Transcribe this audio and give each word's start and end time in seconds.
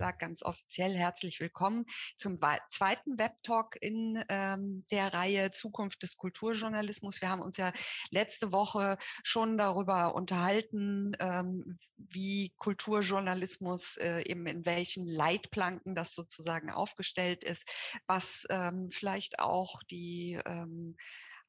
sage 0.00 0.16
ganz 0.16 0.42
offiziell 0.42 0.96
herzlich 0.96 1.40
willkommen 1.40 1.84
zum 2.16 2.38
zweiten 2.70 3.18
Webtalk 3.18 3.76
in 3.82 4.24
ähm, 4.30 4.86
der 4.90 5.12
Reihe 5.12 5.50
Zukunft 5.50 6.02
des 6.02 6.16
Kulturjournalismus. 6.16 7.20
Wir 7.20 7.28
haben 7.28 7.42
uns 7.42 7.58
ja 7.58 7.70
letzte 8.10 8.50
Woche 8.50 8.96
schon 9.24 9.58
darüber 9.58 10.14
unterhalten, 10.14 11.12
ähm, 11.20 11.76
wie 11.98 12.54
Kulturjournalismus 12.56 13.98
äh, 13.98 14.22
eben 14.22 14.46
in 14.46 14.64
welchen 14.64 15.06
Leitplanken 15.06 15.94
das 15.94 16.14
sozusagen 16.14 16.70
aufgestellt 16.70 17.44
ist, 17.44 17.68
was 18.06 18.46
ähm, 18.48 18.88
vielleicht 18.88 19.38
auch 19.38 19.82
die 19.90 20.40
ähm, 20.46 20.96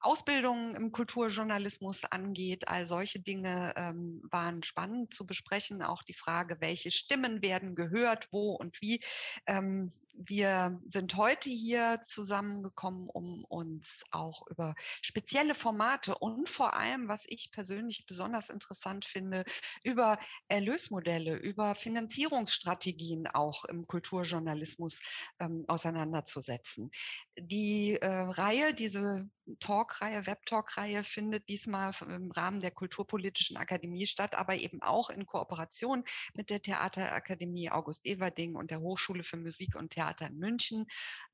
Ausbildung 0.01 0.75
im 0.75 0.91
Kulturjournalismus 0.91 2.03
angeht. 2.05 2.67
All 2.67 2.85
solche 2.85 3.19
Dinge 3.19 3.73
ähm, 3.77 4.21
waren 4.29 4.63
spannend 4.63 5.13
zu 5.13 5.25
besprechen. 5.25 5.81
Auch 5.81 6.03
die 6.03 6.13
Frage, 6.13 6.57
welche 6.59 6.91
Stimmen 6.91 7.41
werden 7.41 7.75
gehört, 7.75 8.27
wo 8.31 8.53
und 8.53 8.81
wie. 8.81 8.99
Ähm, 9.47 9.91
wir 10.13 10.79
sind 10.87 11.15
heute 11.15 11.49
hier 11.49 12.01
zusammengekommen, 12.03 13.09
um 13.09 13.45
uns 13.45 14.03
auch 14.11 14.45
über 14.47 14.75
spezielle 15.01 15.55
Formate 15.55 16.17
und 16.17 16.49
vor 16.49 16.75
allem, 16.75 17.07
was 17.07 17.25
ich 17.27 17.51
persönlich 17.51 18.05
besonders 18.05 18.49
interessant 18.49 19.05
finde, 19.05 19.45
über 19.83 20.19
Erlösmodelle, 20.47 21.37
über 21.37 21.75
Finanzierungsstrategien 21.75 23.27
auch 23.27 23.65
im 23.65 23.87
Kulturjournalismus 23.87 25.01
ähm, 25.39 25.65
auseinanderzusetzen. 25.67 26.91
Die 27.39 27.97
äh, 28.01 28.07
Reihe, 28.07 28.73
diese 28.73 29.29
Talkreihe, 29.59 30.25
Web-Talk-Reihe 30.25 31.03
findet 31.03 31.49
diesmal 31.49 31.91
im 32.07 32.31
Rahmen 32.31 32.59
der 32.59 32.71
Kulturpolitischen 32.71 33.57
Akademie 33.57 34.07
statt, 34.07 34.35
aber 34.35 34.55
eben 34.55 34.81
auch 34.81 35.09
in 35.09 35.25
Kooperation 35.25 36.03
mit 36.33 36.49
der 36.49 36.61
Theaterakademie 36.61 37.69
August 37.69 38.05
Everding 38.05 38.55
und 38.55 38.71
der 38.71 38.81
Hochschule 38.81 39.23
für 39.23 39.37
Musik 39.37 39.75
und 39.75 39.91
Theater 39.91 40.27
in 40.27 40.37
München, 40.37 40.85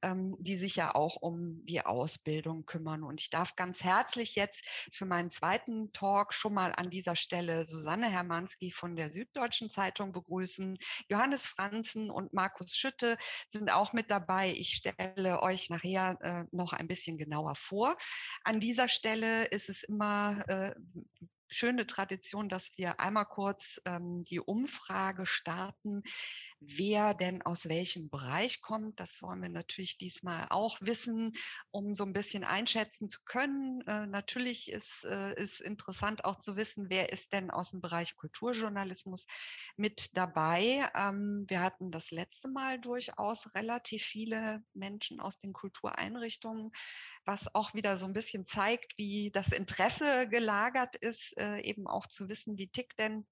ähm, 0.01 0.35
die 0.39 0.57
sich 0.57 0.75
ja 0.75 0.95
auch 0.95 1.15
um 1.17 1.65
die 1.65 1.85
Ausbildung 1.85 2.65
kümmern. 2.65 3.03
Und 3.03 3.21
ich 3.21 3.29
darf 3.29 3.55
ganz 3.55 3.83
herzlich 3.83 4.35
jetzt 4.35 4.63
für 4.91 5.05
meinen 5.05 5.29
zweiten 5.29 5.91
Talk 5.93 6.33
schon 6.33 6.53
mal 6.53 6.73
an 6.75 6.89
dieser 6.89 7.15
Stelle 7.15 7.65
Susanne 7.65 8.09
Hermanski 8.09 8.71
von 8.71 8.95
der 8.95 9.09
Süddeutschen 9.09 9.69
Zeitung 9.69 10.11
begrüßen. 10.11 10.77
Johannes 11.09 11.47
Franzen 11.47 12.09
und 12.09 12.33
Markus 12.33 12.75
Schütte 12.75 13.17
sind 13.47 13.71
auch 13.71 13.93
mit 13.93 14.11
dabei. 14.11 14.52
Ich 14.52 14.75
stelle 14.75 15.41
euch 15.41 15.69
nachher 15.69 16.17
äh, 16.21 16.55
noch 16.55 16.73
ein 16.73 16.87
bisschen 16.87 17.17
genauer 17.17 17.55
vor. 17.55 17.95
An 18.44 18.59
dieser 18.59 18.88
Stelle 18.88 19.45
ist 19.45 19.69
es 19.69 19.83
immer 19.83 20.44
äh, 20.47 20.75
schöne 21.50 21.88
Tradition, 21.88 22.49
dass 22.49 22.72
wir 22.77 22.99
einmal 22.99 23.25
kurz 23.25 23.81
ähm, 23.86 24.23
die 24.23 24.39
Umfrage 24.39 25.25
starten, 25.25 26.03
wer 26.59 27.13
denn 27.13 27.41
aus 27.41 27.69
welchem 27.69 28.09
Bereich 28.09 28.61
kommt. 28.61 29.00
Das 29.00 29.22
wollen 29.22 29.41
wir 29.41 29.50
natürlich 29.50 29.97
diesmal 29.97 30.47
auch 30.50 30.80
wissen, 30.81 31.33
um 31.72 31.94
so 31.94 32.03
ein 32.03 32.14
bisschen 32.14 32.44
einschätzen 32.44 33.09
zu 33.09 33.19
können. 33.25 33.81
Äh, 33.88 34.08
natürlich 34.08 34.72
ist, 34.72 35.05
äh, 35.05 35.33
ist 35.36 35.61
interessant 35.61 36.25
auch 36.25 36.39
zu 36.39 36.55
wissen, 36.55 36.88
wer 36.89 37.11
ist 37.11 37.33
denn 37.33 37.52
aus 37.52 37.72
dem 37.72 37.81
Bereich 37.81 38.16
Kulturjournalismus 38.16 39.27
mit 39.75 40.17
dabei. 40.17 40.89
Ähm, 40.95 41.45
wir 41.47 41.61
hatten 41.61 41.91
das 41.91 42.11
letzte 42.11 42.47
Mal 42.47 42.80
durchaus 42.80 43.53
relativ 43.53 44.03
viele 44.03 44.64
Menschen 44.73 45.19
aus 45.19 45.38
den 45.38 45.53
Kultureinrichtungen, 45.53 46.71
was 47.25 47.53
auch 47.53 47.73
wieder 47.73 47.97
so 47.97 48.05
ein 48.05 48.14
bisschen 48.14 48.45
zeigt, 48.45 48.97
wie 48.97 49.31
das 49.31 49.49
Interesse 49.49 50.27
gelagert 50.27 50.95
ist, 50.95 51.38
äh, 51.38 51.59
eben 51.61 51.88
auch 51.88 52.08
zu 52.08 52.30
wissen, 52.30 52.58
wie 52.58 52.69
tickt 52.69 52.99
denn 52.99 53.27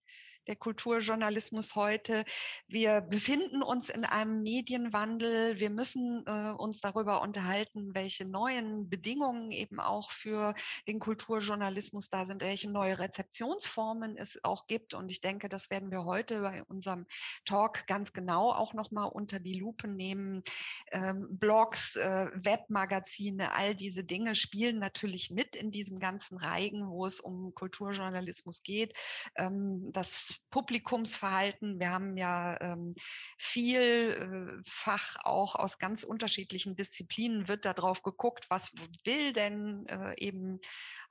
der 0.48 0.56
Kulturjournalismus 0.56 1.76
heute. 1.76 2.24
Wir 2.68 3.02
befinden 3.02 3.64
uns 3.64 3.90
in 3.90 4.06
einem 4.06 4.44
Medienwandel. 4.44 5.60
Wir 5.60 5.70
müssen 5.70 6.24
äh, 6.26 6.52
uns 6.52 6.82
darüber 6.82 7.22
unterhalten, 7.22 7.96
welche 7.96 8.26
neuen 8.26 8.90
Bedingungen 8.90 9.52
eben 9.52 9.80
auch 9.80 10.12
für 10.12 10.54
den 10.88 11.00
Kulturjournalismus 11.00 12.10
da 12.10 12.26
sind, 12.26 12.42
welche 12.42 12.70
neue 12.70 13.00
Rezeptionsformen 13.00 14.18
es 14.18 14.44
auch 14.44 14.68
gibt. 14.68 14.94
Und 14.94 15.10
ich 15.10 15.22
denke, 15.22 15.50
das 15.50 15.70
werden 15.70 15.92
wir 15.92 16.06
heute 16.06 16.42
bei 16.42 16.64
unserem 16.64 17.06
Talk 17.46 17.88
ganz 17.88 18.14
genau 18.14 18.52
auch 18.52 18.74
nochmal 18.74 19.10
unter 19.10 19.40
die 19.40 19.60
Lupe 19.60 19.88
nehmen. 19.88 20.44
Ähm, 20.92 21.28
Blogs, 21.32 21.96
äh, 21.96 22.28
Webmagazine, 22.34 23.52
all 23.54 23.76
diese 23.76 24.04
Dinge 24.04 24.36
spielen 24.36 24.80
natürlich 24.80 25.32
mit 25.32 25.56
in 25.56 25.72
diesem 25.72 26.00
ganzen 26.00 26.38
Reigen, 26.38 26.88
wo 26.90 27.06
es 27.06 27.20
um 27.20 27.54
Kulturjournalismus 27.56 28.62
geht. 28.64 28.94
Ähm, 29.38 29.90
das 29.92 30.35
Publikumsverhalten. 30.50 31.80
Wir 31.80 31.92
haben 31.92 32.18
ja 32.18 32.60
ähm, 32.62 32.96
vielfach 33.38 35.16
auch 35.24 35.56
aus 35.56 35.80
ganz 35.80 36.04
unterschiedlichen 36.04 36.76
Disziplinen 36.76 37.48
wird 37.48 37.66
darauf 37.66 38.04
geguckt, 38.04 38.46
was 38.50 38.72
will 39.04 39.34
denn 39.34 39.86
äh, 39.88 40.14
eben 40.18 40.60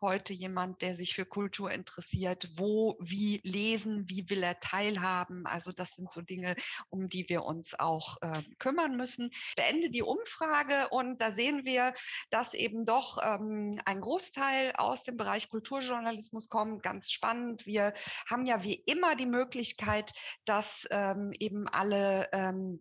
heute 0.00 0.32
jemand, 0.32 0.82
der 0.82 0.94
sich 0.94 1.14
für 1.14 1.26
Kultur 1.26 1.70
interessiert, 1.70 2.50
wo, 2.54 2.96
wie 3.00 3.40
lesen, 3.42 4.08
wie 4.08 4.28
will 4.28 4.42
er 4.42 4.60
teilhaben. 4.60 5.46
Also 5.46 5.72
das 5.72 5.92
sind 5.94 6.12
so 6.12 6.20
Dinge, 6.20 6.54
um 6.90 7.08
die 7.08 7.28
wir 7.28 7.44
uns 7.44 7.78
auch 7.78 8.18
äh, 8.22 8.42
kümmern 8.58 8.96
müssen. 8.96 9.30
Beende 9.56 9.90
die 9.90 10.02
Umfrage 10.02 10.88
und 10.90 11.20
da 11.20 11.32
sehen 11.32 11.64
wir, 11.64 11.94
dass 12.30 12.54
eben 12.54 12.84
doch 12.84 13.18
ähm, 13.22 13.80
ein 13.84 14.00
Großteil 14.00 14.72
aus 14.76 15.04
dem 15.04 15.16
Bereich 15.16 15.48
Kulturjournalismus 15.48 16.48
kommt. 16.48 16.82
Ganz 16.82 17.10
spannend. 17.10 17.66
Wir 17.66 17.94
haben 18.26 18.46
ja 18.46 18.62
wie 18.62 18.74
immer 18.74 19.13
die 19.14 19.26
Möglichkeit, 19.26 20.12
dass 20.44 20.86
ähm, 20.90 21.32
eben 21.38 21.68
alle 21.68 22.28
ähm, 22.32 22.80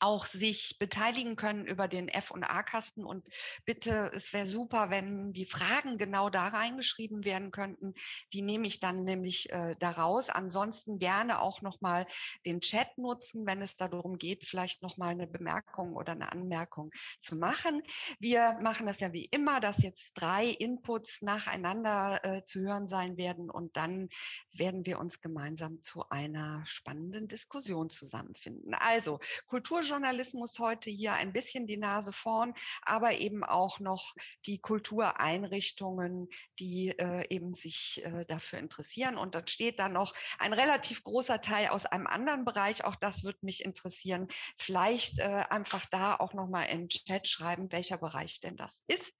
auch 0.00 0.24
sich 0.24 0.76
beteiligen 0.78 1.36
können 1.36 1.66
über 1.66 1.88
den 1.88 2.08
F- 2.08 2.30
und 2.30 2.44
A-Kasten. 2.44 3.04
Und 3.04 3.28
bitte, 3.64 4.10
es 4.14 4.32
wäre 4.32 4.46
super, 4.46 4.90
wenn 4.90 5.32
die 5.32 5.46
Fragen 5.46 5.98
genau 5.98 6.30
da 6.30 6.48
reingeschrieben 6.48 7.24
werden 7.24 7.50
könnten. 7.50 7.94
Die 8.32 8.42
nehme 8.42 8.66
ich 8.66 8.80
dann 8.80 9.04
nämlich 9.04 9.50
äh, 9.50 9.76
daraus. 9.78 10.28
Ansonsten 10.28 10.98
gerne 10.98 11.40
auch 11.40 11.62
nochmal 11.62 12.06
den 12.46 12.60
Chat 12.60 12.96
nutzen, 12.98 13.46
wenn 13.46 13.62
es 13.62 13.76
darum 13.76 14.18
geht, 14.18 14.44
vielleicht 14.44 14.82
nochmal 14.82 15.10
eine 15.10 15.26
Bemerkung 15.26 15.94
oder 15.94 16.12
eine 16.12 16.32
Anmerkung 16.32 16.90
zu 17.18 17.36
machen. 17.36 17.82
Wir 18.18 18.58
machen 18.62 18.86
das 18.86 19.00
ja 19.00 19.12
wie 19.12 19.26
immer, 19.26 19.60
dass 19.60 19.82
jetzt 19.82 20.12
drei 20.14 20.46
Inputs 20.46 21.22
nacheinander 21.22 22.20
äh, 22.24 22.42
zu 22.42 22.60
hören 22.60 22.88
sein 22.88 23.16
werden 23.16 23.50
und 23.50 23.76
dann 23.76 24.08
werden 24.52 24.86
wir 24.86 24.98
uns 24.98 25.20
gemeinsam 25.20 25.82
zu 25.82 26.08
einer 26.08 26.64
spannenden 26.66 27.28
Diskussion 27.28 27.90
zusammenfinden. 27.90 28.74
Also 28.74 29.20
Kultur 29.46 29.82
Kulturjournalismus 29.90 30.60
heute 30.60 30.88
hier 30.88 31.14
ein 31.14 31.32
bisschen 31.32 31.66
die 31.66 31.76
Nase 31.76 32.12
vorn, 32.12 32.54
aber 32.82 33.14
eben 33.14 33.42
auch 33.42 33.80
noch 33.80 34.14
die 34.46 34.60
Kultureinrichtungen, 34.60 36.28
die 36.60 36.90
äh, 36.90 37.26
eben 37.28 37.54
sich 37.54 38.00
äh, 38.04 38.24
dafür 38.26 38.60
interessieren. 38.60 39.16
Und 39.16 39.34
dann 39.34 39.48
steht 39.48 39.80
da 39.80 39.88
noch 39.88 40.14
ein 40.38 40.52
relativ 40.52 41.02
großer 41.02 41.40
Teil 41.40 41.70
aus 41.70 41.86
einem 41.86 42.06
anderen 42.06 42.44
Bereich. 42.44 42.84
Auch 42.84 42.94
das 42.94 43.24
wird 43.24 43.42
mich 43.42 43.64
interessieren. 43.64 44.28
Vielleicht 44.56 45.18
äh, 45.18 45.42
einfach 45.50 45.86
da 45.86 46.14
auch 46.14 46.34
nochmal 46.34 46.68
im 46.68 46.88
Chat 46.88 47.26
schreiben, 47.26 47.72
welcher 47.72 47.98
Bereich 47.98 48.38
denn 48.38 48.56
das 48.56 48.84
ist. 48.86 49.12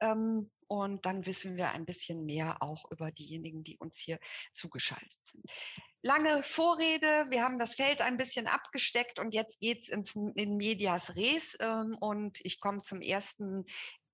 Ähm, 0.00 0.50
und 0.68 1.06
dann 1.06 1.26
wissen 1.26 1.56
wir 1.56 1.70
ein 1.72 1.84
bisschen 1.84 2.24
mehr 2.24 2.62
auch 2.62 2.90
über 2.90 3.10
diejenigen, 3.10 3.64
die 3.64 3.78
uns 3.78 3.98
hier 3.98 4.18
zugeschaltet 4.52 5.18
sind. 5.22 5.44
Lange 6.02 6.42
Vorrede, 6.42 7.26
wir 7.30 7.42
haben 7.42 7.58
das 7.58 7.74
Feld 7.74 8.02
ein 8.02 8.18
bisschen 8.18 8.46
abgesteckt 8.46 9.18
und 9.18 9.32
jetzt 9.32 9.60
geht 9.60 9.88
es 9.88 10.14
in 10.14 10.56
Medias 10.56 11.16
Res. 11.16 11.56
Ähm, 11.60 11.96
und 11.98 12.44
ich 12.44 12.60
komme 12.60 12.82
zum 12.82 13.00
ersten 13.00 13.64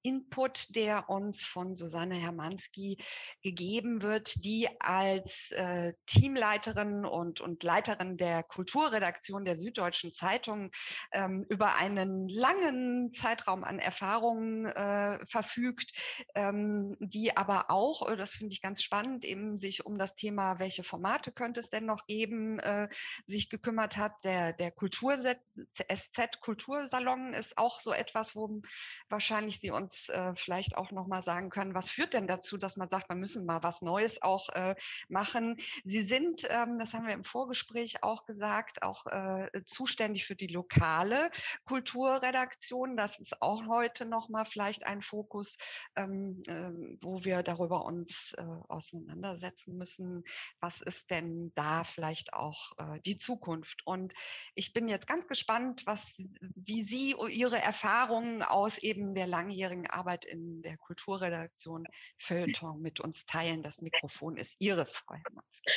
Input, 0.03 0.75
der 0.77 1.09
uns 1.09 1.44
von 1.44 1.75
Susanne 1.75 2.15
Hermanski 2.15 2.99
gegeben 3.42 4.03
wird, 4.03 4.45
die 4.45 4.69
als 4.80 5.51
äh, 5.53 5.92
Teamleiterin 6.07 7.04
und, 7.04 7.41
und 7.41 7.63
Leiterin 7.63 8.16
der 8.16 8.42
Kulturredaktion 8.42 9.45
der 9.45 9.57
Süddeutschen 9.57 10.13
Zeitung 10.13 10.71
ähm, 11.13 11.45
über 11.48 11.77
einen 11.77 12.28
langen 12.28 13.13
Zeitraum 13.13 13.65
an 13.65 13.78
Erfahrungen 13.78 14.66
äh, 14.66 15.25
verfügt, 15.27 15.92
ähm, 16.34 16.97
die 17.01 17.36
aber 17.36 17.71
auch, 17.71 18.09
äh, 18.09 18.16
das 18.16 18.33
finde 18.33 18.54
ich 18.54 18.63
ganz 18.63 18.83
spannend, 18.83 19.25
eben 19.25 19.57
sich 19.57 19.86
um 19.86 19.98
das 19.98 20.15
Thema, 20.15 20.59
welche 20.59 20.84
Formate 20.84 21.33
könnte 21.33 21.60
es 21.60 21.71
denn 21.71 21.86
noch 21.86 22.07
geben, 22.07 22.59
äh, 22.60 22.89
sich 23.27 23.48
gekümmert 23.48 23.97
hat. 23.97 24.13
Der, 24.25 24.53
der 24.53 24.71
Kultur 24.71 25.16
SZ 25.16 26.41
Kultursalon 26.41 27.33
ist 27.33 27.59
auch 27.59 27.80
so 27.80 27.92
etwas, 27.92 28.34
wo 28.34 28.60
wahrscheinlich 29.09 29.60
Sie 29.60 29.71
uns 29.71 29.90
uns 29.91 30.09
äh, 30.09 30.34
vielleicht 30.37 30.77
auch 30.77 30.92
noch 30.92 31.07
mal 31.07 31.22
sagen 31.22 31.51
können, 31.51 31.75
was 31.75 31.91
führt 31.91 32.15
denn 32.15 32.27
dazu, 32.27 32.57
dass 32.57 32.77
man 32.77 32.89
sagt, 32.89 33.09
wir 33.09 33.16
müssen 33.16 33.45
mal 33.45 33.63
was 33.63 33.83
Neues 33.83 34.22
auch 34.22 34.48
äh, 34.51 34.75
machen. 35.09 35.57
Sie 35.84 36.03
sind, 36.03 36.47
ähm, 36.48 36.78
das 36.78 36.95
haben 36.95 37.07
wir 37.07 37.15
im 37.15 37.25
Vorgespräch 37.25 38.03
auch 38.03 38.25
gesagt, 38.25 38.83
auch 38.83 39.07
äh, 39.07 39.51
zuständig 39.66 40.27
für 40.27 40.37
die 40.37 40.47
lokale 40.47 41.31
Kulturredaktion. 41.65 42.97
Das 42.97 43.19
ist 43.19 43.42
auch 43.42 43.66
heute 43.66 44.07
noch 44.07 44.28
mal 44.28 44.45
vielleicht 44.45 44.87
ein 44.87 45.03
Fokus, 45.03 45.57
ähm, 45.97 46.42
ähm, 46.48 46.98
wo 47.03 47.25
wir 47.25 47.42
darüber 47.42 47.84
uns 47.84 48.34
äh, 48.34 48.42
auseinandersetzen 48.69 49.77
müssen. 49.77 50.25
Was 50.60 50.83
ist 50.83 51.10
denn 51.10 51.53
da 51.54 51.84
vielleicht 51.84 52.33
auch 52.33 52.72
äh, 52.78 53.01
die 53.01 53.16
Zukunft? 53.16 53.83
Und 53.87 54.15
ich 54.54 54.72
bin 54.72 54.89
jetzt 54.89 55.07
ganz 55.07 55.27
gespannt, 55.27 55.83
was, 55.87 56.15
wie 56.54 56.84
Sie 56.84 57.16
Ihre 57.31 57.60
Erfahrungen 57.60 58.42
aus 58.42 58.78
eben 58.78 59.15
der 59.15 59.27
langjährigen 59.27 59.79
Arbeit 59.86 60.24
in 60.24 60.62
der 60.62 60.77
Kulturredaktion 60.77 61.86
Feuilleton 62.18 62.80
mit 62.80 63.00
uns 63.00 63.24
teilen. 63.27 63.62
Das 63.62 63.80
Mikrofon 63.80 64.36
ist 64.36 64.56
Ihres, 64.59 64.97
Frau 64.97 65.15
Hermanski. 65.24 65.72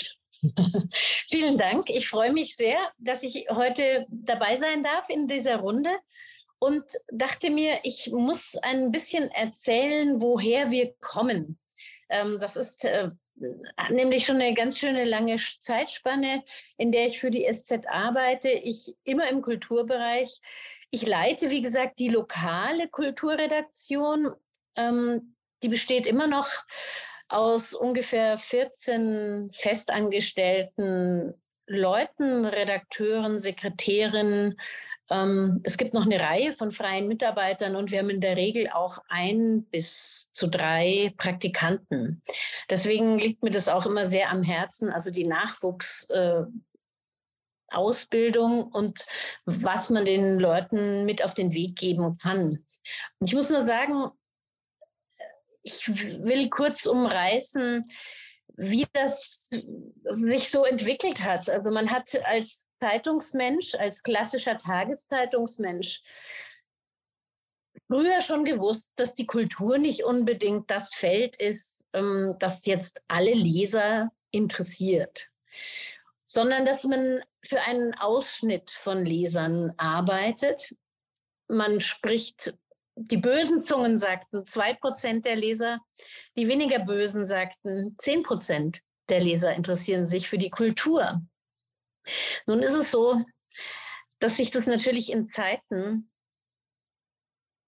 Vielen 1.29 1.57
Dank. 1.57 1.89
Ich 1.89 2.09
freue 2.09 2.33
mich 2.33 2.55
sehr, 2.55 2.91
dass 2.97 3.23
ich 3.23 3.45
heute 3.49 4.05
dabei 4.09 4.55
sein 4.55 4.83
darf 4.83 5.09
in 5.09 5.27
dieser 5.27 5.57
Runde 5.57 5.89
und 6.59 6.83
dachte 7.11 7.49
mir, 7.49 7.79
ich 7.83 8.11
muss 8.11 8.55
ein 8.55 8.91
bisschen 8.91 9.29
erzählen, 9.31 10.21
woher 10.21 10.71
wir 10.71 10.93
kommen. 10.99 11.59
Ähm, 12.09 12.39
das 12.39 12.55
ist 12.55 12.85
äh, 12.85 13.09
nämlich 13.89 14.25
schon 14.25 14.37
eine 14.37 14.53
ganz 14.53 14.77
schöne 14.77 15.03
lange 15.03 15.37
Zeitspanne, 15.37 16.43
in 16.77 16.91
der 16.91 17.05
ich 17.05 17.19
für 17.19 17.31
die 17.31 17.47
SZ 17.51 17.87
arbeite. 17.87 18.49
Ich 18.49 18.93
immer 19.03 19.29
im 19.29 19.41
Kulturbereich. 19.41 20.39
Ich 20.93 21.07
leite, 21.07 21.49
wie 21.49 21.63
gesagt, 21.63 21.97
die 21.97 22.09
lokale 22.09 22.87
Kulturredaktion. 22.87 24.31
Ähm, 24.75 25.35
die 25.63 25.69
besteht 25.69 26.05
immer 26.05 26.27
noch 26.27 26.47
aus 27.29 27.73
ungefähr 27.73 28.37
14 28.37 29.49
festangestellten 29.51 31.33
Leuten, 31.65 32.45
Redakteuren, 32.45 33.39
Sekretärinnen, 33.39 34.59
ähm, 35.09 35.61
es 35.63 35.77
gibt 35.77 35.93
noch 35.93 36.05
eine 36.05 36.19
Reihe 36.19 36.53
von 36.53 36.71
freien 36.71 37.07
Mitarbeitern 37.07 37.75
und 37.75 37.91
wir 37.91 37.99
haben 37.99 38.09
in 38.09 38.21
der 38.21 38.37
Regel 38.37 38.69
auch 38.69 38.99
ein 39.09 39.63
bis 39.65 40.31
zu 40.33 40.47
drei 40.47 41.13
Praktikanten. 41.17 42.21
Deswegen 42.69 43.19
liegt 43.19 43.43
mir 43.43 43.51
das 43.51 43.67
auch 43.67 43.85
immer 43.85 44.05
sehr 44.05 44.29
am 44.29 44.43
Herzen, 44.43 44.89
also 44.89 45.11
die 45.11 45.25
Nachwuchsausbildung 45.25 46.51
äh, 46.51 46.72
und 47.75 49.05
was 49.45 49.89
man 49.89 50.05
den 50.05 50.39
Leuten 50.39 51.05
mit 51.05 51.23
auf 51.23 51.33
den 51.33 51.53
Weg 51.53 51.75
geben 51.75 52.17
kann. 52.17 52.65
Und 53.19 53.27
ich 53.27 53.33
muss 53.33 53.49
nur 53.49 53.65
sagen, 53.67 54.09
ich 55.63 55.87
will 55.87 56.49
kurz 56.49 56.85
umreißen, 56.85 57.85
wie 58.55 58.85
das 58.93 59.49
sich 60.03 60.51
so 60.51 60.63
entwickelt 60.65 61.23
hat. 61.23 61.49
Also 61.49 61.71
man 61.71 61.89
hat 61.89 62.09
als 62.25 62.67
Zeitungsmensch, 62.79 63.75
als 63.75 64.03
klassischer 64.03 64.57
Tageszeitungsmensch 64.57 66.01
früher 67.87 68.21
schon 68.21 68.45
gewusst, 68.45 68.91
dass 68.95 69.15
die 69.15 69.25
Kultur 69.25 69.77
nicht 69.77 70.03
unbedingt 70.03 70.69
das 70.69 70.93
Feld 70.93 71.39
ist, 71.39 71.87
ähm, 71.93 72.35
das 72.39 72.65
jetzt 72.65 72.99
alle 73.07 73.33
Leser 73.33 74.11
interessiert, 74.31 75.29
sondern 76.33 76.65
dass 76.65 76.83
man 76.85 77.21
für 77.45 77.61
einen 77.61 77.93
Ausschnitt 77.93 78.71
von 78.71 79.05
Lesern 79.05 79.71
arbeitet. 79.77 80.75
Man 81.47 81.79
spricht 81.79 82.57
die 82.95 83.17
bösen 83.17 83.61
Zungen 83.61 83.99
sagten, 83.99 84.43
zwei 84.43 84.73
Prozent 84.73 85.25
der 85.25 85.35
Leser, 85.35 85.79
die 86.35 86.47
weniger 86.47 86.79
bösen 86.79 87.27
sagten, 87.27 87.95
zehn 87.99 88.23
Prozent 88.23 88.81
der 89.09 89.19
Leser 89.19 89.53
interessieren 89.53 90.07
sich 90.07 90.27
für 90.27 90.39
die 90.39 90.49
Kultur. 90.49 91.21
Nun 92.47 92.59
ist 92.61 92.75
es 92.75 92.89
so, 92.89 93.23
dass 94.17 94.37
sich 94.37 94.49
das 94.49 94.65
natürlich 94.65 95.11
in 95.11 95.29
Zeiten 95.29 96.09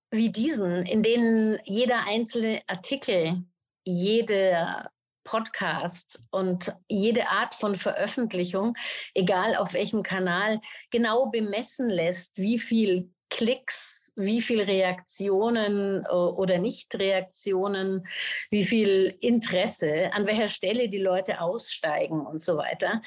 wie 0.10 0.32
diesen, 0.32 0.88
in 0.88 1.04
denen 1.04 1.60
jeder 1.66 2.08
einzelne 2.08 2.64
Artikel, 2.66 3.44
jeder 3.84 4.90
Podcast 5.26 6.24
und 6.32 6.74
jede 6.88 7.28
Art 7.28 7.54
von 7.54 7.76
Veröffentlichung, 7.76 8.76
egal 9.14 9.58
auf 9.58 9.74
welchem 9.74 10.04
Kanal, 10.04 10.62
genau 10.92 11.26
bemessen 11.26 11.90
lässt, 11.90 12.38
wie 12.38 12.58
viel 12.58 13.10
Klicks, 13.30 14.14
wie 14.16 14.42
viel 14.42 14.62
Reaktionen 14.62 16.06
äh, 16.06 16.10
oder 16.10 16.58
Nicht-Reaktionen, 16.58 18.08
wie 18.50 18.66
viel 18.66 19.18
Interesse, 19.20 20.14
an 20.14 20.26
welcher 20.26 20.48
Stelle 20.48 20.88
die 20.88 21.00
Leute 21.00 21.42
aussteigen 21.42 22.26
und 22.26 22.42
so 22.42 22.56
weiter, 22.56 23.02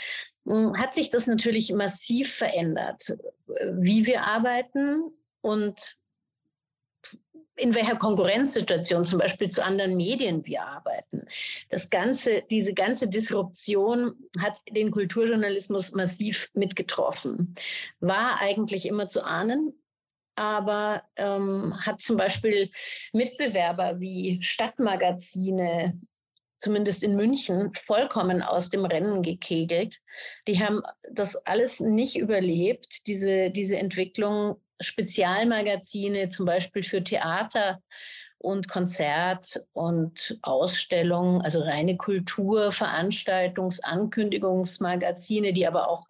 hm, 0.44 0.76
hat 0.76 0.92
sich 0.92 1.10
das 1.10 1.26
natürlich 1.26 1.72
massiv 1.72 2.34
verändert, 2.34 3.16
wie 3.46 4.04
wir 4.04 4.22
arbeiten 4.22 5.04
und 5.40 5.97
in 7.58 7.74
welcher 7.74 7.96
Konkurrenzsituation 7.96 9.04
zum 9.04 9.18
Beispiel 9.18 9.48
zu 9.48 9.64
anderen 9.64 9.96
Medien 9.96 10.46
wir 10.46 10.62
arbeiten. 10.62 11.26
Das 11.68 11.90
ganze, 11.90 12.42
diese 12.50 12.74
ganze 12.74 13.08
Disruption 13.08 14.14
hat 14.38 14.58
den 14.70 14.90
Kulturjournalismus 14.90 15.92
massiv 15.92 16.48
mitgetroffen. 16.54 17.54
War 18.00 18.40
eigentlich 18.40 18.86
immer 18.86 19.08
zu 19.08 19.24
ahnen, 19.24 19.74
aber 20.36 21.02
ähm, 21.16 21.74
hat 21.80 22.00
zum 22.00 22.16
Beispiel 22.16 22.70
Mitbewerber 23.12 23.98
wie 23.98 24.40
Stadtmagazine, 24.40 26.00
zumindest 26.56 27.02
in 27.02 27.16
München, 27.16 27.72
vollkommen 27.74 28.42
aus 28.42 28.70
dem 28.70 28.84
Rennen 28.84 29.22
gekegelt. 29.22 29.98
Die 30.46 30.60
haben 30.60 30.82
das 31.10 31.34
alles 31.46 31.80
nicht 31.80 32.16
überlebt, 32.16 33.06
diese, 33.08 33.50
diese 33.50 33.78
Entwicklung. 33.78 34.60
Spezialmagazine, 34.80 36.28
zum 36.28 36.46
Beispiel 36.46 36.82
für 36.82 37.02
Theater 37.02 37.82
und 38.38 38.68
Konzert 38.68 39.64
und 39.72 40.38
Ausstellung, 40.42 41.42
also 41.42 41.60
reine 41.60 41.96
Kultur, 41.96 42.70
Veranstaltungs-, 42.70 43.80
Ankündigungsmagazine, 43.82 45.52
die 45.52 45.66
aber 45.66 45.88
auch 45.88 46.06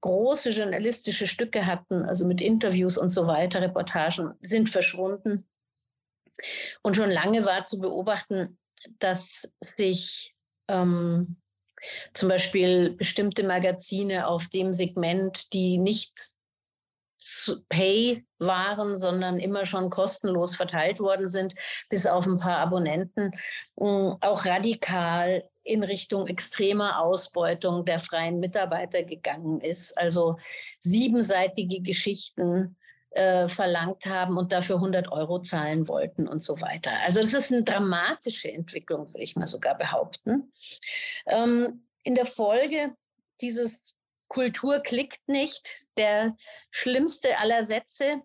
große 0.00 0.50
journalistische 0.50 1.26
Stücke 1.26 1.66
hatten, 1.66 2.04
also 2.04 2.26
mit 2.26 2.40
Interviews 2.40 2.96
und 2.96 3.10
so 3.10 3.26
weiter, 3.26 3.60
Reportagen, 3.60 4.34
sind 4.40 4.70
verschwunden. 4.70 5.48
Und 6.82 6.94
schon 6.94 7.10
lange 7.10 7.44
war 7.44 7.64
zu 7.64 7.78
beobachten, 7.78 8.58
dass 8.98 9.48
sich 9.60 10.34
ähm, 10.68 11.36
zum 12.12 12.28
Beispiel 12.28 12.90
bestimmte 12.90 13.44
Magazine 13.44 14.26
auf 14.26 14.48
dem 14.48 14.72
Segment, 14.72 15.52
die 15.52 15.78
nicht 15.78 16.12
Pay 17.68 18.24
waren, 18.38 18.96
sondern 18.96 19.38
immer 19.38 19.64
schon 19.64 19.90
kostenlos 19.90 20.56
verteilt 20.56 21.00
worden 21.00 21.26
sind, 21.26 21.54
bis 21.88 22.06
auf 22.06 22.26
ein 22.26 22.38
paar 22.38 22.58
Abonnenten, 22.58 23.32
auch 23.76 24.44
radikal 24.44 25.48
in 25.62 25.82
Richtung 25.82 26.26
extremer 26.26 27.00
Ausbeutung 27.00 27.84
der 27.84 27.98
freien 27.98 28.38
Mitarbeiter 28.38 29.02
gegangen 29.02 29.60
ist. 29.60 29.96
Also 29.96 30.36
siebenseitige 30.78 31.80
Geschichten 31.80 32.76
äh, 33.14 33.48
verlangt 33.48 34.06
haben 34.06 34.36
und 34.36 34.52
dafür 34.52 34.76
100 34.76 35.10
Euro 35.10 35.40
zahlen 35.40 35.88
wollten 35.88 36.28
und 36.28 36.42
so 36.42 36.60
weiter. 36.60 36.92
Also 37.04 37.20
das 37.20 37.32
ist 37.32 37.52
eine 37.52 37.62
dramatische 37.62 38.50
Entwicklung, 38.50 39.08
würde 39.08 39.22
ich 39.22 39.36
mal 39.36 39.46
sogar 39.46 39.78
behaupten. 39.78 40.52
Ähm, 41.26 41.86
in 42.02 42.14
der 42.14 42.26
Folge 42.26 42.92
dieses 43.40 43.96
Kultur 44.28 44.80
klickt 44.80 45.28
nicht, 45.28 45.86
der 45.96 46.36
schlimmste 46.70 47.38
aller 47.38 47.62
Sätze, 47.62 48.22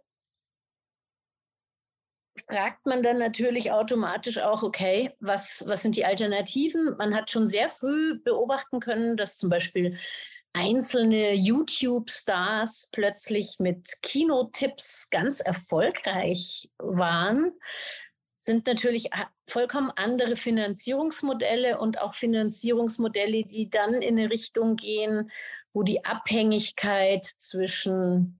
fragt 2.48 2.86
man 2.86 3.04
dann 3.04 3.20
natürlich 3.20 3.72
automatisch 3.72 4.40
auch, 4.40 4.64
okay, 4.64 5.16
was, 5.20 5.64
was 5.68 5.82
sind 5.82 5.96
die 5.96 6.06
Alternativen? 6.06 6.96
Man 6.98 7.16
hat 7.16 7.30
schon 7.30 7.48
sehr 7.48 7.70
früh 7.70 8.20
beobachten 8.24 8.80
können, 8.80 9.18
dass 9.18 9.38
zum 9.38 9.50
Beispiel 9.50 9.98
einzelne 10.54 11.34
YouTube-Stars 11.34 12.90
plötzlich 12.92 13.58
mit 13.60 14.02
Kinotipps 14.02 15.10
ganz 15.10 15.42
erfolgreich 15.42 16.70
waren, 16.80 17.52
sind 18.38 18.68
natürlich 18.68 19.10
vollkommen 19.48 19.92
andere 19.96 20.36
Finanzierungsmodelle 20.36 21.78
und 21.78 22.00
auch 22.00 22.14
Finanzierungsmodelle, 22.14 23.44
die 23.44 23.70
dann 23.70 24.02
in 24.02 24.18
eine 24.18 24.30
Richtung 24.30 24.78
gehen, 24.78 25.30
wo 25.74 25.84
die 25.84 26.04
Abhängigkeit 26.06 27.26
zwischen 27.26 28.40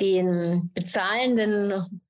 den 0.00 0.70
bezahlenden 0.72 2.00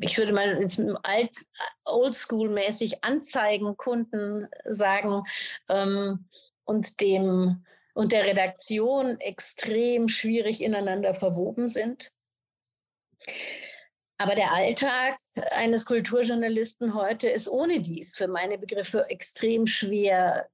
ich 0.00 0.18
würde 0.18 0.32
mal 0.32 0.60
jetzt 0.60 0.80
alt, 1.02 1.36
oldschool-mäßig 1.84 3.02
Anzeigenkunden 3.02 4.48
sagen 4.64 5.22
ähm, 5.68 6.26
und 6.64 7.00
dem 7.00 7.64
und 7.94 8.12
der 8.12 8.26
Redaktion 8.26 9.18
extrem 9.20 10.08
schwierig 10.08 10.62
ineinander 10.62 11.14
verwoben 11.14 11.66
sind. 11.66 12.12
Aber 14.18 14.34
der 14.34 14.52
Alltag 14.52 15.16
eines 15.50 15.86
Kulturjournalisten 15.86 16.94
heute 16.94 17.28
ist 17.28 17.48
ohne 17.48 17.80
dies 17.80 18.14
für 18.16 18.28
meine 18.28 18.58
Begriffe 18.58 19.08
extrem 19.08 19.66
schwer 19.66 20.48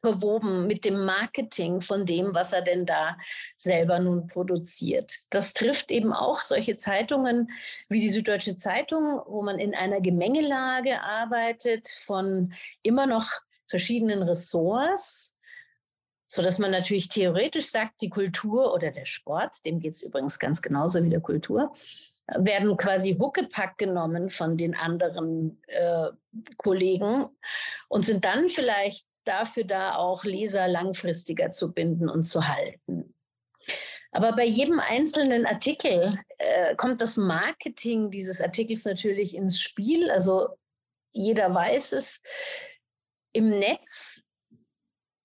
verwoben 0.00 0.66
mit 0.66 0.84
dem 0.84 1.04
Marketing 1.04 1.80
von 1.80 2.06
dem, 2.06 2.34
was 2.34 2.52
er 2.52 2.62
denn 2.62 2.86
da 2.86 3.16
selber 3.56 3.98
nun 3.98 4.26
produziert. 4.26 5.12
Das 5.30 5.52
trifft 5.52 5.90
eben 5.90 6.12
auch 6.12 6.40
solche 6.40 6.76
Zeitungen 6.76 7.50
wie 7.88 8.00
die 8.00 8.10
Süddeutsche 8.10 8.56
Zeitung, 8.56 9.20
wo 9.26 9.42
man 9.42 9.58
in 9.58 9.74
einer 9.74 10.00
Gemengelage 10.00 11.00
arbeitet 11.02 11.88
von 11.88 12.52
immer 12.82 13.06
noch 13.06 13.28
verschiedenen 13.68 14.22
Ressorts, 14.22 15.34
so 16.26 16.42
dass 16.42 16.58
man 16.58 16.70
natürlich 16.70 17.08
theoretisch 17.08 17.66
sagt, 17.66 18.00
die 18.02 18.08
Kultur 18.08 18.72
oder 18.72 18.92
der 18.92 19.04
Sport, 19.04 19.64
dem 19.66 19.80
geht 19.80 19.94
es 19.94 20.02
übrigens 20.02 20.38
ganz 20.38 20.62
genauso 20.62 21.02
wie 21.02 21.10
der 21.10 21.20
Kultur, 21.20 21.74
werden 22.28 22.76
quasi 22.76 23.16
Huckepack 23.16 23.78
genommen 23.78 24.30
von 24.30 24.56
den 24.56 24.76
anderen 24.76 25.60
äh, 25.66 26.10
Kollegen 26.56 27.28
und 27.88 28.04
sind 28.04 28.24
dann 28.24 28.48
vielleicht 28.48 29.09
dafür 29.30 29.64
da, 29.64 29.96
auch 29.96 30.24
Leser 30.24 30.68
langfristiger 30.68 31.50
zu 31.52 31.72
binden 31.72 32.08
und 32.08 32.24
zu 32.24 32.46
halten. 32.48 33.14
Aber 34.12 34.34
bei 34.34 34.44
jedem 34.44 34.80
einzelnen 34.80 35.46
Artikel 35.46 36.18
äh, 36.38 36.74
kommt 36.74 37.00
das 37.00 37.16
Marketing 37.16 38.10
dieses 38.10 38.40
Artikels 38.40 38.84
natürlich 38.84 39.36
ins 39.36 39.60
Spiel. 39.60 40.10
Also 40.10 40.48
jeder 41.12 41.54
weiß 41.54 41.92
es. 41.92 42.20
Im 43.32 43.50
Netz 43.50 44.22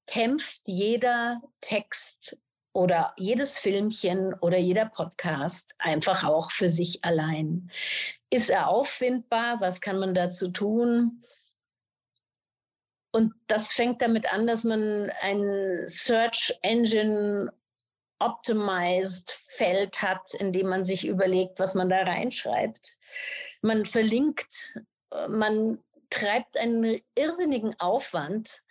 kämpft 0.08 0.62
jeder 0.66 1.42
Text 1.62 2.40
oder 2.74 3.14
jedes 3.18 3.58
Filmchen 3.58 4.34
oder 4.36 4.58
jeder 4.58 4.86
Podcast 4.86 5.74
einfach 5.80 6.24
auch 6.24 6.52
für 6.52 6.70
sich 6.70 7.04
allein. 7.04 7.72
Ist 8.30 8.50
er 8.50 8.68
auffindbar? 8.68 9.62
Was 9.62 9.82
kann 9.82 9.98
man 9.98 10.14
dazu 10.14 10.50
tun? 10.50 11.24
Und 13.16 13.34
das 13.48 13.72
fängt 13.72 14.02
damit 14.02 14.34
an, 14.34 14.46
dass 14.46 14.66
man 14.66 15.10
ein 15.22 15.88
Search 15.88 16.54
Engine 16.64 17.50
optimized 18.20 19.32
Feld 19.32 20.02
hat, 20.02 20.34
in 20.34 20.52
dem 20.52 20.68
man 20.68 20.84
sich 20.84 21.08
überlegt, 21.08 21.58
was 21.60 21.76
man 21.76 21.88
da 21.88 22.04
reinschreibt. 22.04 22.98
Man 23.62 23.86
verlinkt, 23.86 24.78
man 25.30 25.82
treibt 26.10 26.58
einen 26.58 27.00
irrsinnigen 27.16 27.80
Aufwand, 27.80 28.62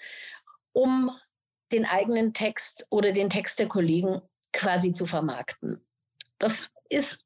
um 0.75 1.11
den 1.73 1.87
eigenen 1.87 2.35
Text 2.35 2.87
oder 2.91 3.13
den 3.13 3.31
Text 3.31 3.59
der 3.61 3.69
Kollegen 3.69 4.21
quasi 4.53 4.93
zu 4.93 5.07
vermarkten. 5.07 5.83
Das 6.39 6.71
ist 6.91 7.25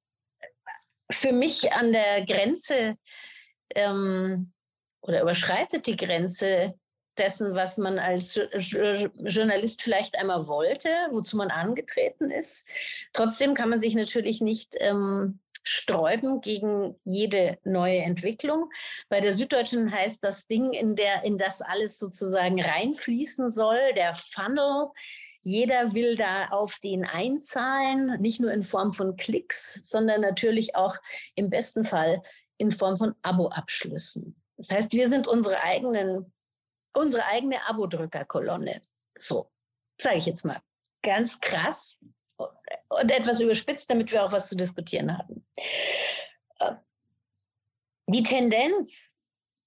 für 1.10 1.32
mich 1.32 1.72
an 1.72 1.90
der 1.90 2.25
Grenze 2.25 2.96
ähm, 3.75 4.52
oder 5.00 5.22
überschreitet 5.22 5.88
die 5.88 5.96
Grenze 5.96 6.78
dessen, 7.18 7.54
was 7.54 7.78
man 7.78 7.98
als 7.98 8.40
Journalist 8.56 9.82
vielleicht 9.82 10.16
einmal 10.16 10.46
wollte, 10.46 10.88
wozu 11.10 11.37
man 11.37 11.50
angetreten 11.50 12.30
ist. 12.30 12.66
Trotzdem 13.12 13.54
kann 13.54 13.68
man 13.68 13.80
sich 13.80 13.94
natürlich 13.94 14.40
nicht 14.40 14.75
ähm, 14.78 15.40
sträuben 15.62 16.40
gegen 16.40 16.94
jede 17.04 17.58
neue 17.64 17.98
Entwicklung. 17.98 18.70
Bei 19.08 19.20
der 19.20 19.32
Süddeutschen 19.32 19.92
heißt 19.92 20.25
das 20.25 20.46
Ding, 20.46 20.72
in, 20.72 20.96
der, 20.96 21.25
in 21.25 21.37
das 21.37 21.60
alles 21.60 21.98
sozusagen 21.98 22.60
reinfließen 22.60 23.52
soll, 23.52 23.78
der 23.94 24.14
Funnel. 24.14 24.88
Jeder 25.42 25.94
will 25.94 26.16
da 26.16 26.48
auf 26.48 26.78
den 26.80 27.04
einzahlen, 27.04 28.20
nicht 28.20 28.40
nur 28.40 28.52
in 28.52 28.62
Form 28.62 28.92
von 28.92 29.16
Klicks, 29.16 29.80
sondern 29.82 30.20
natürlich 30.20 30.75
auch 30.75 30.96
im 31.34 31.50
besten 31.50 31.84
Fall 31.84 32.22
in 32.56 32.72
Form 32.72 32.96
von 32.96 33.14
Abo-Abschlüssen. 33.22 34.34
Das 34.56 34.70
heißt, 34.70 34.92
wir 34.92 35.08
sind 35.08 35.28
unsere 35.28 35.62
eigenen 35.62 36.32
unsere 36.92 37.25
eigene 37.26 37.66
Abo-Drückerkolonne. 37.66 38.83
So, 39.16 39.50
sage 40.00 40.18
ich 40.18 40.26
jetzt 40.26 40.45
mal. 40.45 40.61
Ganz 41.02 41.40
krass 41.40 41.99
und 42.37 43.11
etwas 43.11 43.40
überspitzt, 43.40 43.90
damit 43.90 44.12
wir 44.12 44.25
auch 44.25 44.33
was 44.33 44.49
zu 44.49 44.57
diskutieren 44.57 45.16
haben. 45.16 45.45
Die 48.07 48.23
Tendenz, 48.23 49.09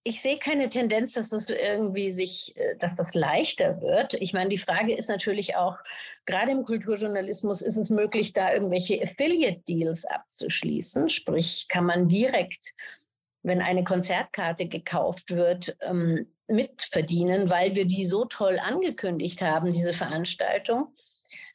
ich 0.04 0.22
sehe 0.22 0.40
keine 0.40 0.68
Tendenz, 0.70 1.14
dass 1.14 1.30
das 1.30 1.50
irgendwie 1.50 2.12
sich, 2.12 2.58
äh, 2.58 2.76
dass 2.78 2.96
das 2.96 3.14
leichter 3.14 3.82
wird. 3.82 4.16
Ich 4.16 4.34
meine, 4.34 4.50
die 4.50 4.58
Frage 4.58 4.96
ist 4.96 5.10
natürlich 5.10 5.56
auch, 5.56 5.78
gerade 6.26 6.52
im 6.52 6.64
Kulturjournalismus 6.66 7.62
ist 7.62 7.78
es 7.78 7.92
möglich, 7.92 8.34
da 8.34 8.52
irgendwelche 8.52 9.02
Affiliate-Deals 9.04 10.06
abzuschließen. 10.06 11.10
Sprich, 11.10 11.68
kann 11.68 11.86
man 11.86 12.08
direkt, 12.08 12.74
wenn 13.44 13.62
eine 13.62 13.84
Konzertkarte 13.84 14.68
gekauft 14.68 15.36
wird, 15.36 15.78
ähm, 15.82 16.34
mitverdienen, 16.52 17.50
weil 17.50 17.76
wir 17.76 17.86
die 17.86 18.06
so 18.06 18.26
toll 18.26 18.60
angekündigt 18.60 19.42
haben, 19.42 19.74
diese 19.74 19.94
Veranstaltung. 19.94 20.96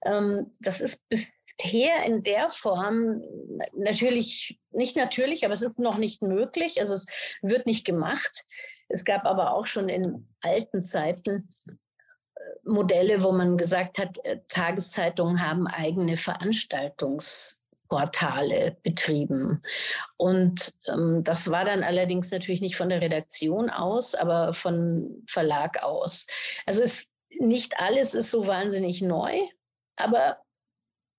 Ähm, 0.04 0.52
das 0.60 0.80
ist 0.80 1.04
bisher 1.08 2.04
in 2.04 2.22
der 2.22 2.50
Form 2.50 3.22
natürlich 3.74 4.60
nicht 4.70 4.96
natürlich, 4.96 5.44
aber 5.44 5.54
es 5.54 5.62
ist 5.62 5.78
noch 5.78 5.98
nicht 5.98 6.22
möglich. 6.22 6.80
Also 6.80 6.94
es 6.94 7.06
wird 7.42 7.66
nicht 7.66 7.84
gemacht. 7.84 8.44
Es 8.88 9.04
gab 9.04 9.24
aber 9.24 9.52
auch 9.52 9.66
schon 9.66 9.88
in 9.88 10.28
alten 10.40 10.82
Zeiten 10.82 11.54
äh, 11.66 11.72
Modelle, 12.64 13.22
wo 13.22 13.32
man 13.32 13.56
gesagt 13.56 13.98
hat, 13.98 14.18
äh, 14.24 14.38
Tageszeitungen 14.48 15.46
haben 15.46 15.66
eigene 15.66 16.16
Veranstaltungs 16.16 17.62
Portale 17.88 18.76
betrieben. 18.82 19.62
Und 20.16 20.74
ähm, 20.86 21.22
das 21.24 21.50
war 21.50 21.64
dann 21.64 21.82
allerdings 21.82 22.30
natürlich 22.30 22.60
nicht 22.60 22.76
von 22.76 22.88
der 22.88 23.00
Redaktion 23.00 23.70
aus, 23.70 24.14
aber 24.14 24.52
von 24.52 25.22
Verlag 25.28 25.82
aus. 25.82 26.26
Also 26.64 26.82
es, 26.82 27.12
nicht 27.38 27.78
alles 27.78 28.14
ist 28.14 28.30
so 28.30 28.46
wahnsinnig 28.46 29.02
neu, 29.02 29.40
aber 29.96 30.38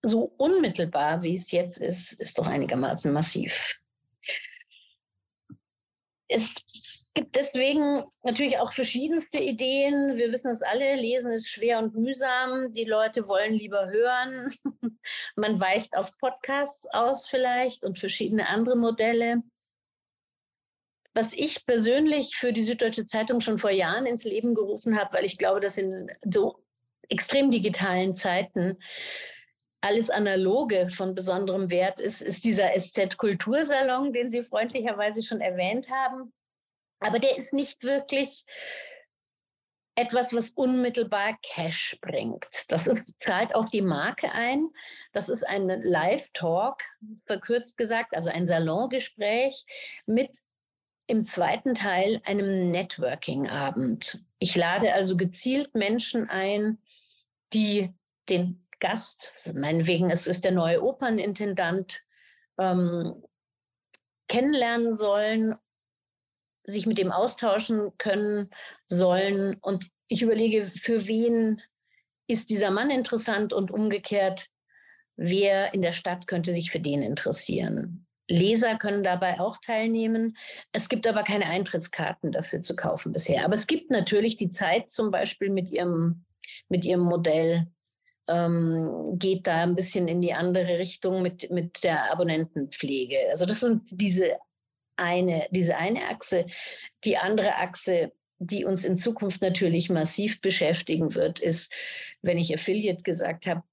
so 0.04 0.34
unmittelbar, 0.38 1.22
wie 1.24 1.36
es 1.36 1.52
jetzt 1.52 1.78
ist, 1.78 2.14
ist 2.14 2.38
doch 2.38 2.48
einigermaßen 2.48 3.12
massiv. 3.12 3.80
Es 6.30 6.56
gibt 7.18 7.36
deswegen 7.36 8.04
natürlich 8.22 8.60
auch 8.60 8.72
verschiedenste 8.72 9.40
Ideen. 9.40 10.18
Wir 10.18 10.32
wissen 10.32 10.52
es 10.52 10.62
alle, 10.62 10.96
lesen 10.98 11.32
ist 11.32 11.50
schwer 11.50 11.80
und 11.80 11.96
mühsam. 11.96 12.72
Die 12.74 12.84
Leute 12.84 13.28
wollen 13.28 13.54
lieber 13.54 13.90
hören. 13.90 14.54
Man 15.36 15.60
weicht 15.60 15.98
auf 15.98 16.12
Podcasts 16.20 16.88
aus 16.92 17.28
vielleicht 17.28 17.84
und 17.84 17.98
verschiedene 17.98 18.48
andere 18.48 18.76
Modelle. 18.76 19.42
Was 21.16 21.34
ich 21.34 21.66
persönlich 21.66 22.36
für 22.36 22.54
die 22.54 22.64
Süddeutsche 22.64 23.08
Zeitung 23.08 23.42
schon 23.42 23.58
vor 23.58 23.72
Jahren 23.72 24.06
ins 24.06 24.24
Leben 24.24 24.54
gerufen 24.54 25.00
habe, 25.00 25.18
weil 25.18 25.26
ich 25.26 25.40
glaube, 25.40 25.60
dass 25.60 25.80
in 25.80 26.12
so 26.24 26.64
extrem 27.10 27.50
digitalen 27.50 28.14
Zeiten 28.14 28.78
alles 29.82 30.12
Analoge 30.12 30.90
von 30.90 31.16
besonderem 31.16 31.72
Wert 31.72 32.00
ist, 32.00 32.22
ist 32.22 32.46
dieser 32.46 32.78
SZ-Kultursalon, 32.78 34.14
den 34.14 34.30
Sie 34.30 34.44
freundlicherweise 34.44 35.24
schon 35.24 35.42
erwähnt 35.42 35.90
haben. 35.90 36.32
Aber 37.00 37.20
der 37.20 37.38
ist 37.38 37.54
nicht 37.54 37.84
wirklich 37.84 38.46
etwas, 39.98 40.32
was 40.32 40.52
unmittelbar 40.52 41.38
Cash 41.42 41.98
bringt. 42.02 42.66
Das 42.70 42.86
ist, 42.86 43.16
zahlt 43.20 43.56
auf 43.56 43.70
die 43.70 43.82
Marke 43.82 44.32
ein. 44.32 44.70
Das 45.12 45.28
ist 45.28 45.44
ein 45.44 45.68
Live-Talk, 45.68 46.84
verkürzt 47.26 47.78
gesagt, 47.78 48.16
also 48.16 48.30
ein 48.30 48.48
Salongespräch 48.48 49.66
mit 50.06 50.38
im 51.08 51.26
zweiten 51.26 51.74
Teil 51.74 52.22
einem 52.26 52.70
Networking-Abend. 52.70 54.20
Ich 54.38 54.56
lade 54.56 54.94
also 54.94 55.18
gezielt 55.18 55.74
Menschen 55.74 56.30
ein, 56.30 56.78
die 57.54 57.92
den 58.30 58.68
Gast, 58.80 59.34
meinetwegen 59.56 60.12
es 60.12 60.28
ist 60.28 60.44
der 60.44 60.52
neue 60.52 60.84
Opernintendant, 60.84 62.04
ähm, 62.60 63.24
kennenlernen 64.28 64.94
sollen 64.94 65.56
sich 66.68 66.86
mit 66.86 66.98
dem 66.98 67.12
austauschen 67.12 67.92
können 67.98 68.50
sollen. 68.88 69.58
Und 69.62 69.90
ich 70.08 70.22
überlege, 70.22 70.66
für 70.66 71.08
wen 71.08 71.62
ist 72.28 72.50
dieser 72.50 72.72
Mann 72.72 72.90
interessant 72.90 73.54
und 73.54 73.72
umgekehrt, 73.72 74.48
wer 75.16 75.74
in 75.74 75.82
der 75.82 75.94
Stadt 75.94 76.28
könnte 76.28 76.52
sich 76.52 76.72
für 76.72 76.80
den 76.80 77.02
interessieren. 77.02 78.06
Leser 78.30 78.78
können 78.78 79.04
dabei 79.04 79.40
auch 79.40 79.58
teilnehmen. 79.58 80.38
Es 80.74 80.90
gibt 80.90 81.08
aber 81.08 81.24
keine 81.24 81.46
Eintrittskarten 81.46 82.34
dafür 82.34 82.62
zu 82.62 82.76
kaufen 82.76 83.14
bisher. 83.14 83.46
Aber 83.46 83.54
es 83.54 83.68
gibt 83.68 83.90
natürlich 83.90 84.36
die 84.36 84.50
Zeit 84.50 84.92
zum 84.92 85.12
Beispiel 85.12 85.50
mit 85.50 85.72
ihrem, 85.72 86.26
mit 86.68 86.86
ihrem 86.86 87.02
Modell, 87.02 87.68
ähm, 88.28 89.16
geht 89.18 89.48
da 89.48 89.64
ein 89.64 89.76
bisschen 89.76 90.10
in 90.10 90.22
die 90.22 90.34
andere 90.34 90.78
Richtung 90.78 91.22
mit, 91.22 91.50
mit 91.50 91.86
der 91.86 92.12
Abonnentenpflege. 92.12 93.18
Also 93.30 93.46
das 93.46 93.62
sind 93.62 93.84
diese 94.02 94.34
eine, 94.98 95.48
diese 95.52 95.78
eine 95.78 96.08
Achse. 96.10 96.46
Die 97.04 97.18
andere 97.18 97.56
Achse, 97.56 98.12
die 98.40 98.66
uns 98.66 98.86
in 98.86 98.98
Zukunft 98.98 99.42
natürlich 99.42 99.90
massiv 99.90 100.42
beschäftigen 100.42 101.16
wird, 101.16 101.40
ist, 101.40 101.74
wenn 102.22 102.38
ich 102.38 102.54
Affiliate 102.54 103.04
gesagt 103.04 103.48
habe, 103.48 103.64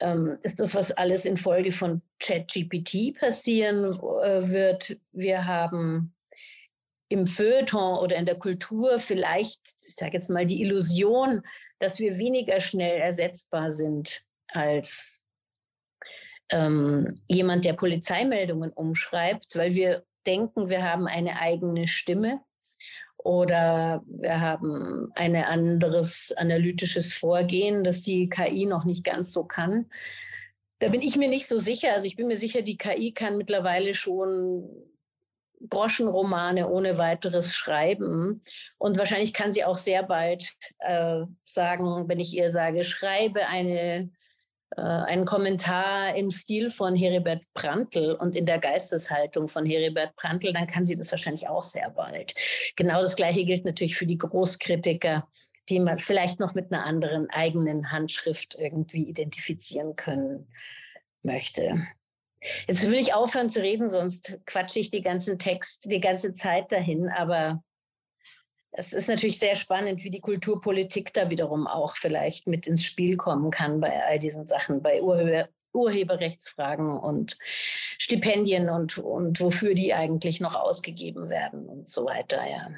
ähm, 0.00 0.38
ist 0.42 0.58
das, 0.58 0.74
was 0.74 0.92
alles 0.92 1.24
infolge 1.24 1.72
von 1.72 2.02
ChatGPT 2.18 3.18
passieren 3.18 3.94
äh, 3.94 4.48
wird. 4.48 4.96
Wir 5.12 5.46
haben 5.46 6.14
im 7.08 7.26
Feuilleton 7.26 7.98
oder 7.98 8.16
in 8.16 8.26
der 8.26 8.38
Kultur 8.38 8.98
vielleicht, 8.98 9.60
ich 9.82 9.94
sage 9.94 10.14
jetzt 10.14 10.30
mal, 10.30 10.46
die 10.46 10.62
Illusion, 10.62 11.42
dass 11.78 11.98
wir 11.98 12.18
weniger 12.18 12.60
schnell 12.60 13.00
ersetzbar 13.00 13.70
sind 13.70 14.24
als 14.48 15.26
ähm, 16.50 17.06
jemand, 17.28 17.64
der 17.64 17.74
Polizeimeldungen 17.74 18.70
umschreibt, 18.70 19.56
weil 19.56 19.74
wir 19.74 20.04
denken, 20.26 20.68
wir 20.68 20.82
haben 20.82 21.06
eine 21.06 21.38
eigene 21.40 21.86
Stimme 21.88 22.40
oder 23.18 24.02
wir 24.06 24.40
haben 24.40 25.12
ein 25.14 25.36
anderes 25.36 26.32
analytisches 26.36 27.14
Vorgehen, 27.14 27.84
das 27.84 28.02
die 28.02 28.28
KI 28.28 28.66
noch 28.66 28.84
nicht 28.84 29.04
ganz 29.04 29.32
so 29.32 29.44
kann. 29.44 29.90
Da 30.80 30.88
bin 30.88 31.00
ich 31.00 31.16
mir 31.16 31.28
nicht 31.28 31.46
so 31.46 31.58
sicher. 31.58 31.92
Also 31.92 32.06
ich 32.06 32.16
bin 32.16 32.26
mir 32.26 32.36
sicher, 32.36 32.62
die 32.62 32.76
KI 32.76 33.12
kann 33.12 33.36
mittlerweile 33.36 33.94
schon 33.94 34.68
Groschenromane 35.68 36.68
ohne 36.68 36.98
weiteres 36.98 37.54
schreiben. 37.54 38.42
Und 38.78 38.98
wahrscheinlich 38.98 39.32
kann 39.32 39.52
sie 39.52 39.64
auch 39.64 39.76
sehr 39.76 40.02
bald 40.02 40.54
äh, 40.80 41.20
sagen, 41.44 42.08
wenn 42.08 42.18
ich 42.18 42.34
ihr 42.34 42.50
sage, 42.50 42.82
schreibe 42.82 43.46
eine 43.46 44.10
äh, 44.76 44.80
einen 44.80 45.26
Kommentar 45.26 46.14
im 46.16 46.30
Stil 46.30 46.70
von 46.70 46.96
Heribert 46.96 47.42
Prantl 47.54 48.12
und 48.12 48.36
in 48.36 48.46
der 48.46 48.58
Geisteshaltung 48.58 49.48
von 49.48 49.66
Heribert 49.66 50.16
Prantl, 50.16 50.52
dann 50.52 50.66
kann 50.66 50.86
sie 50.86 50.94
das 50.94 51.10
wahrscheinlich 51.10 51.48
auch 51.48 51.62
sehr 51.62 51.90
bald. 51.90 52.34
Genau 52.76 53.00
das 53.00 53.16
Gleiche 53.16 53.44
gilt 53.44 53.64
natürlich 53.64 53.96
für 53.96 54.06
die 54.06 54.18
Großkritiker, 54.18 55.28
die 55.68 55.80
man 55.80 55.98
vielleicht 55.98 56.40
noch 56.40 56.54
mit 56.54 56.72
einer 56.72 56.84
anderen 56.84 57.28
eigenen 57.30 57.92
Handschrift 57.92 58.56
irgendwie 58.58 59.08
identifizieren 59.08 59.96
können 59.96 60.48
möchte. 61.22 61.86
Jetzt 62.66 62.86
will 62.86 62.98
ich 62.98 63.14
aufhören 63.14 63.48
zu 63.48 63.60
reden, 63.60 63.88
sonst 63.88 64.38
quatsche 64.46 64.80
ich 64.80 64.90
die 64.90 65.02
ganzen 65.02 65.38
Text, 65.38 65.84
die 65.84 66.00
ganze 66.00 66.34
Zeit 66.34 66.72
dahin, 66.72 67.08
aber 67.08 67.62
es 68.72 68.94
ist 68.94 69.06
natürlich 69.06 69.38
sehr 69.38 69.56
spannend, 69.56 70.02
wie 70.02 70.10
die 70.10 70.20
Kulturpolitik 70.20 71.12
da 71.12 71.28
wiederum 71.28 71.66
auch 71.66 71.96
vielleicht 71.96 72.46
mit 72.46 72.66
ins 72.66 72.84
Spiel 72.84 73.16
kommen 73.16 73.50
kann 73.50 73.80
bei 73.80 74.04
all 74.04 74.18
diesen 74.18 74.46
Sachen, 74.46 74.82
bei 74.82 75.02
Urheber, 75.02 75.48
Urheberrechtsfragen 75.74 76.90
und 76.98 77.38
Stipendien 77.98 78.68
und, 78.68 78.98
und 78.98 79.40
wofür 79.40 79.74
die 79.74 79.94
eigentlich 79.94 80.40
noch 80.40 80.54
ausgegeben 80.54 81.28
werden 81.28 81.66
und 81.66 81.88
so 81.88 82.04
weiter, 82.04 82.42
ja. 82.48 82.70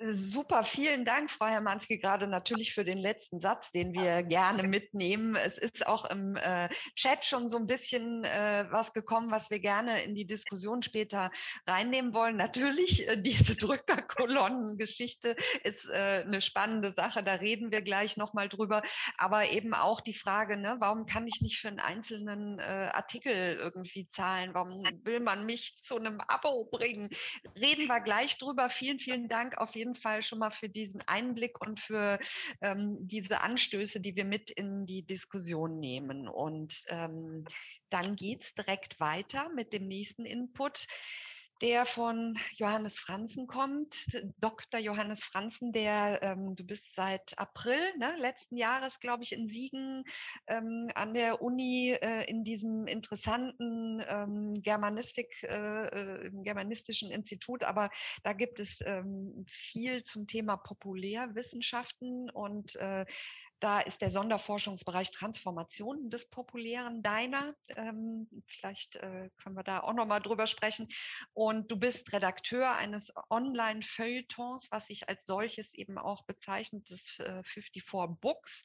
Super, 0.00 0.62
vielen 0.62 1.04
Dank, 1.04 1.28
Frau 1.28 1.46
Hermanski, 1.46 1.98
gerade 1.98 2.28
natürlich 2.28 2.72
für 2.72 2.84
den 2.84 2.98
letzten 2.98 3.40
Satz, 3.40 3.72
den 3.72 3.92
wir 3.94 4.22
gerne 4.22 4.62
mitnehmen. 4.62 5.34
Es 5.34 5.58
ist 5.58 5.86
auch 5.86 6.08
im 6.08 6.36
äh, 6.36 6.68
Chat 6.94 7.24
schon 7.24 7.48
so 7.48 7.56
ein 7.56 7.66
bisschen 7.66 8.22
äh, 8.22 8.66
was 8.70 8.92
gekommen, 8.92 9.32
was 9.32 9.50
wir 9.50 9.58
gerne 9.58 10.02
in 10.02 10.14
die 10.14 10.26
Diskussion 10.26 10.82
später 10.82 11.30
reinnehmen 11.66 12.14
wollen. 12.14 12.36
Natürlich, 12.36 13.08
äh, 13.08 13.20
diese 13.20 13.56
Drückerkolonnengeschichte 13.56 15.34
ist 15.64 15.88
äh, 15.88 16.22
eine 16.24 16.42
spannende 16.42 16.92
Sache, 16.92 17.24
da 17.24 17.34
reden 17.34 17.72
wir 17.72 17.82
gleich 17.82 18.16
nochmal 18.16 18.48
drüber. 18.48 18.82
Aber 19.16 19.50
eben 19.50 19.74
auch 19.74 20.00
die 20.00 20.14
Frage, 20.14 20.58
ne, 20.58 20.76
warum 20.78 21.06
kann 21.06 21.26
ich 21.26 21.40
nicht 21.40 21.58
für 21.58 21.68
einen 21.68 21.80
einzelnen 21.80 22.60
äh, 22.60 22.90
Artikel 22.92 23.32
irgendwie 23.32 24.06
zahlen? 24.06 24.54
Warum 24.54 24.84
will 25.02 25.20
man 25.20 25.44
mich 25.44 25.76
zu 25.76 25.96
einem 25.96 26.20
Abo 26.20 26.66
bringen? 26.70 27.10
Reden 27.56 27.88
wir 27.88 28.00
gleich 28.00 28.38
drüber. 28.38 28.70
Vielen, 28.70 29.00
vielen 29.00 29.26
Dank 29.28 29.58
auf 29.58 29.74
jeden 29.74 29.87
jeden 29.88 29.94
Fall 29.94 30.22
schon 30.22 30.38
mal 30.38 30.50
für 30.50 30.68
diesen 30.68 31.00
Einblick 31.06 31.60
und 31.60 31.80
für 31.80 32.18
ähm, 32.60 32.96
diese 33.00 33.40
Anstöße, 33.40 34.00
die 34.00 34.16
wir 34.16 34.24
mit 34.24 34.50
in 34.50 34.86
die 34.86 35.02
Diskussion 35.02 35.78
nehmen. 35.78 36.28
Und 36.28 36.84
ähm, 36.88 37.44
dann 37.90 38.16
geht 38.16 38.42
es 38.42 38.54
direkt 38.54 39.00
weiter 39.00 39.50
mit 39.54 39.72
dem 39.72 39.88
nächsten 39.88 40.24
Input 40.24 40.86
der 41.60 41.86
von 41.86 42.38
Johannes 42.52 42.98
Franzen 42.98 43.46
kommt. 43.46 43.94
Dr. 44.38 44.80
Johannes 44.80 45.24
Franzen, 45.24 45.72
der, 45.72 46.20
ähm, 46.22 46.54
du 46.54 46.64
bist 46.64 46.94
seit 46.94 47.38
April 47.38 47.78
ne, 47.98 48.14
letzten 48.18 48.56
Jahres, 48.56 49.00
glaube 49.00 49.24
ich, 49.24 49.32
in 49.32 49.48
Siegen 49.48 50.04
ähm, 50.46 50.88
an 50.94 51.14
der 51.14 51.42
Uni 51.42 51.96
äh, 52.00 52.24
in 52.30 52.44
diesem 52.44 52.86
interessanten 52.86 54.02
ähm, 54.08 54.54
Germanistik, 54.62 55.42
äh, 55.42 55.86
äh 55.86 56.30
germanistischen 56.32 57.10
Institut. 57.10 57.64
Aber 57.64 57.90
da 58.22 58.32
gibt 58.32 58.60
es 58.60 58.80
ähm, 58.84 59.44
viel 59.48 60.02
zum 60.02 60.26
Thema 60.26 60.56
Populärwissenschaften 60.56 62.30
und 62.30 62.76
äh, 62.76 63.04
da 63.60 63.80
ist 63.80 64.00
der 64.00 64.10
Sonderforschungsbereich 64.10 65.10
Transformation 65.10 66.10
des 66.10 66.28
Populären 66.28 67.02
deiner. 67.02 67.54
Ähm, 67.76 68.28
vielleicht 68.46 68.96
äh, 68.96 69.30
können 69.36 69.56
wir 69.56 69.64
da 69.64 69.80
auch 69.80 69.94
nochmal 69.94 70.20
drüber 70.20 70.46
sprechen. 70.46 70.88
Und 71.34 71.70
du 71.70 71.76
bist 71.76 72.12
Redakteur 72.12 72.76
eines 72.76 73.12
Online-Feuilletons, 73.30 74.70
was 74.70 74.86
sich 74.86 75.08
als 75.08 75.26
solches 75.26 75.74
eben 75.74 75.98
auch 75.98 76.22
bezeichnet, 76.24 76.90
das 76.90 77.18
äh, 77.18 77.42
54 77.42 78.20
Books. 78.20 78.62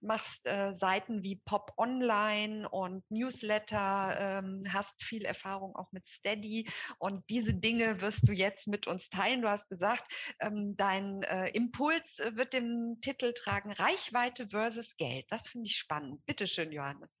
Machst 0.00 0.46
äh, 0.46 0.74
Seiten 0.74 1.22
wie 1.22 1.36
Pop 1.44 1.72
Online 1.76 2.68
und 2.68 3.04
Newsletter, 3.10 4.16
ähm, 4.18 4.64
hast 4.72 5.02
viel 5.02 5.24
Erfahrung 5.24 5.74
auch 5.76 5.90
mit 5.92 6.06
Steady. 6.08 6.68
Und 6.98 7.24
diese 7.30 7.54
Dinge 7.54 8.00
wirst 8.00 8.28
du 8.28 8.32
jetzt 8.32 8.68
mit 8.68 8.86
uns 8.86 9.08
teilen. 9.08 9.42
Du 9.42 9.48
hast 9.48 9.68
gesagt, 9.68 10.04
ähm, 10.40 10.76
dein 10.76 11.22
äh, 11.22 11.48
Impuls 11.48 12.18
äh, 12.18 12.36
wird 12.36 12.52
den 12.52 12.98
Titel 13.00 13.32
tragen, 13.32 13.72
Reichweite 13.72 14.16
Reichweite 14.16 14.48
versus 14.48 14.96
Geld. 14.96 15.26
Das 15.30 15.48
finde 15.48 15.66
ich 15.66 15.76
spannend. 15.76 16.24
Bitte 16.26 16.46
schön, 16.46 16.72
Johannes. 16.72 17.20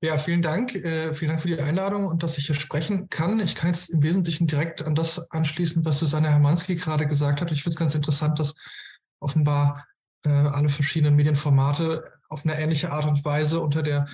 Ja, 0.00 0.16
vielen 0.16 0.42
Dank. 0.42 0.74
Äh, 0.76 1.12
vielen 1.12 1.30
Dank 1.30 1.42
für 1.42 1.48
die 1.48 1.60
Einladung 1.60 2.06
und 2.06 2.22
dass 2.22 2.38
ich 2.38 2.46
hier 2.46 2.54
sprechen 2.54 3.08
kann. 3.08 3.40
Ich 3.40 3.56
kann 3.56 3.70
jetzt 3.70 3.90
im 3.90 4.02
Wesentlichen 4.02 4.46
direkt 4.46 4.82
an 4.82 4.94
das 4.94 5.30
anschließen, 5.32 5.84
was 5.84 5.98
Susanne 5.98 6.30
Hermanski 6.30 6.76
gerade 6.76 7.06
gesagt 7.06 7.40
hat. 7.40 7.50
Ich 7.50 7.62
finde 7.62 7.70
es 7.70 7.78
ganz 7.78 7.94
interessant, 7.96 8.38
dass 8.38 8.54
offenbar 9.20 9.86
äh, 10.24 10.30
alle 10.30 10.68
verschiedenen 10.68 11.16
Medienformate 11.16 12.04
auf 12.28 12.44
eine 12.44 12.58
ähnliche 12.58 12.92
Art 12.92 13.06
und 13.06 13.24
Weise 13.24 13.60
unter 13.60 13.82
der, 13.82 14.06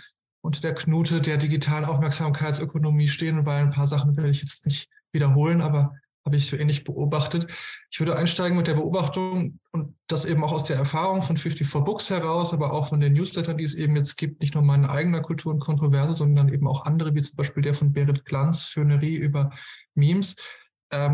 unter 0.43 0.61
der 0.61 0.75
Knute 0.75 1.21
der 1.21 1.37
digitalen 1.37 1.85
Aufmerksamkeitsökonomie 1.85 3.09
stehen, 3.09 3.47
weil 3.47 3.62
ein 3.62 3.71
paar 3.71 3.87
Sachen 3.87 4.17
werde 4.17 4.31
ich 4.31 4.40
jetzt 4.40 4.67
nicht 4.67 4.88
wiederholen, 5.12 5.61
aber 5.61 5.95
habe 6.25 6.37
ich 6.37 6.47
so 6.47 6.57
ähnlich 6.57 6.85
beobachtet. 6.85 7.53
Ich 7.90 8.01
würde 8.01 8.17
einsteigen 8.17 8.57
mit 8.57 8.67
der 8.67 8.75
Beobachtung 8.75 9.59
und 9.73 9.95
das 10.07 10.25
eben 10.25 10.43
auch 10.43 10.53
aus 10.53 10.64
der 10.64 10.77
Erfahrung 10.77 11.21
von 11.21 11.37
54 11.37 11.85
Books 11.85 12.09
heraus, 12.09 12.55
aber 12.55 12.73
auch 12.73 12.88
von 12.88 13.01
den 13.01 13.12
Newslettern, 13.12 13.59
die 13.59 13.64
es 13.64 13.75
eben 13.75 13.95
jetzt 13.97 14.17
gibt, 14.17 14.40
nicht 14.40 14.55
nur 14.55 14.62
meine 14.62 14.88
eigener 14.88 15.21
Kultur 15.21 15.53
und 15.53 15.61
Kontroverse, 15.61 16.14
sondern 16.14 16.49
eben 16.49 16.67
auch 16.67 16.87
andere, 16.87 17.14
wie 17.14 17.21
zum 17.21 17.37
Beispiel 17.37 17.62
der 17.62 17.75
von 17.75 17.93
Berit 17.93 18.25
Glanz, 18.25 18.64
Föhnerie 18.64 19.17
über 19.17 19.51
Memes, 19.95 20.37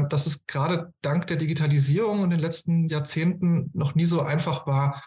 dass 0.09 0.27
es 0.27 0.47
gerade 0.47 0.93
dank 1.03 1.27
der 1.27 1.37
Digitalisierung 1.37 2.25
in 2.25 2.31
den 2.31 2.40
letzten 2.40 2.88
Jahrzehnten 2.88 3.71
noch 3.75 3.95
nie 3.95 4.07
so 4.07 4.23
einfach 4.23 4.66
war, 4.66 5.03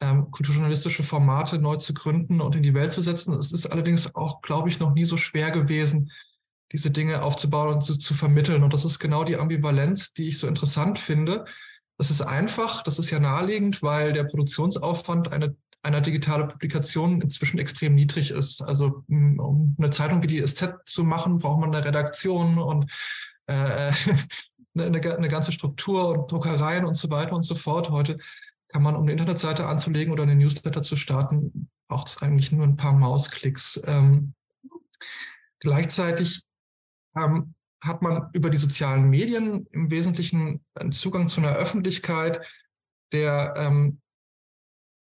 ähm, 0.00 0.30
kulturjournalistische 0.30 1.02
Formate 1.02 1.58
neu 1.58 1.76
zu 1.76 1.94
gründen 1.94 2.40
und 2.40 2.56
in 2.56 2.62
die 2.62 2.74
Welt 2.74 2.92
zu 2.92 3.00
setzen. 3.00 3.34
Es 3.34 3.52
ist 3.52 3.66
allerdings 3.66 4.14
auch, 4.14 4.42
glaube 4.42 4.68
ich, 4.68 4.80
noch 4.80 4.92
nie 4.92 5.04
so 5.04 5.16
schwer 5.16 5.50
gewesen, 5.50 6.10
diese 6.72 6.90
Dinge 6.90 7.22
aufzubauen 7.22 7.74
und 7.74 7.84
zu, 7.84 7.96
zu 7.96 8.14
vermitteln. 8.14 8.62
Und 8.62 8.72
das 8.72 8.84
ist 8.84 8.98
genau 8.98 9.24
die 9.24 9.36
Ambivalenz, 9.36 10.12
die 10.12 10.28
ich 10.28 10.38
so 10.38 10.46
interessant 10.46 10.98
finde. 10.98 11.44
Das 11.98 12.10
ist 12.10 12.22
einfach, 12.22 12.82
das 12.82 12.98
ist 12.98 13.10
ja 13.10 13.20
naheliegend, 13.20 13.82
weil 13.82 14.12
der 14.12 14.24
Produktionsaufwand 14.24 15.30
eine, 15.30 15.56
einer 15.82 16.00
digitalen 16.00 16.48
Publikation 16.48 17.20
inzwischen 17.20 17.58
extrem 17.58 17.94
niedrig 17.94 18.32
ist. 18.32 18.62
Also 18.62 19.04
um 19.06 19.76
eine 19.78 19.90
Zeitung 19.90 20.22
wie 20.22 20.26
die 20.26 20.44
SZ 20.44 20.74
zu 20.84 21.04
machen, 21.04 21.38
braucht 21.38 21.60
man 21.60 21.72
eine 21.72 21.84
Redaktion 21.84 22.58
und 22.58 22.90
äh, 23.46 23.92
eine, 24.74 25.16
eine 25.16 25.28
ganze 25.28 25.52
Struktur 25.52 26.08
und 26.08 26.30
Druckereien 26.30 26.84
und 26.84 26.94
so 26.94 27.10
weiter 27.10 27.34
und 27.34 27.44
so 27.44 27.54
fort. 27.54 27.90
Heute 27.90 28.18
kann 28.68 28.82
man, 28.82 28.96
um 28.96 29.02
eine 29.02 29.12
Internetseite 29.12 29.66
anzulegen 29.66 30.12
oder 30.12 30.24
eine 30.24 30.34
Newsletter 30.34 30.82
zu 30.82 30.96
starten, 30.96 31.70
braucht 31.86 32.08
es 32.08 32.22
eigentlich 32.22 32.50
nur 32.52 32.64
ein 32.64 32.76
paar 32.76 32.92
Mausklicks. 32.92 33.80
Ähm, 33.86 34.34
gleichzeitig 35.60 36.42
ähm, 37.16 37.54
hat 37.82 38.02
man 38.02 38.30
über 38.32 38.50
die 38.50 38.56
sozialen 38.56 39.08
Medien 39.10 39.66
im 39.72 39.90
Wesentlichen 39.90 40.64
einen 40.74 40.92
Zugang 40.92 41.28
zu 41.28 41.40
einer 41.40 41.54
Öffentlichkeit, 41.54 42.46
der 43.12 43.54
ähm, 43.56 44.00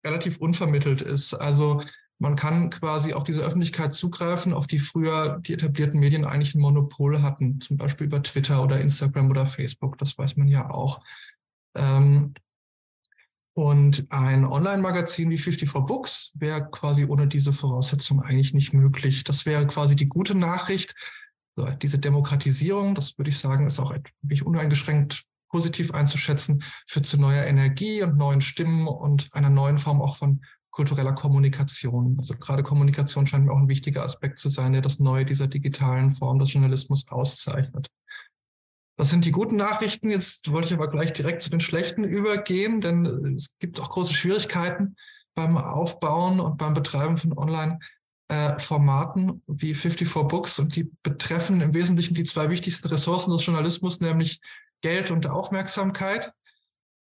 relativ 0.06 0.38
unvermittelt 0.38 1.02
ist. 1.02 1.34
Also 1.34 1.82
man 2.20 2.36
kann 2.36 2.70
quasi 2.70 3.14
auf 3.14 3.24
diese 3.24 3.42
Öffentlichkeit 3.42 3.94
zugreifen, 3.94 4.54
auf 4.54 4.68
die 4.68 4.80
früher 4.80 5.40
die 5.40 5.54
etablierten 5.54 6.00
Medien 6.00 6.26
eigentlich 6.26 6.56
ein 6.56 6.62
Monopol 6.62 7.22
hatten, 7.22 7.62
zum 7.62 7.78
Beispiel 7.78 8.08
über 8.08 8.24
Twitter 8.24 8.64
oder 8.64 8.80
Instagram 8.80 9.30
oder 9.30 9.46
Facebook, 9.46 9.98
das 9.98 10.18
weiß 10.18 10.38
man 10.38 10.48
ja 10.48 10.70
auch. 10.70 11.02
Ähm, 11.76 12.34
und 13.54 14.06
ein 14.10 14.46
Online-Magazin 14.46 15.32
wie 15.32 15.38
54 15.38 15.86
Books 15.86 16.32
wäre 16.36 16.70
quasi 16.70 17.06
ohne 17.06 17.28
diese 17.28 17.52
Voraussetzung 17.52 18.22
eigentlich 18.22 18.54
nicht 18.54 18.72
möglich. 18.72 19.24
Das 19.24 19.48
wäre 19.48 19.66
quasi 19.66 19.96
die 19.96 20.08
gute 20.08 20.36
Nachricht. 20.36 20.94
So, 21.56 21.66
diese 21.66 21.98
Demokratisierung, 21.98 22.94
das 22.94 23.18
würde 23.18 23.30
ich 23.30 23.40
sagen, 23.40 23.66
ist 23.66 23.80
auch 23.80 23.96
wirklich 24.22 24.46
uneingeschränkt 24.46 25.24
positiv 25.50 25.92
einzuschätzen, 25.92 26.64
führt 26.86 27.08
zu 27.08 27.20
neuer 27.20 27.46
Energie 27.46 28.04
und 28.04 28.16
neuen 28.16 28.42
Stimmen 28.42 28.88
und 28.88 29.34
einer 29.34 29.50
neuen 29.50 29.80
Form 29.80 30.02
auch 30.02 30.18
von 30.18 30.42
kultureller 30.78 31.14
Kommunikation. 31.14 32.16
Also 32.20 32.36
gerade 32.36 32.62
Kommunikation 32.62 33.26
scheint 33.26 33.46
mir 33.46 33.52
auch 33.52 33.58
ein 33.58 33.68
wichtiger 33.68 34.04
Aspekt 34.04 34.38
zu 34.38 34.48
sein, 34.48 34.74
der 34.74 34.82
das 34.82 35.00
Neue 35.00 35.26
dieser 35.26 35.48
digitalen 35.48 36.12
Form 36.12 36.38
des 36.38 36.54
Journalismus 36.54 37.08
auszeichnet. 37.10 37.90
Das 38.96 39.10
sind 39.10 39.26
die 39.26 39.32
guten 39.32 39.56
Nachrichten. 39.56 40.12
Jetzt 40.12 40.52
wollte 40.52 40.68
ich 40.68 40.74
aber 40.76 40.88
gleich 40.88 41.14
direkt 41.14 41.42
zu 41.42 41.50
den 41.50 41.62
schlechten 41.62 42.04
übergehen, 42.04 42.80
denn 42.80 43.06
es 43.36 43.58
gibt 43.58 43.80
auch 43.80 43.90
große 43.90 44.14
Schwierigkeiten 44.14 44.96
beim 45.34 45.58
Aufbauen 45.58 46.40
und 46.40 46.60
beim 46.60 46.76
Betreiben 46.76 47.18
von 47.18 47.36
Online-Formaten 47.36 49.30
äh, 49.30 49.34
wie 49.48 49.74
54 49.74 50.28
Books 50.28 50.60
und 50.60 50.76
die 50.76 50.92
betreffen 51.02 51.60
im 51.62 51.74
Wesentlichen 51.74 52.14
die 52.14 52.24
zwei 52.24 52.52
wichtigsten 52.52 52.88
Ressourcen 52.90 53.32
des 53.32 53.44
Journalismus, 53.44 54.00
nämlich 54.00 54.42
Geld 54.82 55.10
und 55.10 55.26
Aufmerksamkeit. 55.26 56.32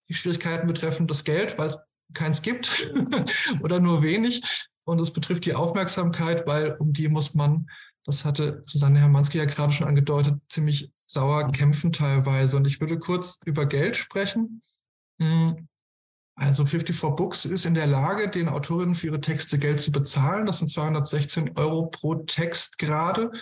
Die 0.08 0.14
Schwierigkeiten 0.14 0.68
betreffen 0.68 1.08
das 1.08 1.24
Geld, 1.24 1.58
weil 1.58 1.74
keins 2.14 2.42
gibt 2.42 2.90
oder 3.62 3.80
nur 3.80 4.02
wenig. 4.02 4.42
Und 4.84 5.00
es 5.00 5.12
betrifft 5.12 5.44
die 5.46 5.54
Aufmerksamkeit, 5.54 6.46
weil 6.46 6.76
um 6.78 6.92
die 6.92 7.08
muss 7.08 7.34
man, 7.34 7.68
das 8.04 8.24
hatte 8.24 8.62
Susanne 8.64 9.00
Hermanski 9.00 9.38
ja 9.38 9.44
gerade 9.44 9.72
schon 9.72 9.88
angedeutet, 9.88 10.40
ziemlich 10.48 10.90
sauer 11.06 11.48
kämpfen 11.48 11.92
teilweise. 11.92 12.56
Und 12.56 12.66
ich 12.66 12.80
würde 12.80 12.98
kurz 12.98 13.40
über 13.44 13.66
Geld 13.66 13.96
sprechen. 13.96 14.62
Hm. 15.20 15.68
Also 16.38 16.66
54 16.66 17.16
Books 17.16 17.46
ist 17.46 17.64
in 17.64 17.72
der 17.72 17.86
Lage, 17.86 18.28
den 18.28 18.50
Autorinnen 18.50 18.94
für 18.94 19.06
ihre 19.06 19.20
Texte 19.22 19.58
Geld 19.58 19.80
zu 19.80 19.90
bezahlen. 19.90 20.44
Das 20.44 20.58
sind 20.58 20.68
216 20.68 21.56
Euro 21.56 21.86
pro 21.86 22.14
Text 22.14 22.78
gerade. 22.78 23.32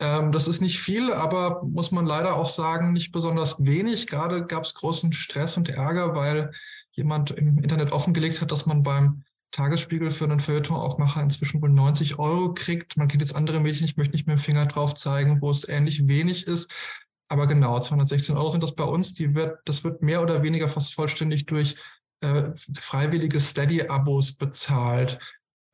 Ähm, 0.00 0.30
das 0.30 0.46
ist 0.46 0.60
nicht 0.60 0.78
viel, 0.78 1.12
aber 1.12 1.60
muss 1.66 1.90
man 1.90 2.06
leider 2.06 2.36
auch 2.36 2.48
sagen, 2.48 2.92
nicht 2.92 3.10
besonders 3.10 3.64
wenig. 3.64 4.06
Gerade 4.06 4.46
gab 4.46 4.64
es 4.64 4.74
großen 4.74 5.12
Stress 5.12 5.56
und 5.56 5.68
Ärger, 5.68 6.14
weil 6.14 6.52
jemand 6.92 7.30
im 7.32 7.58
Internet 7.58 7.92
offengelegt 7.92 8.40
hat, 8.40 8.52
dass 8.52 8.66
man 8.66 8.82
beim 8.82 9.24
Tagesspiegel 9.52 10.10
für 10.10 10.24
einen 10.24 10.40
Feuilletonaufmacher 10.40 11.22
inzwischen 11.22 11.60
wohl 11.60 11.70
90 11.70 12.18
Euro 12.18 12.54
kriegt. 12.54 12.96
Man 12.96 13.08
kennt 13.08 13.22
jetzt 13.22 13.34
andere 13.34 13.60
Medien, 13.60 13.84
ich 13.84 13.96
möchte 13.96 14.12
nicht 14.12 14.26
mit 14.26 14.38
dem 14.38 14.42
Finger 14.42 14.66
drauf 14.66 14.94
zeigen, 14.94 15.40
wo 15.40 15.50
es 15.50 15.68
ähnlich 15.68 16.06
wenig 16.06 16.46
ist. 16.46 16.70
Aber 17.28 17.46
genau, 17.46 17.78
216 17.78 18.36
Euro 18.36 18.48
sind 18.48 18.62
das 18.62 18.74
bei 18.74 18.84
uns. 18.84 19.14
Die 19.14 19.34
wird, 19.34 19.58
das 19.64 19.84
wird 19.84 20.02
mehr 20.02 20.22
oder 20.22 20.42
weniger 20.42 20.68
fast 20.68 20.94
vollständig 20.94 21.46
durch 21.46 21.76
äh, 22.20 22.50
freiwillige 22.54 23.40
Steady-Abos 23.40 24.32
bezahlt. 24.32 25.18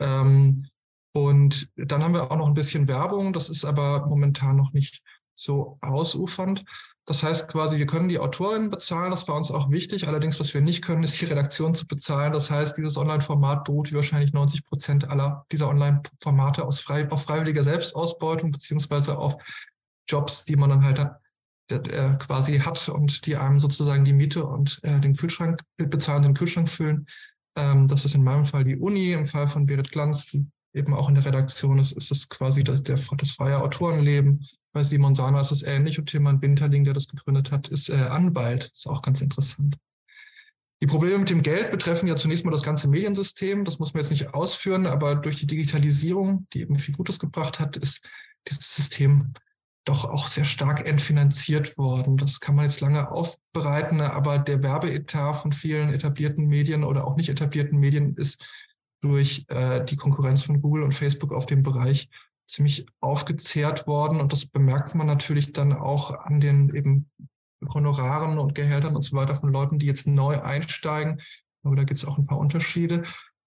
Ähm, 0.00 0.68
und 1.12 1.70
dann 1.76 2.02
haben 2.02 2.12
wir 2.12 2.30
auch 2.30 2.36
noch 2.36 2.46
ein 2.46 2.54
bisschen 2.54 2.88
Werbung. 2.88 3.32
Das 3.32 3.48
ist 3.48 3.64
aber 3.64 4.06
momentan 4.06 4.56
noch 4.56 4.72
nicht 4.72 5.02
so 5.34 5.78
ausufernd. 5.80 6.64
Das 7.06 7.22
heißt 7.22 7.48
quasi, 7.48 7.78
wir 7.78 7.86
können 7.86 8.08
die 8.08 8.18
Autorinnen 8.18 8.68
bezahlen, 8.68 9.12
das 9.12 9.28
war 9.28 9.36
uns 9.36 9.52
auch 9.52 9.70
wichtig. 9.70 10.08
Allerdings, 10.08 10.40
was 10.40 10.52
wir 10.52 10.60
nicht 10.60 10.84
können, 10.84 11.04
ist 11.04 11.20
die 11.20 11.26
Redaktion 11.26 11.72
zu 11.72 11.86
bezahlen. 11.86 12.32
Das 12.32 12.50
heißt, 12.50 12.76
dieses 12.76 12.96
Online-Format 12.96 13.62
beruht 13.64 13.92
wie 13.92 13.94
wahrscheinlich 13.94 14.32
90 14.32 14.64
Prozent 14.64 15.08
aller 15.08 15.46
dieser 15.52 15.68
Online-Formate 15.68 16.64
aus 16.64 16.80
frei, 16.80 17.08
auf 17.10 17.22
freiwilliger 17.22 17.62
Selbstausbeutung 17.62 18.50
beziehungsweise 18.50 19.16
auf 19.16 19.36
Jobs, 20.08 20.44
die 20.44 20.56
man 20.56 20.70
dann 20.70 20.84
halt 20.84 20.98
äh, 21.68 22.16
quasi 22.18 22.58
hat 22.58 22.88
und 22.88 23.24
die 23.26 23.36
einem 23.36 23.60
sozusagen 23.60 24.04
die 24.04 24.12
Miete 24.12 24.44
und 24.44 24.80
äh, 24.82 24.98
den 24.98 25.14
Kühlschrank 25.14 25.60
bezahlen, 25.76 26.24
den 26.24 26.34
Kühlschrank 26.34 26.68
füllen. 26.68 27.06
Ähm, 27.56 27.86
das 27.86 28.04
ist 28.04 28.16
in 28.16 28.24
meinem 28.24 28.44
Fall 28.44 28.64
die 28.64 28.76
Uni, 28.76 29.12
im 29.12 29.26
Fall 29.26 29.46
von 29.46 29.66
Berit 29.66 29.92
Glanz, 29.92 30.26
die 30.26 30.44
eben 30.74 30.92
auch 30.92 31.08
in 31.08 31.14
der 31.14 31.24
Redaktion 31.24 31.78
ist, 31.78 31.92
ist 31.92 32.10
es 32.10 32.28
quasi 32.28 32.62
das, 32.62 32.82
der, 32.82 32.96
das 32.96 33.30
freie 33.30 33.60
Autorenleben. 33.60 34.44
Bei 34.76 34.84
Simon 34.84 35.14
Sana 35.14 35.40
ist 35.40 35.52
es 35.52 35.62
ähnlich 35.62 35.98
und 35.98 36.04
Tilman 36.04 36.42
Winterling, 36.42 36.84
der 36.84 36.92
das 36.92 37.08
gegründet 37.08 37.50
hat, 37.50 37.68
ist 37.68 37.88
äh, 37.88 37.94
Anwalt. 37.94 38.70
Ist 38.74 38.86
auch 38.86 39.00
ganz 39.00 39.22
interessant. 39.22 39.78
Die 40.82 40.86
Probleme 40.86 41.16
mit 41.16 41.30
dem 41.30 41.40
Geld 41.40 41.70
betreffen 41.70 42.06
ja 42.06 42.14
zunächst 42.14 42.44
mal 42.44 42.50
das 42.50 42.62
ganze 42.62 42.86
Mediensystem. 42.86 43.64
Das 43.64 43.78
muss 43.78 43.94
man 43.94 44.02
jetzt 44.02 44.10
nicht 44.10 44.34
ausführen, 44.34 44.84
aber 44.84 45.14
durch 45.14 45.36
die 45.36 45.46
Digitalisierung, 45.46 46.46
die 46.52 46.60
eben 46.60 46.78
viel 46.78 46.94
Gutes 46.94 47.18
gebracht 47.18 47.58
hat, 47.58 47.78
ist 47.78 48.02
dieses 48.46 48.76
System 48.76 49.32
doch 49.86 50.04
auch 50.04 50.26
sehr 50.26 50.44
stark 50.44 50.86
entfinanziert 50.86 51.78
worden. 51.78 52.18
Das 52.18 52.40
kann 52.40 52.54
man 52.54 52.66
jetzt 52.66 52.82
lange 52.82 53.10
aufbereiten, 53.10 54.02
aber 54.02 54.38
der 54.38 54.62
Werbeetat 54.62 55.36
von 55.36 55.52
vielen 55.52 55.90
etablierten 55.90 56.48
Medien 56.48 56.84
oder 56.84 57.06
auch 57.06 57.16
nicht 57.16 57.30
etablierten 57.30 57.78
Medien 57.78 58.14
ist 58.16 58.46
durch 59.00 59.46
äh, 59.48 59.82
die 59.86 59.96
Konkurrenz 59.96 60.42
von 60.42 60.60
Google 60.60 60.82
und 60.82 60.94
Facebook 60.94 61.32
auf 61.32 61.46
dem 61.46 61.62
Bereich 61.62 62.10
ziemlich 62.46 62.86
aufgezehrt 63.00 63.86
worden. 63.86 64.20
Und 64.20 64.32
das 64.32 64.46
bemerkt 64.46 64.94
man 64.94 65.06
natürlich 65.06 65.52
dann 65.52 65.72
auch 65.72 66.12
an 66.12 66.40
den 66.40 66.74
eben 66.74 67.10
Honoraren 67.72 68.38
und 68.38 68.54
Gehältern 68.54 68.96
und 68.96 69.02
so 69.02 69.16
weiter 69.16 69.34
von 69.34 69.52
Leuten, 69.52 69.78
die 69.78 69.86
jetzt 69.86 70.06
neu 70.06 70.40
einsteigen. 70.40 71.20
Aber 71.62 71.76
da 71.76 71.84
gibt 71.84 71.98
es 71.98 72.04
auch 72.04 72.18
ein 72.18 72.24
paar 72.24 72.38
Unterschiede. 72.38 73.02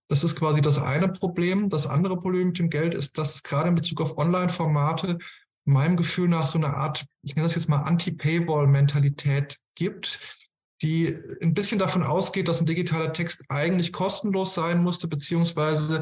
Das 0.09 0.23
ist 0.23 0.35
quasi 0.35 0.61
das 0.61 0.79
eine 0.79 1.07
Problem. 1.07 1.69
Das 1.69 1.87
andere 1.87 2.17
Problem 2.17 2.47
mit 2.47 2.59
dem 2.59 2.69
Geld 2.69 2.93
ist, 2.93 3.17
dass 3.17 3.35
es 3.35 3.43
gerade 3.43 3.69
in 3.69 3.75
Bezug 3.75 4.01
auf 4.01 4.17
Online-Formate 4.17 5.19
meinem 5.65 5.97
Gefühl 5.97 6.27
nach 6.27 6.47
so 6.47 6.57
eine 6.57 6.75
Art, 6.75 7.05
ich 7.21 7.35
nenne 7.35 7.45
das 7.45 7.55
jetzt 7.55 7.69
mal 7.69 7.83
Anti-Paywall-Mentalität 7.83 9.57
gibt, 9.75 10.37
die 10.81 11.13
ein 11.41 11.53
bisschen 11.53 11.79
davon 11.79 12.03
ausgeht, 12.03 12.47
dass 12.47 12.61
ein 12.61 12.65
digitaler 12.65 13.11
Text 13.11 13.43
eigentlich 13.49 13.91
kostenlos 13.91 14.53
sein 14.53 14.81
musste, 14.81 15.07
beziehungsweise 15.07 16.01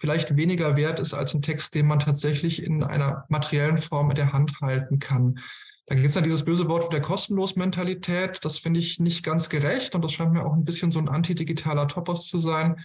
vielleicht 0.00 0.36
weniger 0.36 0.76
wert 0.76 0.98
ist 0.98 1.14
als 1.14 1.34
ein 1.34 1.42
Text, 1.42 1.74
den 1.74 1.86
man 1.86 2.00
tatsächlich 2.00 2.62
in 2.62 2.82
einer 2.82 3.24
materiellen 3.28 3.78
Form 3.78 4.10
in 4.10 4.16
der 4.16 4.32
Hand 4.32 4.60
halten 4.60 4.98
kann. 4.98 5.38
Da 5.86 5.94
gibt 5.94 6.06
es 6.06 6.14
dann 6.14 6.24
dieses 6.24 6.44
böse 6.44 6.68
Wort 6.68 6.92
der 6.92 7.00
Kostenlos-Mentalität. 7.00 8.44
Das 8.44 8.58
finde 8.58 8.80
ich 8.80 9.00
nicht 9.00 9.24
ganz 9.24 9.48
gerecht 9.48 9.94
und 9.94 10.02
das 10.02 10.12
scheint 10.12 10.32
mir 10.32 10.44
auch 10.44 10.52
ein 10.52 10.64
bisschen 10.64 10.90
so 10.90 10.98
ein 10.98 11.08
antidigitaler 11.08 11.88
Topos 11.88 12.28
zu 12.28 12.38
sein. 12.38 12.76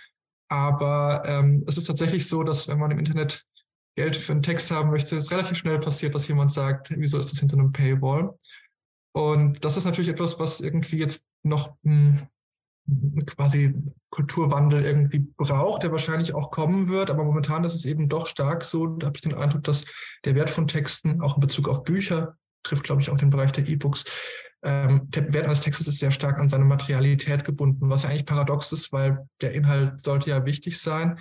Aber 0.47 1.23
ähm, 1.25 1.63
es 1.67 1.77
ist 1.77 1.85
tatsächlich 1.85 2.27
so, 2.27 2.43
dass 2.43 2.67
wenn 2.67 2.79
man 2.79 2.91
im 2.91 2.99
Internet 2.99 3.43
Geld 3.95 4.15
für 4.15 4.31
einen 4.31 4.43
Text 4.43 4.71
haben 4.71 4.89
möchte, 4.89 5.17
es 5.17 5.31
relativ 5.31 5.57
schnell 5.57 5.79
passiert, 5.79 6.15
dass 6.15 6.27
jemand 6.27 6.51
sagt, 6.51 6.91
wieso 6.95 7.17
ist 7.17 7.31
das 7.31 7.39
hinter 7.39 7.57
einem 7.57 7.71
Paywall? 7.71 8.33
Und 9.13 9.63
das 9.63 9.77
ist 9.77 9.85
natürlich 9.85 10.09
etwas, 10.09 10.39
was 10.39 10.59
irgendwie 10.59 10.97
jetzt 10.97 11.25
noch 11.43 11.75
hm, 11.83 12.27
quasi 13.25 13.73
Kulturwandel 14.09 14.83
irgendwie 14.83 15.25
braucht, 15.37 15.83
der 15.83 15.91
wahrscheinlich 15.91 16.33
auch 16.33 16.51
kommen 16.51 16.89
wird. 16.89 17.09
Aber 17.09 17.23
momentan 17.23 17.63
ist 17.63 17.75
es 17.75 17.85
eben 17.85 18.09
doch 18.09 18.27
stark 18.27 18.63
so, 18.63 18.87
da 18.87 19.07
habe 19.07 19.17
ich 19.17 19.21
den 19.21 19.35
Eindruck, 19.35 19.63
dass 19.63 19.85
der 20.25 20.35
Wert 20.35 20.49
von 20.49 20.67
Texten 20.67 21.21
auch 21.21 21.35
in 21.35 21.41
Bezug 21.41 21.69
auf 21.69 21.83
Bücher 21.83 22.35
trifft, 22.63 22.83
glaube 22.83 23.01
ich, 23.01 23.09
auch 23.09 23.17
den 23.17 23.29
Bereich 23.29 23.51
der 23.51 23.67
E-Books. 23.67 24.05
Ähm, 24.63 25.09
der 25.09 25.31
Wert 25.33 25.45
eines 25.45 25.61
Textes 25.61 25.87
ist 25.87 25.99
sehr 25.99 26.11
stark 26.11 26.39
an 26.39 26.47
seine 26.47 26.65
Materialität 26.65 27.43
gebunden, 27.43 27.89
was 27.89 28.03
ja 28.03 28.09
eigentlich 28.09 28.25
paradox 28.25 28.71
ist, 28.71 28.91
weil 28.93 29.27
der 29.41 29.53
Inhalt 29.53 29.99
sollte 29.99 30.29
ja 30.29 30.45
wichtig 30.45 30.79
sein. 30.79 31.19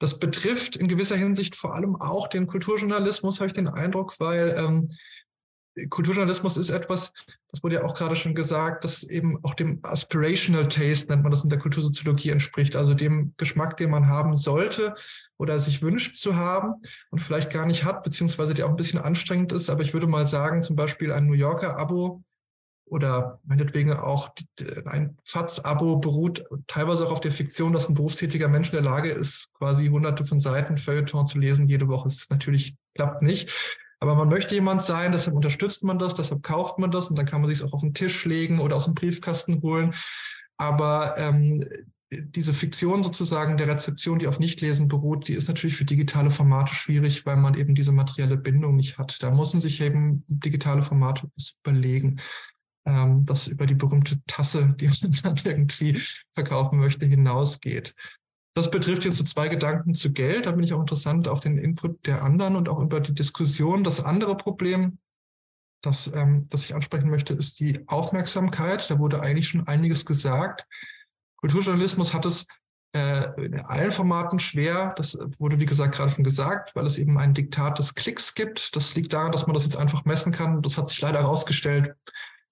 Das 0.00 0.18
betrifft 0.18 0.76
in 0.76 0.88
gewisser 0.88 1.16
Hinsicht 1.16 1.54
vor 1.54 1.74
allem 1.74 1.96
auch 1.96 2.26
den 2.28 2.46
Kulturjournalismus, 2.46 3.38
habe 3.38 3.46
ich 3.46 3.52
den 3.52 3.68
Eindruck, 3.68 4.18
weil 4.18 4.54
ähm, 4.58 4.90
Kulturjournalismus 5.90 6.56
ist 6.56 6.70
etwas, 6.70 7.12
das 7.50 7.62
wurde 7.62 7.76
ja 7.76 7.84
auch 7.84 7.94
gerade 7.94 8.16
schon 8.16 8.34
gesagt, 8.34 8.84
das 8.84 9.02
eben 9.02 9.38
auch 9.44 9.54
dem 9.54 9.80
Aspirational 9.82 10.68
Taste, 10.68 11.10
nennt 11.10 11.22
man 11.22 11.32
das 11.32 11.44
in 11.44 11.50
der 11.50 11.58
Kultursoziologie, 11.58 12.30
entspricht, 12.30 12.76
also 12.76 12.94
dem 12.94 13.34
Geschmack, 13.36 13.76
den 13.76 13.90
man 13.90 14.08
haben 14.08 14.36
sollte 14.36 14.94
oder 15.36 15.58
sich 15.58 15.82
wünscht 15.82 16.14
zu 16.16 16.36
haben 16.36 16.74
und 17.10 17.20
vielleicht 17.20 17.52
gar 17.52 17.66
nicht 17.66 17.84
hat, 17.84 18.02
beziehungsweise 18.02 18.54
der 18.54 18.66
auch 18.66 18.70
ein 18.70 18.76
bisschen 18.76 19.00
anstrengend 19.00 19.52
ist. 19.52 19.68
Aber 19.68 19.82
ich 19.82 19.92
würde 19.92 20.06
mal 20.06 20.26
sagen, 20.26 20.62
zum 20.62 20.76
Beispiel 20.76 21.12
ein 21.12 21.26
New 21.26 21.34
Yorker-Abo 21.34 22.22
oder 22.86 23.40
meinetwegen 23.44 23.92
auch 23.92 24.34
ein 24.84 25.16
FATS-Abo 25.24 25.96
beruht 25.96 26.44
teilweise 26.66 27.06
auch 27.06 27.12
auf 27.12 27.20
der 27.20 27.32
Fiktion, 27.32 27.72
dass 27.72 27.88
ein 27.88 27.94
berufstätiger 27.94 28.48
Mensch 28.48 28.68
in 28.68 28.74
der 28.74 28.82
Lage 28.82 29.10
ist, 29.10 29.52
quasi 29.54 29.88
hunderte 29.88 30.24
von 30.24 30.38
Seiten 30.38 30.76
Feuilleton 30.76 31.26
zu 31.26 31.38
lesen 31.38 31.68
jede 31.68 31.88
Woche. 31.88 32.04
Das 32.04 32.28
natürlich 32.30 32.76
klappt 32.94 33.22
nicht. 33.22 33.78
Aber 34.04 34.16
man 34.16 34.28
möchte 34.28 34.54
jemand 34.54 34.82
sein, 34.82 35.12
deshalb 35.12 35.34
unterstützt 35.34 35.82
man 35.82 35.98
das, 35.98 36.14
deshalb 36.14 36.42
kauft 36.42 36.78
man 36.78 36.90
das 36.90 37.08
und 37.08 37.18
dann 37.18 37.24
kann 37.24 37.40
man 37.40 37.50
sich 37.50 37.64
auch 37.64 37.72
auf 37.72 37.80
den 37.80 37.94
Tisch 37.94 38.26
legen 38.26 38.60
oder 38.60 38.76
aus 38.76 38.84
dem 38.84 38.92
Briefkasten 38.92 39.62
holen. 39.62 39.94
Aber 40.58 41.14
ähm, 41.16 41.64
diese 42.10 42.52
Fiktion 42.52 43.02
sozusagen 43.02 43.56
der 43.56 43.66
Rezeption, 43.66 44.18
die 44.18 44.26
auf 44.26 44.38
Nichtlesen 44.38 44.88
beruht, 44.88 45.26
die 45.26 45.32
ist 45.32 45.48
natürlich 45.48 45.76
für 45.76 45.86
digitale 45.86 46.30
Formate 46.30 46.74
schwierig, 46.74 47.24
weil 47.24 47.38
man 47.38 47.54
eben 47.54 47.74
diese 47.74 47.92
materielle 47.92 48.36
Bindung 48.36 48.76
nicht 48.76 48.98
hat. 48.98 49.22
Da 49.22 49.30
müssen 49.30 49.62
sich 49.62 49.80
eben 49.80 50.22
digitale 50.28 50.82
Formate 50.82 51.30
überlegen, 51.64 52.20
ähm, 52.84 53.24
das 53.24 53.48
über 53.48 53.64
die 53.64 53.74
berühmte 53.74 54.20
Tasse, 54.26 54.76
die 54.78 54.88
man 54.88 55.12
dann 55.22 55.36
irgendwie 55.42 55.98
verkaufen 56.34 56.78
möchte, 56.78 57.06
hinausgeht. 57.06 57.94
Das 58.54 58.70
betrifft 58.70 59.04
jetzt 59.04 59.18
so 59.18 59.24
zwei 59.24 59.48
Gedanken 59.48 59.94
zu 59.94 60.12
Geld. 60.12 60.46
Da 60.46 60.52
bin 60.52 60.62
ich 60.62 60.72
auch 60.72 60.80
interessant 60.80 61.26
auf 61.26 61.40
den 61.40 61.58
Input 61.58 62.06
der 62.06 62.22
anderen 62.22 62.54
und 62.54 62.68
auch 62.68 62.80
über 62.80 63.00
die 63.00 63.14
Diskussion. 63.14 63.82
Das 63.82 64.02
andere 64.02 64.36
Problem, 64.36 64.98
das, 65.82 66.12
ähm, 66.14 66.44
das 66.50 66.64
ich 66.64 66.74
ansprechen 66.74 67.10
möchte, 67.10 67.34
ist 67.34 67.58
die 67.58 67.82
Aufmerksamkeit. 67.88 68.88
Da 68.88 68.98
wurde 69.00 69.20
eigentlich 69.20 69.48
schon 69.48 69.66
einiges 69.66 70.06
gesagt. 70.06 70.66
Kulturjournalismus 71.38 72.14
hat 72.14 72.26
es 72.26 72.46
äh, 72.94 73.44
in 73.44 73.58
allen 73.58 73.90
Formaten 73.90 74.38
schwer. 74.38 74.94
Das 74.96 75.18
wurde, 75.40 75.58
wie 75.58 75.66
gesagt, 75.66 75.96
gerade 75.96 76.12
schon 76.12 76.22
gesagt, 76.22 76.76
weil 76.76 76.86
es 76.86 76.96
eben 76.96 77.18
ein 77.18 77.34
Diktat 77.34 77.80
des 77.80 77.96
Klicks 77.96 78.34
gibt. 78.34 78.76
Das 78.76 78.94
liegt 78.94 79.12
daran, 79.12 79.32
dass 79.32 79.48
man 79.48 79.54
das 79.54 79.64
jetzt 79.64 79.76
einfach 79.76 80.04
messen 80.04 80.30
kann. 80.30 80.62
Das 80.62 80.78
hat 80.78 80.88
sich 80.88 81.00
leider 81.00 81.18
herausgestellt. 81.18 81.96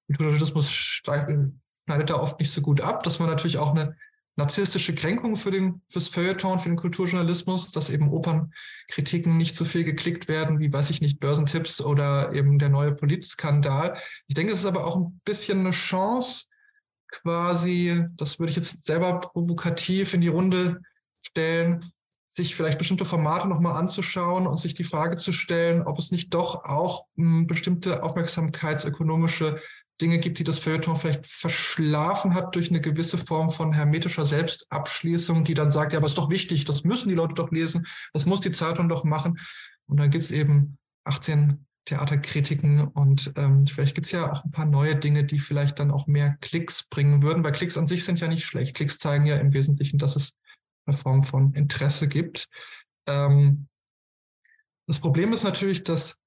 Kulturjournalismus 0.09 0.69
schneidet 0.69 2.11
da 2.11 2.15
oft 2.17 2.41
nicht 2.41 2.51
so 2.51 2.61
gut 2.61 2.81
ab, 2.81 3.05
dass 3.05 3.21
man 3.21 3.31
natürlich 3.31 3.59
auch 3.59 3.71
eine 3.71 3.97
narzisstische 4.37 4.95
Kränkung 4.95 5.37
für 5.37 5.51
den, 5.51 5.83
fürs 5.89 6.09
Feuilleton, 6.09 6.59
für 6.59 6.69
den 6.69 6.77
Kulturjournalismus, 6.77 7.71
dass 7.73 7.91
eben 7.91 8.11
Opernkritiken 8.11 9.37
nicht 9.37 9.55
so 9.55 9.65
viel 9.65 9.85
geklickt 9.85 10.29
werden, 10.29 10.59
wie, 10.59 10.73
weiß 10.73 10.91
ich 10.91 11.01
nicht, 11.01 11.21
Börsentipps 11.21 11.81
oder 11.81 12.33
eben 12.33 12.59
der 12.59 12.71
neue 12.71 12.95
Politskandal. 12.95 13.97
Ich 14.29 14.35
denke, 14.35 14.53
es 14.53 14.61
ist 14.61 14.67
aber 14.67 14.87
auch 14.87 14.97
ein 14.97 15.21
bisschen 15.25 15.61
eine 15.61 15.71
Chance, 15.71 16.47
quasi, 17.09 18.05
das 18.17 18.39
würde 18.39 18.51
ich 18.51 18.57
jetzt 18.57 18.85
selber 18.85 19.21
provokativ 19.21 20.15
in 20.15 20.23
die 20.23 20.29
Runde 20.29 20.81
stellen, 21.21 21.93
sich 22.27 22.55
vielleicht 22.55 22.79
bestimmte 22.79 23.05
Formate 23.05 23.47
nochmal 23.47 23.77
anzuschauen 23.77 24.47
und 24.47 24.57
sich 24.57 24.73
die 24.73 24.85
Frage 24.85 25.17
zu 25.17 25.33
stellen, 25.33 25.83
ob 25.83 25.99
es 25.99 26.11
nicht 26.11 26.33
doch 26.33 26.65
auch 26.65 27.05
hm, 27.17 27.47
bestimmte 27.47 28.03
aufmerksamkeitsökonomische 28.03 29.61
Dinge 30.03 30.19
gibt, 30.19 30.41
die 30.41 30.45
das 30.45 30.59
Feuilleton 30.59 30.97
vielleicht 30.97 31.25
verschlafen 31.27 32.35
hat 32.35 32.55
durch 32.57 32.69
eine 32.71 32.81
gewisse 32.81 33.17
Form 33.17 33.51
von 33.51 33.73
hermetischer 33.73 34.27
Selbstabschließung, 34.27 35.45
die 35.45 35.55
dann 35.55 35.71
sagt, 35.71 35.93
ja, 35.93 36.01
aber 36.01 36.09
ist 36.09 36.19
doch 36.19 36.29
wichtig, 36.29 36.65
das 36.65 36.83
müssen 36.83 37.09
die 37.09 37.15
Leute 37.15 37.35
doch 37.35 37.53
lesen, 37.53 37.87
das 38.13 38.27
muss 38.27 38.41
die 38.41 38.51
Zeitung 38.51 38.89
doch 38.89 39.05
machen. 39.05 39.39
Und 39.87 40.01
dann 40.01 40.11
gibt 40.11 40.25
es 40.25 40.33
eben 40.33 40.77
18 41.05 41.65
Theaterkritiken 41.85 42.87
und 42.89 43.33
ähm, 43.37 43.67
vielleicht 43.67 43.95
gibt 43.95 44.07
es 44.07 44.13
ja 44.13 44.31
auch 44.31 44.45
ein 44.45 44.51
paar 44.53 44.67
neue 44.67 44.97
Dinge, 44.97 45.25
die 45.25 45.39
vielleicht 45.39 45.79
dann 45.79 45.91
auch 45.91 46.07
mehr 46.07 46.37
Klicks 46.41 46.85
bringen 46.85 47.23
würden, 47.23 47.43
weil 47.43 47.53
Klicks 47.53 47.79
an 47.79 47.87
sich 47.87 48.05
sind 48.05 48.21
ja 48.21 48.29
nicht 48.29 48.45
schlecht. 48.45 48.77
Klicks 48.77 48.99
zeigen 48.99 49.27
ja 49.27 49.37
im 49.37 49.53
Wesentlichen, 49.53 49.99
dass 49.99 50.15
es 50.15 50.35
eine 50.87 50.97
Form 50.97 51.23
von 51.23 51.55
Interesse 51.55 52.09
gibt. 52.09 52.49
Ähm, 53.07 53.69
das 54.87 55.01
Problem 55.01 55.33
ist 55.33 55.43
natürlich, 55.43 55.85
dass 55.85 56.19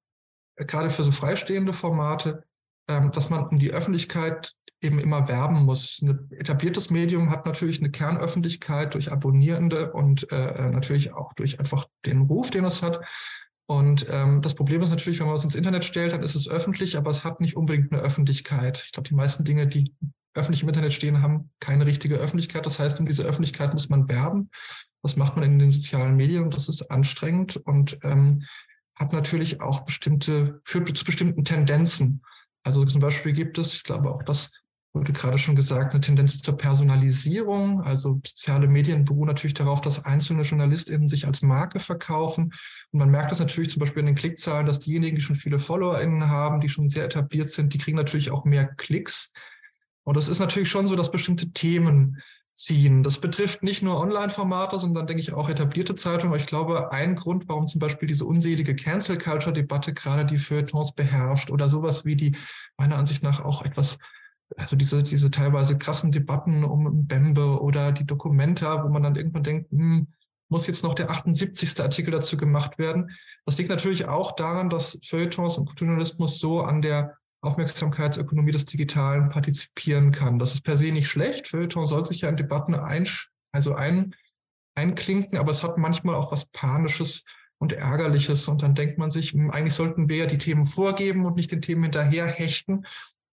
äh, 0.55 0.65
gerade 0.65 0.89
für 0.89 1.03
so 1.03 1.11
freistehende 1.11 1.73
Formate, 1.73 2.43
dass 2.87 3.29
man 3.29 3.47
um 3.47 3.57
die 3.57 3.71
Öffentlichkeit 3.71 4.53
eben 4.81 4.99
immer 4.99 5.27
werben 5.27 5.65
muss. 5.65 6.01
Ein 6.01 6.29
etabliertes 6.31 6.89
Medium 6.91 7.31
hat 7.31 7.45
natürlich 7.45 7.79
eine 7.79 7.91
Kernöffentlichkeit 7.91 8.93
durch 8.93 9.11
Abonnierende 9.11 9.91
und 9.91 10.31
äh, 10.31 10.65
äh, 10.65 10.69
natürlich 10.69 11.13
auch 11.13 11.33
durch 11.33 11.59
einfach 11.59 11.87
den 12.05 12.21
Ruf, 12.21 12.51
den 12.51 12.65
es 12.65 12.81
hat. 12.81 12.99
Und 13.67 14.05
ähm, 14.11 14.41
das 14.41 14.53
Problem 14.53 14.81
ist 14.81 14.91
natürlich, 14.91 15.19
wenn 15.19 15.27
man 15.27 15.35
es 15.35 15.43
ins 15.43 15.55
Internet 15.55 15.83
stellt, 15.83 16.13
dann 16.13 16.21
ist 16.21 16.35
es 16.35 16.47
öffentlich, 16.47 16.97
aber 16.97 17.09
es 17.09 17.23
hat 17.23 17.41
nicht 17.41 17.55
unbedingt 17.55 17.91
eine 17.91 18.01
Öffentlichkeit. 18.01 18.83
Ich 18.85 18.91
glaube, 18.91 19.09
die 19.09 19.15
meisten 19.15 19.43
Dinge, 19.43 19.65
die 19.65 19.91
öffentlich 20.35 20.61
im 20.61 20.69
Internet 20.69 20.93
stehen, 20.93 21.23
haben 21.23 21.49
keine 21.59 21.85
richtige 21.85 22.15
Öffentlichkeit. 22.15 22.65
Das 22.65 22.77
heißt, 22.77 22.99
um 22.99 23.07
diese 23.07 23.23
Öffentlichkeit 23.23 23.73
muss 23.73 23.89
man 23.89 24.07
werben. 24.07 24.51
Das 25.01 25.15
macht 25.15 25.35
man 25.35 25.45
in 25.45 25.59
den 25.59 25.71
sozialen 25.71 26.15
Medien 26.15 26.43
und 26.43 26.55
das 26.55 26.67
ist 26.67 26.91
anstrengend 26.91 27.57
und 27.57 27.97
ähm, 28.03 28.43
hat 28.95 29.13
natürlich 29.13 29.61
auch 29.61 29.81
bestimmte, 29.81 30.61
führt 30.63 30.95
zu 30.95 31.05
bestimmten 31.05 31.43
Tendenzen. 31.43 32.21
Also 32.65 32.83
zum 32.83 32.99
Beispiel 32.99 33.31
gibt 33.31 33.57
es, 33.57 33.75
ich 33.75 33.83
glaube 33.83 34.09
auch 34.09 34.23
das 34.23 34.51
wurde 34.95 35.11
gerade 35.11 35.37
schon 35.37 35.57
gesagt, 35.57 35.93
eine 35.93 36.01
Tendenz 36.01 36.41
zur 36.41 36.57
Personalisierung. 36.57 37.81
Also 37.81 38.21
soziale 38.25 38.67
Medien 38.67 39.03
beruhen 39.03 39.27
natürlich 39.27 39.53
darauf, 39.53 39.81
dass 39.81 40.05
einzelne 40.05 40.43
JournalistInnen 40.43 41.09
sich 41.09 41.27
als 41.27 41.41
Marke 41.41 41.79
verkaufen. 41.79 42.45
Und 42.91 42.99
man 42.99 43.09
merkt 43.09 43.31
das 43.31 43.39
natürlich 43.39 43.69
zum 43.69 43.81
Beispiel 43.81 43.99
in 43.99 44.05
den 44.07 44.15
Klickzahlen, 44.15 44.65
dass 44.65 44.79
diejenigen, 44.79 45.17
die 45.17 45.21
schon 45.21 45.35
viele 45.35 45.59
FollowerInnen 45.59 46.29
haben, 46.29 46.61
die 46.61 46.69
schon 46.69 46.87
sehr 46.87 47.03
etabliert 47.03 47.49
sind, 47.49 47.73
die 47.73 47.77
kriegen 47.77 47.97
natürlich 47.97 48.31
auch 48.31 48.45
mehr 48.45 48.67
Klicks. 48.67 49.33
Und 50.03 50.15
es 50.15 50.29
ist 50.29 50.39
natürlich 50.39 50.69
schon 50.69 50.87
so, 50.87 50.95
dass 50.95 51.11
bestimmte 51.11 51.51
Themen 51.51 52.21
ziehen. 52.55 53.03
Das 53.03 53.19
betrifft 53.19 53.63
nicht 53.63 53.83
nur 53.83 53.99
Online-Formate, 53.99 54.79
sondern 54.79 55.07
denke 55.07 55.21
ich 55.21 55.33
auch 55.33 55.49
etablierte 55.49 55.93
Zeitungen. 55.93 56.39
Ich 56.39 56.47
glaube, 56.47 56.91
ein 56.91 57.15
Grund, 57.15 57.47
warum 57.49 57.67
zum 57.67 57.79
Beispiel 57.79 58.07
diese 58.07 58.25
unselige 58.25 58.75
Cancel-Culture-Debatte 58.75 59.93
gerade 59.93 60.25
die 60.25 60.37
Feuilletons 60.37 60.93
beherrscht 60.93 61.51
oder 61.51 61.69
sowas 61.69 62.05
wie 62.05 62.15
die 62.15 62.37
meiner 62.77 62.95
Ansicht 62.95 63.23
nach 63.23 63.43
auch 63.43 63.63
etwas, 63.63 63.97
also 64.55 64.77
diese, 64.77 65.03
diese 65.03 65.29
teilweise 65.29 65.77
krassen 65.77 66.11
Debatten 66.11 66.63
um 66.63 67.05
Bembe 67.05 67.61
oder 67.61 67.91
die 67.91 68.05
Dokumenta, 68.05 68.83
wo 68.83 68.89
man 68.89 69.03
dann 69.03 69.15
irgendwann 69.17 69.43
denkt, 69.43 69.71
hm, 69.71 70.07
muss 70.47 70.67
jetzt 70.67 70.83
noch 70.83 70.93
der 70.93 71.09
78. 71.09 71.81
Artikel 71.81 72.11
dazu 72.11 72.37
gemacht 72.37 72.77
werden. 72.77 73.11
Das 73.45 73.57
liegt 73.57 73.69
natürlich 73.69 74.05
auch 74.05 74.33
daran, 74.33 74.69
dass 74.69 74.97
Feuilletons 75.03 75.57
und 75.57 75.65
Kulturjournalismus 75.65 76.39
so 76.39 76.61
an 76.61 76.81
der 76.81 77.17
Aufmerksamkeitsökonomie 77.45 78.51
des 78.51 78.65
Digitalen 78.65 79.29
partizipieren 79.29 80.11
kann. 80.11 80.39
Das 80.39 80.53
ist 80.53 80.61
per 80.61 80.77
se 80.77 80.91
nicht 80.91 81.07
schlecht. 81.07 81.47
Feuilleton 81.47 81.85
soll 81.85 82.05
sich 82.05 82.21
ja 82.21 82.29
in 82.29 82.37
Debatten 82.37 82.75
ein, 82.75 83.07
also 83.51 83.75
ein, 83.75 84.15
einklinken, 84.75 85.37
aber 85.37 85.51
es 85.51 85.63
hat 85.63 85.77
manchmal 85.77 86.15
auch 86.15 86.31
was 86.31 86.45
Panisches 86.47 87.23
und 87.57 87.73
Ärgerliches. 87.73 88.47
Und 88.47 88.61
dann 88.61 88.75
denkt 88.75 88.97
man 88.97 89.11
sich, 89.11 89.31
hm, 89.31 89.51
eigentlich 89.51 89.73
sollten 89.73 90.09
wir 90.09 90.17
ja 90.17 90.25
die 90.25 90.37
Themen 90.37 90.63
vorgeben 90.63 91.25
und 91.25 91.35
nicht 91.35 91.51
den 91.51 91.61
Themen 91.61 91.83
hinterher 91.83 92.25
hechten 92.25 92.85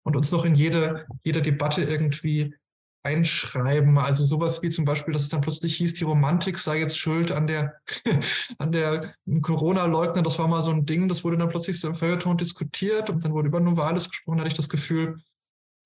und 0.03 0.15
uns 0.15 0.31
noch 0.31 0.45
in 0.45 0.55
jede, 0.55 1.05
jede 1.23 1.41
Debatte 1.41 1.83
irgendwie 1.83 2.55
einschreiben. 3.03 3.97
Also 3.97 4.25
sowas 4.25 4.61
wie 4.61 4.69
zum 4.69 4.85
Beispiel, 4.85 5.13
dass 5.13 5.23
es 5.23 5.29
dann 5.29 5.41
plötzlich 5.41 5.75
hieß, 5.77 5.93
die 5.93 6.03
Romantik 6.03 6.57
sei 6.57 6.79
jetzt 6.79 6.97
schuld 6.97 7.31
an 7.31 7.47
der, 7.47 7.75
an 8.57 8.71
der 8.71 9.13
Corona-Leugner. 9.41 10.21
Das 10.21 10.37
war 10.39 10.47
mal 10.47 10.61
so 10.61 10.71
ein 10.71 10.85
Ding, 10.85 11.07
das 11.07 11.23
wurde 11.23 11.37
dann 11.37 11.49
plötzlich 11.49 11.79
so 11.79 11.87
im 11.87 11.95
Feuilleton 11.95 12.37
diskutiert 12.37 13.09
und 13.09 13.23
dann 13.23 13.31
wurde 13.31 13.47
über 13.47 13.59
Novalis 13.59 14.09
gesprochen, 14.09 14.37
da 14.37 14.41
hatte 14.41 14.49
ich 14.49 14.57
das 14.57 14.69
Gefühl, 14.69 15.17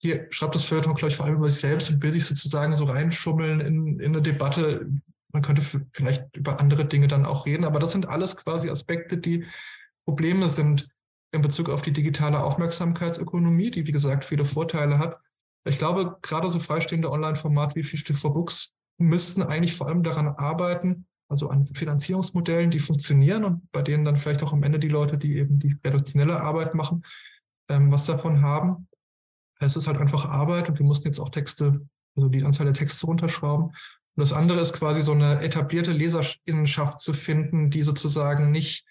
hier 0.01 0.27
schreibt 0.31 0.55
das 0.55 0.65
Feuilleton, 0.65 0.95
glaube 0.95 1.11
ich, 1.11 1.15
vor 1.15 1.25
allem 1.25 1.37
über 1.37 1.49
sich 1.49 1.61
selbst 1.61 1.89
und 1.89 2.01
will 2.01 2.11
sich 2.11 2.25
sozusagen 2.25 2.75
so 2.75 2.85
reinschummeln 2.85 3.61
in, 3.61 3.99
in 3.99 4.07
eine 4.07 4.21
Debatte. 4.21 4.89
Man 5.31 5.41
könnte 5.41 5.61
vielleicht 5.93 6.35
über 6.35 6.59
andere 6.59 6.85
Dinge 6.85 7.07
dann 7.07 7.25
auch 7.25 7.45
reden, 7.45 7.63
aber 7.63 7.79
das 7.79 7.93
sind 7.93 8.07
alles 8.07 8.35
quasi 8.35 8.69
Aspekte, 8.69 9.17
die 9.17 9.45
Probleme 10.03 10.49
sind 10.49 10.89
in 11.31 11.41
Bezug 11.41 11.69
auf 11.69 11.81
die 11.81 11.93
digitale 11.93 12.43
Aufmerksamkeitsökonomie, 12.43 13.71
die, 13.71 13.87
wie 13.87 13.91
gesagt, 13.91 14.25
viele 14.25 14.45
Vorteile 14.45 14.99
hat. 14.99 15.19
Ich 15.65 15.77
glaube, 15.77 16.17
gerade 16.21 16.49
so 16.49 16.59
freistehende 16.59 17.11
Online-Formate 17.11 17.75
wie 17.75 17.83
Fichte 17.83 18.13
for 18.13 18.33
Books 18.33 18.73
müssten 18.97 19.41
eigentlich 19.41 19.75
vor 19.75 19.87
allem 19.87 20.03
daran 20.03 20.27
arbeiten, 20.27 21.05
also 21.29 21.49
an 21.49 21.65
Finanzierungsmodellen, 21.65 22.69
die 22.69 22.79
funktionieren 22.79 23.43
und 23.43 23.71
bei 23.71 23.81
denen 23.81 24.05
dann 24.05 24.17
vielleicht 24.17 24.43
auch 24.43 24.53
am 24.53 24.63
Ende 24.63 24.79
die 24.79 24.89
Leute, 24.89 25.17
die 25.17 25.37
eben 25.37 25.59
die 25.59 25.77
redaktionelle 25.83 26.39
Arbeit 26.39 26.73
machen, 26.75 27.03
ähm, 27.69 27.91
was 27.91 28.05
davon 28.05 28.41
haben. 28.41 28.87
Es 29.59 29.75
ist 29.75 29.87
halt 29.87 29.97
einfach 29.97 30.25
Arbeit 30.25 30.69
und 30.69 30.79
wir 30.79 30.85
mussten 30.85 31.07
jetzt 31.07 31.19
auch 31.19 31.29
Texte, 31.29 31.87
also 32.15 32.29
die 32.29 32.43
Anzahl 32.43 32.65
der 32.65 32.73
Texte 32.73 33.05
runterschrauben. 33.05 33.67
Und 33.67 34.21
das 34.21 34.33
andere 34.33 34.59
ist 34.59 34.73
quasi 34.73 35.01
so 35.01 35.13
eine 35.13 35.41
etablierte 35.41 35.91
Leserinnenschaft 35.91 36.99
zu 36.99 37.13
finden, 37.13 37.69
die 37.69 37.83
sozusagen 37.83 38.51
nicht 38.51 38.85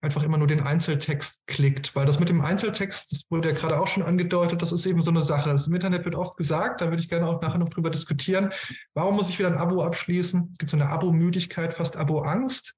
einfach 0.00 0.22
immer 0.22 0.38
nur 0.38 0.46
den 0.46 0.60
Einzeltext 0.60 1.46
klickt. 1.46 1.96
Weil 1.96 2.06
das 2.06 2.20
mit 2.20 2.28
dem 2.28 2.40
Einzeltext, 2.40 3.10
das 3.12 3.22
wurde 3.30 3.48
ja 3.48 3.54
gerade 3.54 3.80
auch 3.80 3.86
schon 3.86 4.02
angedeutet, 4.02 4.62
das 4.62 4.72
ist 4.72 4.86
eben 4.86 5.02
so 5.02 5.10
eine 5.10 5.22
Sache. 5.22 5.50
Das 5.50 5.66
Im 5.66 5.74
Internet 5.74 6.04
wird 6.04 6.14
oft 6.14 6.36
gesagt, 6.36 6.80
da 6.80 6.86
würde 6.86 7.02
ich 7.02 7.08
gerne 7.08 7.26
auch 7.26 7.40
nachher 7.40 7.58
noch 7.58 7.68
drüber 7.68 7.90
diskutieren. 7.90 8.52
Warum 8.94 9.16
muss 9.16 9.30
ich 9.30 9.38
wieder 9.38 9.48
ein 9.48 9.58
Abo 9.58 9.82
abschließen? 9.82 10.48
Es 10.52 10.58
gibt 10.58 10.70
so 10.70 10.76
eine 10.76 10.88
Abo-Müdigkeit, 10.90 11.74
fast 11.74 11.96
Abo-Angst. 11.96 12.74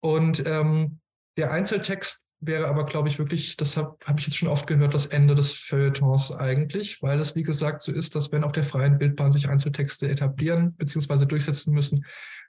Und 0.00 0.44
ähm, 0.46 0.98
der 1.36 1.52
Einzeltext 1.52 2.26
wäre 2.40 2.68
aber, 2.68 2.84
glaube 2.84 3.08
ich, 3.08 3.18
wirklich, 3.18 3.56
das 3.56 3.76
habe 3.76 3.96
hab 4.04 4.18
ich 4.18 4.26
jetzt 4.26 4.36
schon 4.36 4.48
oft 4.48 4.66
gehört, 4.66 4.94
das 4.94 5.06
Ende 5.06 5.34
des 5.34 5.52
Feuilletons 5.52 6.32
eigentlich, 6.32 7.02
weil 7.02 7.20
es, 7.20 7.36
wie 7.36 7.42
gesagt, 7.42 7.82
so 7.82 7.92
ist, 7.92 8.16
dass 8.16 8.32
wenn 8.32 8.44
auf 8.44 8.52
der 8.52 8.64
freien 8.64 8.98
Bildbahn 8.98 9.30
sich 9.30 9.48
Einzeltexte 9.48 10.08
etablieren 10.08 10.74
bzw. 10.74 11.26
durchsetzen 11.26 11.72
müssen, 11.74 12.06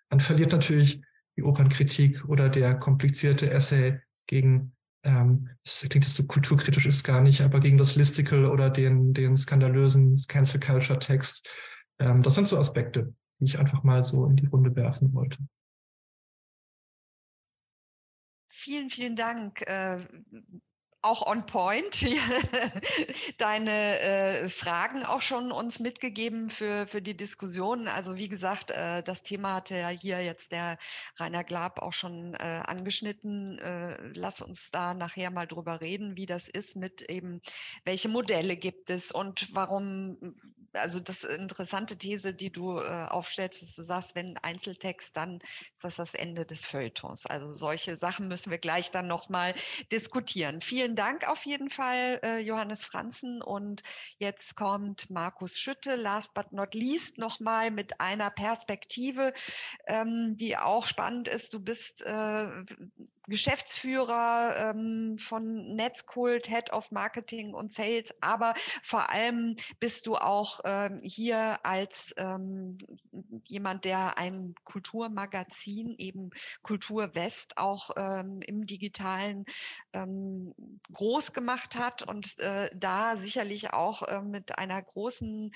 dann 0.09 0.21
verliert 0.21 0.53
natürlich 0.53 1.01
die 1.37 1.43
Opernkritik 1.43 2.25
oder 2.25 2.49
der 2.49 2.77
komplizierte 2.77 3.49
Essay 3.49 3.99
gegen, 4.27 4.75
ähm, 5.03 5.49
das 5.63 5.79
klingt 5.81 6.05
jetzt 6.05 6.15
so 6.15 6.25
kulturkritisch, 6.25 6.85
ist 6.85 7.03
gar 7.03 7.21
nicht, 7.21 7.41
aber 7.41 7.59
gegen 7.59 7.77
das 7.77 7.95
Listicle 7.95 8.49
oder 8.49 8.69
den, 8.69 9.13
den 9.13 9.37
skandalösen 9.37 10.15
Cancel 10.27 10.59
Culture 10.59 10.99
Text. 10.99 11.49
Ähm, 11.99 12.23
das 12.23 12.35
sind 12.35 12.47
so 12.47 12.57
Aspekte, 12.57 13.13
die 13.39 13.45
ich 13.45 13.59
einfach 13.59 13.83
mal 13.83 14.03
so 14.03 14.25
in 14.25 14.35
die 14.35 14.47
Runde 14.47 14.75
werfen 14.75 15.13
wollte. 15.13 15.37
Vielen, 18.47 18.89
vielen 18.89 19.15
Dank. 19.15 19.63
Auch 21.03 21.25
on 21.25 21.47
point. 21.47 22.05
Deine 23.39 23.99
äh, 23.99 24.49
Fragen 24.49 25.03
auch 25.03 25.23
schon 25.23 25.51
uns 25.51 25.79
mitgegeben 25.79 26.51
für, 26.51 26.85
für 26.85 27.01
die 27.01 27.17
Diskussion. 27.17 27.87
Also 27.87 28.17
wie 28.17 28.29
gesagt, 28.29 28.69
äh, 28.69 29.01
das 29.01 29.23
Thema 29.23 29.55
hatte 29.55 29.75
ja 29.75 29.89
hier 29.89 30.23
jetzt 30.23 30.51
der 30.51 30.77
Rainer 31.17 31.43
Glab 31.43 31.79
auch 31.79 31.93
schon 31.93 32.35
äh, 32.35 32.61
angeschnitten. 32.67 33.57
Äh, 33.57 33.97
lass 34.13 34.43
uns 34.43 34.69
da 34.71 34.93
nachher 34.93 35.31
mal 35.31 35.47
drüber 35.47 35.81
reden, 35.81 36.17
wie 36.17 36.27
das 36.27 36.47
ist 36.47 36.75
mit 36.75 37.01
eben, 37.09 37.41
welche 37.83 38.07
Modelle 38.07 38.55
gibt 38.55 38.91
es 38.91 39.11
und 39.11 39.55
warum 39.55 40.35
also 40.73 40.99
das 40.99 41.23
interessante 41.23 41.97
These, 41.97 42.33
die 42.33 42.51
du 42.51 42.79
äh, 42.79 43.07
aufstellst, 43.09 43.61
dass 43.61 43.75
du 43.75 43.83
sagst, 43.83 44.15
wenn 44.15 44.37
Einzeltext, 44.37 45.15
dann 45.15 45.39
ist 45.39 45.83
das 45.83 45.95
das 45.95 46.13
Ende 46.13 46.45
des 46.45 46.65
Feuilletons. 46.65 47.25
Also 47.25 47.47
solche 47.47 47.97
Sachen 47.97 48.27
müssen 48.27 48.51
wir 48.51 48.57
gleich 48.57 48.91
dann 48.91 49.07
nochmal 49.07 49.53
diskutieren. 49.91 50.61
Vielen 50.61 50.95
Dank 50.95 51.27
auf 51.27 51.45
jeden 51.45 51.69
Fall, 51.69 52.19
äh, 52.23 52.39
Johannes 52.39 52.85
Franzen. 52.85 53.41
Und 53.41 53.83
jetzt 54.17 54.55
kommt 54.55 55.09
Markus 55.09 55.59
Schütte, 55.59 55.95
last 55.95 56.33
but 56.33 56.51
not 56.51 56.73
least, 56.73 57.17
nochmal 57.17 57.71
mit 57.71 57.99
einer 57.99 58.29
Perspektive, 58.29 59.33
ähm, 59.87 60.35
die 60.37 60.57
auch 60.57 60.87
spannend 60.87 61.27
ist. 61.27 61.53
Du 61.53 61.59
bist 61.59 62.01
äh, 62.01 62.47
Geschäftsführer 63.27 64.71
ähm, 64.73 65.17
von 65.17 65.75
Netzkult, 65.75 66.47
Head 66.47 66.73
of 66.73 66.91
Marketing 66.91 67.53
und 67.53 67.71
Sales, 67.71 68.13
aber 68.21 68.53
vor 68.81 69.09
allem 69.09 69.55
bist 69.79 70.07
du 70.07 70.15
auch 70.15 70.59
ähm, 70.65 70.99
hier 71.03 71.59
als 71.63 72.13
ähm, 72.17 72.77
jemand, 73.47 73.85
der 73.85 74.17
ein 74.17 74.55
Kulturmagazin, 74.63 75.95
eben 75.97 76.31
Kultur 76.61 77.13
West, 77.15 77.57
auch 77.57 77.91
ähm, 77.95 78.39
im 78.45 78.65
digitalen 78.65 79.45
ähm, 79.93 80.53
groß 80.91 81.33
gemacht 81.33 81.75
hat 81.75 82.03
und 82.03 82.39
äh, 82.39 82.69
da 82.75 83.15
sicherlich 83.17 83.73
auch 83.73 84.03
äh, 84.03 84.21
mit 84.21 84.57
einer 84.57 84.81
großen 84.81 85.51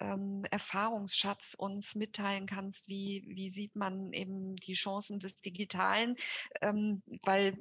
ähm, 0.00 0.42
Erfahrungsschatz 0.50 1.54
uns 1.54 1.94
mitteilen 1.94 2.46
kannst, 2.46 2.88
wie, 2.88 3.24
wie 3.28 3.50
sieht 3.50 3.76
man 3.76 4.12
eben 4.12 4.56
die 4.56 4.74
Chancen 4.74 5.18
des 5.18 5.40
Digitalen, 5.40 6.16
weil 7.24 7.56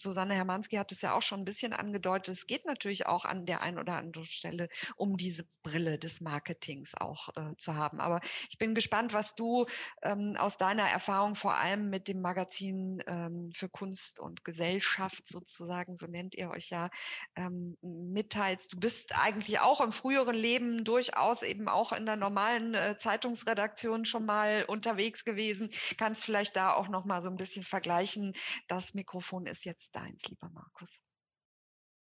Susanne 0.00 0.34
Hermanski 0.34 0.76
hat 0.76 0.92
es 0.92 1.02
ja 1.02 1.12
auch 1.12 1.22
schon 1.22 1.40
ein 1.40 1.44
bisschen 1.44 1.72
angedeutet, 1.72 2.34
es 2.34 2.46
geht 2.46 2.64
natürlich 2.66 3.06
auch 3.06 3.24
an 3.24 3.46
der 3.46 3.62
einen 3.62 3.78
oder 3.78 3.96
anderen 3.96 4.26
Stelle 4.26 4.68
um 4.96 5.16
diese 5.16 5.44
Brille 5.62 5.98
des 5.98 6.20
Marketings 6.20 6.94
auch 6.98 7.28
äh, 7.36 7.56
zu 7.56 7.74
haben. 7.74 8.00
Aber 8.00 8.20
ich 8.48 8.58
bin 8.58 8.74
gespannt, 8.74 9.12
was 9.12 9.34
du 9.34 9.66
ähm, 10.02 10.36
aus 10.38 10.58
deiner 10.58 10.84
Erfahrung 10.84 11.34
vor 11.34 11.56
allem 11.56 11.90
mit 11.90 12.08
dem 12.08 12.20
Magazin 12.20 13.02
ähm, 13.06 13.50
für 13.54 13.68
Kunst 13.68 14.20
und 14.20 14.44
Gesellschaft 14.44 15.26
sozusagen, 15.26 15.96
so 15.96 16.06
nennt 16.06 16.34
ihr 16.34 16.50
euch 16.50 16.70
ja, 16.70 16.90
ähm, 17.36 17.76
mitteilst. 17.82 18.72
Du 18.72 18.78
bist 18.78 19.18
eigentlich 19.18 19.60
auch 19.60 19.80
im 19.80 19.92
früheren 19.92 20.36
Leben 20.36 20.84
durchaus 20.84 21.42
eben 21.42 21.68
auch 21.68 21.92
in 21.92 22.06
der 22.06 22.16
normalen 22.16 22.74
äh, 22.74 22.98
Zeitungsredaktion 22.98 24.04
schon 24.04 24.26
mal 24.26 24.64
unterwegs 24.66 25.24
gewesen. 25.24 25.70
Kannst 25.98 26.24
vielleicht 26.24 26.56
da 26.56 26.72
auch 26.72 26.88
noch 26.88 27.04
mal 27.04 27.22
so 27.22 27.30
ein 27.30 27.36
bisschen 27.36 27.64
vergleichen. 27.64 28.34
Das 28.68 28.94
Mikrofon 28.94 29.46
ist 29.46 29.64
jetzt 29.64 29.74
jetzt 29.74 29.83
deins, 29.90 30.28
lieber 30.28 30.48
Markus. 30.52 31.00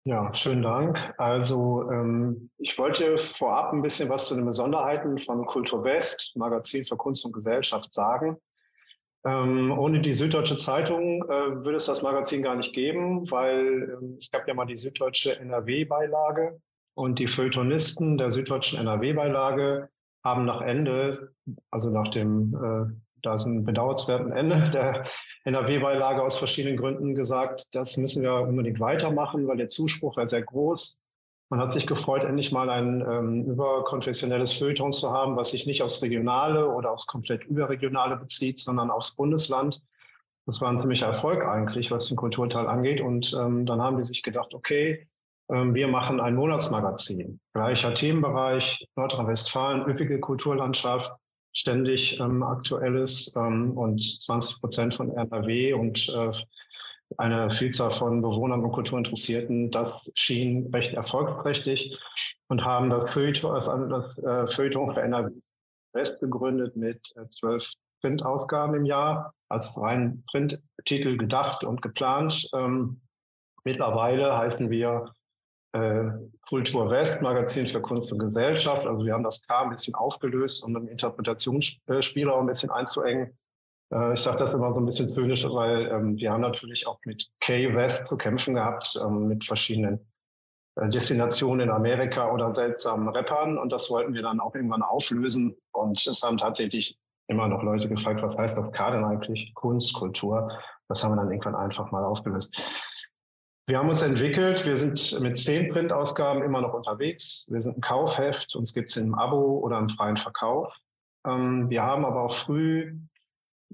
Ja, 0.07 0.35
schönen 0.35 0.63
Dank. 0.63 1.15
Also 1.17 1.91
ähm, 1.91 2.51
ich 2.59 2.77
wollte 2.77 3.17
vorab 3.17 3.73
ein 3.73 3.81
bisschen 3.81 4.11
was 4.11 4.29
zu 4.29 4.35
den 4.35 4.45
Besonderheiten 4.45 5.19
von 5.19 5.47
Kultur 5.47 5.83
West, 5.83 6.37
Magazin 6.37 6.85
für 6.85 6.97
Kunst 6.97 7.25
und 7.25 7.33
Gesellschaft, 7.33 7.91
sagen. 7.93 8.37
Ähm, 9.25 9.73
ohne 9.79 10.03
die 10.03 10.13
Süddeutsche 10.13 10.59
Zeitung 10.59 11.25
äh, 11.25 11.65
würde 11.65 11.77
es 11.77 11.87
das 11.87 12.03
Magazin 12.03 12.43
gar 12.43 12.57
nicht 12.57 12.75
geben, 12.75 13.31
weil 13.31 13.97
ähm, 13.99 14.17
es 14.19 14.31
gab 14.31 14.47
ja 14.47 14.53
mal 14.53 14.67
die 14.67 14.77
Süddeutsche 14.77 15.39
NRW-Beilage 15.39 16.61
und 16.93 17.19
die 17.19 17.27
Feuilletonisten 17.27 18.19
der 18.19 18.31
Süddeutschen 18.31 18.79
NRW-Beilage 18.81 19.89
haben 20.23 20.45
nach 20.45 20.61
Ende, 20.61 21.33
also 21.71 21.89
nach 21.89 22.09
dem, 22.09 22.55
äh, 22.55 23.04
da 23.25 23.35
ist 23.35 23.47
ein 23.47 23.65
bedauernswerten 23.65 24.33
Ende 24.33 24.71
der 24.71 25.07
NRW-Beilage 25.45 26.23
aus 26.23 26.39
verschiedenen 26.39 26.77
Gründen 26.77 27.15
gesagt, 27.15 27.67
das 27.73 27.97
müssen 27.97 28.23
wir 28.23 28.35
unbedingt 28.35 28.81
weitermachen, 28.81 29.47
weil 29.47 29.59
der 29.59 29.69
Zuspruch 29.69 30.17
war 30.17 30.27
sehr 30.27 30.43
groß. 30.43 31.03
Man 31.51 31.61
hat 31.61 31.73
sich 31.73 31.87
gefreut, 31.87 32.25
endlich 32.25 32.53
mal 32.53 32.71
ein 32.71 33.03
ähm, 33.03 33.45
überkonfessionelles 33.45 34.55
Feuilleton 34.55 34.93
zu 34.93 35.11
haben, 35.13 35.37
was 35.37 35.51
sich 35.51 35.67
nicht 35.67 35.83
aufs 35.83 36.03
Regionale 36.03 36.69
oder 36.69 36.91
aufs 36.91 37.07
komplett 37.07 37.45
Überregionale 37.45 38.17
bezieht, 38.17 38.59
sondern 38.59 38.91
aufs 38.91 39.15
Bundesland. 39.15 39.83
Das 40.47 40.61
war 40.61 40.71
ein 40.71 40.81
ziemlicher 40.81 41.07
Erfolg 41.07 41.45
eigentlich, 41.45 41.91
was 41.91 42.09
den 42.09 42.17
Kulturteil 42.17 42.67
angeht. 42.67 43.01
Und 43.01 43.35
ähm, 43.39 43.67
dann 43.67 43.83
haben 43.83 43.99
die 43.99 44.03
sich 44.03 44.23
gedacht, 44.23 44.55
okay, 44.55 45.07
ähm, 45.51 45.75
wir 45.75 45.89
machen 45.89 46.21
ein 46.21 46.35
Monatsmagazin. 46.35 47.41
Gleicher 47.53 47.95
Themenbereich, 47.95 48.87
Nordrhein-Westfalen, 48.97 49.87
üppige 49.87 50.21
Kulturlandschaft 50.21 51.13
ständig 51.55 52.21
ähm, 52.21 52.43
aktuelles 52.43 53.35
ähm, 53.37 53.77
und 53.79 54.03
20 54.23 54.61
Prozent 54.61 54.95
von 54.95 55.11
RKW 55.17 55.73
und 55.73 56.09
äh, 56.09 56.33
eine 57.17 57.55
Vielzahl 57.55 57.93
von 57.93 58.21
Bewohnern 58.21 58.63
und 58.65 58.73
Kulturinteressierten, 58.73 59.71
das 59.71 59.93
schien 60.15 60.69
recht 60.75 60.95
erfolgsträchtig 60.95 61.97
und 62.49 62.65
haben 62.65 62.91
das 62.91 63.13
Feuilleton, 63.13 63.57
äh, 63.57 64.47
für 64.49 65.01
NRW 65.01 65.31
West 65.95 66.21
gegründet 66.21 66.77
mit 66.77 67.01
äh, 67.17 67.29
zwölf 67.29 67.65
Printausgaben 68.01 68.75
im 68.75 68.85
Jahr, 68.85 69.33
als 69.49 69.75
rein 69.77 70.25
Printtitel 70.27 71.17
gedacht 71.17 71.65
und 71.65 71.81
geplant. 71.81 72.49
Ähm, 72.53 73.01
mittlerweile 73.65 74.37
heißen 74.37 74.69
wir 74.71 75.13
äh, 75.75 76.05
Kultur 76.49 76.89
West, 76.89 77.21
Magazin 77.21 77.67
für 77.67 77.81
Kunst 77.81 78.13
und 78.13 78.21
Gesellschaft. 78.21 78.87
Also 78.87 79.05
wir 79.05 79.13
haben 79.13 79.25
das 79.25 79.47
K 79.47 79.63
ein 79.63 79.71
bisschen 79.71 79.95
aufgelöst, 79.95 80.65
um 80.65 80.75
den 80.75 80.87
Interpretationsspielraum 80.87 82.45
ein 82.45 82.47
bisschen 82.47 82.71
einzuengen. 82.71 83.37
Äh, 83.93 84.13
ich 84.13 84.21
sage 84.21 84.39
das 84.39 84.55
immer 84.55 84.73
so 84.73 84.79
ein 84.79 84.87
bisschen 84.87 85.09
zynisch, 85.09 85.45
weil 85.45 85.89
ähm, 85.89 86.17
wir 86.17 86.33
haben 86.33 86.43
natürlich 86.43 86.87
auch 86.87 86.99
mit 87.05 87.29
K 87.41 87.75
West 87.75 88.07
zu 88.09 88.17
kämpfen 88.17 88.55
gehabt, 88.55 88.99
ähm, 89.03 89.27
mit 89.27 89.45
verschiedenen 89.45 90.07
äh, 90.77 90.89
Destinationen 90.89 91.69
in 91.69 91.75
Amerika 91.75 92.31
oder 92.33 92.53
seltsamen 92.53 93.09
Rappern. 93.09 93.59
Und 93.59 93.73
das 93.73 93.91
wollten 93.91 94.15
wir 94.15 94.23
dann 94.23 94.39
auch 94.39 94.55
irgendwann 94.55 94.83
auflösen. 94.83 95.57
Und 95.73 96.07
es 96.07 96.23
haben 96.23 96.39
tatsächlich 96.39 96.99
immer 97.27 97.49
noch 97.49 97.65
Leute 97.65 97.89
gefragt, 97.89 98.23
was 98.23 98.37
heißt 98.37 98.57
das 98.57 98.71
K 98.71 98.91
denn 98.93 99.05
eigentlich? 99.05 99.53
Kunst, 99.55 99.95
Kultur. 99.95 100.53
Das 100.89 101.03
haben 101.03 101.13
wir 101.13 101.17
dann 101.17 101.31
irgendwann 101.31 101.57
einfach 101.57 101.91
mal 101.91 102.05
aufgelöst. 102.05 102.61
Wir 103.67 103.79
haben 103.79 103.89
uns 103.89 104.03
entwickelt. 104.03 104.67
Wir 104.67 104.77
sind 104.77 105.21
mit 105.21 105.39
zehn 105.39 105.71
Printausgaben 105.71 106.43
immer 106.43 106.61
noch 106.61 106.75
unterwegs. 106.75 107.49
Wir 107.51 107.63
sind 107.63 107.79
ein 107.79 107.81
Kaufheft. 107.81 108.55
Uns 108.57 108.75
gibt 108.75 108.91
es 108.91 108.99
im 108.99 109.15
Abo 109.15 109.59
oder 109.61 109.79
im 109.79 109.89
freien 109.89 110.19
Verkauf. 110.19 110.71
Ähm, 111.27 111.71
wir 111.71 111.83
haben 111.83 112.05
aber 112.05 112.25
auch 112.25 112.35
früh 112.35 112.95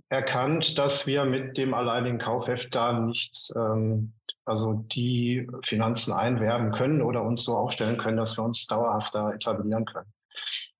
erkannt, 0.08 0.78
dass 0.78 1.08
wir 1.08 1.24
mit 1.24 1.58
dem 1.58 1.74
alleinigen 1.74 2.18
Kaufheft 2.18 2.72
da 2.72 2.92
nichts, 2.92 3.52
ähm, 3.56 4.12
also 4.44 4.84
die 4.92 5.48
Finanzen 5.64 6.12
einwerben 6.12 6.70
können 6.70 7.02
oder 7.02 7.24
uns 7.24 7.42
so 7.42 7.56
aufstellen 7.56 7.98
können, 7.98 8.16
dass 8.16 8.38
wir 8.38 8.44
uns 8.44 8.68
dauerhaft 8.68 9.12
da 9.12 9.32
etablieren 9.32 9.86
können. 9.86 10.12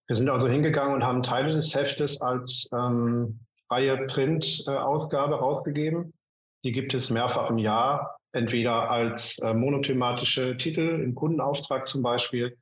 Wir 0.07 0.14
sind 0.14 0.31
also 0.31 0.49
hingegangen 0.49 0.94
und 0.94 1.05
haben 1.05 1.25
Teile 1.25 1.53
des 1.53 1.75
Heftes 1.75 2.23
als 2.23 2.70
ähm, 2.73 3.40
freie 3.66 4.07
Printausgabe 4.07 5.35
rausgegeben. 5.35 6.12
Die 6.62 6.70
gibt 6.70 6.94
es 6.94 7.11
mehrfach 7.11 7.51
im 7.51 7.59
Jahr 7.59 8.20
entweder 8.33 8.90
als 8.90 9.38
äh, 9.38 9.55
monothematische 9.55 10.57
Titel 10.57 11.01
im 11.03 11.14
Kundenauftrag 11.14 11.87
zum 11.87 12.03
Beispiel 12.03 12.57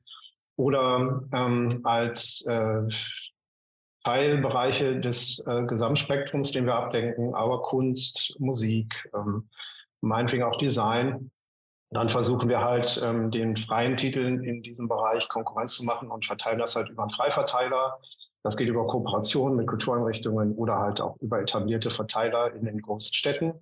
oder 0.55 1.23
ähm, 1.31 1.81
als 1.83 2.45
äh, 2.47 2.81
Teilbereiche 4.03 4.99
des 4.99 5.45
äh, 5.45 5.63
Gesamtspektrums, 5.63 6.51
den 6.51 6.65
wir 6.65 6.75
abdenken, 6.75 7.33
aber 7.35 7.61
Kunst, 7.61 8.35
Musik, 8.39 8.93
ähm, 9.13 9.49
meinetwegen 10.01 10.43
auch 10.43 10.57
Design. 10.57 11.31
Dann 11.91 12.09
versuchen 12.09 12.49
wir 12.49 12.61
halt 12.61 13.01
ähm, 13.03 13.31
den 13.31 13.57
freien 13.57 13.97
Titeln 13.97 14.43
in 14.43 14.61
diesem 14.61 14.87
Bereich 14.87 15.27
Konkurrenz 15.27 15.75
zu 15.75 15.85
machen 15.85 16.09
und 16.09 16.25
verteilen 16.25 16.59
das 16.59 16.75
halt 16.75 16.89
über 16.89 17.03
einen 17.03 17.11
Freiverteiler. 17.11 17.99
Das 18.43 18.55
geht 18.55 18.69
über 18.69 18.87
Kooperationen 18.87 19.57
mit 19.57 19.67
Kultureinrichtungen 19.67 20.53
oder 20.55 20.77
halt 20.77 21.01
auch 21.01 21.17
über 21.17 21.41
etablierte 21.41 21.91
Verteiler 21.91 22.53
in 22.53 22.65
den 22.65 22.81
großen 22.81 23.13
Städten 23.13 23.53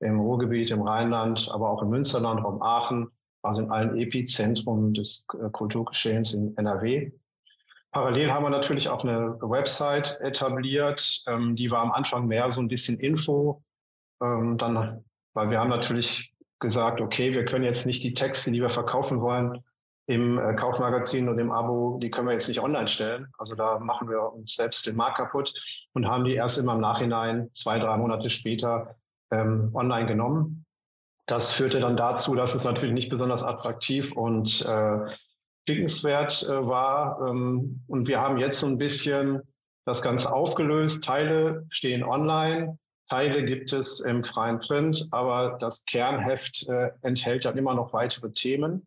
im 0.00 0.20
Ruhrgebiet, 0.20 0.70
im 0.70 0.82
Rheinland, 0.82 1.48
aber 1.50 1.70
auch 1.70 1.82
im 1.82 1.90
Münsterland, 1.90 2.44
Raum 2.44 2.62
Aachen, 2.62 3.08
also 3.42 3.62
in 3.62 3.70
allen 3.70 3.96
Epizentren 3.96 4.94
des 4.94 5.26
äh, 5.34 5.50
Kulturgeschehens 5.50 6.34
in 6.34 6.56
NRW. 6.56 7.12
Parallel 7.92 8.32
haben 8.32 8.44
wir 8.44 8.50
natürlich 8.50 8.88
auch 8.88 9.04
eine 9.04 9.38
Website 9.40 10.18
etabliert, 10.20 11.22
ähm, 11.28 11.54
die 11.54 11.70
war 11.70 11.80
am 11.80 11.92
Anfang 11.92 12.26
mehr 12.26 12.50
so 12.50 12.60
ein 12.60 12.68
bisschen 12.68 12.98
Info. 12.98 13.62
Ähm, 14.20 14.58
dann, 14.58 15.04
weil 15.34 15.50
wir 15.50 15.60
haben 15.60 15.70
natürlich 15.70 16.34
gesagt, 16.58 17.00
okay, 17.00 17.32
wir 17.32 17.44
können 17.44 17.64
jetzt 17.64 17.86
nicht 17.86 18.02
die 18.02 18.14
Texte, 18.14 18.50
die 18.50 18.60
wir 18.60 18.70
verkaufen 18.70 19.20
wollen, 19.20 19.62
im 20.06 20.38
äh, 20.38 20.54
Kaufmagazin 20.54 21.28
und 21.28 21.38
im 21.38 21.50
Abo, 21.50 21.98
die 22.02 22.10
können 22.10 22.26
wir 22.26 22.34
jetzt 22.34 22.48
nicht 22.48 22.60
online 22.60 22.88
stellen. 22.88 23.28
Also 23.38 23.54
da 23.54 23.78
machen 23.78 24.08
wir 24.08 24.32
uns 24.32 24.54
selbst 24.54 24.86
den 24.86 24.96
Markt 24.96 25.16
kaputt 25.16 25.52
und 25.92 26.06
haben 26.06 26.24
die 26.24 26.34
erst 26.34 26.58
immer 26.58 26.74
im 26.74 26.80
Nachhinein, 26.80 27.48
zwei, 27.54 27.78
drei 27.78 27.96
Monate 27.96 28.28
später, 28.28 28.96
ähm, 29.40 29.70
online 29.74 30.06
genommen. 30.06 30.64
Das 31.26 31.54
führte 31.54 31.80
dann 31.80 31.96
dazu, 31.96 32.34
dass 32.34 32.54
es 32.54 32.64
natürlich 32.64 32.94
nicht 32.94 33.08
besonders 33.08 33.42
attraktiv 33.42 34.12
und 34.12 34.64
äh, 34.66 34.98
klickenswert 35.66 36.42
äh, 36.42 36.66
war. 36.66 37.20
Ähm, 37.26 37.82
und 37.86 38.06
wir 38.08 38.20
haben 38.20 38.38
jetzt 38.38 38.60
so 38.60 38.66
ein 38.66 38.78
bisschen 38.78 39.40
das 39.86 40.02
Ganze 40.02 40.32
aufgelöst. 40.32 41.02
Teile 41.02 41.66
stehen 41.70 42.04
online, 42.04 42.78
Teile 43.08 43.44
gibt 43.44 43.72
es 43.72 44.00
im 44.00 44.24
freien 44.24 44.60
Print, 44.60 45.08
aber 45.10 45.58
das 45.60 45.84
Kernheft 45.84 46.66
äh, 46.68 46.90
enthält 47.02 47.44
dann 47.44 47.58
immer 47.58 47.74
noch 47.74 47.92
weitere 47.92 48.32
Themen. 48.32 48.86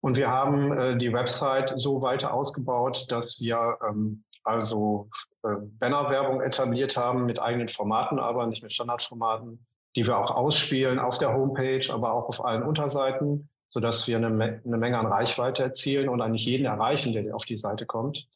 Und 0.00 0.16
wir 0.16 0.28
haben 0.28 0.72
äh, 0.72 0.96
die 0.96 1.12
Website 1.12 1.72
so 1.76 2.00
weiter 2.00 2.32
ausgebaut, 2.32 3.06
dass 3.08 3.40
wir 3.40 3.78
ähm, 3.88 4.24
also 4.46 5.08
äh, 5.42 5.56
Bannerwerbung 5.78 6.40
etabliert 6.40 6.96
haben 6.96 7.26
mit 7.26 7.38
eigenen 7.38 7.68
Formaten, 7.68 8.18
aber 8.18 8.46
nicht 8.46 8.62
mit 8.62 8.72
Standardformaten, 8.72 9.66
die 9.96 10.06
wir 10.06 10.18
auch 10.18 10.30
ausspielen 10.30 10.98
auf 10.98 11.18
der 11.18 11.34
Homepage, 11.34 11.86
aber 11.92 12.12
auch 12.12 12.28
auf 12.28 12.44
allen 12.44 12.62
Unterseiten, 12.62 13.48
sodass 13.66 14.06
wir 14.06 14.16
eine, 14.18 14.26
eine 14.64 14.78
Menge 14.78 14.98
an 14.98 15.06
Reichweite 15.06 15.62
erzielen 15.62 16.08
und 16.08 16.20
eigentlich 16.20 16.44
jeden 16.44 16.66
erreichen, 16.66 17.12
der 17.12 17.34
auf 17.34 17.44
die 17.44 17.56
Seite 17.56 17.86
kommt. 17.86 18.26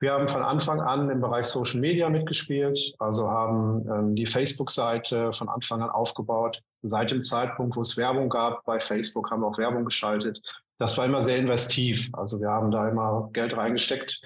Wir 0.00 0.12
haben 0.12 0.30
von 0.30 0.42
Anfang 0.42 0.80
an 0.80 1.10
im 1.10 1.20
Bereich 1.20 1.44
Social 1.44 1.78
Media 1.78 2.08
mitgespielt, 2.08 2.94
also 2.98 3.28
haben 3.28 3.86
ähm, 3.86 4.16
die 4.16 4.24
Facebook-Seite 4.24 5.34
von 5.34 5.50
Anfang 5.50 5.82
an 5.82 5.90
aufgebaut, 5.90 6.62
seit 6.80 7.10
dem 7.10 7.22
Zeitpunkt, 7.22 7.76
wo 7.76 7.82
es 7.82 7.98
Werbung 7.98 8.30
gab, 8.30 8.64
bei 8.64 8.80
Facebook 8.80 9.30
haben 9.30 9.42
wir 9.42 9.48
auch 9.48 9.58
Werbung 9.58 9.84
geschaltet. 9.84 10.40
Das 10.78 10.96
war 10.96 11.04
immer 11.04 11.20
sehr 11.20 11.36
investiv. 11.36 12.08
Also 12.14 12.40
wir 12.40 12.48
haben 12.48 12.70
da 12.70 12.88
immer 12.88 13.28
Geld 13.34 13.54
reingesteckt, 13.54 14.22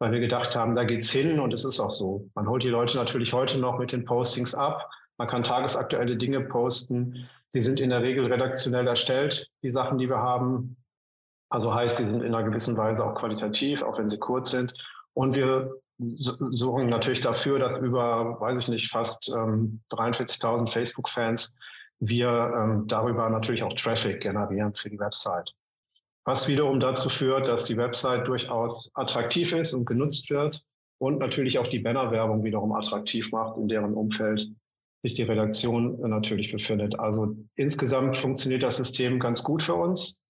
weil 0.00 0.12
wir 0.12 0.20
gedacht 0.20 0.56
haben, 0.56 0.74
da 0.74 0.84
geht's 0.84 1.10
hin 1.10 1.38
und 1.38 1.52
es 1.52 1.64
ist 1.64 1.78
auch 1.78 1.90
so. 1.90 2.28
Man 2.34 2.48
holt 2.48 2.62
die 2.62 2.68
Leute 2.68 2.96
natürlich 2.96 3.32
heute 3.32 3.58
noch 3.58 3.78
mit 3.78 3.92
den 3.92 4.06
Postings 4.06 4.54
ab. 4.54 4.88
Man 5.18 5.28
kann 5.28 5.44
tagesaktuelle 5.44 6.16
Dinge 6.16 6.40
posten. 6.40 7.28
Die 7.54 7.62
sind 7.62 7.80
in 7.80 7.90
der 7.90 8.02
Regel 8.02 8.26
redaktionell 8.26 8.86
erstellt, 8.88 9.50
die 9.62 9.70
Sachen, 9.70 9.98
die 9.98 10.08
wir 10.08 10.16
haben. 10.16 10.76
Also 11.50 11.74
heißt, 11.74 11.98
die 11.98 12.04
sind 12.04 12.22
in 12.22 12.34
einer 12.34 12.48
gewissen 12.48 12.76
Weise 12.78 13.04
auch 13.04 13.14
qualitativ, 13.14 13.82
auch 13.82 13.98
wenn 13.98 14.08
sie 14.08 14.18
kurz 14.18 14.52
sind. 14.52 14.72
Und 15.12 15.34
wir 15.34 15.74
sorgen 15.98 16.88
natürlich 16.88 17.20
dafür, 17.20 17.58
dass 17.58 17.82
über, 17.82 18.40
weiß 18.40 18.62
ich 18.62 18.68
nicht, 18.68 18.90
fast 18.90 19.28
ähm, 19.36 19.82
43.000 19.90 20.72
Facebook-Fans 20.72 21.58
wir 21.98 22.54
ähm, 22.56 22.88
darüber 22.88 23.28
natürlich 23.28 23.62
auch 23.62 23.74
Traffic 23.74 24.22
generieren 24.22 24.72
für 24.74 24.88
die 24.88 24.98
Website. 24.98 25.52
Was 26.30 26.46
wiederum 26.46 26.78
dazu 26.78 27.08
führt, 27.08 27.48
dass 27.48 27.64
die 27.64 27.76
Website 27.76 28.28
durchaus 28.28 28.88
attraktiv 28.94 29.52
ist 29.52 29.74
und 29.74 29.84
genutzt 29.84 30.30
wird 30.30 30.62
und 30.98 31.18
natürlich 31.18 31.58
auch 31.58 31.66
die 31.66 31.80
Bannerwerbung 31.80 32.44
wiederum 32.44 32.70
attraktiv 32.70 33.32
macht, 33.32 33.56
in 33.56 33.66
deren 33.66 33.94
Umfeld 33.94 34.46
sich 35.02 35.14
die 35.14 35.24
Redaktion 35.24 35.98
natürlich 36.08 36.52
befindet. 36.52 36.96
Also 37.00 37.34
insgesamt 37.56 38.16
funktioniert 38.16 38.62
das 38.62 38.76
System 38.76 39.18
ganz 39.18 39.42
gut 39.42 39.64
für 39.64 39.74
uns, 39.74 40.28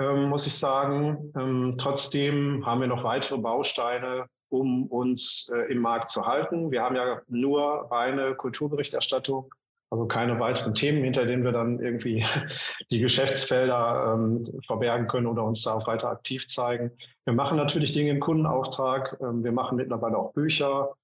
ähm, 0.00 0.28
muss 0.28 0.48
ich 0.48 0.54
sagen. 0.54 1.32
Ähm, 1.38 1.76
trotzdem 1.78 2.66
haben 2.66 2.80
wir 2.80 2.88
noch 2.88 3.04
weitere 3.04 3.38
Bausteine, 3.38 4.26
um 4.48 4.88
uns 4.88 5.52
äh, 5.54 5.70
im 5.72 5.82
Markt 5.82 6.10
zu 6.10 6.26
halten. 6.26 6.72
Wir 6.72 6.82
haben 6.82 6.96
ja 6.96 7.22
nur 7.28 7.86
reine 7.92 8.34
Kulturberichterstattung, 8.34 9.54
also 9.92 10.06
keine 10.06 10.40
weiteren 10.40 10.74
Themen, 10.74 11.04
hinter 11.04 11.26
denen 11.26 11.44
wir 11.44 11.52
dann 11.52 11.78
irgendwie 11.78 12.24
die 12.90 12.98
Geschäftsfelder 12.98 14.14
ähm, 14.14 14.42
verbergen 14.66 15.06
können 15.06 15.26
oder 15.26 15.44
uns 15.44 15.64
da 15.64 15.74
auch 15.74 15.86
weiter 15.86 16.08
aktiv 16.08 16.46
zeigen. 16.46 16.90
Wir 17.26 17.34
machen 17.34 17.58
natürlich 17.58 17.92
Dinge 17.92 18.10
im 18.10 18.20
Kundenauftrag. 18.20 19.18
Ähm, 19.20 19.44
wir 19.44 19.52
machen 19.52 19.76
mittlerweile 19.76 20.16
auch 20.16 20.32
Bücher 20.32 20.94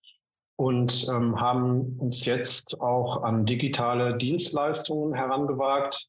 und 0.56 1.06
ähm, 1.10 1.38
haben 1.38 1.98
uns 1.98 2.24
jetzt 2.24 2.80
auch 2.80 3.22
an 3.24 3.44
digitale 3.44 4.16
Dienstleistungen 4.16 5.12
herangewagt. 5.12 6.08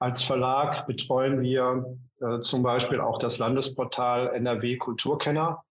Als 0.00 0.24
Verlag 0.24 0.84
betreuen 0.88 1.40
wir 1.42 1.96
äh, 2.20 2.40
zum 2.40 2.64
Beispiel 2.64 3.00
auch 3.00 3.20
das 3.20 3.38
Landesportal 3.38 4.34
NRW 4.34 4.78
Kulturkenner 4.78 5.62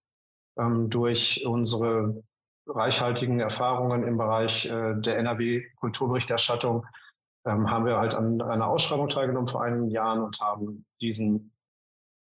ähm, 0.58 0.89
durch 0.89 1.45
unsere 1.45 2.24
reichhaltigen 2.68 3.39
Erfahrungen 3.39 4.03
im 4.03 4.18
Bereich 4.18 4.66
äh, 4.66 4.95
der 4.95 5.18
NRW-Kulturberichterstattung 5.18 6.86
ähm, 7.45 7.70
haben 7.70 7.86
wir 7.86 7.97
halt 7.97 8.13
an 8.13 8.41
einer 8.41 8.68
Ausschreibung 8.68 9.09
teilgenommen 9.09 9.47
vor 9.47 9.63
einigen 9.63 9.89
Jahren 9.89 10.22
und 10.22 10.39
haben 10.39 10.86
diesen 10.99 11.51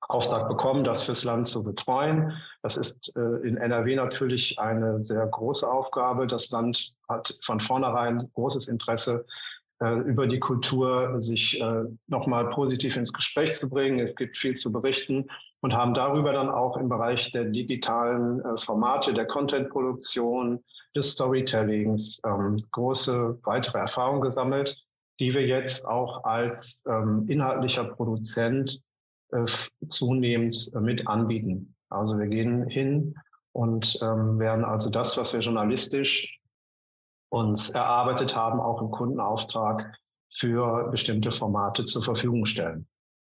Auftrag 0.02 0.48
bekommen, 0.50 0.84
das 0.84 1.04
fürs 1.04 1.24
Land 1.24 1.48
zu 1.48 1.64
betreuen. 1.64 2.34
Das 2.64 2.76
ist 2.76 3.16
äh, 3.16 3.48
in 3.48 3.58
NRW 3.58 3.96
natürlich 3.96 4.60
eine 4.60 5.02
sehr 5.02 5.26
große 5.28 5.70
Aufgabe. 5.70 6.28
Das 6.28 6.50
Land 6.50 6.96
hat 7.08 7.40
von 7.46 7.60
vornherein 7.60 8.30
großes 8.34 8.68
Interesse, 8.68 9.26
über 9.82 10.28
die 10.28 10.40
Kultur 10.40 11.20
sich 11.20 11.60
äh, 11.60 11.84
nochmal 12.08 12.50
positiv 12.52 12.96
ins 12.96 13.12
Gespräch 13.12 13.60
zu 13.60 13.68
bringen. 13.68 14.00
Es 14.00 14.16
gibt 14.16 14.38
viel 14.38 14.56
zu 14.58 14.72
berichten 14.72 15.28
und 15.62 15.74
haben 15.74 15.94
darüber 15.94 16.34
dann 16.34 16.50
auch 16.50 16.78
im 16.78 16.88
Bereich 16.88 17.32
der 17.32 17.46
digitalen 17.46 18.42
äh, 18.42 18.58
Formate, 18.64 19.14
der 19.14 19.26
Contentproduktion, 19.26 20.64
des 20.96 21.12
Storytellings 21.12 22.22
ähm, 22.26 22.62
große 22.72 23.40
weitere 23.44 23.80
Erfahrungen 23.80 24.22
gesammelt, 24.22 24.78
die 25.20 25.34
wir 25.34 25.46
jetzt 25.46 25.86
auch 25.86 26.24
als 26.24 26.82
ähm, 26.88 27.26
inhaltlicher 27.30 27.86
Produzent 27.86 28.82
äh, 29.32 29.46
zunehmend 29.88 30.72
äh, 30.76 30.80
mit 30.80 31.08
anbieten. 31.08 31.76
Also 31.90 32.18
wir 32.20 32.28
gehen 32.28 32.68
hin 32.68 33.16
und 33.54 34.00
ähm, 34.02 34.40
werden 34.40 34.66
also 34.66 34.90
das, 34.90 35.18
was 35.18 35.34
wir 35.34 35.42
journalistisch 35.42 36.41
uns 37.32 37.70
erarbeitet 37.70 38.36
haben, 38.36 38.60
auch 38.60 38.82
im 38.82 38.92
Kundenauftrag 38.92 39.98
für 40.34 40.90
bestimmte 40.92 41.32
Formate 41.32 41.86
zur 41.86 42.04
Verfügung 42.04 42.46
stellen. 42.46 42.88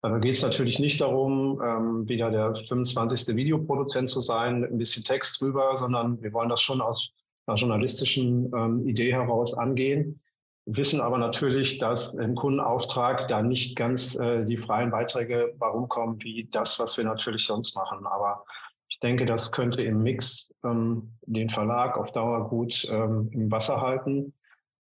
Da 0.04 0.20
geht 0.20 0.36
es 0.36 0.43
natürlich 0.43 0.78
nicht 0.78 1.02
darum, 1.02 1.60
ähm, 1.64 2.08
wieder 2.08 2.30
der 2.30 2.56
25. 2.56 3.36
Videoproduzent 3.36 4.10
zu 4.10 4.22
sein 4.22 4.62
mit 4.62 4.72
ein 4.72 4.78
bisschen 4.78 5.04
Text 5.04 5.41
drüber, 5.41 5.76
sondern 5.76 6.22
wir 6.22 6.32
wollen 6.32 6.50
das 6.50 6.62
schon 6.62 6.82
aus 6.82 7.10
einer 7.48 7.58
journalistischen 7.58 8.52
ähm, 8.56 8.88
Idee 8.88 9.12
heraus 9.12 9.56
angehen, 9.56 10.22
wissen 10.66 11.02
aber 11.02 11.18
natürlich, 11.18 11.80
dass 11.80 12.14
im 12.14 12.36
Kundenauftrag 12.36 13.28
da 13.28 13.41
nicht 13.41 13.76
ganz 13.76 14.14
äh, 14.16 14.45
die 14.45 14.58
freien 14.58 14.91
Beiträge 14.91 15.56
warum 15.58 15.89
kommen, 15.89 16.22
wie 16.22 16.48
das, 16.52 16.80
was 16.80 16.98
wir 16.98 17.06
natürlich 17.06 17.48
sonst 17.48 17.76
machen. 17.76 18.06
Aber 18.06 18.43
ich 18.90 19.00
denke, 19.00 19.26
das 19.26 19.52
könnte 19.52 19.82
im 19.82 20.04
Mix 20.04 20.54
ähm, 20.64 21.12
den 21.26 21.50
Verlag 21.50 21.98
auf 21.98 22.12
Dauer 22.12 22.50
gut 22.50 22.88
ähm, 22.90 23.30
im 23.32 23.52
Wasser 23.52 23.82
halten. 23.82 24.34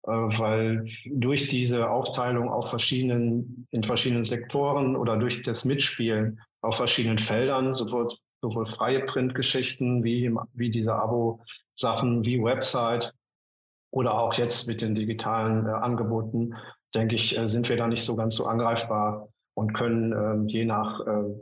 Äh, 0.06 0.10
weil 0.10 0.86
durch 1.06 1.48
diese 1.48 1.88
Aufteilung 1.88 2.50
auf 2.50 2.68
verschiedenen, 2.68 3.66
in 3.70 3.84
verschiedenen 3.84 4.24
Sektoren 4.24 4.96
oder 4.96 5.16
durch 5.16 5.42
das 5.42 5.64
Mitspielen 5.64 6.40
auf 6.60 6.76
verschiedenen 6.76 7.18
Feldern, 7.18 7.74
sowohl, 7.74 8.14
sowohl 8.42 8.66
freie 8.66 9.00
Printgeschichten 9.06 10.04
wie, 10.04 10.30
wie 10.52 10.70
diese 10.70 10.94
Abo-Sachen, 10.94 12.22
wie 12.24 12.42
Website 12.42 13.14
oder 13.90 14.18
auch 14.18 14.34
jetzt 14.34 14.68
mit 14.68 14.82
den 14.82 14.94
digitalen 14.94 15.66
äh, 15.66 15.70
Angeboten, 15.70 16.54
denke 16.94 17.14
ich, 17.14 17.38
äh, 17.38 17.48
sind 17.48 17.70
wir 17.70 17.76
da 17.76 17.88
nicht 17.88 18.04
so 18.04 18.14
ganz 18.14 18.36
so 18.36 18.44
angreifbar 18.44 19.28
und 19.54 19.72
können 19.72 20.12
äh, 20.12 20.52
je 20.52 20.66
nach 20.66 21.00
äh, 21.06 21.34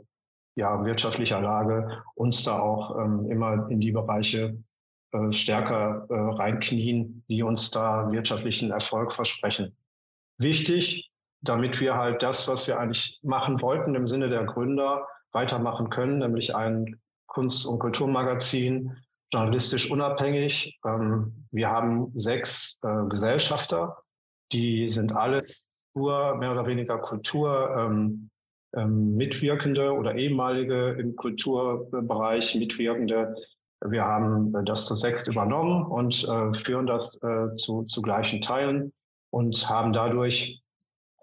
ja, 0.55 0.83
wirtschaftlicher 0.85 1.41
Lage 1.41 2.03
uns 2.15 2.43
da 2.43 2.59
auch 2.59 2.97
ähm, 2.99 3.29
immer 3.29 3.69
in 3.69 3.79
die 3.79 3.91
Bereiche 3.91 4.57
äh, 5.11 5.33
stärker 5.33 6.05
äh, 6.09 6.13
reinknien, 6.13 7.23
die 7.27 7.43
uns 7.43 7.71
da 7.71 8.11
wirtschaftlichen 8.11 8.71
Erfolg 8.71 9.13
versprechen. 9.13 9.75
Wichtig, 10.37 11.11
damit 11.41 11.79
wir 11.79 11.95
halt 11.95 12.21
das, 12.23 12.47
was 12.47 12.67
wir 12.67 12.79
eigentlich 12.79 13.19
machen 13.23 13.61
wollten 13.61 13.95
im 13.95 14.07
Sinne 14.07 14.29
der 14.29 14.45
Gründer, 14.45 15.07
weitermachen 15.31 15.89
können, 15.89 16.19
nämlich 16.19 16.55
ein 16.55 16.99
Kunst- 17.27 17.65
und 17.65 17.79
Kulturmagazin, 17.79 18.95
journalistisch 19.31 19.89
unabhängig. 19.89 20.79
Ähm, 20.85 21.47
wir 21.51 21.69
haben 21.69 22.11
sechs 22.15 22.79
äh, 22.83 23.09
Gesellschafter, 23.09 23.97
die 24.51 24.89
sind 24.89 25.11
alle 25.13 25.43
nur 25.95 26.35
mehr 26.35 26.51
oder 26.51 26.67
weniger 26.67 26.99
Kultur 26.99 27.75
ähm, 27.77 28.29
ähm, 28.75 29.15
Mitwirkende 29.15 29.93
oder 29.93 30.15
ehemalige 30.15 30.91
im 30.99 31.15
Kulturbereich 31.15 32.55
Mitwirkende, 32.55 33.35
wir 33.85 34.05
haben 34.05 34.53
das 34.65 34.85
zu 34.85 34.95
sechs 34.95 35.27
übernommen 35.27 35.85
und 35.85 36.23
äh, 36.27 36.53
führen 36.53 36.87
das 36.87 37.15
äh, 37.21 37.53
zu, 37.55 37.83
zu 37.83 38.01
gleichen 38.01 38.41
Teilen 38.41 38.93
und 39.29 39.69
haben 39.69 39.91
dadurch 39.91 40.61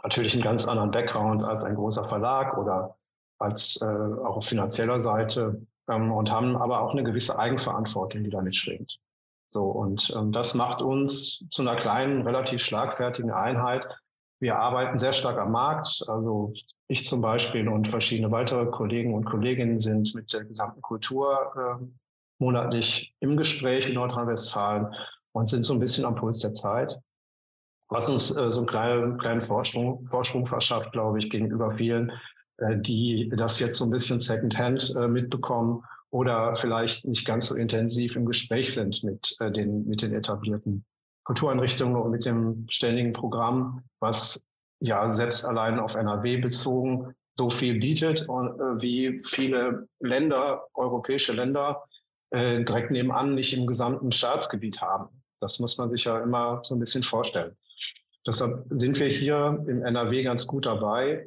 natürlich 0.03 0.35
einen 0.35 0.43
ganz 0.43 0.67
anderen 0.67 0.91
Background 0.91 1.43
als 1.43 1.65
ein 1.65 1.75
großer 1.75 2.09
Verlag 2.09 2.59
oder 2.59 2.97
als 3.39 3.81
äh, 3.83 3.87
auch 3.87 4.37
auf 4.37 4.47
finanzieller 4.47 5.03
Seite 5.03 5.63
ähm, 5.89 6.13
und 6.13 6.31
haben 6.31 6.57
aber 6.57 6.81
auch 6.81 6.93
eine 6.93 7.03
gewisse 7.03 7.39
Eigenverantwortung, 7.39 8.25
die 8.25 8.31
da 8.31 8.43
mitschwingt. 8.43 8.99
So, 9.49 9.65
und 9.65 10.13
ähm, 10.17 10.33
das 10.33 10.55
macht 10.55 10.83
uns 10.83 11.49
zu 11.51 11.63
einer 11.63 11.77
kleinen, 11.77 12.23
relativ 12.23 12.63
schlagfertigen 12.63 13.31
Einheit. 13.31 13.87
Wir 14.39 14.57
arbeiten 14.57 14.99
sehr 14.99 15.13
stark 15.13 15.39
am 15.39 15.53
Markt. 15.53 16.05
Also 16.07 16.53
ich 16.91 17.07
zum 17.07 17.21
Beispiel 17.21 17.69
und 17.69 17.89
verschiedene 17.89 18.33
weitere 18.33 18.67
Kollegen 18.67 19.15
und 19.15 19.25
Kolleginnen 19.25 19.79
sind 19.79 20.13
mit 20.15 20.33
der 20.33 20.45
gesamten 20.45 20.83
Kultur 20.83 21.53
äh, 21.57 21.85
monatlich 22.41 23.15
im 23.21 23.37
Gespräch 23.37 23.89
in 23.89 23.95
Nordrhein-Westfalen 23.95 24.89
und 25.31 25.49
sind 25.49 25.65
so 25.65 25.73
ein 25.75 25.81
bisschen 25.81 26.05
am 26.05 26.17
Puls 26.17 26.41
der 26.41 26.53
Zeit, 26.53 26.99
was 27.89 28.09
uns 28.09 28.37
äh, 28.37 28.51
so 28.51 28.61
einen 28.61 28.67
kleinen, 28.67 29.19
kleinen 29.19 29.43
Vorsprung, 29.43 30.05
Vorsprung 30.09 30.49
verschafft, 30.49 30.91
glaube 30.91 31.21
ich, 31.21 31.31
gegenüber 31.31 31.77
vielen, 31.77 32.11
äh, 32.57 32.77
die 32.77 33.33
das 33.37 33.61
jetzt 33.61 33.79
so 33.79 33.85
ein 33.85 33.93
bisschen 33.93 34.21
secondhand 34.21 34.93
äh, 34.97 35.07
mitbekommen 35.07 35.85
oder 36.11 36.57
vielleicht 36.57 37.05
nicht 37.05 37.25
ganz 37.25 37.47
so 37.47 37.55
intensiv 37.55 38.17
im 38.17 38.27
Gespräch 38.27 38.75
sind 38.75 39.05
mit, 39.05 39.37
äh, 39.39 39.53
den, 39.53 39.87
mit 39.87 40.03
den 40.03 40.13
etablierten 40.13 40.85
Kultureinrichtungen 41.23 41.95
und 41.95 42.11
mit 42.11 42.25
dem 42.25 42.67
ständigen 42.69 43.13
Programm, 43.13 43.85
was 44.01 44.50
ja 44.81 45.09
selbst 45.11 45.45
allein 45.45 45.79
auf 45.79 45.95
NRW 45.95 46.39
bezogen 46.39 47.15
so 47.37 47.51
viel 47.51 47.79
bietet 47.79 48.29
und 48.29 48.49
äh, 48.61 48.83
wie 48.83 49.23
viele 49.27 49.89
Länder, 50.01 50.67
europäische 50.75 51.33
Länder 51.33 51.85
äh, 52.31 52.65
direkt 52.65 52.91
nebenan 52.91 53.35
nicht 53.35 53.57
im 53.57 53.67
gesamten 53.67 54.13
Staatsgebiet 54.13 54.81
haben. 54.81 55.09
Das 55.41 55.59
muss 55.59 55.79
man 55.79 55.91
sich 55.91 56.05
ja 56.05 56.21
immer 56.21 56.61
so 56.65 56.75
ein 56.75 56.81
bisschen 56.81 57.03
vorstellen. 57.03 57.57
Deshalb 58.27 58.67
sind 58.69 58.99
wir 58.99 59.09
hier 59.09 59.65
im 59.67 59.83
NRW 59.83 60.23
ganz 60.23 60.47
gut 60.47 60.67
dabei. 60.67 61.27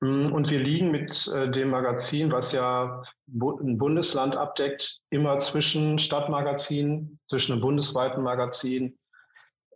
Mm, 0.00 0.32
und 0.32 0.50
wir 0.50 0.58
liegen 0.58 0.90
mit 0.90 1.28
äh, 1.28 1.50
dem 1.50 1.70
Magazin, 1.70 2.32
was 2.32 2.52
ja 2.52 3.04
ein 3.28 3.78
Bundesland 3.78 4.36
abdeckt, 4.36 4.98
immer 5.10 5.38
zwischen 5.40 5.98
Stadtmagazin, 5.98 7.18
zwischen 7.28 7.52
einem 7.52 7.60
bundesweiten 7.60 8.22
Magazin 8.22 8.98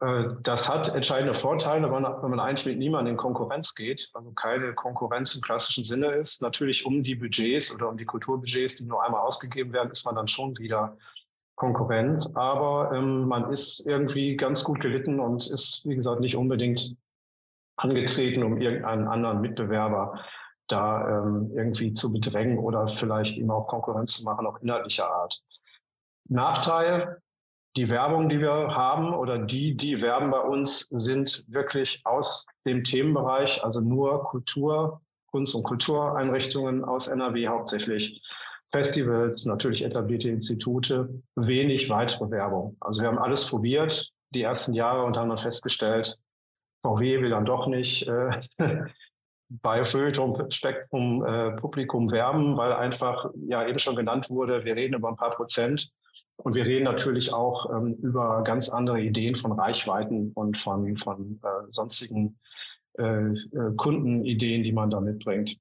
das 0.00 0.68
hat 0.68 0.94
entscheidende 0.94 1.34
Vorteile, 1.34 1.90
wenn 1.90 2.30
man 2.30 2.40
eigentlich 2.40 2.66
mit 2.66 2.78
niemandem 2.78 3.14
in 3.14 3.16
Konkurrenz 3.16 3.74
geht, 3.74 4.08
also 4.14 4.30
keine 4.30 4.72
Konkurrenz 4.74 5.34
im 5.34 5.42
klassischen 5.42 5.82
Sinne 5.82 6.12
ist. 6.12 6.40
Natürlich 6.40 6.86
um 6.86 7.02
die 7.02 7.16
Budgets 7.16 7.74
oder 7.74 7.88
um 7.88 7.96
die 7.96 8.04
Kulturbudgets, 8.04 8.76
die 8.76 8.84
nur 8.84 9.04
einmal 9.04 9.22
ausgegeben 9.22 9.72
werden, 9.72 9.90
ist 9.90 10.06
man 10.06 10.14
dann 10.14 10.28
schon 10.28 10.56
wieder 10.58 10.96
Konkurrenz. 11.56 12.34
Aber 12.36 12.92
ähm, 12.94 13.26
man 13.26 13.50
ist 13.50 13.88
irgendwie 13.88 14.36
ganz 14.36 14.62
gut 14.62 14.80
gelitten 14.80 15.18
und 15.18 15.48
ist, 15.48 15.84
wie 15.88 15.96
gesagt, 15.96 16.20
nicht 16.20 16.36
unbedingt 16.36 16.96
angetreten, 17.76 18.44
um 18.44 18.60
irgendeinen 18.60 19.08
anderen 19.08 19.40
Mitbewerber 19.40 20.20
da 20.68 21.22
ähm, 21.22 21.50
irgendwie 21.56 21.92
zu 21.92 22.12
bedrängen 22.12 22.58
oder 22.58 22.88
vielleicht 22.98 23.36
ihm 23.36 23.50
auch 23.50 23.66
Konkurrenz 23.66 24.18
zu 24.18 24.24
machen, 24.24 24.46
auch 24.46 24.60
inhaltlicher 24.60 25.10
Art. 25.10 25.40
Nachteil, 26.28 27.20
die 27.76 27.88
Werbung, 27.88 28.28
die 28.28 28.40
wir 28.40 28.50
haben 28.50 29.14
oder 29.14 29.38
die, 29.38 29.76
die 29.76 30.00
werben 30.00 30.30
bei 30.30 30.40
uns, 30.40 30.88
sind 30.88 31.44
wirklich 31.48 32.00
aus 32.04 32.46
dem 32.66 32.82
Themenbereich, 32.82 33.62
also 33.62 33.80
nur 33.80 34.24
Kultur, 34.24 35.00
Kunst- 35.30 35.54
und 35.54 35.62
Kultureinrichtungen 35.64 36.84
aus 36.84 37.08
NRW 37.08 37.48
hauptsächlich. 37.48 38.22
Festivals, 38.70 39.46
natürlich 39.46 39.82
etablierte 39.82 40.28
Institute, 40.28 41.08
wenig 41.36 41.88
weitere 41.88 42.30
Werbung. 42.30 42.76
Also 42.80 43.00
wir 43.00 43.08
haben 43.08 43.18
alles 43.18 43.48
probiert 43.48 44.10
die 44.30 44.42
ersten 44.42 44.74
Jahre 44.74 45.04
und 45.04 45.16
haben 45.16 45.30
dann 45.30 45.38
festgestellt, 45.38 46.18
VW 46.82 47.20
will 47.20 47.30
dann 47.30 47.46
doch 47.46 47.66
nicht 47.66 48.06
äh, 48.06 48.40
bei 49.48 49.84
Feuilleton 49.84 50.50
Spektrum 50.50 51.24
äh, 51.24 51.52
Publikum 51.52 52.10
werben, 52.10 52.56
weil 52.56 52.72
einfach 52.72 53.30
ja 53.46 53.66
eben 53.66 53.78
schon 53.78 53.96
genannt 53.96 54.28
wurde, 54.28 54.64
wir 54.64 54.76
reden 54.76 54.94
über 54.94 55.08
ein 55.08 55.16
paar 55.16 55.34
Prozent 55.34 55.90
und 56.42 56.54
wir 56.54 56.64
reden 56.64 56.84
natürlich 56.84 57.32
auch 57.32 57.70
ähm, 57.70 57.94
über 57.94 58.42
ganz 58.44 58.68
andere 58.68 59.00
Ideen 59.00 59.34
von 59.34 59.52
Reichweiten 59.52 60.30
und 60.34 60.56
von, 60.58 60.96
von 60.96 61.40
äh, 61.42 61.70
sonstigen 61.70 62.38
äh, 62.98 63.32
äh, 63.32 63.74
Kundenideen, 63.76 64.62
die 64.62 64.72
man 64.72 64.90
da 64.90 65.00
mitbringt. 65.00 65.56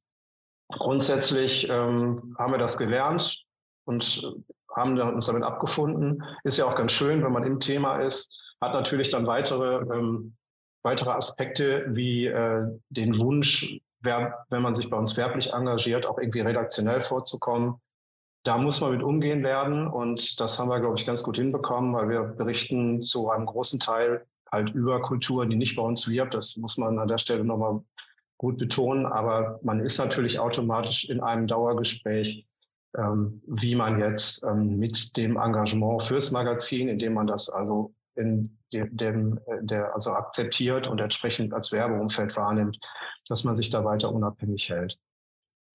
Grundsätzlich 0.69 1.67
ähm, 1.69 2.35
haben 2.37 2.51
wir 2.51 2.59
das 2.59 2.77
gelernt 2.77 3.43
und 3.85 4.37
haben 4.75 4.99
uns 4.99 5.25
damit 5.25 5.43
abgefunden. 5.43 6.23
Ist 6.43 6.59
ja 6.59 6.65
auch 6.65 6.75
ganz 6.75 6.91
schön, 6.91 7.23
wenn 7.23 7.31
man 7.31 7.43
im 7.43 7.59
Thema 7.59 7.97
ist, 7.97 8.31
hat 8.61 8.73
natürlich 8.73 9.09
dann 9.09 9.25
weitere, 9.25 9.77
ähm, 9.95 10.35
weitere 10.83 11.09
Aspekte 11.09 11.87
wie 11.89 12.27
äh, 12.27 12.65
den 12.89 13.17
Wunsch, 13.17 13.79
wer, 14.01 14.45
wenn 14.49 14.61
man 14.61 14.75
sich 14.75 14.91
bei 14.91 14.97
uns 14.97 15.17
werblich 15.17 15.53
engagiert, 15.53 16.05
auch 16.05 16.19
irgendwie 16.19 16.41
redaktionell 16.41 17.01
vorzukommen 17.01 17.81
da 18.47 18.57
muss 18.57 18.79
man 18.79 18.93
mit 18.93 19.03
umgehen 19.03 19.43
werden 19.43 19.87
und 19.87 20.39
das 20.39 20.57
haben 20.57 20.69
wir, 20.69 20.79
glaube 20.79 20.97
ich, 20.97 21.05
ganz 21.05 21.21
gut 21.21 21.35
hinbekommen, 21.35 21.93
weil 21.93 22.07
wir 22.07 22.23
berichten 22.23 23.03
zu 23.03 23.29
einem 23.29 23.45
großen 23.45 23.79
Teil 23.79 24.25
halt 24.49 24.69
über 24.73 25.01
Kultur, 25.01 25.45
die 25.45 25.57
nicht 25.57 25.75
bei 25.75 25.81
uns 25.81 26.09
wirbt. 26.09 26.33
Das 26.33 26.55
muss 26.55 26.77
man 26.77 26.97
an 26.97 27.09
der 27.09 27.17
Stelle 27.17 27.43
nochmal 27.43 27.81
gut 28.37 28.57
betonen, 28.57 29.05
aber 29.05 29.59
man 29.63 29.81
ist 29.81 29.97
natürlich 29.97 30.39
automatisch 30.39 31.09
in 31.09 31.19
einem 31.19 31.47
Dauergespräch, 31.47 32.47
ähm, 32.97 33.41
wie 33.47 33.75
man 33.75 33.99
jetzt 33.99 34.45
ähm, 34.45 34.77
mit 34.77 35.17
dem 35.17 35.35
Engagement 35.35 36.07
fürs 36.07 36.31
Magazin, 36.31 36.87
indem 36.87 37.15
man 37.15 37.27
das 37.27 37.49
also 37.49 37.93
in 38.15 38.57
dem, 38.71 39.39
äh, 39.47 39.57
der 39.61 39.93
also 39.93 40.11
akzeptiert 40.11 40.87
und 40.87 41.01
entsprechend 41.01 41.53
als 41.53 41.73
Werbeumfeld 41.73 42.37
wahrnimmt, 42.37 42.79
dass 43.27 43.43
man 43.43 43.57
sich 43.57 43.71
da 43.71 43.83
weiter 43.83 44.13
unabhängig 44.13 44.69
hält. 44.69 44.97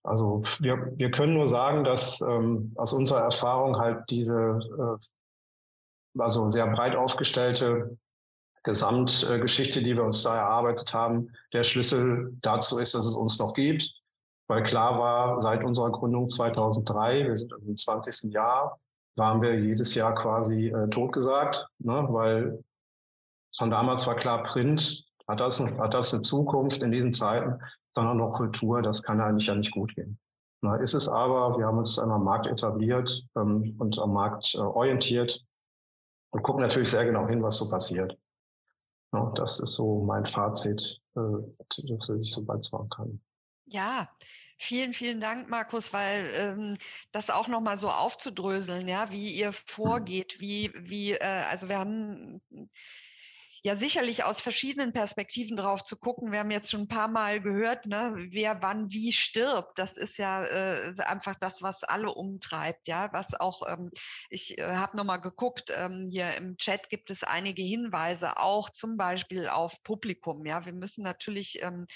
Also 0.05 0.43
wir, 0.59 0.93
wir 0.97 1.11
können 1.11 1.35
nur 1.35 1.47
sagen, 1.47 1.85
dass 1.85 2.21
ähm, 2.21 2.73
aus 2.77 2.93
unserer 2.93 3.21
Erfahrung 3.21 3.79
halt 3.79 4.05
diese 4.11 4.59
äh, 4.79 6.21
also 6.21 6.49
sehr 6.49 6.67
breit 6.67 6.97
aufgestellte 6.97 7.97
Gesamtgeschichte, 8.65 9.83
die 9.83 9.97
wir 9.97 10.05
uns 10.05 10.23
da 10.23 10.37
erarbeitet 10.37 10.93
haben, 10.95 11.31
der 11.53 11.65
Schlüssel 11.65 12.37
dazu 12.43 12.79
ist, 12.79 12.95
dass 12.95 13.07
es 13.07 13.17
uns 13.17 13.39
noch 13.39 13.55
gibt. 13.55 13.91
Weil 14.49 14.65
klar 14.65 14.99
war, 14.99 15.41
seit 15.41 15.65
unserer 15.65 15.91
Gründung 15.91 16.29
2003, 16.29 17.27
wir 17.27 17.39
sind 17.39 17.53
im 17.67 17.77
20. 17.77 18.33
Jahr, 18.33 18.79
waren 19.17 19.43
wir 19.43 19.59
jedes 19.59 19.95
Jahr 19.95 20.15
quasi 20.15 20.69
äh, 20.69 20.89
totgesagt, 20.91 21.67
ne? 21.79 22.07
weil 22.11 22.63
von 23.57 23.71
damals 23.71 24.07
war 24.07 24.17
klar, 24.17 24.45
Print 24.45 25.05
hat 25.29 25.41
das, 25.41 25.61
hat 25.61 25.95
das 25.95 26.13
eine 26.13 26.23
Zukunft 26.23 26.83
in 26.83 26.93
diesen 26.93 27.15
Zeiten 27.15 27.61
sondern 27.95 28.19
noch 28.19 28.33
Kultur. 28.33 28.83
Das 28.83 29.03
kann 29.03 29.21
eigentlich 29.21 29.47
ja 29.47 29.55
nicht 29.55 29.73
gut 29.73 29.95
gehen. 29.95 30.19
Na, 30.63 30.77
ist 30.77 30.95
es 30.95 31.09
aber, 31.09 31.59
wir 31.59 31.67
haben 31.67 31.79
uns 31.79 31.99
einmal 31.99 32.19
am 32.19 32.25
Markt 32.25 32.47
etabliert 32.47 33.25
ähm, 33.37 33.75
und 33.79 33.99
am 33.99 34.13
Markt 34.13 34.55
äh, 34.55 34.59
orientiert 34.59 35.45
und 36.31 36.43
gucken 36.43 36.63
natürlich 36.63 36.91
sehr 36.91 37.05
genau 37.05 37.27
hin, 37.27 37.43
was 37.43 37.57
so 37.57 37.69
passiert. 37.69 38.17
Ja, 39.13 39.33
das 39.35 39.59
ist 39.59 39.75
so 39.75 40.05
mein 40.05 40.25
Fazit, 40.27 41.01
äh, 41.17 41.21
das 41.89 42.09
ich 42.09 42.33
so 42.33 42.45
beitragen 42.45 42.89
kann. 42.89 43.21
Ja, 43.67 44.09
Vielen, 44.59 44.93
vielen 44.93 45.21
Dank, 45.21 45.49
Markus, 45.49 45.93
weil 45.93 46.31
ähm, 46.37 46.77
das 47.11 47.31
auch 47.31 47.49
nochmal 47.49 47.79
so 47.79 47.89
aufzudröseln, 47.89 48.87
ja, 48.87 49.11
wie 49.11 49.31
ihr 49.33 49.53
vorgeht, 49.53 50.39
wie, 50.39 50.71
wie, 50.77 51.15
äh, 51.15 51.43
also 51.51 51.69
wir 51.69 51.81
haben 51.81 52.41
ja 53.65 53.77
sicherlich 53.77 54.25
aus 54.25 54.41
verschiedenen 54.41 54.93
Perspektiven 54.93 55.57
drauf 55.57 55.85
zu 55.85 55.97
gucken. 55.97 56.33
Wir 56.33 56.41
haben 56.41 56.51
jetzt 56.51 56.71
schon 56.71 56.83
ein 56.83 56.89
paar 56.89 57.09
Mal 57.09 57.41
gehört, 57.41 57.87
ne, 57.87 58.13
wer 58.31 58.61
wann 58.61 58.91
wie 58.91 59.13
stirbt. 59.13 59.79
Das 59.79 59.97
ist 59.97 60.19
ja 60.19 60.45
äh, 60.45 60.95
einfach 60.99 61.37
das, 61.37 61.63
was 61.63 61.85
alle 61.85 62.13
umtreibt. 62.13 62.89
Ja, 62.89 63.09
was 63.13 63.39
auch, 63.39 63.63
ähm, 63.69 63.91
ich 64.31 64.59
äh, 64.59 64.65
habe 64.65 64.97
nochmal 64.97 65.21
geguckt, 65.21 65.73
ähm, 65.77 66.07
hier 66.11 66.35
im 66.37 66.57
Chat 66.57 66.91
gibt 66.91 67.11
es 67.11 67.23
einige 67.23 67.63
Hinweise, 67.63 68.37
auch 68.37 68.69
zum 68.69 68.97
Beispiel 68.97 69.47
auf 69.49 69.83
Publikum. 69.85 70.45
Ja, 70.45 70.67
wir 70.67 70.73
müssen 70.73 71.03
natürlich 71.03 71.63
ähm, 71.63 71.87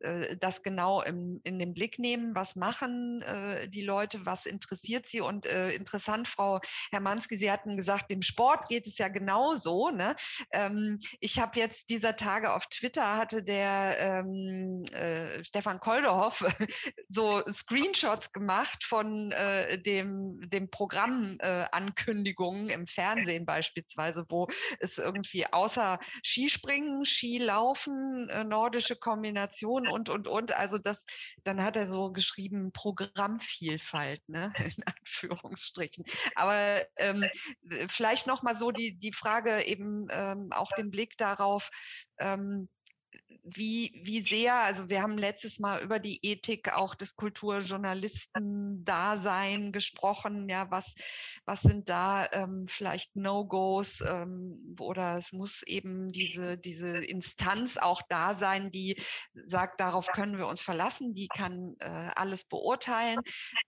äh, 0.00 0.36
das 0.36 0.62
genau 0.62 1.02
im, 1.02 1.40
in 1.42 1.58
den 1.58 1.74
Blick 1.74 1.98
nehmen. 1.98 2.36
Was 2.36 2.54
machen 2.54 3.22
äh, 3.22 3.68
die 3.68 3.82
Leute? 3.82 4.24
Was 4.26 4.46
interessiert 4.46 5.08
sie? 5.08 5.20
Und 5.20 5.46
äh, 5.46 5.70
interessant, 5.72 6.28
Frau 6.28 6.60
Hermanski, 6.92 7.36
Sie 7.36 7.50
hatten 7.50 7.76
gesagt, 7.76 8.12
dem 8.12 8.22
Sport 8.22 8.68
geht 8.68 8.86
es 8.86 8.96
ja 8.98 9.08
genauso. 9.08 9.90
Ne? 9.90 10.14
Ähm, 10.52 11.00
ich 11.20 11.38
habe 11.38 11.58
jetzt 11.58 11.90
dieser 11.90 12.16
Tage 12.16 12.52
auf 12.52 12.66
Twitter 12.66 13.16
hatte 13.16 13.42
der 13.42 13.96
ähm, 13.98 14.84
äh, 14.92 15.42
Stefan 15.44 15.80
Kolderhoff 15.80 16.44
so 17.08 17.42
Screenshots 17.48 18.32
gemacht 18.32 18.84
von 18.84 19.32
äh, 19.32 19.78
dem, 19.78 20.40
dem 20.48 20.70
Programmankündigungen 20.70 22.68
äh, 22.68 22.74
im 22.74 22.86
Fernsehen 22.86 23.44
beispielsweise, 23.46 24.24
wo 24.28 24.48
es 24.80 24.98
irgendwie 24.98 25.46
außer 25.46 25.98
Skispringen, 26.22 27.04
Skilaufen, 27.04 28.28
äh, 28.30 28.44
nordische 28.44 28.96
Kombination 28.96 29.88
und, 29.88 30.08
und, 30.08 30.26
und, 30.28 30.52
also 30.52 30.78
das, 30.78 31.04
dann 31.44 31.62
hat 31.62 31.76
er 31.76 31.86
so 31.86 32.10
geschrieben 32.12 32.72
Programmvielfalt, 32.72 34.28
ne, 34.28 34.52
in 34.76 34.82
Anführungsstrichen. 34.84 36.04
Aber 36.34 36.56
ähm, 36.96 37.24
vielleicht 37.88 38.26
nochmal 38.26 38.54
so 38.54 38.70
die, 38.70 38.96
die 38.98 39.12
Frage 39.12 39.66
eben 39.66 40.08
ähm, 40.10 40.48
auch 40.52 40.72
den 40.72 40.90
Blick 40.90 41.05
Blick 41.06 41.16
darauf, 41.18 41.70
ähm, 42.18 42.68
wie, 43.46 44.00
wie 44.02 44.22
sehr, 44.22 44.54
also 44.54 44.88
wir 44.88 45.02
haben 45.02 45.18
letztes 45.18 45.58
Mal 45.60 45.80
über 45.80 46.00
die 46.00 46.18
Ethik 46.22 46.74
auch 46.74 46.96
des 46.96 47.14
Kulturjournalistendasein 47.14 49.70
gesprochen. 49.70 50.48
Ja, 50.48 50.68
was, 50.70 50.94
was 51.44 51.60
sind 51.60 51.88
da 51.88 52.26
ähm, 52.32 52.66
vielleicht 52.66 53.14
No-Gos 53.14 54.00
ähm, 54.00 54.74
oder 54.80 55.16
es 55.16 55.32
muss 55.32 55.62
eben 55.62 56.08
diese, 56.08 56.58
diese 56.58 56.98
Instanz 56.98 57.76
auch 57.76 58.02
da 58.08 58.34
sein, 58.34 58.72
die 58.72 59.00
sagt, 59.30 59.78
darauf 59.80 60.08
können 60.08 60.38
wir 60.38 60.48
uns 60.48 60.60
verlassen, 60.60 61.14
die 61.14 61.28
kann 61.28 61.76
äh, 61.78 62.10
alles 62.16 62.46
beurteilen. 62.46 63.20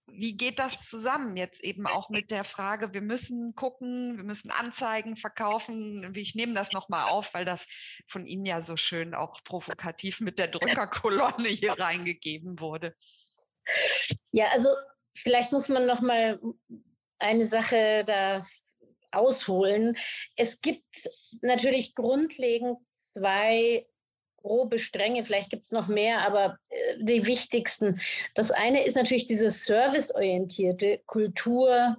Wie 0.06 0.36
geht 0.36 0.58
das 0.58 0.88
zusammen 0.88 1.36
jetzt 1.36 1.62
eben 1.62 1.86
auch 1.86 2.08
mit 2.08 2.32
der 2.32 2.42
Frage, 2.42 2.94
wir 2.94 3.02
müssen 3.02 3.54
gucken, 3.54 4.16
wir 4.16 4.24
müssen 4.24 4.50
Anzeigen 4.50 5.14
verkaufen. 5.14 6.12
Ich 6.16 6.34
nehme 6.34 6.54
das 6.54 6.72
nochmal 6.72 7.10
auf, 7.10 7.32
weil 7.34 7.44
das 7.44 7.66
von 8.08 8.26
Ihnen 8.26 8.44
ja 8.44 8.60
so 8.60 8.76
schön 8.76 9.14
auch 9.14 9.44
provokativ 9.68 10.20
mit 10.20 10.38
der 10.38 10.48
Drückerkolonne 10.48 11.48
hier 11.48 11.72
reingegeben 11.72 12.60
wurde. 12.60 12.94
Ja, 14.32 14.46
also 14.52 14.70
vielleicht 15.14 15.52
muss 15.52 15.68
man 15.68 15.86
noch 15.86 16.00
mal 16.00 16.40
eine 17.18 17.44
Sache 17.44 18.04
da 18.06 18.42
ausholen. 19.10 19.96
Es 20.36 20.60
gibt 20.60 21.08
natürlich 21.42 21.94
grundlegend 21.94 22.78
zwei 22.90 23.86
grobe 24.36 24.78
Stränge, 24.78 25.24
vielleicht 25.24 25.50
gibt 25.50 25.64
es 25.64 25.72
noch 25.72 25.88
mehr, 25.88 26.20
aber 26.20 26.58
äh, 26.68 26.96
die 27.00 27.26
wichtigsten. 27.26 28.00
Das 28.34 28.50
eine 28.50 28.84
ist 28.86 28.94
natürlich 28.94 29.26
diese 29.26 29.50
serviceorientierte 29.50 31.02
Kultur. 31.06 31.96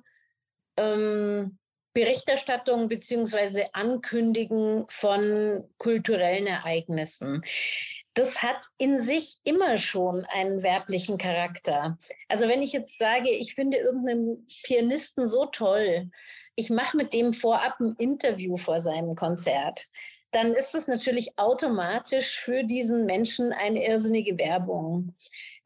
Ähm, 0.78 1.58
Berichterstattung 1.94 2.88
bzw. 2.88 3.66
Ankündigen 3.74 4.86
von 4.90 5.64
kulturellen 5.78 6.48
Ereignissen. 6.48 7.44
Das 8.14 8.44
hat 8.44 8.66
in 8.78 9.00
sich 9.00 9.38
immer 9.44 9.78
schon 9.78 10.26
einen 10.26 10.62
werblichen 10.62 11.18
Charakter. 11.18 11.98
Also 12.28 12.48
wenn 12.48 12.62
ich 12.62 12.74
jetzt 12.74 13.00
sage, 13.00 13.30
ich 13.30 13.56
finde 13.56 13.78
irgendeinen 13.78 14.48
Pianisten 14.64 15.28
so 15.28 15.46
toll, 15.46 16.10
ich 16.56 16.70
mache 16.70 16.98
mit 16.98 17.14
dem 17.14 17.34
vorab 17.34 17.80
ein 17.80 17.96
Interview 17.98 18.58
vor 18.58 18.80
seinem 18.82 19.16
Konzert, 19.16 19.88
dann 20.32 20.54
ist 20.54 20.76
es 20.76 20.88
natürlich 20.88 21.40
automatisch 21.40 22.40
für 22.40 22.64
diesen 22.64 23.06
Menschen 23.06 23.52
eine 23.52 23.86
irrsinnige 23.86 24.38
Werbung. 24.38 25.16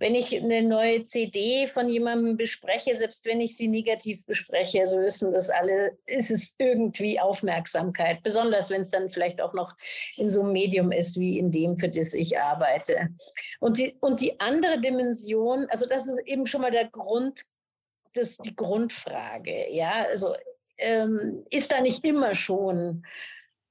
Wenn 0.03 0.15
ich 0.15 0.35
eine 0.35 0.61
neue 0.61 1.05
CD 1.05 1.65
von 1.65 1.87
jemandem 1.87 2.35
bespreche, 2.35 2.93
selbst 2.93 3.23
wenn 3.23 3.39
ich 3.39 3.55
sie 3.55 3.69
negativ 3.69 4.25
bespreche, 4.25 4.85
so 4.85 4.99
wissen 4.99 5.31
das 5.31 5.49
alle, 5.49 5.97
ist 6.05 6.29
es 6.29 6.55
irgendwie 6.59 7.21
Aufmerksamkeit, 7.21 8.21
besonders 8.21 8.69
wenn 8.69 8.81
es 8.81 8.91
dann 8.91 9.09
vielleicht 9.09 9.39
auch 9.39 9.53
noch 9.53 9.77
in 10.17 10.29
so 10.29 10.41
einem 10.41 10.51
Medium 10.51 10.91
ist 10.91 11.17
wie 11.21 11.39
in 11.39 11.51
dem, 11.51 11.77
für 11.77 11.87
das 11.87 12.13
ich 12.15 12.37
arbeite. 12.37 13.11
Und 13.61 13.77
die, 13.77 13.95
und 14.01 14.19
die 14.19 14.41
andere 14.41 14.81
Dimension, 14.81 15.67
also 15.69 15.85
das 15.85 16.05
ist 16.09 16.19
eben 16.25 16.47
schon 16.47 16.59
mal 16.59 16.71
der 16.71 16.89
Grund, 16.89 17.45
das 18.13 18.35
die 18.39 18.57
Grundfrage. 18.57 19.71
Ja, 19.71 20.05
also 20.09 20.35
ähm, 20.79 21.45
ist 21.49 21.71
da 21.71 21.79
nicht 21.79 22.05
immer 22.05 22.35
schon 22.35 23.05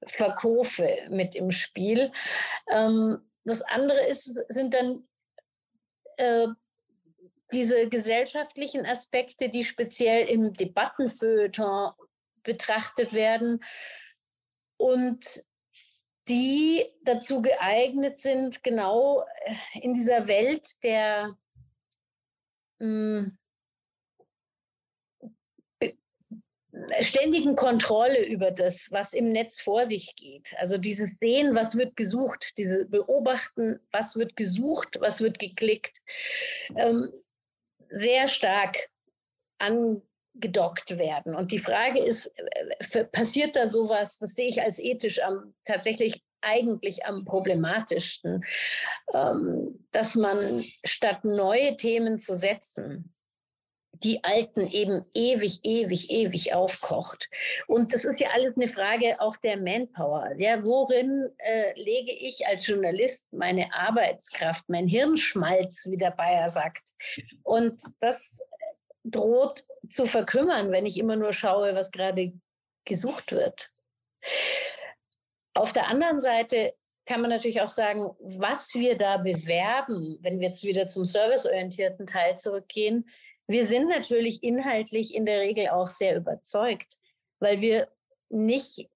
Verkaufe 0.03 0.97
mit 1.11 1.35
im 1.35 1.51
Spiel. 1.51 2.11
Ähm, 2.71 3.19
das 3.45 3.61
andere 3.61 4.07
ist, 4.07 4.41
sind 4.49 4.73
dann 4.73 5.03
äh, 6.23 6.47
diese 7.51 7.87
gesellschaftlichen 7.89 8.85
Aspekte, 8.85 9.49
die 9.49 9.63
speziell 9.63 10.27
im 10.27 10.53
Debattenfeuilleton 10.53 11.93
betrachtet 12.43 13.13
werden 13.13 13.63
und 14.77 15.43
die 16.27 16.85
dazu 17.03 17.41
geeignet 17.41 18.17
sind, 18.17 18.63
genau 18.63 19.25
äh, 19.43 19.79
in 19.81 19.93
dieser 19.93 20.27
Welt 20.27 20.67
der 20.83 21.37
mh, 22.79 23.31
hm, 23.31 23.37
ständigen 27.01 27.55
Kontrolle 27.55 28.25
über 28.25 28.51
das, 28.51 28.91
was 28.91 29.13
im 29.13 29.31
Netz 29.31 29.59
vor 29.59 29.85
sich 29.85 30.15
geht. 30.15 30.53
Also 30.57 30.77
dieses 30.77 31.17
Sehen, 31.19 31.55
was 31.55 31.77
wird 31.77 31.95
gesucht, 31.95 32.53
diese 32.57 32.85
Beobachten, 32.85 33.79
was 33.91 34.15
wird 34.15 34.35
gesucht, 34.35 34.97
was 34.99 35.21
wird 35.21 35.39
geklickt, 35.39 36.01
ähm, 36.75 37.11
sehr 37.89 38.27
stark 38.27 38.77
angedockt 39.59 40.97
werden. 40.97 41.35
Und 41.35 41.51
die 41.51 41.59
Frage 41.59 42.03
ist, 42.03 42.33
äh, 42.37 43.05
passiert 43.05 43.55
da 43.55 43.67
sowas, 43.67 44.19
das 44.19 44.35
sehe 44.35 44.47
ich 44.47 44.61
als 44.61 44.79
ethisch 44.79 45.21
am, 45.21 45.53
tatsächlich 45.65 46.23
eigentlich 46.41 47.05
am 47.05 47.25
problematischsten, 47.25 48.43
ähm, 49.13 49.85
dass 49.91 50.15
man 50.15 50.63
statt 50.83 51.23
neue 51.23 51.77
Themen 51.77 52.19
zu 52.19 52.35
setzen, 52.35 53.13
die 53.93 54.23
Alten 54.23 54.67
eben 54.67 55.03
ewig, 55.13 55.59
ewig, 55.63 56.09
ewig 56.09 56.53
aufkocht. 56.53 57.29
Und 57.67 57.93
das 57.93 58.05
ist 58.05 58.19
ja 58.19 58.29
alles 58.33 58.55
eine 58.55 58.67
Frage 58.67 59.21
auch 59.21 59.37
der 59.37 59.57
Manpower. 59.57 60.31
Ja, 60.37 60.63
worin 60.63 61.29
äh, 61.37 61.79
lege 61.79 62.11
ich 62.11 62.45
als 62.47 62.67
Journalist 62.67 63.31
meine 63.31 63.73
Arbeitskraft, 63.73 64.67
mein 64.67 64.87
Hirnschmalz, 64.87 65.87
wie 65.89 65.95
der 65.95 66.11
Bayer 66.11 66.49
sagt? 66.49 66.89
Und 67.43 67.81
das 67.99 68.43
droht 69.03 69.63
zu 69.89 70.05
verkümmern, 70.05 70.71
wenn 70.71 70.85
ich 70.85 70.97
immer 70.97 71.15
nur 71.15 71.33
schaue, 71.33 71.75
was 71.75 71.91
gerade 71.91 72.33
gesucht 72.85 73.31
wird. 73.31 73.69
Auf 75.53 75.71
der 75.71 75.87
anderen 75.87 76.19
Seite 76.19 76.73
kann 77.05 77.21
man 77.21 77.29
natürlich 77.29 77.61
auch 77.61 77.67
sagen, 77.67 78.11
was 78.19 78.73
wir 78.73 78.97
da 78.97 79.17
bewerben, 79.17 80.17
wenn 80.21 80.39
wir 80.39 80.47
jetzt 80.47 80.63
wieder 80.63 80.87
zum 80.87 81.05
serviceorientierten 81.05 82.07
Teil 82.07 82.37
zurückgehen, 82.37 83.09
wir 83.47 83.65
sind 83.65 83.89
natürlich 83.89 84.43
inhaltlich 84.43 85.13
in 85.13 85.25
der 85.25 85.39
Regel 85.39 85.69
auch 85.69 85.87
sehr 85.87 86.15
überzeugt, 86.15 86.97
weil 87.39 87.61
wir 87.61 87.89
nicht 88.29 88.89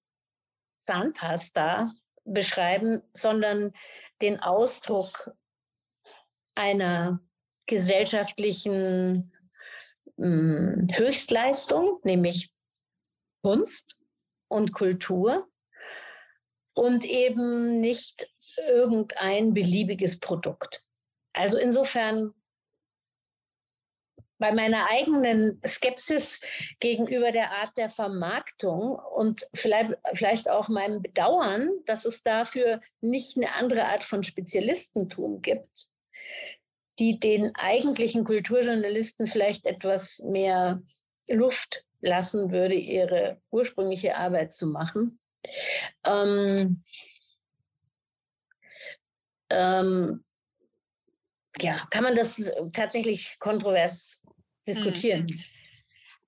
Zahnpasta 0.80 1.94
beschreiben, 2.24 3.04
sondern 3.14 3.74
den 4.22 4.40
Ausdruck 4.40 5.32
einer 6.56 7.20
gesellschaftlichen 7.66 9.34
hm, 10.18 10.88
Höchstleistung, 10.92 12.00
nämlich 12.04 12.52
Kunst 13.44 13.98
und 14.48 14.74
Kultur 14.74 15.48
und 16.74 17.06
eben 17.06 17.80
nicht 17.82 18.32
irgendein 18.58 19.54
beliebiges 19.54 20.20
Produkt. 20.20 20.84
Also 21.34 21.58
insofern 21.58 22.34
bei 24.40 24.54
meiner 24.54 24.90
eigenen 24.90 25.62
Skepsis 25.66 26.40
gegenüber 26.80 27.32
der 27.32 27.52
Art 27.52 27.78
der 27.78 27.90
Vermarktung 27.90 29.00
und 29.16 29.48
vielleicht, 29.54 29.94
vielleicht 30.14 30.50
auch 30.50 30.70
meinem 30.70 31.02
Bedauern, 31.02 31.70
dass 31.86 32.06
es 32.06 32.24
dafür 32.24 32.82
nicht 33.02 33.38
eine 33.38 33.54
andere 33.56 33.86
Art 33.86 34.04
von 34.04 34.24
Spezialistentum 34.24 35.42
gibt, 35.42 35.88
die 37.00 37.20
den 37.20 37.56
eigentlichen 37.56 38.24
Kulturjournalisten 38.24 39.28
vielleicht 39.28 39.66
etwas 39.66 40.20
mehr 40.20 40.82
Luft 41.30 41.84
lassen 42.02 42.52
würde, 42.52 42.76
ihre 42.76 43.42
ursprüngliche 43.52 44.16
Arbeit 44.16 44.54
zu 44.54 44.68
machen. 44.68 45.20
Ähm, 46.04 46.84
ähm, 49.50 50.24
ja, 51.60 51.88
kann 51.90 52.04
man 52.04 52.16
das 52.16 52.52
tatsächlich 52.74 53.38
kontrovers 53.40 54.20
diskutieren. 54.68 55.28
Mhm. 55.30 55.44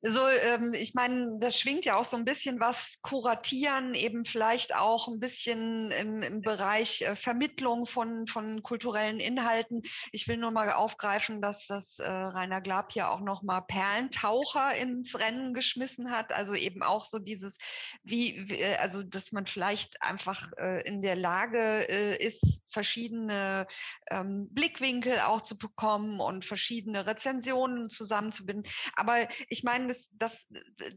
So, 0.02 0.22
ähm, 0.30 0.74
ich 0.74 0.94
meine, 0.94 1.40
das 1.42 1.60
schwingt 1.60 1.84
ja 1.84 1.98
auch 1.98 2.06
so 2.06 2.16
ein 2.16 2.24
bisschen 2.24 2.62
was 2.62 3.02
Kuratieren, 3.02 3.94
eben 3.96 4.24
vielleicht 4.24 4.74
auch 4.74 5.10
ein 5.10 5.20
bisschen 5.20 5.92
im, 5.92 6.24
im 6.24 6.42
Bereich 6.42 7.02
äh, 7.02 7.18
Vermittlung 7.18 7.86
von, 7.86 8.26
von 8.26 8.64
kulturellen 8.64 9.20
Inhalten. 9.20 9.82
Ich 10.14 10.30
will 10.30 10.38
nur 10.38 10.52
mal 10.52 10.72
aufgreifen, 10.72 11.42
dass 11.42 11.68
das 11.68 12.00
äh, 12.00 12.10
Rainer 12.10 12.62
Glab 12.62 12.94
hier 12.94 13.12
auch 13.12 13.20
noch 13.20 13.44
mal 13.44 13.60
Perlentaucher 13.60 14.74
ins 14.76 15.20
Rennen 15.20 15.54
geschmissen 15.54 16.12
hat. 16.12 16.32
Also 16.32 16.56
eben 16.56 16.82
auch 16.82 17.06
so 17.06 17.20
dieses, 17.20 17.58
wie, 18.04 18.50
wie 18.50 18.62
äh, 18.62 18.78
also 18.78 19.04
dass 19.04 19.34
man 19.34 19.48
vielleicht 19.48 20.02
einfach 20.02 20.50
äh, 20.60 20.82
in 20.88 21.02
der 21.02 21.18
Lage 21.18 21.90
äh, 21.90 22.26
ist, 22.26 22.62
verschiedene 22.72 23.68
ähm, 24.10 24.48
Blickwinkel 24.52 25.20
auch 25.22 25.42
zu 25.42 25.58
bekommen 25.58 26.20
und 26.20 26.46
verschiedene 26.46 27.06
Rezensionen 27.06 27.90
zusammenzubinden. 27.90 28.70
Aber 28.96 29.28
ich 29.50 29.64
meine, 29.64 29.88
das, 29.88 30.10
das, 30.14 30.48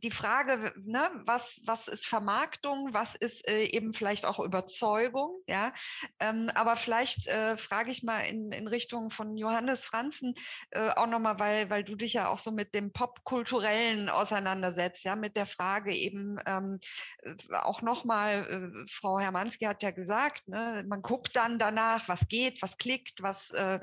die 0.02 0.10
Frage, 0.10 0.72
ne, 0.84 1.10
was, 1.26 1.62
was 1.66 1.88
ist 1.88 2.06
Vermarktung, 2.06 2.88
was 2.92 3.14
ist 3.14 3.48
äh, 3.48 3.64
eben 3.64 3.92
vielleicht 3.92 4.26
auch 4.26 4.38
Überzeugung, 4.38 5.42
ja. 5.46 5.72
Ähm, 6.20 6.50
aber 6.54 6.76
vielleicht 6.76 7.26
äh, 7.26 7.56
frage 7.56 7.90
ich 7.90 8.02
mal 8.02 8.20
in, 8.20 8.52
in 8.52 8.68
Richtung 8.68 9.10
von 9.10 9.36
Johannes 9.36 9.84
Franzen 9.84 10.34
äh, 10.70 10.90
auch 10.90 11.06
nochmal, 11.06 11.38
weil, 11.38 11.70
weil 11.70 11.84
du 11.84 11.96
dich 11.96 12.14
ja 12.14 12.28
auch 12.28 12.38
so 12.38 12.50
mit 12.50 12.74
dem 12.74 12.92
Popkulturellen 12.92 14.08
auseinandersetzt, 14.08 15.04
ja, 15.04 15.16
mit 15.16 15.36
der 15.36 15.46
Frage 15.46 15.94
eben 15.94 16.38
ähm, 16.46 16.78
äh, 17.22 17.34
auch 17.62 17.82
nochmal, 17.82 18.46
äh, 18.50 18.90
Frau 18.90 19.18
Hermanski 19.18 19.64
hat 19.64 19.82
ja 19.82 19.90
gesagt, 19.90 20.48
ne, 20.48 20.84
man 20.88 21.02
guckt 21.02 21.36
dann 21.36 21.58
danach, 21.62 22.08
was 22.08 22.28
geht, 22.28 22.60
was 22.60 22.76
klickt, 22.76 23.22
was 23.22 23.50
äh, 23.50 23.80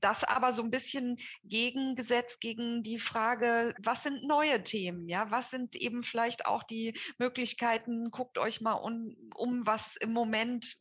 das 0.00 0.24
aber 0.24 0.52
so 0.52 0.62
ein 0.62 0.70
bisschen 0.70 1.16
gegengesetzt 1.44 2.40
gegen 2.40 2.82
die 2.82 2.98
Frage, 2.98 3.74
was 3.82 4.02
sind 4.02 4.24
neue 4.24 4.62
Themen? 4.62 5.08
Ja, 5.08 5.30
was 5.30 5.50
sind 5.50 5.76
eben 5.76 6.02
vielleicht 6.02 6.46
auch 6.46 6.62
die 6.62 6.98
Möglichkeiten? 7.18 8.10
Guckt 8.10 8.38
euch 8.38 8.60
mal 8.60 8.74
um, 8.74 9.16
um 9.34 9.66
was 9.66 9.96
im 9.96 10.12
Moment 10.12 10.76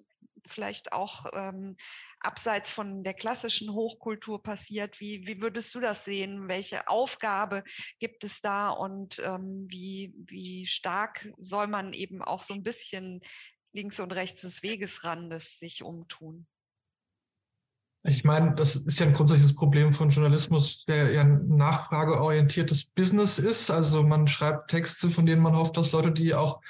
vielleicht 0.48 0.94
auch 0.94 1.26
ähm, 1.34 1.76
abseits 2.20 2.72
von 2.72 3.04
der 3.04 3.14
klassischen 3.14 3.74
Hochkultur 3.74 4.42
passiert. 4.42 5.00
Wie, 5.00 5.26
wie 5.28 5.42
würdest 5.42 5.76
du 5.76 5.80
das 5.80 6.06
sehen? 6.06 6.48
Welche 6.48 6.88
Aufgabe 6.88 7.64
gibt 8.00 8.24
es 8.24 8.42
da 8.42 8.70
und 8.70 9.20
ähm, 9.26 9.66
wie, 9.70 10.14
wie 10.16 10.66
stark 10.66 11.28
soll 11.38 11.68
man 11.68 11.94
eben 11.94 12.22
auch 12.22 12.44
so 12.44 12.54
ein 12.54 12.64
bisschen 12.64 13.22
links 13.78 14.00
und 14.00 14.12
rechts 14.12 14.42
des 14.42 14.64
Wegesrandes 14.64 15.60
sich 15.60 15.84
umtun? 15.84 16.48
Ich 18.04 18.24
meine, 18.24 18.54
das 18.56 18.76
ist 18.76 19.00
ja 19.00 19.06
ein 19.06 19.14
grundsätzliches 19.14 19.56
Problem 19.56 19.94
von 19.94 20.10
Journalismus, 20.10 20.86
der 20.86 21.12
ja 21.14 21.22
ein 21.22 21.48
nachfrageorientiertes 21.48 22.86
Business 22.86 23.40
ist. 23.40 23.72
Also 23.72 24.04
man 24.04 24.28
schreibt 24.28 24.70
Texte, 24.70 25.10
von 25.10 25.26
denen 25.26 25.42
man 25.42 25.56
hofft, 25.56 25.78
dass 25.78 25.92
Leute 25.92 26.12
die 26.12 26.34
auch 26.34 26.62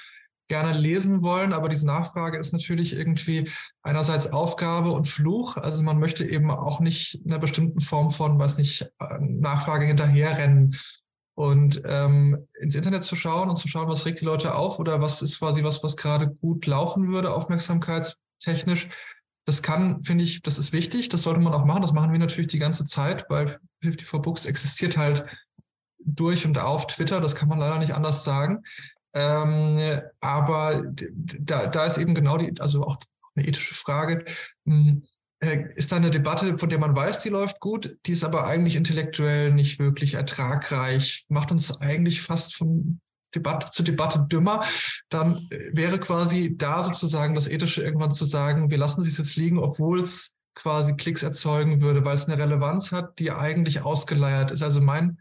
gerne 0.48 0.76
lesen 0.76 1.22
wollen. 1.22 1.52
Aber 1.52 1.68
diese 1.68 1.86
Nachfrage 1.86 2.38
ist 2.38 2.52
natürlich 2.52 2.94
irgendwie 2.94 3.48
einerseits 3.82 4.28
Aufgabe 4.28 4.90
und 4.90 5.06
Fluch. 5.06 5.56
Also 5.56 5.82
man 5.82 5.98
möchte 5.98 6.24
eben 6.24 6.50
auch 6.50 6.80
nicht 6.80 7.20
einer 7.26 7.38
bestimmten 7.38 7.80
Form 7.80 8.10
von, 8.10 8.38
weiß 8.38 8.56
nicht, 8.58 8.90
Nachfrage 9.20 9.84
hinterherrennen. 9.84 10.76
Und 11.38 11.82
ähm, 11.84 12.48
ins 12.58 12.74
Internet 12.74 13.04
zu 13.04 13.14
schauen 13.14 13.48
und 13.48 13.58
zu 13.58 13.68
schauen, 13.68 13.88
was 13.88 14.06
regt 14.06 14.20
die 14.20 14.24
Leute 14.24 14.56
auf 14.56 14.80
oder 14.80 15.00
was 15.00 15.22
ist 15.22 15.38
quasi 15.38 15.62
was, 15.62 15.84
was 15.84 15.96
gerade 15.96 16.28
gut 16.28 16.66
laufen 16.66 17.12
würde, 17.12 17.32
aufmerksamkeitstechnisch, 17.32 18.88
das 19.44 19.62
kann, 19.62 20.02
finde 20.02 20.24
ich, 20.24 20.42
das 20.42 20.58
ist 20.58 20.72
wichtig, 20.72 21.10
das 21.10 21.22
sollte 21.22 21.38
man 21.38 21.54
auch 21.54 21.64
machen. 21.64 21.82
Das 21.82 21.92
machen 21.92 22.10
wir 22.10 22.18
natürlich 22.18 22.48
die 22.48 22.58
ganze 22.58 22.84
Zeit, 22.86 23.24
weil 23.28 23.56
54 23.82 24.20
Books 24.20 24.46
existiert 24.46 24.96
halt 24.96 25.26
durch 25.98 26.44
und 26.44 26.58
auf 26.58 26.88
Twitter, 26.88 27.20
das 27.20 27.36
kann 27.36 27.48
man 27.48 27.60
leider 27.60 27.78
nicht 27.78 27.94
anders 27.94 28.24
sagen. 28.24 28.64
Ähm, 29.14 30.00
aber 30.18 30.82
da, 31.14 31.68
da 31.68 31.86
ist 31.86 31.98
eben 31.98 32.16
genau 32.16 32.36
die, 32.38 32.60
also 32.60 32.82
auch 32.82 32.96
eine 33.36 33.46
ethische 33.46 33.74
Frage. 33.74 34.24
Hm, 34.66 35.04
äh, 35.04 35.17
ist 35.40 35.92
da 35.92 35.96
eine 35.96 36.10
Debatte, 36.10 36.56
von 36.58 36.68
der 36.68 36.80
man 36.80 36.96
weiß, 36.96 37.22
die 37.22 37.28
läuft 37.28 37.60
gut, 37.60 37.96
die 38.06 38.12
ist 38.12 38.24
aber 38.24 38.46
eigentlich 38.46 38.74
intellektuell 38.74 39.52
nicht 39.52 39.78
wirklich 39.78 40.14
ertragreich, 40.14 41.26
macht 41.28 41.52
uns 41.52 41.80
eigentlich 41.80 42.22
fast 42.22 42.56
von 42.56 43.00
Debatte 43.34 43.70
zu 43.70 43.82
Debatte 43.82 44.26
dümmer, 44.30 44.64
dann 45.10 45.46
äh, 45.50 45.70
wäre 45.72 46.00
quasi 46.00 46.56
da 46.56 46.82
sozusagen 46.82 47.34
das 47.34 47.46
Ethische 47.46 47.82
irgendwann 47.82 48.12
zu 48.12 48.24
sagen, 48.24 48.70
wir 48.70 48.78
lassen 48.78 49.02
es 49.02 49.18
jetzt 49.18 49.36
liegen, 49.36 49.58
obwohl 49.58 50.00
es 50.00 50.34
quasi 50.54 50.96
Klicks 50.96 51.22
erzeugen 51.22 51.80
würde, 51.80 52.04
weil 52.04 52.16
es 52.16 52.26
eine 52.26 52.42
Relevanz 52.42 52.90
hat, 52.90 53.18
die 53.18 53.30
eigentlich 53.30 53.82
ausgeleiert 53.82 54.50
ist. 54.50 54.62
Also 54.62 54.80
mein, 54.80 55.20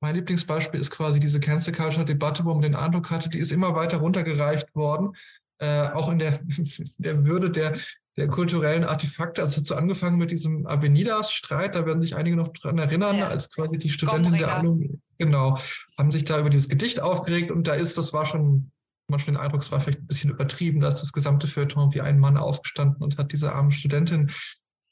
mein 0.00 0.14
Lieblingsbeispiel 0.14 0.80
ist 0.80 0.90
quasi 0.90 1.20
diese 1.20 1.40
Cancel 1.40 1.74
Culture 1.74 2.04
Debatte, 2.04 2.44
wo 2.44 2.52
man 2.52 2.62
den 2.62 2.76
Eindruck 2.76 3.10
hatte, 3.10 3.28
die 3.28 3.38
ist 3.38 3.52
immer 3.52 3.74
weiter 3.74 3.98
runtergereicht 3.98 4.74
worden, 4.74 5.14
äh, 5.58 5.88
auch 5.90 6.10
in 6.10 6.20
der, 6.20 6.40
der 6.98 7.24
Würde 7.24 7.50
der, 7.50 7.76
der 8.16 8.28
kulturellen 8.28 8.84
Artefakte. 8.84 9.42
Also 9.42 9.52
es 9.52 9.58
hat 9.58 9.66
so 9.66 9.74
angefangen 9.74 10.18
mit 10.18 10.30
diesem 10.30 10.66
Avenidas-Streit, 10.66 11.74
da 11.74 11.86
werden 11.86 12.00
sich 12.00 12.16
einige 12.16 12.36
noch 12.36 12.48
dran 12.48 12.78
erinnern, 12.78 13.18
ja. 13.18 13.28
als 13.28 13.50
quasi 13.50 13.78
die 13.78 13.88
Studentin 13.88 14.34
der 14.34 14.56
Anno, 14.56 14.80
genau, 15.18 15.58
haben 15.98 16.10
sich 16.10 16.24
da 16.24 16.38
über 16.38 16.50
dieses 16.50 16.68
Gedicht 16.68 17.00
aufgeregt. 17.00 17.50
Und 17.50 17.66
da 17.66 17.74
ist, 17.74 17.96
das 17.96 18.12
war 18.12 18.26
schon, 18.26 18.70
man 19.08 19.18
schon 19.18 19.34
den 19.34 19.40
Eindruck, 19.40 19.62
es 19.62 19.72
war 19.72 19.80
vielleicht 19.80 20.00
ein 20.00 20.06
bisschen 20.06 20.30
übertrieben, 20.30 20.80
da 20.80 20.88
ist 20.88 21.00
das 21.00 21.12
gesamte 21.12 21.46
Feuilleton 21.46 21.94
wie 21.94 22.00
ein 22.02 22.18
Mann 22.18 22.36
aufgestanden 22.36 23.02
und 23.02 23.18
hat 23.18 23.32
diese 23.32 23.52
arme 23.52 23.70
Studentin 23.70 24.30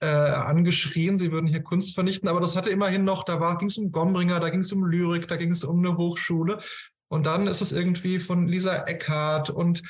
äh, 0.03 0.07
angeschrien, 0.07 1.19
sie 1.19 1.31
würden 1.31 1.47
hier 1.47 1.63
Kunst 1.63 1.95
vernichten, 1.95 2.29
aber 2.29 2.41
das 2.41 2.57
hatte 2.57 2.71
immerhin 2.71 3.05
noch, 3.05 3.25
da 3.25 3.55
ging 3.57 3.69
es 3.69 3.77
um 3.77 3.93
Gombringer, 3.93 4.41
da 4.41 4.49
ging 4.49 4.61
es 4.61 4.73
um 4.73 4.85
Lyrik, 4.85 5.29
da 5.29 5.37
ging 5.37 5.51
es 5.51 5.63
um 5.63 5.79
eine 5.79 5.97
Hochschule 5.97 6.59
und 7.11 7.27
dann 7.27 7.49
ist 7.49 7.61
es 7.61 7.73
irgendwie 7.73 8.21
von 8.21 8.47
Lisa 8.47 8.85
Eckhardt 8.85 9.51
und, 9.51 9.83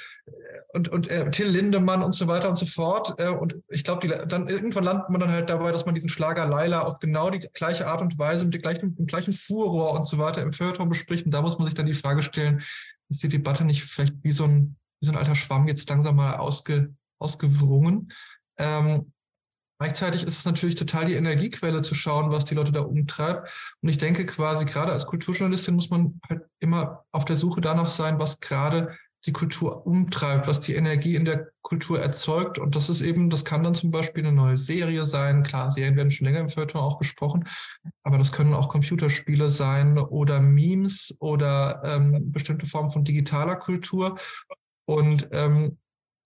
und, 0.73 0.89
und 0.89 1.11
äh, 1.11 1.31
Till 1.31 1.49
Lindemann 1.49 2.03
und 2.03 2.13
so 2.13 2.27
weiter 2.29 2.49
und 2.49 2.57
so 2.57 2.65
fort. 2.65 3.15
Äh, 3.19 3.29
und 3.29 3.57
ich 3.69 3.85
glaube, 3.85 4.09
dann 4.27 4.49
irgendwann 4.49 4.85
landet 4.85 5.11
man 5.11 5.21
dann 5.21 5.31
halt 5.31 5.51
dabei, 5.51 5.71
dass 5.71 5.85
man 5.85 5.95
diesen 5.95 6.09
Schlager 6.09 6.47
Laila 6.47 6.81
auf 6.81 6.99
genau 6.99 7.29
die 7.29 7.47
gleiche 7.53 7.87
Art 7.87 8.01
und 8.01 8.19
Weise, 8.19 8.47
mit, 8.47 8.55
dem 8.55 8.63
gleichen, 8.63 8.97
dem 8.97 9.07
gleichen 9.07 9.35
Furor 9.35 9.93
und 9.93 10.07
so 10.07 10.17
weiter 10.17 10.41
im 10.41 10.55
Feuilleton 10.55 10.89
bespricht. 10.89 11.27
Und 11.27 11.33
da 11.33 11.43
muss 11.43 11.59
man 11.59 11.67
sich 11.67 11.75
dann 11.75 11.85
die 11.85 11.93
Frage 11.93 12.23
stellen, 12.23 12.63
ist 13.11 13.23
die 13.23 13.29
Debatte 13.29 13.67
nicht 13.67 13.85
vielleicht 13.85 14.15
wie 14.23 14.31
so 14.31 14.45
ein, 14.45 14.77
wie 15.01 15.07
so 15.07 15.13
ein 15.13 15.19
alter 15.19 15.35
Schwamm 15.35 15.69
jetzt 15.69 15.91
langsam 15.91 16.17
mal 16.17 16.37
ausge, 16.37 16.95
ausgewrungen? 17.19 18.11
Ähm, 18.57 19.13
Gleichzeitig 19.81 20.25
ist 20.25 20.37
es 20.37 20.45
natürlich 20.45 20.75
total 20.75 21.07
die 21.07 21.15
Energiequelle 21.15 21.81
zu 21.81 21.95
schauen, 21.95 22.31
was 22.31 22.45
die 22.45 22.55
Leute 22.55 22.71
da 22.71 22.83
umtreibt. 22.83 23.51
Und 23.81 23.89
ich 23.89 23.97
denke 23.97 24.27
quasi, 24.27 24.67
gerade 24.67 24.93
als 24.93 25.07
Kulturjournalistin 25.07 25.75
muss 25.75 25.89
man 25.89 26.21
halt 26.29 26.43
immer 26.59 27.07
auf 27.13 27.25
der 27.25 27.37
Suche 27.37 27.63
danach 27.63 27.89
sein, 27.89 28.19
was 28.19 28.41
gerade 28.41 28.95
die 29.25 29.33
Kultur 29.33 29.87
umtreibt, 29.87 30.47
was 30.47 30.61
die 30.61 30.75
Energie 30.75 31.15
in 31.15 31.25
der 31.25 31.49
Kultur 31.63 31.99
erzeugt. 31.99 32.59
Und 32.59 32.77
das 32.77 32.91
ist 32.91 33.01
eben, 33.01 33.31
das 33.31 33.47
kann 33.47 33.63
dann 33.63 33.73
zum 33.73 33.91
Beispiel 33.91 34.23
eine 34.23 34.37
neue 34.37 34.59
Serie 34.59 35.05
sein. 35.05 35.43
Klar, 35.43 35.71
Serien 35.71 35.97
werden 35.97 36.11
schon 36.11 36.27
länger 36.27 36.41
im 36.41 36.49
Feuilleton 36.51 36.83
auch 36.83 36.99
besprochen, 36.99 37.45
aber 38.03 38.19
das 38.19 38.33
können 38.33 38.53
auch 38.53 38.69
Computerspiele 38.69 39.49
sein 39.49 39.99
oder 39.99 40.41
Memes 40.41 41.17
oder 41.21 41.81
ähm, 41.87 42.33
bestimmte 42.33 42.67
Formen 42.67 42.91
von 42.91 43.05
digitaler 43.05 43.57
Kultur. 43.57 44.19
Und 44.85 45.31
ähm, 45.33 45.79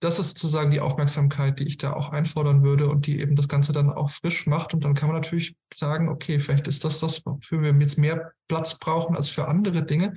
das 0.05 0.19
ist 0.19 0.39
sozusagen 0.39 0.71
die 0.71 0.81
Aufmerksamkeit, 0.81 1.59
die 1.59 1.67
ich 1.67 1.79
da 1.79 1.95
auch 1.95 2.11
einfordern 2.11 2.63
würde 2.63 2.89
und 2.89 3.07
die 3.07 3.21
eben 3.21 3.37
das 3.37 3.49
Ganze 3.49 3.73
dann 3.73 3.91
auch 3.91 4.11
frisch 4.11 4.47
macht. 4.47 4.75
Und 4.75 4.85
dann 4.85 4.95
kann 4.95 5.09
man 5.09 5.17
natürlich 5.17 5.57
sagen, 5.73 6.09
okay, 6.09 6.39
vielleicht 6.39 6.69
ist 6.69 6.85
das 6.85 7.01
das, 7.01 7.25
wofür 7.25 7.63
wir 7.63 7.73
jetzt 7.73 7.99
mehr 7.99 8.33
Platz 8.49 8.79
brauchen 8.79 9.17
als 9.17 9.31
für 9.31 9.49
andere 9.49 9.85
Dinge. 9.85 10.15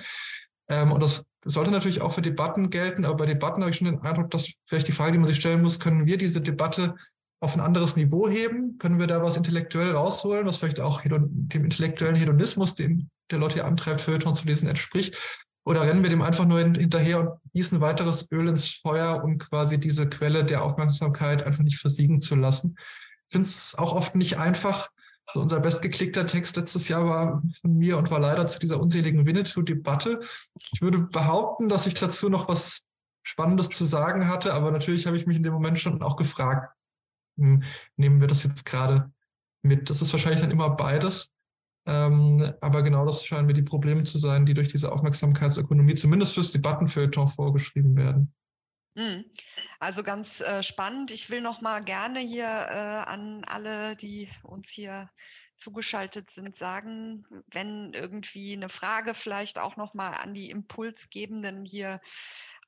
Ähm, 0.70 0.92
und 0.92 1.02
das 1.02 1.26
sollte 1.46 1.72
natürlich 1.72 2.02
auch 2.02 2.12
für 2.12 2.22
Debatten 2.22 2.70
gelten, 2.70 3.06
aber 3.06 3.16
bei 3.16 3.26
Debatten 3.26 3.62
habe 3.62 3.72
ich 3.72 3.78
schon 3.78 3.86
den 3.86 4.02
Eindruck, 4.02 4.30
dass 4.32 4.52
vielleicht 4.66 4.90
die 4.90 4.92
Frage, 4.92 5.14
die 5.14 5.20
man 5.20 5.28
sich 5.28 5.38
stellen 5.38 5.62
muss, 5.62 5.80
können 5.80 6.06
wir 6.06 6.18
diese 6.18 6.42
Debatte 6.42 6.96
auf 7.40 7.56
ein 7.56 7.62
anderes 7.62 7.96
Niveau 7.96 8.28
heben? 8.28 8.78
Können 8.80 9.00
wir 9.00 9.08
da 9.08 9.24
was 9.24 9.38
intellektuell 9.38 9.92
rausholen, 9.92 10.46
was 10.46 10.58
vielleicht 10.58 10.82
auch 10.82 11.02
dem 11.04 11.64
intellektuellen 11.64 12.16
Hedonismus, 12.16 12.76
den 12.76 13.10
der 13.32 13.40
Leute 13.40 13.56
hier 13.56 13.66
antreibt, 13.66 14.02
Feuilleton 14.02 14.36
zu 14.36 14.46
lesen, 14.46 14.68
entspricht? 14.68 15.16
Oder 15.68 15.82
rennen 15.82 16.02
wir 16.02 16.10
dem 16.10 16.22
einfach 16.22 16.46
nur 16.46 16.60
hinterher 16.60 17.20
und 17.20 17.52
gießen 17.54 17.82
weiteres 17.82 18.32
Öl 18.32 18.48
ins 18.48 18.70
Feuer, 18.70 19.22
um 19.22 19.38
quasi 19.38 19.78
diese 19.78 20.08
Quelle 20.08 20.46
der 20.46 20.64
Aufmerksamkeit 20.64 21.44
einfach 21.44 21.62
nicht 21.62 21.78
versiegen 21.78 22.22
zu 22.22 22.36
lassen? 22.36 22.78
Ich 23.26 23.34
finde 23.34 23.48
es 23.48 23.76
auch 23.78 23.92
oft 23.92 24.16
nicht 24.16 24.38
einfach. 24.38 24.88
Also 25.26 25.42
unser 25.42 25.60
bestgeklickter 25.60 26.26
Text 26.26 26.56
letztes 26.56 26.88
Jahr 26.88 27.06
war 27.06 27.44
von 27.60 27.78
mir 27.78 27.98
und 27.98 28.10
war 28.12 28.22
leider 28.22 28.48
zu 28.48 28.60
dieser 28.60 28.80
unseligen 28.80 29.26
Winnetou-Debatte. 29.26 30.22
Ich 30.72 30.82
würde 30.82 31.00
behaupten, 31.00 31.68
dass 31.68 31.86
ich 31.86 31.96
dazu 31.96 32.30
noch 32.30 32.48
was 32.48 32.84
Spannendes 33.24 33.68
zu 33.68 33.84
sagen 33.84 34.30
hatte, 34.30 34.54
aber 34.54 34.72
natürlich 34.72 35.06
habe 35.06 35.18
ich 35.18 35.28
mich 35.28 35.36
in 35.36 35.44
dem 35.44 35.52
Moment 35.52 35.80
schon 35.80 36.02
auch 36.02 36.16
gefragt, 36.16 36.74
hm, 37.38 37.62
nehmen 37.98 38.22
wir 38.22 38.30
das 38.30 38.44
jetzt 38.44 38.66
gerade 38.66 39.12
mit? 39.64 39.90
Das 39.90 40.02
ist 40.02 40.14
wahrscheinlich 40.14 40.40
dann 40.40 40.52
immer 40.52 40.70
beides. 40.70 41.34
Ähm, 41.88 42.54
aber 42.60 42.84
genau 42.84 43.06
das 43.06 43.26
scheinen 43.26 43.48
mir 43.48 43.54
die 43.54 43.62
Probleme 43.62 44.04
zu 44.04 44.18
sein, 44.18 44.46
die 44.46 44.54
durch 44.54 44.68
diese 44.68 44.92
Aufmerksamkeitsökonomie 44.92 45.96
zumindest 45.96 46.34
fürs 46.34 46.52
Debattenfeuilleton 46.52 47.28
vorgeschrieben 47.28 47.96
werden. 47.96 48.34
Hm. 48.98 49.24
Also 49.80 50.04
ganz 50.04 50.42
äh, 50.42 50.64
spannend. 50.64 51.12
Ich 51.12 51.30
will 51.30 51.40
noch 51.40 51.62
mal 51.62 51.84
gerne 51.84 52.20
hier 52.20 52.46
äh, 52.46 53.10
an 53.10 53.44
alle, 53.46 53.96
die 53.96 54.28
uns 54.44 54.70
hier 54.70 55.10
zugeschaltet 55.56 56.30
sind, 56.30 56.56
sagen, 56.56 57.26
wenn 57.48 57.94
irgendwie 57.94 58.54
eine 58.54 58.70
Frage 58.70 59.14
vielleicht 59.14 59.60
auch 59.60 59.78
noch 59.78 59.94
mal 59.94 60.12
an 60.12 60.34
die 60.34 60.50
Impulsgebenden 60.50 61.66
hier 61.66 62.00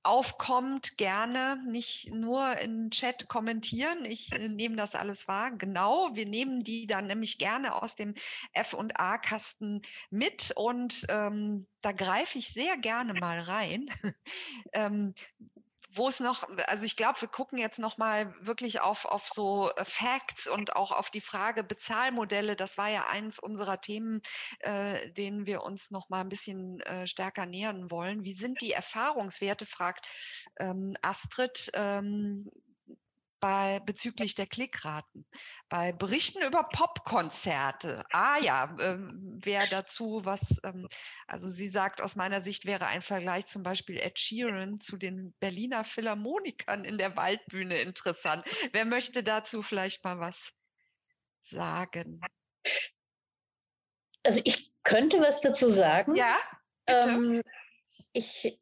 aufkommt, 0.04 0.98
gerne 0.98 1.62
nicht 1.68 2.14
nur 2.14 2.58
im 2.60 2.90
Chat 2.90 3.28
kommentieren. 3.28 4.06
Ich 4.06 4.32
äh, 4.32 4.48
nehme 4.48 4.76
das 4.76 4.96
alles 4.96 5.28
wahr. 5.28 5.52
Genau, 5.52 6.10
wir 6.14 6.26
nehmen 6.26 6.64
die 6.64 6.88
dann 6.88 7.08
nämlich 7.08 7.38
gerne 7.38 7.82
aus 7.82 7.96
dem 7.96 8.14
F&A-Kasten 8.54 9.82
mit 10.10 10.52
und 10.56 11.06
ähm, 11.10 11.68
da 11.82 11.92
greife 11.92 12.40
ich 12.40 12.50
sehr 12.50 12.78
gerne 12.78 13.14
mal 13.14 13.40
rein. 13.40 13.90
ähm, 14.74 15.14
wo 16.00 16.08
es 16.08 16.20
noch, 16.22 16.48
also 16.68 16.86
ich 16.86 16.96
glaube, 16.96 17.22
wir 17.22 17.28
gucken 17.28 17.60
jetzt 17.60 17.78
noch 17.78 17.98
mal 17.98 18.34
wirklich 18.40 18.82
auf, 18.82 19.06
auf 19.06 19.28
so 19.28 19.70
äh, 19.76 19.84
Facts 19.86 20.48
und 20.48 20.76
auch 20.76 20.92
auf 20.92 21.10
die 21.12 21.22
Frage 21.22 21.64
Bezahlmodelle. 21.64 22.56
Das 22.56 22.78
war 22.78 22.88
ja 22.90 23.06
eins 23.10 23.38
unserer 23.38 23.82
Themen, 23.82 24.22
äh, 24.60 25.12
denen 25.12 25.46
wir 25.46 25.62
uns 25.62 25.92
noch 25.92 26.10
mal 26.10 26.22
ein 26.22 26.30
bisschen 26.30 26.80
äh, 26.82 27.06
stärker 27.06 27.46
nähern 27.46 27.92
wollen. 27.92 28.24
Wie 28.24 28.34
sind 28.34 28.62
die 28.62 28.72
Erfahrungswerte, 28.72 29.66
fragt 29.66 30.08
ähm, 30.58 30.96
Astrid. 31.02 31.70
Ähm, 31.74 32.50
bei 33.40 33.80
bezüglich 33.80 34.36
der 34.36 34.48
Klickraten. 34.48 35.26
Bei 35.70 35.92
Berichten 35.92 36.42
über 36.44 36.64
Popkonzerte. 36.64 38.04
Ah 38.12 38.38
ja, 38.40 38.76
ähm, 38.80 39.40
wer 39.44 39.68
dazu 39.68 40.22
was, 40.24 40.60
ähm, 40.64 40.88
also 41.28 41.50
sie 41.50 41.70
sagt, 41.70 42.02
aus 42.02 42.16
meiner 42.16 42.42
Sicht 42.42 42.66
wäre 42.66 42.88
ein 42.88 43.02
Vergleich 43.02 43.48
zum 43.48 43.64
Beispiel 43.64 43.98
Ed 43.98 44.20
Sheeran 44.20 44.80
zu 44.80 44.98
den 44.98 45.34
Berliner 45.40 45.84
Philharmonikern 45.84 46.86
in 46.86 46.98
der 46.98 47.16
Waldbühne 47.16 47.80
interessant. 47.82 48.44
Wer 48.74 48.86
möchte 48.86 49.24
dazu 49.24 49.62
vielleicht 49.62 50.04
mal 50.04 50.20
was 50.20 50.52
sagen? 51.42 52.22
Also 54.24 54.42
ich 54.44 54.72
könnte 54.84 55.20
was 55.20 55.42
dazu 55.42 55.72
sagen. 55.72 56.16
Ja. 56.16 56.38
Ähm, 56.88 57.42
ich 58.14 58.60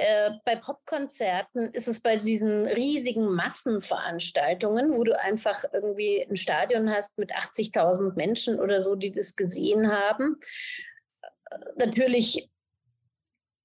äh, 0.00 0.30
bei 0.44 0.56
Popkonzerten 0.56 1.72
ist 1.72 1.88
es 1.88 2.00
bei 2.00 2.16
diesen 2.16 2.66
riesigen 2.66 3.34
Massenveranstaltungen, 3.34 4.96
wo 4.96 5.04
du 5.04 5.18
einfach 5.18 5.62
irgendwie 5.72 6.22
ein 6.22 6.36
Stadion 6.36 6.90
hast 6.90 7.18
mit 7.18 7.32
80.000 7.32 8.14
Menschen 8.14 8.58
oder 8.58 8.80
so, 8.80 8.94
die 8.94 9.12
das 9.12 9.36
gesehen 9.36 9.92
haben, 9.92 10.36
natürlich 11.76 12.50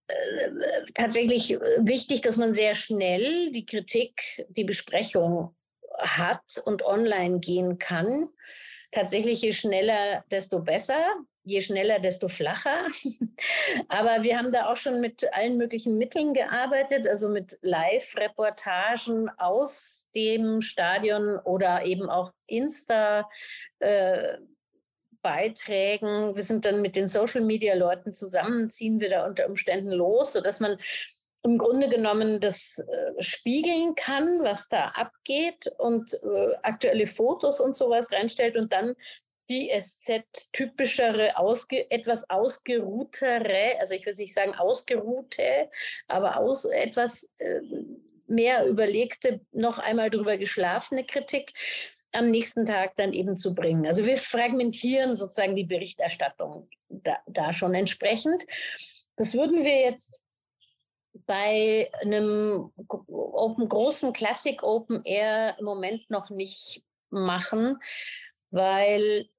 äh, 0.07 0.49
tatsächlich 0.93 1.51
wichtig, 1.77 2.21
dass 2.21 2.38
man 2.38 2.53
sehr 2.53 2.75
schnell 2.75 3.51
die 3.51 3.65
Kritik, 3.65 4.45
die 4.49 4.65
Besprechung 4.65 5.55
hat 5.97 6.61
und 6.65 6.83
online 6.83 7.39
gehen 7.39 7.77
kann. 7.77 8.27
Tatsächlich 8.91 9.41
je 9.41 9.53
schneller, 9.53 10.25
desto 10.29 10.59
besser 10.59 11.15
je 11.46 11.62
schneller, 11.62 12.00
desto 12.00 12.28
flacher. 12.28 12.88
Aber 13.88 14.24
wir 14.24 14.38
haben 14.38 14.52
da 14.52 14.72
auch 14.72 14.78
schon 14.78 15.00
mit 15.00 15.32
allen 15.34 15.58
möglichen 15.58 15.98
Mitteln 15.98 16.34
gearbeitet, 16.34 17.08
also 17.08 17.30
mit 17.30 17.58
Live-Reportagen 17.62 19.30
aus 19.38 20.10
dem 20.16 20.62
Stadion 20.62 21.38
oder 21.39 21.86
eben 21.86 22.10
auch 22.10 22.32
Insta. 22.48 23.30
Äh, 23.80 24.38
Beiträgen. 25.22 26.36
Wir 26.36 26.43
sind 26.43 26.66
dann 26.66 26.84
mit 26.84 26.96
den 26.96 27.08
Social 27.08 27.41
Media 27.41 27.74
Leuten 27.74 28.14
zusammen, 28.14 28.70
ziehen 28.70 29.00
wir 29.00 29.10
da 29.10 29.26
unter 29.26 29.48
Umständen 29.48 29.89
los, 29.89 30.34
sodass 30.34 30.60
man 30.60 30.78
im 31.43 31.58
Grunde 31.58 31.89
genommen 31.89 32.39
das 32.39 32.78
äh, 32.78 33.24
spiegeln 33.24 33.96
kann, 33.96 34.43
was 34.43 34.70
da 34.70 34.89
abgeht 34.89 35.72
und 35.80 36.14
äh, 36.24 36.56
aktuelle 36.62 37.08
Fotos 37.08 37.60
und 37.60 37.76
sowas 37.76 38.12
reinstellt 38.12 38.56
und 38.56 38.72
dann 38.72 38.96
die 39.50 39.70
SZ-typischere, 39.70 41.38
ausge, 41.38 41.89
etwas 41.91 42.30
ausgeruhtere, 42.30 43.80
also 43.80 43.93
ich 43.93 44.06
will 44.06 44.14
nicht 44.16 44.34
sagen 44.34 44.54
ausgeruhte, 44.56 45.70
aber 46.08 46.38
aus, 46.38 46.66
etwas 46.66 47.32
äh, 47.38 47.62
mehr 48.28 48.66
überlegte, 48.68 49.41
noch 49.52 49.78
einmal 49.78 50.10
drüber 50.10 50.38
geschlafene 50.38 51.06
Kritik 51.06 51.54
am 52.12 52.32
nächsten 52.32 52.66
Tag 52.66 52.96
dann 52.96 53.14
eben 53.14 53.38
zu 53.38 53.54
bringen. 53.54 53.86
Also 53.86 54.06
wir 54.06 54.18
fragmentieren 54.18 55.16
sozusagen 55.16 55.56
die 55.56 55.66
Berichterstattung 55.66 56.70
da, 56.88 57.18
da 57.28 57.54
schon 57.54 57.76
entsprechend. 57.76 58.46
Das 59.18 59.34
würden 59.34 59.64
wir 59.64 59.82
jetzt 59.82 60.24
bei 61.26 61.89
einem 62.02 62.72
Open, 62.88 63.70
großen 63.70 64.14
Classic 64.14 64.62
Open 64.64 65.04
Air 65.04 65.56
im 65.60 65.66
Moment 65.66 66.10
noch 66.10 66.30
nicht 66.30 66.84
machen, 67.10 67.78
weil 68.52 69.30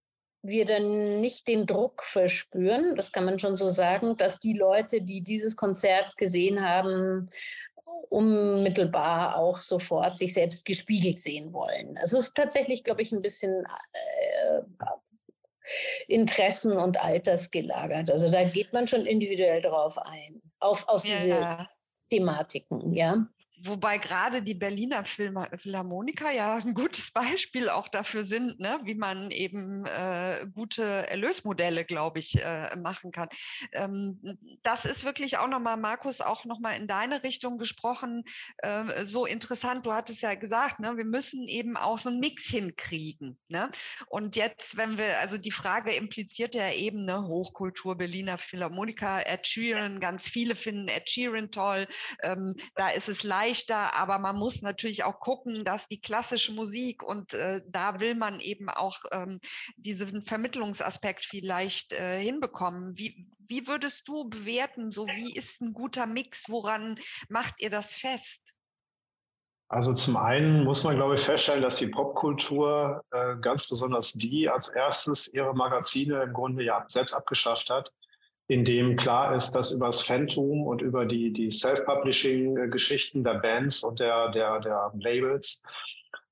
wir 0.47 0.67
dann 0.67 1.21
nicht 1.21 1.49
den 1.49 1.67
Druck 1.67 2.03
verspüren, 2.03 2.95
das 2.97 3.13
kann 3.13 3.25
man 3.25 3.39
schon 3.39 3.57
so 3.57 3.69
sagen, 3.69 4.17
dass 4.17 4.41
die 4.41 4.55
Leute, 4.55 5.03
die 5.03 5.23
dieses 5.23 5.57
Konzert 5.57 6.17
gesehen 6.17 6.67
haben, 6.67 7.29
unmittelbar 8.09 9.37
auch 9.37 9.59
sofort 9.59 10.17
sich 10.17 10.35
selbst 10.35 10.65
gespiegelt 10.65 11.21
sehen 11.21 11.53
wollen. 11.53 11.97
Also 11.99 12.19
es 12.19 12.29
ist 12.29 12.37
tatsächlich, 12.37 12.85
glaube 12.85 13.03
ich, 13.03 13.13
ein 13.13 13.21
bisschen 13.21 13.65
äh, 13.93 14.63
Interessen- 16.09 16.77
und 16.77 17.03
Altersgelagert. 17.03 18.11
Also 18.11 18.31
da 18.31 18.45
geht 18.45 18.73
man 18.73 18.87
schon 18.87 19.07
individuell 19.07 19.63
drauf 19.63 19.99
ein, 19.99 20.41
auf, 20.61 20.89
auf 20.89 21.03
diese 21.03 21.31
ja. 21.31 21.69
Thematiken, 22.11 22.93
ja. 22.95 23.27
Wobei 23.59 23.99
gerade 23.99 24.43
die 24.43 24.55
Berliner 24.55 25.05
Philharmoniker 25.05 26.31
ja 26.31 26.57
ein 26.57 26.75
gutes 26.75 27.11
Beispiel 27.11 27.71
auch 27.71 27.89
dafür 27.89 28.25
sind, 28.25 28.61
ne, 28.61 28.81
wie 28.85 28.95
man 28.95 29.31
eben 29.31 29.87
äh, 29.87 30.47
gute 30.55 30.85
Erlösmodelle, 31.09 31.85
glaube 31.85 32.19
ich, 32.19 32.43
äh, 32.43 32.77
machen 32.77 33.13
kann. 33.13 33.29
Ähm, 33.73 34.21
das 34.63 34.85
ist 34.85 35.05
wirklich 35.05 35.39
auch 35.39 35.49
nochmal, 35.49 35.77
Markus, 35.77 36.21
auch 36.21 36.45
nochmal 36.45 36.77
in 36.77 36.87
deine 36.87 37.23
Richtung 37.23 37.57
gesprochen, 37.57 38.25
äh, 38.59 39.05
so 39.05 39.25
interessant. 39.25 39.87
Du 39.87 39.93
hattest 39.93 40.23
ja 40.23 40.35
gesagt, 40.35 40.79
ne, 40.81 40.97
wir 40.97 41.07
müssen 41.07 41.47
eben 41.49 41.77
auch 41.77 41.99
so 41.99 42.11
einen 42.11 42.21
Mix 42.21 42.49
hinkriegen. 42.49 43.39
Ne? 43.49 43.71
Und 44.09 44.37
jetzt, 44.37 44.77
wenn 44.77 44.99
wir, 44.99 45.19
also 45.21 45.39
die 45.39 45.51
Frage 45.51 45.93
impliziert 45.93 46.55
ja 46.55 46.71
eben 46.73 47.09
eine 47.09 47.27
Hochkultur, 47.27 47.97
Berliner 47.97 48.39
Philharmoniker, 48.39 49.27
Ed 49.27 49.47
Sheeran, 49.47 50.01
ganz 50.01 50.29
viele 50.29 50.55
finden 50.55 50.89
Ed 50.89 51.09
Sheeran 51.09 51.51
toll. 51.51 51.87
Ähm, 52.23 52.55
da 52.75 52.91
ist 52.91 53.09
es 53.09 53.23
leicht 53.23 53.56
leichter, 53.57 53.97
aber 53.97 54.19
man 54.19 54.37
muss 54.37 54.63
natürlich 54.63 55.05
auch 55.05 55.21
gucken, 55.21 55.65
dass 55.65 55.89
die 55.89 56.01
klassische 56.01 56.53
Musik 56.53 57.03
und 57.03 57.33
äh, 57.35 57.63
da 57.67 58.01
will 58.01 58.15
man 58.15 58.41
eben 58.41 58.69
auch 58.69 58.99
ähm, 59.13 59.41
diesen 59.77 60.23
Vermittlungsaspekt 60.23 61.25
vielleicht 61.25 61.93
äh, 61.93 62.19
hinbekommen. 62.19 62.97
Wie, 62.97 63.29
wie 63.39 63.67
würdest 63.67 64.09
du 64.09 64.29
bewerten, 64.29 64.91
so 64.91 65.07
wie 65.07 65.35
ist 65.35 65.61
ein 65.61 65.73
guter 65.73 66.07
Mix? 66.07 66.49
Woran 66.49 66.99
macht 67.29 67.55
ihr 67.61 67.71
das 67.71 67.95
fest? 67.95 68.53
Also 69.69 69.95
zum 69.95 70.17
einen 70.17 70.63
muss 70.63 70.85
man, 70.85 70.95
glaube 70.95 71.17
ich, 71.17 71.23
feststellen, 71.23 71.63
dass 71.63 71.77
die 71.77 71.89
Popkultur, 71.89 73.03
äh, 73.11 73.37
ganz 73.41 73.69
besonders 73.69 74.13
die, 74.13 74.49
als 74.49 74.69
erstes 74.69 75.33
ihre 75.33 75.55
Magazine 75.55 76.23
im 76.23 76.33
Grunde 76.33 76.63
ja 76.63 76.85
selbst 76.89 77.15
abgeschafft 77.15 77.71
hat 77.71 77.91
in 78.49 78.65
dem 78.65 78.97
klar 78.97 79.35
ist, 79.35 79.53
dass 79.53 79.73
über 79.73 79.87
das 79.87 80.03
Phantom 80.03 80.67
und 80.67 80.81
über 80.81 81.05
die, 81.05 81.33
die 81.33 81.51
Self-Publishing-Geschichten 81.51 83.25
der 83.25 83.35
Bands 83.35 83.83
und 83.83 83.99
der, 83.99 84.31
der, 84.31 84.61
der 84.61 84.93
Labels, 84.99 85.65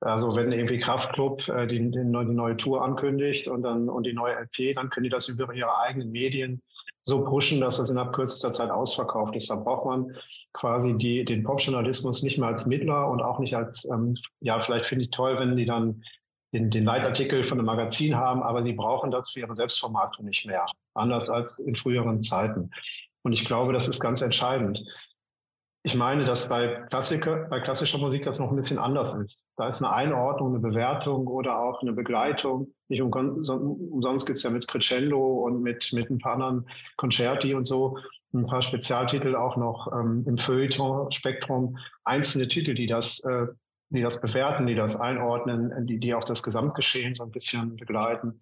also 0.00 0.36
wenn 0.36 0.52
irgendwie 0.52 0.78
Kraftklub 0.78 1.48
äh, 1.48 1.66
die, 1.66 1.90
die, 1.90 2.04
neue 2.04 2.56
Tour 2.56 2.84
ankündigt 2.84 3.48
und 3.48 3.62
dann 3.62 3.88
und 3.88 4.04
die 4.04 4.12
neue 4.12 4.34
LP, 4.34 4.74
dann 4.74 4.90
können 4.90 5.04
die 5.04 5.10
das 5.10 5.28
über 5.28 5.52
ihre 5.52 5.76
eigenen 5.78 6.10
Medien 6.10 6.62
so 7.02 7.24
pushen, 7.24 7.60
dass 7.60 7.78
das 7.78 7.90
innerhalb 7.90 8.14
kürzester 8.14 8.52
Zeit 8.52 8.70
ausverkauft 8.70 9.34
ist. 9.34 9.50
Da 9.50 9.56
braucht 9.56 9.86
man 9.86 10.16
quasi 10.52 10.96
die, 10.96 11.24
den 11.24 11.42
Popjournalismus 11.42 12.22
nicht 12.22 12.38
mehr 12.38 12.48
als 12.48 12.64
Mittler 12.64 13.10
und 13.10 13.22
auch 13.22 13.40
nicht 13.40 13.56
als, 13.56 13.84
ähm, 13.86 14.16
ja, 14.40 14.62
vielleicht 14.62 14.86
finde 14.86 15.04
ich 15.04 15.10
toll, 15.10 15.38
wenn 15.38 15.56
die 15.56 15.66
dann 15.66 16.02
den, 16.52 16.70
den 16.70 16.84
Leitartikel 16.84 17.46
von 17.46 17.58
einem 17.58 17.66
Magazin 17.66 18.14
haben, 18.14 18.42
aber 18.42 18.62
sie 18.62 18.72
brauchen 18.72 19.12
für 19.12 19.40
ihre 19.40 19.54
Selbstvermarktung 19.54 20.24
nicht 20.26 20.46
mehr, 20.46 20.64
anders 20.94 21.30
als 21.30 21.58
in 21.58 21.74
früheren 21.74 22.22
Zeiten. 22.22 22.70
Und 23.22 23.32
ich 23.32 23.44
glaube, 23.44 23.72
das 23.72 23.88
ist 23.88 24.00
ganz 24.00 24.22
entscheidend. 24.22 24.82
Ich 25.86 25.94
meine, 25.94 26.24
dass 26.24 26.48
bei, 26.48 26.86
Klassiker, 26.88 27.46
bei 27.50 27.60
klassischer 27.60 27.98
Musik 27.98 28.24
das 28.24 28.38
noch 28.38 28.50
ein 28.50 28.56
bisschen 28.56 28.78
anders 28.78 29.14
ist. 29.22 29.44
Da 29.56 29.68
ist 29.68 29.78
eine 29.78 29.92
Einordnung, 29.92 30.54
eine 30.54 30.60
Bewertung 30.60 31.26
oder 31.26 31.58
auch 31.58 31.82
eine 31.82 31.92
Begleitung. 31.92 32.72
Nicht 32.88 33.02
umsonst 33.02 34.26
gibt 34.26 34.38
es 34.38 34.44
ja 34.44 34.50
mit 34.50 34.66
Crescendo 34.66 35.44
und 35.44 35.60
mit, 35.60 35.92
mit 35.92 36.08
ein 36.08 36.18
paar 36.18 36.34
anderen 36.34 36.66
Concerti 36.96 37.54
und 37.54 37.64
so 37.64 37.98
ein 38.32 38.46
paar 38.46 38.62
Spezialtitel 38.62 39.36
auch 39.36 39.56
noch 39.56 39.92
ähm, 39.92 40.24
im 40.26 40.38
Feuilleton-Spektrum, 40.38 41.76
einzelne 42.04 42.48
Titel, 42.48 42.74
die 42.74 42.86
das 42.86 43.20
äh, 43.20 43.46
die 43.94 44.02
das 44.02 44.20
bewerten, 44.20 44.66
die 44.66 44.74
das 44.74 44.96
einordnen, 44.96 45.86
die, 45.86 45.98
die 45.98 46.14
auch 46.14 46.24
das 46.24 46.42
Gesamtgeschehen 46.42 47.14
so 47.14 47.24
ein 47.24 47.30
bisschen 47.30 47.76
begleiten. 47.76 48.40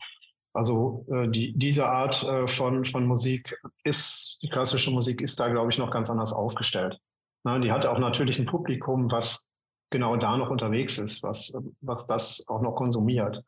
Also 0.55 1.07
äh, 1.11 1.29
die, 1.29 1.55
diese 1.57 1.87
Art 1.87 2.23
äh, 2.25 2.47
von, 2.47 2.85
von 2.85 3.07
Musik 3.07 3.59
ist, 3.85 4.39
die 4.43 4.49
klassische 4.49 4.91
Musik 4.91 5.21
ist 5.21 5.41
da, 5.41 5.49
glaube 5.49 5.71
ich, 5.71 5.79
noch 5.79 5.91
ganz 5.91 6.11
anders 6.11 6.33
aufgestellt. 6.33 6.99
Na, 7.45 7.59
die 7.59 7.73
hat 7.73 7.87
auch 7.87 7.99
natürlich 7.99 8.39
ein 8.39 8.47
Publikum, 8.47 9.11
was 9.11 9.55
genau 9.91 10.17
da 10.17 10.37
noch 10.37 10.51
unterwegs 10.51 10.99
ist, 10.99 11.23
was, 11.23 11.53
was 11.81 12.07
das 12.07 12.47
auch 12.49 12.61
noch 12.61 12.75
konsumiert. 12.75 13.43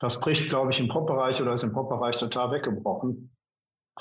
Das 0.00 0.20
bricht, 0.20 0.48
glaube 0.48 0.70
ich, 0.70 0.80
im 0.80 0.88
Pop-Bereich 0.88 1.40
oder 1.40 1.52
ist 1.52 1.62
im 1.62 1.72
Pop-Bereich 1.72 2.18
total 2.18 2.50
weggebrochen. 2.52 3.30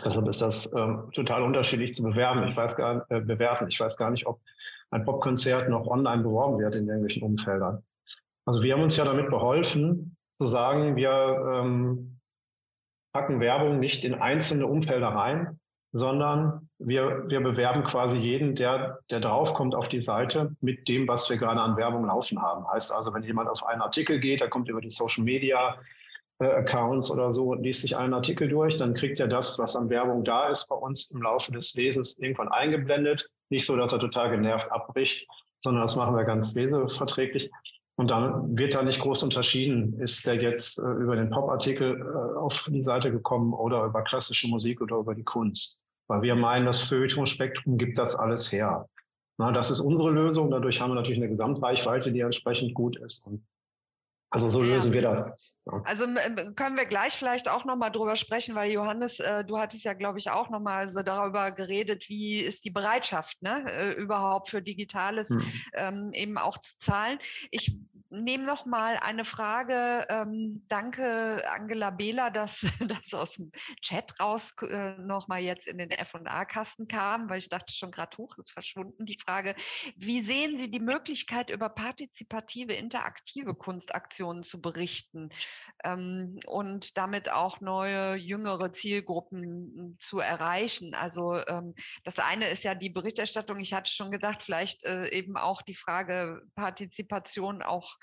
Deshalb 0.04 0.28
ist 0.28 0.42
das 0.42 0.66
äh, 0.68 0.96
total 1.14 1.44
unterschiedlich 1.44 1.94
zu 1.94 2.04
bewerben. 2.04 2.48
Ich 2.48 2.56
weiß 2.56 2.76
gar, 2.76 3.06
äh, 3.10 3.22
bewerten. 3.22 3.68
Ich 3.68 3.80
weiß 3.80 3.96
gar 3.96 4.12
nicht, 4.12 4.26
ob 4.26 4.42
ein 4.90 5.06
Popkonzert 5.06 5.70
noch 5.70 5.88
online 5.88 6.24
beworben 6.24 6.60
wird 6.60 6.76
in 6.76 6.88
irgendwelchen 6.88 7.24
Umfeldern. 7.24 7.84
Also 8.46 8.62
wir 8.62 8.74
haben 8.74 8.84
uns 8.84 8.98
ja 8.98 9.06
damit 9.06 9.30
beholfen, 9.30 10.18
zu 10.34 10.48
sagen, 10.48 10.96
wir 10.96 11.12
ähm, 11.54 12.20
packen 13.14 13.40
Werbung 13.40 13.80
nicht 13.80 14.06
in 14.06 14.16
einzelne 14.16 14.68
Umfelder 14.68 15.10
rein, 15.10 15.60
sondern 15.94 16.70
wir, 16.80 17.26
wir 17.28 17.40
bewerben 17.40 17.84
quasi 17.84 18.18
jeden, 18.18 18.56
der, 18.56 19.00
der 19.12 19.20
draufkommt 19.20 19.76
auf 19.76 19.88
die 19.88 20.02
Seite 20.02 20.56
mit 20.60 20.88
dem, 20.88 21.08
was 21.08 21.30
wir 21.30 21.38
gerade 21.38 21.62
an 21.62 21.78
Werbung 21.78 22.06
laufen 22.08 22.42
haben. 22.42 22.68
Heißt 22.68 22.92
also, 22.92 23.14
wenn 23.14 23.24
jemand 23.24 23.50
auf 23.50 23.64
einen 23.64 23.82
Artikel 23.82 24.20
geht, 24.20 24.42
der 24.42 24.50
kommt 24.50 24.70
über 24.70 24.82
die 24.82 24.90
Social 24.90 25.24
Media 25.24 25.78
äh, 26.40 26.46
Accounts 26.46 27.12
oder 27.12 27.30
so 27.32 27.52
und 27.52 27.62
liest 27.62 27.84
sich 27.84 27.96
einen 27.96 28.16
Artikel 28.16 28.50
durch, 28.50 28.78
dann 28.78 28.96
kriegt 28.96 29.20
er 29.20 29.28
das, 29.28 29.60
was 29.60 29.76
an 29.76 29.90
Werbung 29.90 30.24
da 30.24 30.50
ist, 30.50 30.68
bei 30.68 30.76
uns 30.76 31.12
im 31.12 31.22
Laufe 31.22 31.52
des 31.52 31.76
Lesens 31.76 32.18
irgendwann 32.20 32.50
eingeblendet 32.50 33.30
nicht 33.54 33.66
so, 33.68 33.76
dass 33.76 33.94
er 33.94 34.00
total 34.00 34.32
genervt 34.32 34.72
abbricht, 34.72 35.28
sondern 35.60 35.84
das 35.84 35.96
machen 35.96 36.16
wir 36.16 36.24
ganz 36.26 36.54
leseverträglich. 36.54 37.52
Und 37.96 38.10
dann 38.10 38.58
wird 38.58 38.74
da 38.74 38.82
nicht 38.82 39.02
groß 39.02 39.22
unterschieden, 39.24 40.00
ist 40.00 40.26
der 40.26 40.36
jetzt 40.36 40.80
äh, 40.80 40.82
über 40.82 41.16
den 41.16 41.30
Pop-Artikel 41.30 42.02
äh, 42.02 42.38
auf 42.40 42.66
die 42.68 42.82
Seite 42.82 43.12
gekommen 43.12 43.54
oder 43.54 43.86
über 43.86 44.04
klassische 44.04 44.48
Musik 44.48 44.82
oder 44.82 44.98
über 44.98 45.14
die 45.14 45.24
Kunst. 45.24 45.86
Weil 46.08 46.24
wir 46.24 46.36
meinen, 46.36 46.66
das 46.66 46.82
Feuilleton-Spektrum 46.82 47.78
gibt 47.78 48.00
das 48.00 48.16
alles 48.16 48.52
her. 48.52 48.88
Na, 49.38 49.52
das 49.52 49.72
ist 49.72 49.80
unsere 49.80 50.12
Lösung. 50.12 50.50
Dadurch 50.50 50.82
haben 50.82 50.92
wir 50.92 50.96
natürlich 50.96 51.20
eine 51.20 51.30
Gesamtreichweite, 51.30 52.12
die 52.12 52.20
entsprechend 52.22 52.74
gut 52.74 52.98
ist. 52.98 53.28
Und 53.28 53.46
also 54.34 54.50
so 54.50 54.64
lösen 54.64 54.92
wir 54.94 55.04
das. 55.04 55.32
Also 55.86 56.06
können 56.56 56.76
wir 56.76 56.86
gleich 56.86 57.14
vielleicht 57.14 57.48
auch 57.48 57.66
nochmal 57.66 57.92
drüber 57.92 58.16
sprechen, 58.16 58.56
weil 58.56 58.72
Johannes, 58.72 59.20
äh, 59.20 59.46
du 59.46 59.60
hattest 59.60 59.86
ja, 59.86 59.94
glaube 59.94 60.18
ich, 60.18 60.30
auch 60.32 60.50
nochmal 60.50 60.90
so 60.90 61.04
darüber 61.04 61.52
geredet, 61.52 62.10
wie 62.10 62.40
ist 62.40 62.66
die 62.66 62.72
Bereitschaft 62.72 63.42
ne, 63.42 63.64
äh, 63.68 63.92
überhaupt 63.94 64.50
für 64.50 64.62
Digitales 64.62 65.30
hm. 65.30 65.44
ähm, 65.76 66.10
eben 66.14 66.38
auch 66.38 66.58
zu 66.58 66.78
zahlen. 66.80 67.20
Ich 67.52 67.78
nehme 68.14 68.46
noch 68.46 68.66
mal 68.66 68.98
eine 68.98 69.26
Frage. 69.26 70.06
Ähm, 70.10 70.64
danke, 70.68 71.44
Angela 71.52 71.90
Behler, 71.90 72.30
dass 72.30 72.62
das 72.88 73.14
aus 73.14 73.34
dem 73.36 73.52
Chat 73.82 74.20
raus 74.20 74.54
äh, 74.62 74.96
noch 75.00 75.28
mal 75.28 75.42
jetzt 75.42 75.68
in 75.68 75.80
den 75.80 75.92
F&A-Kasten 75.92 76.88
kam, 76.88 77.30
weil 77.30 77.40
ich 77.40 77.50
dachte 77.50 77.74
schon 77.74 77.92
gerade 77.92 78.18
hoch 78.18 78.38
ist 78.38 78.52
verschwunden. 78.52 79.06
Die 79.06 79.18
Frage, 79.18 79.56
wie 79.98 80.22
sehen 80.22 80.58
Sie 80.58 80.70
die 80.70 80.80
Möglichkeit, 80.80 81.50
über 81.50 81.70
partizipative, 81.70 82.74
interaktive 82.74 83.56
Kunstaktionen 83.56 84.44
zu 84.44 84.62
berichten 84.62 85.30
ähm, 85.84 86.40
und 86.46 86.98
damit 86.98 87.32
auch 87.32 87.62
neue, 87.62 88.16
jüngere 88.16 88.72
Zielgruppen 88.72 89.42
hm, 89.42 89.98
zu 90.00 90.20
erreichen? 90.20 90.94
Also 90.94 91.38
ähm, 91.48 91.74
das 92.04 92.20
eine 92.20 92.48
ist 92.48 92.64
ja 92.64 92.76
die 92.76 92.90
Berichterstattung. 92.92 93.60
Ich 93.60 93.74
hatte 93.74 93.92
schon 93.92 94.12
gedacht, 94.12 94.44
vielleicht 94.44 94.86
äh, 94.86 95.10
eben 95.10 95.36
auch 95.36 95.64
die 95.64 95.76
Frage 95.76 96.44
Partizipation 96.56 97.64
auch 97.64 97.98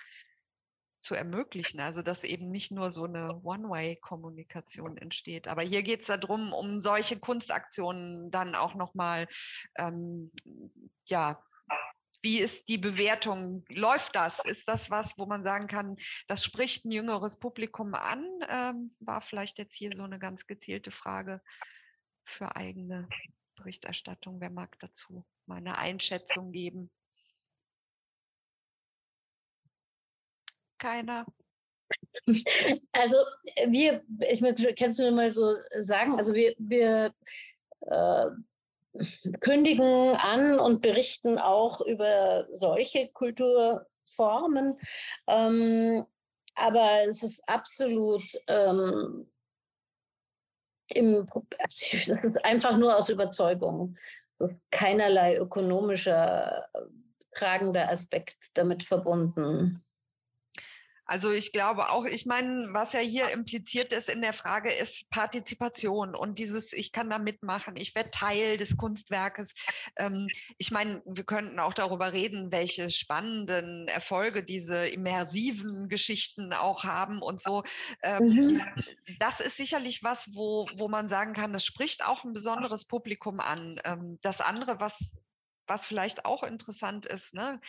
zu 1.03 1.15
ermöglichen. 1.15 1.81
Also 1.81 2.03
dass 2.03 2.25
eben 2.25 2.49
nicht 2.49 2.73
nur 2.73 2.91
so 2.91 3.05
eine 3.05 3.41
One-Way-Kommunikation 3.43 4.97
entsteht. 4.97 5.49
Aber 5.49 5.63
hier 5.63 5.83
geht 5.83 6.01
es 6.01 6.07
darum, 6.07 6.53
um 6.53 6.81
solche 6.81 7.19
Kunstaktionen 7.19 8.31
dann 8.31 8.55
auch 8.55 8.75
nochmal 8.75 9.27
ähm, 9.79 10.31
ja, 11.07 11.43
wie 12.23 12.39
ist 12.39 12.69
die 12.69 12.79
Bewertung? 12.79 13.65
Läuft 13.71 14.15
das? 14.15 14.45
Ist 14.45 14.69
das 14.69 14.91
was, 14.91 15.15
wo 15.17 15.27
man 15.27 15.43
sagen 15.43 15.67
kann, 15.67 15.97
das 16.29 16.45
spricht 16.45 16.85
ein 16.85 16.91
jüngeres 16.91 17.39
Publikum 17.39 17.95
an? 17.95 18.27
Ähm, 18.49 18.91
war 19.01 19.23
vielleicht 19.23 19.59
jetzt 19.59 19.75
hier 19.75 19.91
so 19.95 20.05
eine 20.05 20.19
ganz 20.19 20.47
gezielte 20.47 20.91
Frage 20.91 21.41
für 22.25 22.55
eigene 22.57 23.09
Berichterstattung. 23.57 24.41
Wer 24.41 24.51
mag 24.51 24.79
dazu 24.81 25.25
mal 25.47 25.57
eine 25.57 25.79
Einschätzung 25.79 26.53
geben? 26.53 26.91
Keiner. 30.81 31.27
Also 32.93 33.17
wir, 33.67 34.03
ich 34.29 34.77
kannst 34.77 34.99
du 34.99 35.11
mal 35.11 35.31
so 35.31 35.55
sagen, 35.79 36.17
also 36.17 36.35
wir, 36.35 36.55
wir 36.59 37.15
äh, 37.87 38.27
kündigen 39.41 40.17
an 40.17 40.59
und 40.59 40.83
berichten 40.83 41.39
auch 41.39 41.81
über 41.81 42.47
solche 42.51 43.09
Kulturformen. 43.09 44.79
Ähm, 45.27 46.07
aber 46.55 47.05
es 47.07 47.23
ist 47.23 47.43
absolut 47.49 48.25
ähm, 48.47 49.31
im, 50.95 51.27
es 51.67 51.95
ist 51.95 52.11
einfach 52.43 52.77
nur 52.77 52.97
aus 52.97 53.09
Überzeugung. 53.09 53.97
Es 54.35 54.41
ist 54.41 54.61
keinerlei 54.71 55.37
ökonomischer 55.37 56.67
äh, 56.75 56.79
tragender 57.35 57.89
Aspekt 57.89 58.37
damit 58.55 58.83
verbunden. 58.83 59.85
Also 61.11 61.33
ich 61.33 61.51
glaube 61.51 61.91
auch, 61.91 62.05
ich 62.05 62.25
meine, 62.25 62.69
was 62.73 62.93
ja 62.93 63.01
hier 63.01 63.31
impliziert 63.31 63.93
ist 63.93 64.09
in 64.09 64.23
der 64.23 64.33
Frage, 64.33 64.71
ist 64.71 65.11
Partizipation 65.11 66.15
und 66.15 66.39
dieses, 66.39 66.73
ich 66.73 66.93
kann 66.93 67.11
da 67.11 67.19
mitmachen, 67.19 67.75
ich 67.75 67.97
werde 67.97 68.13
Teil 68.13 68.57
des 68.57 68.77
Kunstwerkes. 68.77 69.55
Ähm, 69.97 70.29
ich 70.57 70.71
meine, 70.71 71.03
wir 71.05 71.25
könnten 71.25 71.59
auch 71.59 71.73
darüber 71.73 72.13
reden, 72.13 72.53
welche 72.53 72.91
spannenden 72.91 73.89
Erfolge 73.89 74.45
diese 74.45 74.87
immersiven 74.87 75.89
Geschichten 75.89 76.53
auch 76.53 76.85
haben 76.85 77.23
und 77.23 77.43
so. 77.43 77.65
Ähm, 78.05 78.27
mhm. 78.29 78.63
Das 79.19 79.41
ist 79.41 79.57
sicherlich 79.57 80.05
was, 80.05 80.33
wo, 80.33 80.69
wo 80.77 80.87
man 80.87 81.09
sagen 81.09 81.33
kann, 81.33 81.53
das 81.53 81.65
spricht 81.65 82.07
auch 82.07 82.23
ein 82.23 82.35
besonderes 82.35 82.85
Publikum 82.85 83.41
an. 83.41 83.81
Ähm, 83.85 84.21
das 84.23 84.41
andere, 84.41 84.79
was 84.79 85.19
was 85.71 85.85
vielleicht 85.85 86.25
auch 86.25 86.43
interessant 86.43 87.07
ist, 87.07 87.33
ne? 87.33 87.61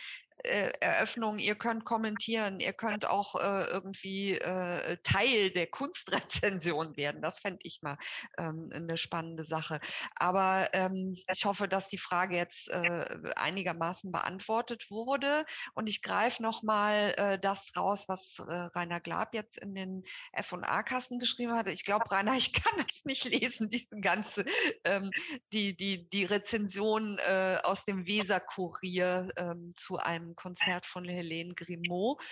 Äh, 0.44 0.72
Eröffnung, 0.80 1.38
ihr 1.38 1.54
könnt 1.54 1.84
kommentieren, 1.84 2.60
ihr 2.60 2.72
könnt 2.72 3.06
auch 3.06 3.34
äh, 3.36 3.64
irgendwie 3.70 4.38
äh, 4.38 4.96
Teil 5.02 5.50
der 5.50 5.66
Kunstrezension 5.68 6.96
werden. 6.96 7.22
Das 7.22 7.38
fände 7.38 7.60
ich 7.62 7.80
mal 7.82 7.96
ähm, 8.38 8.70
eine 8.74 8.96
spannende 8.96 9.44
Sache. 9.44 9.80
Aber 10.16 10.68
ähm, 10.72 11.16
ich 11.32 11.44
hoffe, 11.44 11.68
dass 11.68 11.88
die 11.88 11.98
Frage 11.98 12.36
jetzt 12.36 12.68
äh, 12.70 13.06
einigermaßen 13.36 14.10
beantwortet 14.12 14.90
wurde. 14.90 15.44
Und 15.74 15.88
ich 15.88 16.02
greife 16.02 16.42
nochmal 16.42 17.14
äh, 17.16 17.38
das 17.38 17.72
raus, 17.76 18.04
was 18.08 18.38
äh, 18.38 18.54
Rainer 18.74 19.00
Glab 19.00 19.34
jetzt 19.34 19.58
in 19.58 19.74
den 19.74 20.02
F&A-Kassen 20.32 21.18
geschrieben 21.18 21.52
hatte. 21.52 21.70
Ich 21.70 21.84
glaube, 21.84 22.10
Rainer, 22.10 22.34
ich 22.36 22.52
kann 22.52 22.72
das 22.78 23.04
nicht 23.04 23.24
lesen, 23.24 23.70
diese 23.70 23.96
ganze, 24.00 24.44
ähm, 24.84 25.10
die, 25.52 25.76
die, 25.76 26.08
die 26.08 26.24
Rezension 26.24 27.18
äh, 27.18 27.58
aus 27.62 27.84
dem 27.84 28.06
Weser-Kurier 28.06 29.28
ähm, 29.36 29.72
zu 29.76 29.98
einem 29.98 30.31
Konzert 30.34 30.86
von 30.86 31.04
Helene 31.04 31.54
Grimaud. 31.54 32.22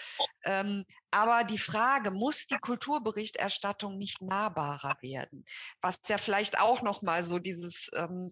Ähm, 0.44 0.84
aber 1.10 1.44
die 1.44 1.58
Frage, 1.58 2.10
muss 2.10 2.46
die 2.46 2.58
Kulturberichterstattung 2.58 3.98
nicht 3.98 4.22
nahbarer 4.22 4.96
werden? 5.00 5.44
Was 5.80 6.00
ja 6.08 6.18
vielleicht 6.18 6.60
auch 6.60 6.82
nochmal 6.82 7.22
so 7.24 7.38
dieses 7.38 7.90
ähm, 7.94 8.30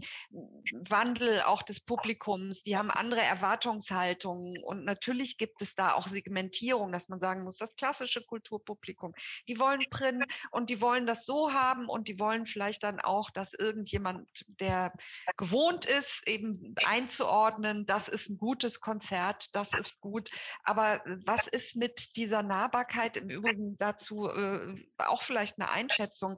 Wandel 0.89 1.43
auch 1.43 1.63
des 1.63 1.81
Publikums, 1.81 2.63
die 2.63 2.77
haben 2.77 2.91
andere 2.91 3.21
Erwartungshaltungen 3.21 4.63
und 4.63 4.85
natürlich 4.85 5.39
gibt 5.39 5.61
es 5.63 5.75
da 5.75 5.95
auch 5.95 6.07
Segmentierung, 6.07 6.93
dass 6.93 7.09
man 7.09 7.21
sagen 7.21 7.43
muss, 7.43 7.57
das 7.57 7.75
klassische 7.75 8.25
Kulturpublikum, 8.25 9.13
die 9.49 9.59
wollen 9.59 9.85
Print 9.91 10.25
und 10.51 10.71
die 10.71 10.81
wollen 10.81 11.07
das 11.07 11.27
so 11.27 11.53
haben 11.53 11.89
und 11.89 12.09
die 12.09 12.19
wollen 12.19 12.47
vielleicht 12.47 12.85
dann 12.85 13.01
auch, 13.01 13.31
dass 13.31 13.55
irgendjemand, 13.55 14.45
der 14.47 14.93
gewohnt 15.37 15.85
ist, 15.85 16.27
eben 16.29 16.75
einzuordnen, 16.85 17.87
das 17.87 18.09
ist 18.09 18.29
ein 18.29 18.39
gutes 18.39 18.81
Konzert, 18.81 19.55
das 19.55 19.73
ist 19.73 20.01
gut. 20.01 20.31
Aber 20.63 21.03
was 21.25 21.47
ist 21.49 21.77
mit 21.77 22.17
dieser 22.17 22.43
Nahbarkeit? 22.43 22.68
Nahbarkeit 22.69 23.17
im 23.17 23.31
Übrigen 23.31 23.79
dazu 23.79 24.29
äh, 24.29 24.77
auch 24.99 25.23
vielleicht 25.23 25.59
eine 25.59 25.71
Einschätzung. 25.71 26.37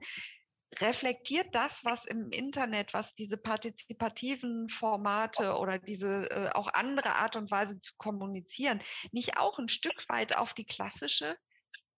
Reflektiert 0.79 1.53
das, 1.53 1.85
was 1.85 2.05
im 2.05 2.31
Internet, 2.31 2.95
was 2.95 3.17
diese 3.17 3.37
partizipativen 3.37 4.69
Formate 4.69 5.57
oder 5.57 5.81
diese 5.81 6.31
äh, 6.31 6.51
auch 6.55 6.73
andere 6.73 7.17
Art 7.17 7.35
und 7.35 7.51
Weise 7.51 7.81
zu 7.81 7.95
kommunizieren, 7.97 8.81
nicht 9.11 9.37
auch 9.37 9.59
ein 9.59 9.67
Stück 9.67 10.09
weit 10.09 10.37
auf 10.37 10.55
die 10.55 10.65
klassische 10.65 11.37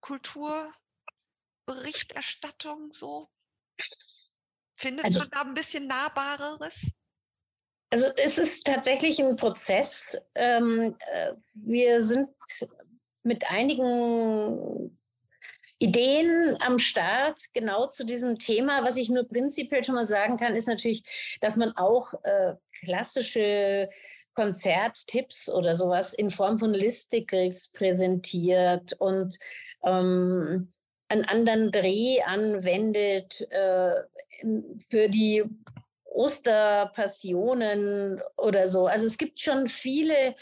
Kulturberichterstattung 0.00 2.92
so? 2.92 3.28
Findet 4.74 5.04
also, 5.04 5.20
du 5.20 5.28
da 5.28 5.42
ein 5.42 5.52
bisschen 5.52 5.86
Nahbareres? 5.86 6.94
Also 7.90 8.06
es 8.16 8.38
ist 8.38 8.64
tatsächlich 8.64 9.22
ein 9.22 9.36
Prozess. 9.36 10.16
Ähm, 10.34 10.96
äh, 11.12 11.34
wir 11.52 12.02
sind 12.02 12.30
mit 13.22 13.50
einigen 13.50 14.98
Ideen 15.78 16.56
am 16.60 16.78
Start 16.78 17.40
genau 17.54 17.88
zu 17.88 18.04
diesem 18.04 18.38
Thema. 18.38 18.84
Was 18.84 18.96
ich 18.96 19.08
nur 19.08 19.26
prinzipiell 19.26 19.84
schon 19.84 19.96
mal 19.96 20.06
sagen 20.06 20.36
kann, 20.36 20.54
ist 20.54 20.68
natürlich, 20.68 21.38
dass 21.40 21.56
man 21.56 21.76
auch 21.76 22.14
äh, 22.22 22.54
klassische 22.84 23.90
Konzerttipps 24.34 25.50
oder 25.50 25.74
sowas 25.74 26.14
in 26.14 26.30
Form 26.30 26.56
von 26.56 26.72
Listicles 26.72 27.72
präsentiert 27.72 28.92
und 28.98 29.36
ähm, 29.84 30.72
einen 31.08 31.24
anderen 31.24 31.72
Dreh 31.72 32.22
anwendet 32.22 33.40
äh, 33.50 33.94
für 34.78 35.08
die 35.08 35.42
Osterpassionen 36.04 38.20
oder 38.36 38.68
so. 38.68 38.86
Also 38.86 39.06
es 39.06 39.18
gibt 39.18 39.40
schon 39.40 39.66
viele 39.66 40.36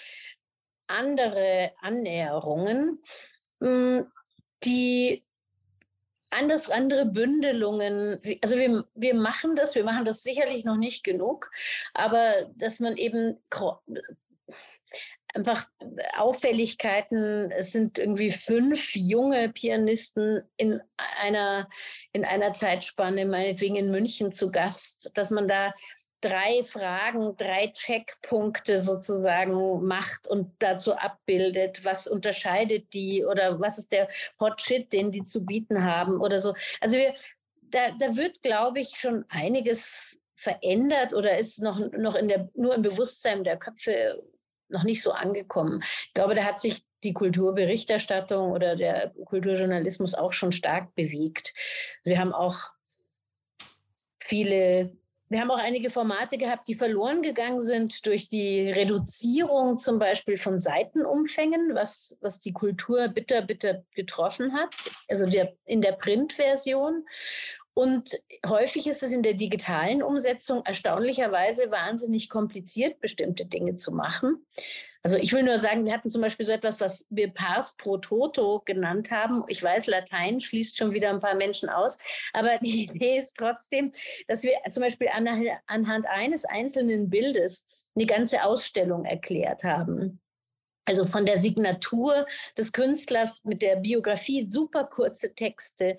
andere 0.91 1.73
Annäherungen, 1.81 3.03
hm, 3.61 4.07
die 4.65 5.25
anders 6.31 6.71
andere 6.71 7.07
Bündelungen, 7.07 8.21
also 8.41 8.57
wir, 8.57 8.85
wir 8.95 9.15
machen 9.15 9.57
das, 9.57 9.75
wir 9.75 9.85
machen 9.85 10.05
das 10.05 10.23
sicherlich 10.23 10.65
noch 10.65 10.77
nicht 10.77 11.03
genug, 11.03 11.51
aber 11.93 12.51
dass 12.55 12.79
man 12.79 12.97
eben 12.97 13.39
einfach 15.35 15.67
Auffälligkeiten, 16.17 17.51
es 17.51 17.73
sind 17.73 17.99
irgendwie 17.99 18.31
fünf 18.31 18.95
junge 18.95 19.49
Pianisten 19.51 20.43
in 20.57 20.81
einer, 21.21 21.69
in 22.13 22.25
einer 22.25 22.53
Zeitspanne, 22.53 23.27
meinetwegen 23.27 23.77
in 23.77 23.91
München 23.91 24.33
zu 24.33 24.51
Gast, 24.51 25.11
dass 25.15 25.31
man 25.31 25.49
da 25.49 25.73
drei 26.21 26.63
Fragen, 26.65 27.37
drei 27.37 27.69
Checkpunkte 27.69 28.79
sozusagen 28.79 29.85
macht 29.87 30.29
und 30.29 30.53
dazu 30.59 30.95
abbildet, 30.95 31.85
was 31.85 32.07
unterscheidet 32.07 32.93
die 32.93 33.25
oder 33.25 33.61
was 33.61 33.79
ist 33.79 33.93
der 33.93 34.09
Hot 34.39 34.61
Shit, 34.61 34.93
den 34.93 35.11
die 35.11 35.25
zu 35.25 35.45
bieten 35.45 35.85
haben 35.85 36.21
oder 36.21 36.39
so. 36.39 36.55
Also 36.81 36.97
wir, 36.97 37.15
da, 37.63 37.93
da 37.99 38.17
wird, 38.17 38.43
glaube 38.43 38.81
ich, 38.81 38.97
schon 38.99 39.25
einiges 39.29 40.21
verändert 40.35 41.13
oder 41.13 41.39
ist 41.39 41.63
noch, 41.63 41.79
noch 41.93 42.15
in 42.15 42.29
der, 42.29 42.51
nur 42.55 42.75
im 42.75 42.83
Bewusstsein 42.83 43.45
der 43.45 43.59
Köpfe 43.59 44.23
noch 44.69 44.85
nicht 44.85 45.03
so 45.03 45.13
angekommen. 45.13 45.83
Ich 46.07 46.15
glaube, 46.15 46.35
da 46.35 46.45
hat 46.45 46.61
sich 46.61 46.85
die 47.03 47.13
Kulturberichterstattung 47.13 48.53
oder 48.53 48.77
der 48.77 49.13
Kulturjournalismus 49.25 50.15
auch 50.15 50.33
schon 50.33 50.53
stark 50.53 50.95
bewegt. 50.95 51.55
Wir 52.05 52.19
haben 52.19 52.33
auch 52.33 52.71
viele 54.21 54.97
wir 55.31 55.41
haben 55.41 55.51
auch 55.53 55.59
einige 55.59 55.91
Formate 55.91 56.39
gehabt, 56.39 56.69
die 56.69 56.75
verloren 56.75 57.23
gegangen 57.23 57.61
sind 57.61 58.05
durch 58.05 58.29
die 58.29 58.69
Reduzierung 58.69 59.79
zum 59.79 60.01
Beispiel 60.01 60.37
von 60.37 60.59
Seitenumfängen, 60.59 61.75
was, 61.75 62.19
was 62.21 62.41
die 62.41 62.53
Kultur 62.53 63.07
bitter, 63.07 63.41
bitter 63.41 63.85
getroffen 63.95 64.55
hat, 64.55 64.91
also 65.09 65.27
der, 65.27 65.55
in 65.67 65.83
der 65.83 65.93
Printversion. 65.93 67.07
Und 67.75 68.21
häufig 68.45 68.89
ist 68.89 69.05
es 69.05 69.13
in 69.13 69.23
der 69.23 69.35
digitalen 69.35 70.03
Umsetzung 70.03 70.65
erstaunlicherweise 70.65 71.71
wahnsinnig 71.71 72.29
kompliziert, 72.29 72.99
bestimmte 73.01 73.47
Dinge 73.47 73.77
zu 73.77 73.95
machen. 73.95 74.45
Also 75.03 75.17
ich 75.17 75.33
will 75.33 75.43
nur 75.43 75.59
sagen, 75.59 75.85
wir 75.85 75.93
hatten 75.93 76.11
zum 76.11 76.21
Beispiel 76.21 76.45
so 76.45 76.53
etwas, 76.53 76.81
was 76.81 77.07
wir 77.09 77.33
Pars 77.33 77.77
pro 77.77 77.97
Toto 77.97 78.61
genannt 78.67 79.11
haben. 79.11 79.45
Ich 79.49 79.63
weiß, 79.63 79.87
Latein 79.87 80.41
schließt 80.41 80.77
schon 80.77 80.93
wieder 80.93 81.09
ein 81.09 81.21
paar 81.21 81.35
Menschen 81.35 81.71
aus, 81.71 81.99
aber 82.33 82.59
die 82.59 82.85
Idee 82.91 83.17
ist 83.17 83.37
trotzdem, 83.37 83.93
dass 84.29 84.43
wir 84.43 84.53
zum 84.71 84.83
Beispiel 84.83 85.09
anhand 85.67 86.07
eines 86.07 86.45
einzelnen 86.45 87.09
Bildes 87.09 87.91
eine 87.95 88.07
ganze 88.07 88.45
Ausstellung 88.45 89.05
erklärt 89.05 89.65
haben. 89.65 90.21
Also 90.85 91.07
von 91.07 91.27
der 91.27 91.37
Signatur 91.37 92.27
des 92.57 92.73
Künstlers 92.73 93.45
mit 93.45 93.63
der 93.63 93.77
Biografie, 93.77 94.45
super 94.45 94.85
kurze 94.85 95.35
Texte, 95.35 95.99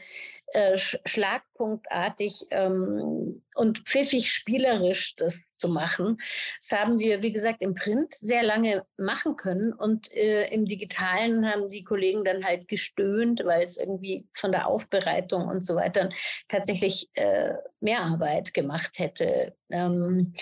äh, 0.53 0.75
schlagpunktartig 0.75 2.47
ähm, 2.49 3.41
und 3.55 3.79
pfiffig 3.87 4.33
spielerisch 4.33 5.15
das 5.15 5.45
zu 5.55 5.69
machen. 5.69 6.17
Das 6.59 6.77
haben 6.77 6.99
wir, 6.99 7.21
wie 7.21 7.31
gesagt, 7.31 7.61
im 7.61 7.73
Print 7.73 8.13
sehr 8.15 8.43
lange 8.43 8.85
machen 8.97 9.37
können 9.37 9.71
und 9.71 10.11
äh, 10.13 10.49
im 10.49 10.65
Digitalen 10.65 11.49
haben 11.49 11.69
die 11.69 11.85
Kollegen 11.85 12.25
dann 12.25 12.43
halt 12.43 12.67
gestöhnt, 12.67 13.41
weil 13.45 13.63
es 13.63 13.77
irgendwie 13.77 14.27
von 14.33 14.51
der 14.51 14.67
Aufbereitung 14.67 15.47
und 15.47 15.65
so 15.65 15.75
weiter 15.75 16.09
tatsächlich 16.49 17.09
äh, 17.13 17.53
mehr 17.79 18.01
Arbeit 18.01 18.53
gemacht 18.53 18.99
hätte. 18.99 19.55
Ähm, 19.69 20.33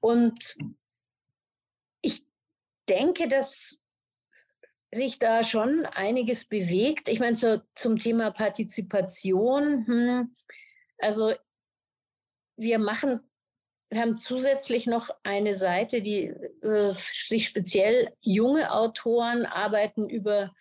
und 0.00 0.56
denke, 2.88 3.28
dass 3.28 3.80
sich 4.92 5.18
da 5.18 5.44
schon 5.44 5.86
einiges 5.86 6.46
bewegt. 6.46 7.08
Ich 7.08 7.20
meine, 7.20 7.36
zu, 7.36 7.64
zum 7.74 7.98
Thema 7.98 8.30
Partizipation, 8.30 9.86
hm, 9.86 10.36
also 10.98 11.34
wir 12.56 12.78
machen, 12.78 13.20
wir 13.90 14.00
haben 14.00 14.16
zusätzlich 14.16 14.86
noch 14.86 15.10
eine 15.22 15.54
Seite, 15.54 16.00
die 16.00 16.26
äh, 16.62 16.94
sich 16.94 17.46
speziell 17.46 18.12
junge 18.20 18.72
Autoren 18.72 19.46
arbeiten 19.46 20.08
über 20.08 20.52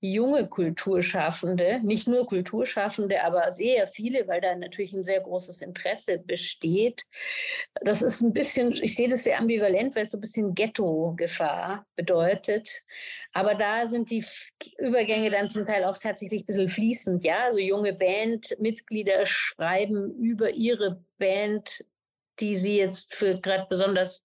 junge 0.00 0.48
Kulturschaffende, 0.48 1.80
nicht 1.82 2.08
nur 2.08 2.26
Kulturschaffende, 2.26 3.22
aber 3.22 3.50
sehr 3.50 3.86
viele, 3.86 4.26
weil 4.26 4.40
da 4.40 4.54
natürlich 4.54 4.92
ein 4.92 5.04
sehr 5.04 5.20
großes 5.20 5.62
Interesse 5.62 6.18
besteht. 6.18 7.02
Das 7.82 8.02
ist 8.02 8.22
ein 8.22 8.32
bisschen, 8.32 8.72
ich 8.72 8.96
sehe 8.96 9.08
das 9.08 9.24
sehr 9.24 9.38
ambivalent, 9.38 9.94
weil 9.94 10.02
es 10.02 10.10
so 10.10 10.18
ein 10.18 10.22
bisschen 10.22 10.54
Ghetto-Gefahr 10.54 11.86
bedeutet. 11.96 12.82
Aber 13.32 13.54
da 13.54 13.86
sind 13.86 14.10
die 14.10 14.24
Übergänge 14.78 15.30
dann 15.30 15.50
zum 15.50 15.66
Teil 15.66 15.84
auch 15.84 15.98
tatsächlich 15.98 16.42
ein 16.42 16.46
bisschen 16.46 16.68
fließend. 16.68 17.24
Ja, 17.24 17.44
also 17.44 17.60
junge 17.60 17.92
Bandmitglieder 17.92 19.26
schreiben 19.26 20.14
über 20.18 20.50
ihre 20.50 21.04
Band 21.18 21.84
die 22.40 22.54
sie 22.54 22.76
jetzt 22.76 23.14
für 23.14 23.38
gerade 23.38 23.66
besonders 23.68 24.24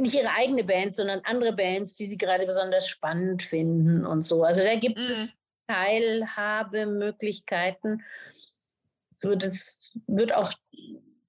nicht 0.00 0.14
ihre 0.14 0.30
eigene 0.30 0.64
Band, 0.64 0.94
sondern 0.94 1.20
andere 1.24 1.54
Bands, 1.54 1.94
die 1.94 2.06
sie 2.06 2.18
gerade 2.18 2.46
besonders 2.46 2.88
spannend 2.88 3.42
finden 3.42 4.06
und 4.06 4.24
so. 4.24 4.44
Also 4.44 4.62
da 4.62 4.76
gibt 4.76 4.98
mhm. 4.98 5.04
es 5.04 5.34
Teilhabemöglichkeiten. 5.68 8.02
Es 8.32 9.22
wird, 9.22 9.44
es 9.44 9.98
wird 10.06 10.34
auch 10.34 10.52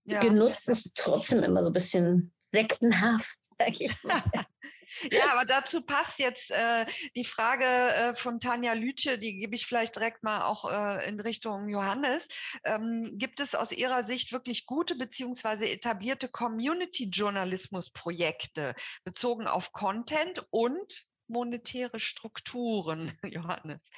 ja. 0.05 0.22
genutzt, 0.22 0.69
ist 0.69 0.95
trotzdem 0.95 1.43
immer 1.43 1.63
so 1.63 1.69
ein 1.69 1.74
bisschen 1.74 2.32
sektenhaft, 2.51 3.38
sag 3.57 3.80
ich 3.80 4.03
mal. 4.03 4.24
Ja, 5.12 5.24
aber 5.34 5.46
dazu 5.46 5.82
passt 5.82 6.20
jetzt 6.20 6.52
äh, 6.52 6.86
die 7.16 7.26
Frage 7.26 7.66
äh, 7.66 8.14
von 8.16 8.39
Tanja 8.39 8.74
Lütje, 8.74 9.18
die 9.18 9.38
gebe 9.38 9.56
ich 9.56 9.66
vielleicht 9.66 9.96
direkt 9.96 10.22
mal 10.24 10.44
auch 10.44 10.72
äh, 10.72 11.10
in 11.10 11.20
Richtung 11.20 11.68
Johannes. 11.70 12.28
Ähm, 12.64 13.18
gibt 13.18 13.39
es 13.39 13.56
aus 13.56 13.72
Ihrer 13.72 14.04
Sicht 14.04 14.32
wirklich 14.32 14.66
gute 14.66 14.96
beziehungsweise 14.96 15.70
etablierte 15.70 16.28
Community-Journalismus-Projekte 16.28 18.76
bezogen 19.04 19.48
auf 19.48 19.72
Content 19.72 20.46
und 20.50 21.08
monetäre 21.28 22.00
Strukturen, 22.00 23.12
Johannes? 23.24 23.92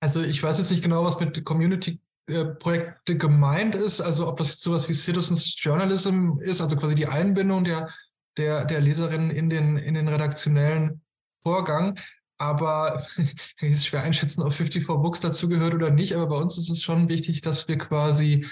Also 0.00 0.22
ich 0.22 0.42
weiß 0.42 0.58
jetzt 0.58 0.70
nicht 0.70 0.82
genau, 0.82 1.04
was 1.04 1.20
mit 1.20 1.44
Community 1.44 2.00
äh, 2.26 2.44
Projekte 2.44 3.16
gemeint 3.16 3.74
ist, 3.74 4.00
also 4.00 4.28
ob 4.28 4.38
das 4.38 4.60
sowas 4.60 4.88
wie 4.88 4.94
Citizens 4.94 5.56
Journalism 5.58 6.38
ist, 6.40 6.60
also 6.60 6.76
quasi 6.76 6.94
die 6.94 7.06
Einbindung 7.06 7.64
der 7.64 7.92
der, 8.36 8.64
der 8.64 8.80
Leserinnen 8.80 9.30
in 9.30 9.50
den, 9.50 9.76
in 9.76 9.94
den 9.94 10.08
redaktionellen 10.08 11.02
Vorgang. 11.42 11.98
Aber 12.38 13.02
ich 13.16 13.56
kann 13.56 13.68
es 13.70 13.86
schwer 13.86 14.02
einschätzen, 14.02 14.42
ob 14.42 14.52
54 14.52 14.86
Books 14.86 15.20
dazugehört 15.20 15.74
oder 15.74 15.90
nicht. 15.90 16.14
Aber 16.14 16.28
bei 16.28 16.36
uns 16.36 16.58
ist 16.58 16.70
es 16.70 16.82
schon 16.82 17.08
wichtig, 17.08 17.42
dass 17.42 17.68
wir 17.68 17.78
quasi 17.78 18.46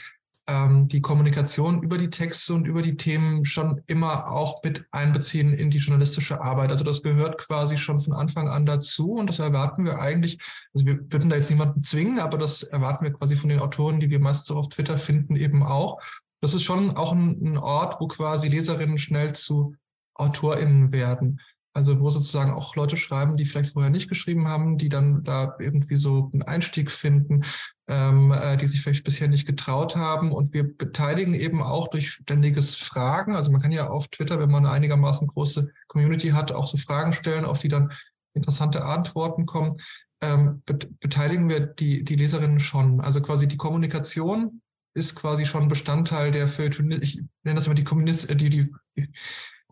ähm, 0.50 0.88
die 0.88 1.00
Kommunikation 1.00 1.82
über 1.82 1.98
die 1.98 2.10
Texte 2.10 2.54
und 2.54 2.66
über 2.66 2.82
die 2.82 2.96
Themen 2.96 3.44
schon 3.44 3.82
immer 3.86 4.30
auch 4.30 4.62
mit 4.62 4.86
einbeziehen 4.90 5.52
in 5.52 5.70
die 5.70 5.78
journalistische 5.78 6.40
Arbeit. 6.40 6.70
Also 6.70 6.84
das 6.84 7.02
gehört 7.02 7.38
quasi 7.38 7.76
schon 7.76 7.98
von 7.98 8.14
Anfang 8.14 8.48
an 8.48 8.66
dazu 8.66 9.12
und 9.12 9.28
das 9.28 9.38
erwarten 9.38 9.84
wir 9.84 10.00
eigentlich. 10.00 10.38
Also 10.74 10.86
wir 10.86 10.98
würden 11.10 11.30
da 11.30 11.36
jetzt 11.36 11.50
niemanden 11.50 11.82
zwingen, 11.82 12.18
aber 12.18 12.38
das 12.38 12.62
erwarten 12.62 13.04
wir 13.04 13.12
quasi 13.12 13.36
von 13.36 13.50
den 13.50 13.60
Autoren, 13.60 14.00
die 14.00 14.10
wir 14.10 14.20
meist 14.20 14.46
so 14.46 14.56
auf 14.56 14.68
Twitter 14.68 14.98
finden, 14.98 15.36
eben 15.36 15.62
auch 15.62 16.00
das 16.40 16.54
ist 16.54 16.62
schon 16.62 16.96
auch 16.96 17.12
ein, 17.12 17.40
ein 17.42 17.58
Ort, 17.58 18.00
wo 18.00 18.08
quasi 18.08 18.48
Leserinnen 18.48 18.98
schnell 18.98 19.32
zu 19.34 19.74
AutorInnen 20.14 20.92
werden. 20.92 21.40
Also 21.72 22.00
wo 22.00 22.10
sozusagen 22.10 22.52
auch 22.52 22.74
Leute 22.74 22.96
schreiben, 22.96 23.36
die 23.36 23.44
vielleicht 23.44 23.74
vorher 23.74 23.92
nicht 23.92 24.08
geschrieben 24.08 24.48
haben, 24.48 24.76
die 24.76 24.88
dann 24.88 25.22
da 25.22 25.54
irgendwie 25.60 25.96
so 25.96 26.28
einen 26.32 26.42
Einstieg 26.42 26.90
finden, 26.90 27.42
ähm, 27.86 28.32
äh, 28.32 28.56
die 28.56 28.66
sich 28.66 28.82
vielleicht 28.82 29.04
bisher 29.04 29.28
nicht 29.28 29.46
getraut 29.46 29.94
haben. 29.94 30.32
Und 30.32 30.52
wir 30.52 30.76
beteiligen 30.76 31.32
eben 31.34 31.62
auch 31.62 31.86
durch 31.86 32.10
ständiges 32.10 32.74
Fragen. 32.74 33.36
Also 33.36 33.52
man 33.52 33.60
kann 33.60 33.70
ja 33.70 33.88
auf 33.88 34.08
Twitter, 34.08 34.40
wenn 34.40 34.50
man 34.50 34.66
eine 34.66 34.74
einigermaßen 34.74 35.28
große 35.28 35.70
Community 35.86 36.30
hat, 36.30 36.50
auch 36.50 36.66
so 36.66 36.76
Fragen 36.76 37.12
stellen, 37.12 37.44
auf 37.44 37.60
die 37.60 37.68
dann 37.68 37.92
interessante 38.34 38.84
Antworten 38.84 39.46
kommen. 39.46 39.80
Ähm, 40.20 40.62
beteiligen 40.66 41.48
wir 41.48 41.60
die, 41.60 42.02
die 42.02 42.16
Leserinnen 42.16 42.58
schon. 42.58 43.00
Also 43.00 43.22
quasi 43.22 43.46
die 43.46 43.56
Kommunikation 43.56 44.60
ist 44.94 45.14
quasi 45.14 45.46
schon 45.46 45.68
Bestandteil 45.68 46.30
der 46.30 46.48
Feuilleton, 46.48 46.90
ich 46.90 47.22
nenne 47.44 47.56
das 47.56 47.66
immer 47.66 47.74
die 47.74 47.84
Kommunist, 47.84 48.30
äh, 48.30 48.36
die, 48.36 48.50
die, 48.50 48.72
die, 48.96 49.08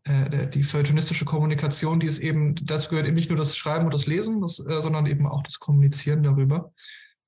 äh, 0.04 0.48
die 0.48 0.62
feuilletonistische 0.62 1.24
Kommunikation, 1.24 2.00
die 2.00 2.06
ist 2.06 2.18
eben, 2.18 2.54
das 2.54 2.88
gehört 2.88 3.06
eben 3.06 3.16
nicht 3.16 3.30
nur 3.30 3.38
das 3.38 3.56
Schreiben 3.56 3.84
und 3.84 3.94
das 3.94 4.06
Lesen, 4.06 4.40
das, 4.40 4.58
äh, 4.60 4.80
sondern 4.80 5.06
eben 5.06 5.26
auch 5.26 5.42
das 5.42 5.58
Kommunizieren 5.58 6.22
darüber. 6.22 6.72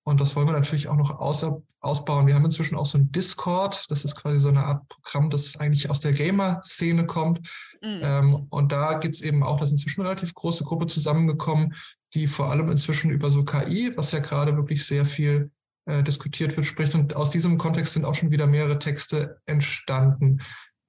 Und 0.02 0.20
das 0.20 0.34
wollen 0.34 0.48
wir 0.48 0.52
natürlich 0.52 0.88
auch 0.88 0.96
noch 0.96 1.18
außer, 1.18 1.62
ausbauen. 1.80 2.26
Wir 2.26 2.34
haben 2.34 2.44
inzwischen 2.44 2.76
auch 2.76 2.86
so 2.86 2.98
ein 2.98 3.12
Discord, 3.12 3.84
das 3.90 4.04
ist 4.04 4.16
quasi 4.16 4.38
so 4.38 4.48
eine 4.48 4.64
Art 4.64 4.88
Programm, 4.88 5.30
das 5.30 5.56
eigentlich 5.56 5.90
aus 5.90 6.00
der 6.00 6.12
Gamer-Szene 6.12 7.06
kommt. 7.06 7.38
Mhm. 7.82 8.00
Ähm, 8.02 8.34
und 8.50 8.72
da 8.72 8.94
gibt 8.94 9.14
es 9.14 9.22
eben 9.22 9.42
auch, 9.42 9.58
das 9.58 9.68
ist 9.68 9.74
inzwischen 9.74 10.00
eine 10.00 10.10
relativ 10.10 10.34
große 10.34 10.64
Gruppe 10.64 10.86
zusammengekommen, 10.86 11.74
die 12.14 12.26
vor 12.26 12.50
allem 12.50 12.70
inzwischen 12.70 13.10
über 13.10 13.30
so 13.30 13.44
KI, 13.44 13.92
was 13.96 14.12
ja 14.12 14.18
gerade 14.18 14.56
wirklich 14.56 14.84
sehr 14.84 15.04
viel 15.04 15.50
äh, 15.90 16.02
diskutiert 16.02 16.56
wird, 16.56 16.66
spricht. 16.66 16.94
Und 16.94 17.16
aus 17.16 17.30
diesem 17.30 17.58
Kontext 17.58 17.94
sind 17.94 18.04
auch 18.04 18.14
schon 18.14 18.30
wieder 18.30 18.46
mehrere 18.46 18.78
Texte 18.78 19.40
entstanden. 19.46 20.40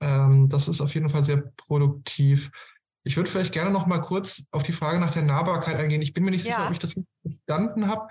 Ähm, 0.02 0.47
das 0.47 0.68
ist 0.68 0.82
auf 0.82 0.93
jeden 0.93 1.10
Fall 1.10 1.24
sehr 1.24 1.43
produktiv. 1.58 2.52
Ich 3.04 3.18
würde 3.18 3.30
vielleicht 3.30 3.54
gerne 3.54 3.72
noch 3.72 3.88
mal 3.88 3.99
kurz 3.99 4.43
auf 4.52 4.64
die 4.64 4.74
Frage 4.74 4.99
nach 4.99 5.12
der 5.12 5.24
Nahbarkeit 5.24 5.76
eingehen. 5.76 6.02
Ich 6.02 6.14
bin 6.14 6.24
mir 6.24 6.32
nicht 6.32 6.45
ja. 6.45 6.54
sicher, 6.54 6.66
ob 6.68 6.72
ich 6.72 6.80
das 6.80 6.95
verstanden 7.24 7.88
habe, 7.88 8.08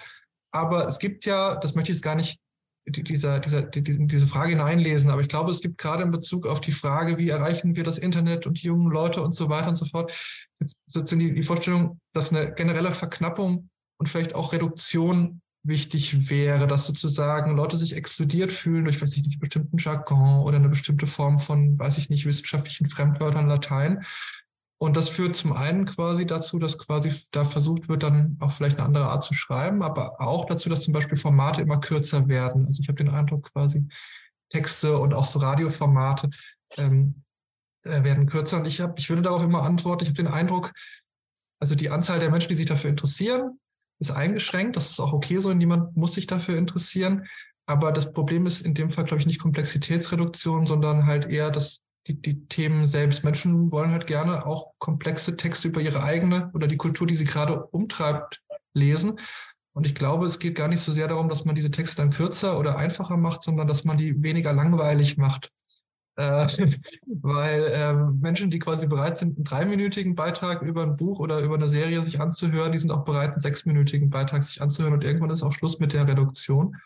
aber 0.52 0.86
es 0.86 0.98
gibt 0.98 1.24
ja, 1.26 1.56
das 1.56 1.74
möchte 1.74 1.92
ich 1.92 1.98
jetzt 1.98 2.04
gar 2.04 2.16
nicht 2.16 2.40
dieser, 2.86 3.38
dieser, 3.38 3.62
diese 3.62 4.26
Frage 4.26 4.50
hineinlesen, 4.50 5.10
aber 5.10 5.20
ich 5.20 5.28
glaube, 5.28 5.52
es 5.52 5.60
gibt 5.60 5.78
gerade 5.78 6.02
in 6.02 6.10
Bezug 6.10 6.46
auf 6.46 6.60
die 6.60 6.72
Frage, 6.72 7.18
wie 7.18 7.28
erreichen 7.28 7.76
wir 7.76 7.84
das 7.84 7.98
Internet 7.98 8.46
und 8.46 8.60
die 8.60 8.66
jungen 8.66 8.90
Leute 8.90 9.22
und 9.22 9.32
so 9.32 9.48
weiter 9.48 9.68
und 9.68 9.76
so 9.76 9.84
fort, 9.84 10.12
jetzt 10.58 10.78
sind 10.86 11.20
die, 11.20 11.32
die 11.32 11.42
Vorstellung, 11.42 12.00
dass 12.14 12.32
eine 12.32 12.52
generelle 12.52 12.90
Verknappung 12.90 13.68
und 13.98 14.08
vielleicht 14.08 14.34
auch 14.34 14.52
Reduktion 14.52 15.40
wichtig 15.62 16.30
wäre, 16.30 16.66
dass 16.66 16.86
sozusagen 16.86 17.54
Leute 17.54 17.76
sich 17.76 17.94
exkludiert 17.94 18.52
fühlen 18.52 18.84
durch, 18.84 19.00
weiß 19.00 19.16
ich 19.16 19.24
nicht, 19.24 19.40
bestimmten 19.40 19.76
Jargon 19.78 20.40
oder 20.40 20.56
eine 20.56 20.68
bestimmte 20.68 21.06
Form 21.06 21.38
von, 21.38 21.78
weiß 21.78 21.98
ich 21.98 22.08
nicht, 22.08 22.24
wissenschaftlichen 22.24 22.88
Fremdwörtern 22.88 23.48
Latein. 23.48 24.04
Und 24.78 24.96
das 24.96 25.10
führt 25.10 25.36
zum 25.36 25.52
einen 25.52 25.84
quasi 25.84 26.26
dazu, 26.26 26.58
dass 26.58 26.78
quasi 26.78 27.12
da 27.32 27.44
versucht 27.44 27.90
wird, 27.90 28.02
dann 28.02 28.38
auch 28.40 28.50
vielleicht 28.50 28.78
eine 28.78 28.86
andere 28.86 29.10
Art 29.10 29.22
zu 29.22 29.34
schreiben, 29.34 29.82
aber 29.82 30.18
auch 30.22 30.46
dazu, 30.46 30.70
dass 30.70 30.84
zum 30.84 30.94
Beispiel 30.94 31.18
Formate 31.18 31.60
immer 31.60 31.78
kürzer 31.78 32.28
werden. 32.28 32.64
Also 32.64 32.80
ich 32.80 32.88
habe 32.88 32.96
den 32.96 33.10
Eindruck, 33.10 33.52
quasi 33.52 33.86
Texte 34.48 34.96
und 34.96 35.12
auch 35.12 35.26
so 35.26 35.38
Radioformate 35.40 36.30
ähm, 36.78 37.22
äh, 37.82 38.02
werden 38.02 38.26
kürzer. 38.26 38.56
Und 38.56 38.66
ich 38.66 38.80
habe, 38.80 38.94
ich 38.96 39.10
würde 39.10 39.20
darauf 39.20 39.42
immer 39.42 39.62
antworten, 39.64 40.04
ich 40.04 40.08
habe 40.08 40.22
den 40.22 40.32
Eindruck, 40.32 40.72
also 41.60 41.74
die 41.74 41.90
Anzahl 41.90 42.18
der 42.18 42.30
Menschen, 42.30 42.48
die 42.48 42.54
sich 42.54 42.66
dafür 42.66 42.88
interessieren, 42.88 43.60
ist 44.00 44.10
eingeschränkt. 44.10 44.76
Das 44.76 44.90
ist 44.90 45.00
auch 45.00 45.12
okay 45.12 45.38
so, 45.38 45.52
niemand 45.52 45.96
muss 45.96 46.14
sich 46.14 46.26
dafür 46.26 46.56
interessieren. 46.56 47.26
Aber 47.66 47.92
das 47.92 48.12
Problem 48.12 48.46
ist 48.46 48.62
in 48.62 48.74
dem 48.74 48.88
Fall, 48.88 49.04
glaube 49.04 49.20
ich, 49.20 49.26
nicht 49.26 49.40
Komplexitätsreduktion, 49.40 50.66
sondern 50.66 51.06
halt 51.06 51.26
eher 51.26 51.50
dass 51.50 51.84
die, 52.06 52.20
die 52.20 52.46
Themen 52.46 52.86
selbst. 52.86 53.24
Menschen 53.24 53.70
wollen 53.70 53.92
halt 53.92 54.06
gerne 54.06 54.46
auch 54.46 54.72
komplexe 54.78 55.36
Texte 55.36 55.68
über 55.68 55.80
ihre 55.80 56.02
eigene 56.02 56.50
oder 56.54 56.66
die 56.66 56.78
Kultur, 56.78 57.06
die 57.06 57.14
sie 57.14 57.26
gerade 57.26 57.64
umtreibt, 57.66 58.42
lesen. 58.72 59.20
Und 59.72 59.86
ich 59.86 59.94
glaube, 59.94 60.26
es 60.26 60.38
geht 60.38 60.56
gar 60.56 60.68
nicht 60.68 60.80
so 60.80 60.92
sehr 60.92 61.08
darum, 61.08 61.28
dass 61.28 61.44
man 61.44 61.54
diese 61.54 61.70
Texte 61.70 61.96
dann 61.98 62.10
kürzer 62.10 62.58
oder 62.58 62.76
einfacher 62.76 63.16
macht, 63.16 63.42
sondern 63.42 63.68
dass 63.68 63.84
man 63.84 63.98
die 63.98 64.22
weniger 64.22 64.52
langweilig 64.52 65.16
macht. 65.16 65.52
Äh, 66.16 66.46
weil 67.06 67.64
äh, 67.66 67.94
Menschen, 67.94 68.50
die 68.50 68.58
quasi 68.58 68.86
bereit 68.86 69.16
sind, 69.16 69.36
einen 69.36 69.44
dreiminütigen 69.44 70.14
Beitrag 70.14 70.62
über 70.62 70.82
ein 70.82 70.96
Buch 70.96 71.20
oder 71.20 71.40
über 71.40 71.54
eine 71.54 71.68
Serie 71.68 72.00
sich 72.00 72.20
anzuhören, 72.20 72.72
die 72.72 72.78
sind 72.78 72.90
auch 72.90 73.04
bereit, 73.04 73.30
einen 73.30 73.38
sechsminütigen 73.40 74.10
Beitrag 74.10 74.42
sich 74.42 74.60
anzuhören 74.60 74.94
und 74.94 75.04
irgendwann 75.04 75.30
ist 75.30 75.42
auch 75.42 75.52
Schluss 75.52 75.78
mit 75.78 75.92
der 75.92 76.06
Reduktion. 76.06 76.76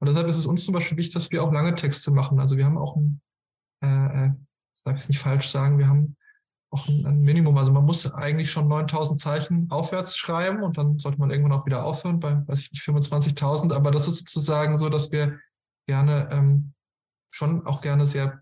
Und 0.00 0.08
deshalb 0.08 0.26
ist 0.26 0.38
es 0.38 0.46
uns 0.46 0.64
zum 0.64 0.74
Beispiel 0.74 0.98
wichtig, 0.98 1.14
dass 1.14 1.30
wir 1.30 1.42
auch 1.44 1.52
lange 1.52 1.74
Texte 1.76 2.10
machen. 2.10 2.40
Also 2.40 2.56
wir 2.56 2.64
haben 2.64 2.76
auch 2.76 2.96
ein, 2.96 3.20
äh, 3.84 3.86
äh, 3.86 4.30
jetzt 4.72 4.84
darf 4.84 4.96
ich 4.96 5.08
nicht 5.08 5.20
falsch 5.20 5.48
sagen, 5.48 5.78
wir 5.78 5.86
haben 5.86 6.16
auch 6.72 6.88
ein, 6.88 7.06
ein, 7.06 7.20
Minimum. 7.20 7.56
Also 7.56 7.70
man 7.70 7.84
muss 7.84 8.12
eigentlich 8.12 8.50
schon 8.50 8.66
9000 8.66 9.20
Zeichen 9.20 9.70
aufwärts 9.70 10.16
schreiben 10.16 10.62
und 10.62 10.76
dann 10.76 10.98
sollte 10.98 11.18
man 11.18 11.30
irgendwann 11.30 11.52
auch 11.52 11.66
wieder 11.66 11.84
aufhören 11.84 12.18
bei, 12.18 12.36
weiß 12.48 12.60
ich 12.60 12.72
nicht, 12.72 12.82
25.000. 12.82 13.72
Aber 13.72 13.92
das 13.92 14.08
ist 14.08 14.18
sozusagen 14.18 14.76
so, 14.76 14.88
dass 14.88 15.12
wir 15.12 15.38
gerne 15.86 16.28
ähm, 16.32 16.72
schon 17.30 17.64
auch 17.66 17.80
gerne 17.80 18.04
sehr 18.04 18.41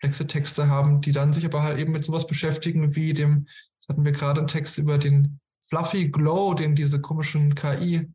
komplexe 0.00 0.26
Texte 0.26 0.68
haben, 0.68 1.00
die 1.00 1.12
dann 1.12 1.32
sich 1.32 1.44
aber 1.44 1.62
halt 1.62 1.78
eben 1.78 1.92
mit 1.92 2.04
sowas 2.04 2.26
beschäftigen 2.26 2.94
wie 2.94 3.12
dem, 3.12 3.46
jetzt 3.74 3.88
hatten 3.88 4.04
wir 4.04 4.12
gerade 4.12 4.40
einen 4.40 4.48
Text 4.48 4.78
über 4.78 4.96
den 4.96 5.40
Fluffy 5.60 6.08
Glow, 6.08 6.54
den 6.54 6.74
diese 6.74 7.00
komischen 7.00 7.54
KI 7.54 8.08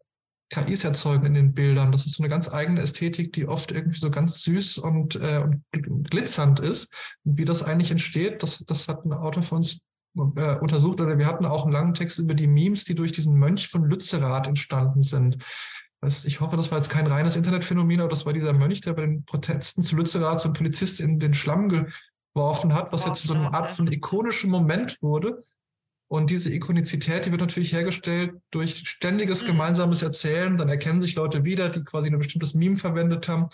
KIs 0.50 0.84
erzeugen 0.84 1.26
in 1.26 1.34
den 1.34 1.54
Bildern. 1.54 1.92
Das 1.92 2.06
ist 2.06 2.14
so 2.14 2.24
eine 2.24 2.30
ganz 2.30 2.52
eigene 2.52 2.82
Ästhetik, 2.82 3.34
die 3.34 3.48
oft 3.48 3.72
irgendwie 3.72 3.98
so 3.98 4.12
ganz 4.12 4.44
süß 4.44 4.78
und, 4.78 5.16
äh, 5.16 5.44
und 5.44 5.64
glitzernd 6.12 6.60
ist. 6.60 6.94
Und 7.24 7.40
wie 7.40 7.46
das 7.46 7.64
eigentlich 7.64 7.90
entsteht, 7.90 8.44
das, 8.44 8.64
das 8.66 8.88
hat 8.88 9.04
ein 9.04 9.14
Autor 9.14 9.42
von 9.42 9.58
uns 9.58 9.82
äh, 10.16 10.56
untersucht. 10.60 11.02
Oder 11.02 11.18
wir 11.18 11.26
hatten 11.26 11.48
auch 11.48 11.64
einen 11.64 11.74
langen 11.74 11.96
Text 11.96 12.20
über 12.20 12.36
die 12.36 12.46
Memes, 12.46 12.84
die 12.86 12.94
durch 12.94 13.12
diesen 13.12 13.36
Mönch 13.36 13.68
von 13.68 13.86
Lützerath 13.86 14.48
entstanden 14.48 15.02
sind. 15.02 15.44
Ich 16.06 16.40
hoffe, 16.40 16.58
das 16.58 16.72
war 16.72 16.78
jetzt 16.78 16.90
kein 16.90 17.08
reines 17.08 17.36
Internetphänomen, 17.36 18.02
aber 18.02 18.10
das 18.10 18.26
war 18.26 18.34
dieser 18.34 18.54
Mönch, 18.54 18.82
der 18.82 18.94
bei 18.94 19.02
den 19.02 19.24
Protesten 19.26 19.84
zu 19.84 19.96
Lützerath 19.96 20.42
zum 20.42 20.54
Polizist 20.54 21.00
in 21.00 21.20
den 21.20 21.34
Schlamm 21.34 21.70
geworfen 21.70 22.74
hat, 22.74 22.92
was 22.92 23.06
jetzt 23.06 23.22
zu 23.22 23.28
so 23.28 23.34
einer 23.34 23.54
Art 23.54 23.72
von 23.72 23.92
ikonischen 23.92 24.50
Moment 24.50 25.02
wurde. 25.02 25.38
Und 26.08 26.30
diese 26.30 26.54
Ikonizität, 26.54 27.26
die 27.26 27.32
wird 27.32 27.42
natürlich 27.42 27.74
hergestellt 27.74 28.36
durch 28.52 28.88
ständiges 28.88 29.44
mhm. 29.44 29.48
gemeinsames 29.48 30.04
Erzählen. 30.04 30.58
Dann 30.58 30.70
erkennen 30.70 31.02
sich 31.02 31.16
Leute 31.16 31.44
wieder, 31.44 31.70
die 31.70 31.84
quasi 31.84 32.10
ein 32.10 32.18
bestimmtes 32.18 32.54
Meme 32.54 32.76
verwendet 32.76 33.28
haben. 33.28 33.48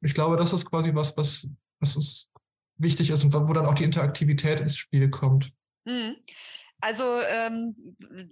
Ich 0.00 0.14
glaube, 0.14 0.36
das 0.36 0.52
ist 0.52 0.68
quasi 0.68 0.94
was, 0.94 1.16
was, 1.16 1.48
was 1.80 1.96
uns 1.96 2.30
wichtig 2.76 3.10
ist 3.10 3.22
und 3.22 3.32
wo 3.32 3.52
dann 3.52 3.66
auch 3.66 3.74
die 3.74 3.84
Interaktivität 3.84 4.60
ins 4.60 4.76
Spiel 4.76 5.10
kommt. 5.10 5.52
Also 6.84 7.20
ähm, 7.20 7.76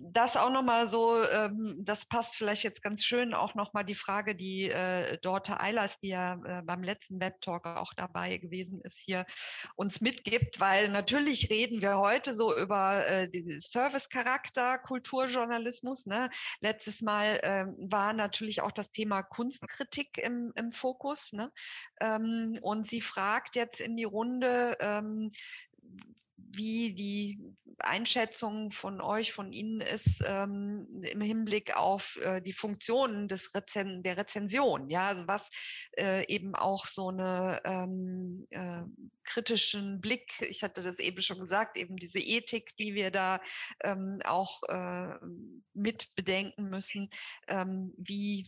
das 0.00 0.36
auch 0.36 0.50
nochmal 0.50 0.88
so, 0.88 1.22
ähm, 1.22 1.76
das 1.84 2.04
passt 2.04 2.34
vielleicht 2.34 2.64
jetzt 2.64 2.82
ganz 2.82 3.04
schön 3.04 3.32
auch 3.32 3.54
nochmal 3.54 3.84
die 3.84 3.94
Frage, 3.94 4.34
die 4.34 4.68
äh, 4.68 5.18
Dorte 5.18 5.60
Eilers, 5.60 6.00
die 6.00 6.08
ja 6.08 6.34
äh, 6.44 6.60
beim 6.62 6.82
letzten 6.82 7.20
Webtalk 7.20 7.64
auch 7.66 7.94
dabei 7.94 8.38
gewesen 8.38 8.80
ist, 8.80 8.98
hier 8.98 9.24
uns 9.76 10.00
mitgibt, 10.00 10.58
weil 10.58 10.88
natürlich 10.88 11.48
reden 11.48 11.80
wir 11.80 11.98
heute 11.98 12.34
so 12.34 12.56
über 12.56 13.06
äh, 13.06 13.30
Service-Charakter, 13.60 14.78
Kulturjournalismus. 14.78 16.06
Ne? 16.06 16.28
Letztes 16.60 17.02
Mal 17.02 17.38
ähm, 17.44 17.76
war 17.78 18.12
natürlich 18.12 18.62
auch 18.62 18.72
das 18.72 18.90
Thema 18.90 19.22
Kunstkritik 19.22 20.18
im, 20.18 20.52
im 20.56 20.72
Fokus. 20.72 21.32
Ne? 21.32 21.52
Ähm, 22.00 22.58
und 22.62 22.88
sie 22.88 23.00
fragt 23.00 23.54
jetzt 23.54 23.80
in 23.80 23.96
die 23.96 24.02
Runde, 24.02 24.76
ähm, 24.80 25.30
wie 26.36 26.94
die 26.94 27.38
Einschätzung 27.84 28.70
von 28.70 29.00
euch, 29.00 29.32
von 29.32 29.52
Ihnen 29.52 29.80
ist 29.80 30.22
ähm, 30.26 30.86
im 31.02 31.20
Hinblick 31.20 31.76
auf 31.76 32.18
äh, 32.22 32.40
die 32.40 32.52
Funktionen 32.52 33.28
des 33.28 33.54
Rezen 33.54 34.02
der 34.02 34.16
Rezension. 34.16 34.90
Ja, 34.90 35.08
also 35.08 35.26
was 35.26 35.50
äh, 35.96 36.26
eben 36.32 36.54
auch 36.54 36.86
so 36.86 37.08
eine 37.08 37.60
ähm, 37.64 38.46
äh, 38.50 38.84
kritischen 39.24 40.00
Blick, 40.00 40.32
ich 40.40 40.62
hatte 40.62 40.82
das 40.82 40.98
eben 40.98 41.22
schon 41.22 41.38
gesagt, 41.38 41.76
eben 41.76 41.96
diese 41.96 42.18
Ethik, 42.18 42.76
die 42.76 42.94
wir 42.94 43.10
da 43.10 43.40
ähm, 43.84 44.20
auch 44.24 44.62
äh, 44.68 45.14
mit 45.74 46.14
bedenken 46.14 46.70
müssen, 46.70 47.10
ähm, 47.48 47.92
wie 47.96 48.46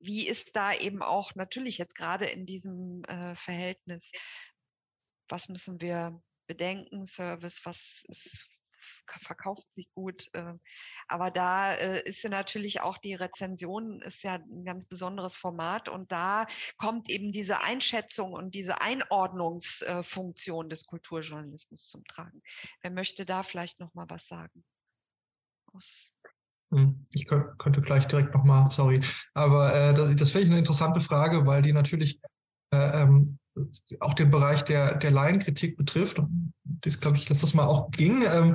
wie 0.00 0.26
ist 0.28 0.54
da 0.54 0.74
eben 0.74 1.02
auch 1.02 1.34
natürlich 1.34 1.78
jetzt 1.78 1.94
gerade 1.94 2.26
in 2.26 2.44
diesem 2.44 3.02
äh, 3.04 3.34
Verhältnis, 3.34 4.12
was 5.28 5.48
müssen 5.48 5.80
wir 5.80 6.20
bedenken, 6.46 7.06
Service, 7.06 7.60
was 7.64 8.04
ist, 8.08 8.46
verkauft 9.06 9.70
sich 9.70 9.88
gut. 9.94 10.28
Ähm, 10.34 10.60
aber 11.08 11.30
da 11.30 11.74
äh, 11.74 12.02
ist 12.04 12.22
ja 12.22 12.30
natürlich 12.30 12.80
auch 12.80 12.98
die 12.98 13.14
Rezension 13.14 14.02
ist 14.02 14.22
ja 14.22 14.34
ein 14.34 14.64
ganz 14.64 14.86
besonderes 14.86 15.36
Format 15.36 15.88
und 15.88 16.12
da 16.12 16.46
kommt 16.76 17.10
eben 17.10 17.32
diese 17.32 17.60
Einschätzung 17.60 18.32
und 18.32 18.54
diese 18.54 18.80
Einordnungsfunktion 18.80 20.68
des 20.68 20.86
Kulturjournalismus 20.86 21.88
zum 21.88 22.04
Tragen. 22.04 22.42
Wer 22.82 22.90
möchte 22.90 23.26
da 23.26 23.42
vielleicht 23.42 23.80
noch 23.80 23.94
mal 23.94 24.06
was 24.08 24.26
sagen? 24.26 24.64
Hm, 26.70 27.06
ich 27.12 27.26
könnte 27.26 27.80
gleich 27.82 28.06
direkt 28.06 28.34
noch 28.34 28.44
mal, 28.44 28.70
sorry, 28.70 29.00
aber 29.34 29.74
äh, 29.74 29.94
das, 29.94 30.16
das 30.16 30.30
finde 30.30 30.46
ich 30.46 30.50
eine 30.50 30.58
interessante 30.58 31.00
Frage, 31.00 31.46
weil 31.46 31.62
die 31.62 31.72
natürlich 31.72 32.20
äh, 32.72 33.02
ähm, 33.02 33.38
auch 34.00 34.14
den 34.14 34.30
Bereich 34.30 34.64
der, 34.64 34.96
der 34.96 35.10
Laienkritik 35.10 35.76
betrifft, 35.76 36.20
das 36.64 37.00
glaube 37.00 37.16
ich 37.16 37.28
letztes 37.28 37.54
Mal 37.54 37.66
auch 37.66 37.90
ging. 37.90 38.24
Ähm, 38.30 38.54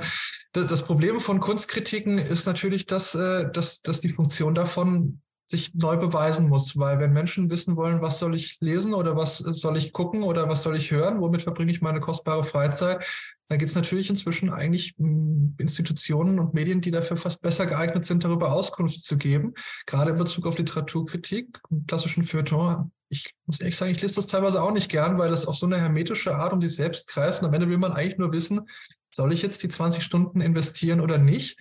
das, 0.52 0.66
das, 0.66 0.84
Problem 0.84 1.20
von 1.20 1.40
Kunstkritiken 1.40 2.18
ist 2.18 2.46
natürlich, 2.46 2.86
dass, 2.86 3.14
äh, 3.14 3.50
dass, 3.50 3.82
dass 3.82 4.00
die 4.00 4.08
Funktion 4.08 4.54
davon 4.54 5.20
sich 5.50 5.74
neu 5.74 5.96
beweisen 5.96 6.48
muss, 6.48 6.78
weil 6.78 7.00
wenn 7.00 7.12
Menschen 7.12 7.50
wissen 7.50 7.74
wollen, 7.74 8.00
was 8.00 8.20
soll 8.20 8.36
ich 8.36 8.58
lesen 8.60 8.94
oder 8.94 9.16
was 9.16 9.38
soll 9.38 9.76
ich 9.76 9.92
gucken 9.92 10.22
oder 10.22 10.48
was 10.48 10.62
soll 10.62 10.76
ich 10.76 10.92
hören, 10.92 11.20
womit 11.20 11.42
verbringe 11.42 11.72
ich 11.72 11.82
meine 11.82 11.98
kostbare 11.98 12.44
Freizeit, 12.44 13.04
dann 13.48 13.58
gibt 13.58 13.68
es 13.68 13.74
natürlich 13.74 14.08
inzwischen 14.08 14.50
eigentlich 14.50 14.94
hm, 14.96 15.56
Institutionen 15.58 16.38
und 16.38 16.54
Medien, 16.54 16.80
die 16.80 16.92
dafür 16.92 17.16
fast 17.16 17.42
besser 17.42 17.66
geeignet 17.66 18.04
sind, 18.04 18.22
darüber 18.22 18.52
Auskunft 18.52 19.02
zu 19.02 19.18
geben, 19.18 19.54
gerade 19.86 20.12
in 20.12 20.16
Bezug 20.16 20.46
auf 20.46 20.56
Literaturkritik, 20.56 21.58
klassischen 21.88 22.22
Feuilleton. 22.22 22.92
Ich 23.08 23.34
muss 23.46 23.58
ehrlich 23.58 23.76
sagen, 23.76 23.90
ich 23.90 24.00
lese 24.00 24.14
das 24.14 24.28
teilweise 24.28 24.62
auch 24.62 24.72
nicht 24.72 24.88
gern, 24.88 25.18
weil 25.18 25.30
das 25.30 25.46
auf 25.46 25.56
so 25.56 25.66
eine 25.66 25.80
hermetische 25.80 26.36
Art 26.36 26.52
um 26.52 26.60
sich 26.60 26.76
selbst 26.76 27.08
kreist 27.08 27.42
und 27.42 27.48
am 27.48 27.54
Ende 27.54 27.68
will 27.68 27.78
man 27.78 27.90
eigentlich 27.90 28.18
nur 28.18 28.32
wissen, 28.32 28.68
soll 29.12 29.32
ich 29.32 29.42
jetzt 29.42 29.64
die 29.64 29.68
20 29.68 30.04
Stunden 30.04 30.40
investieren 30.40 31.00
oder 31.00 31.18
nicht? 31.18 31.58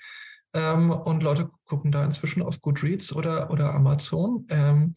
Ähm, 0.54 0.92
und 0.92 1.24
Leute 1.24 1.50
gucken 1.66 1.92
da 1.92 2.04
inzwischen 2.04 2.42
auf 2.42 2.62
Goodreads 2.62 3.14
oder, 3.14 3.52
oder 3.52 3.74
Amazon. 3.74 4.46
Ähm, 4.50 4.94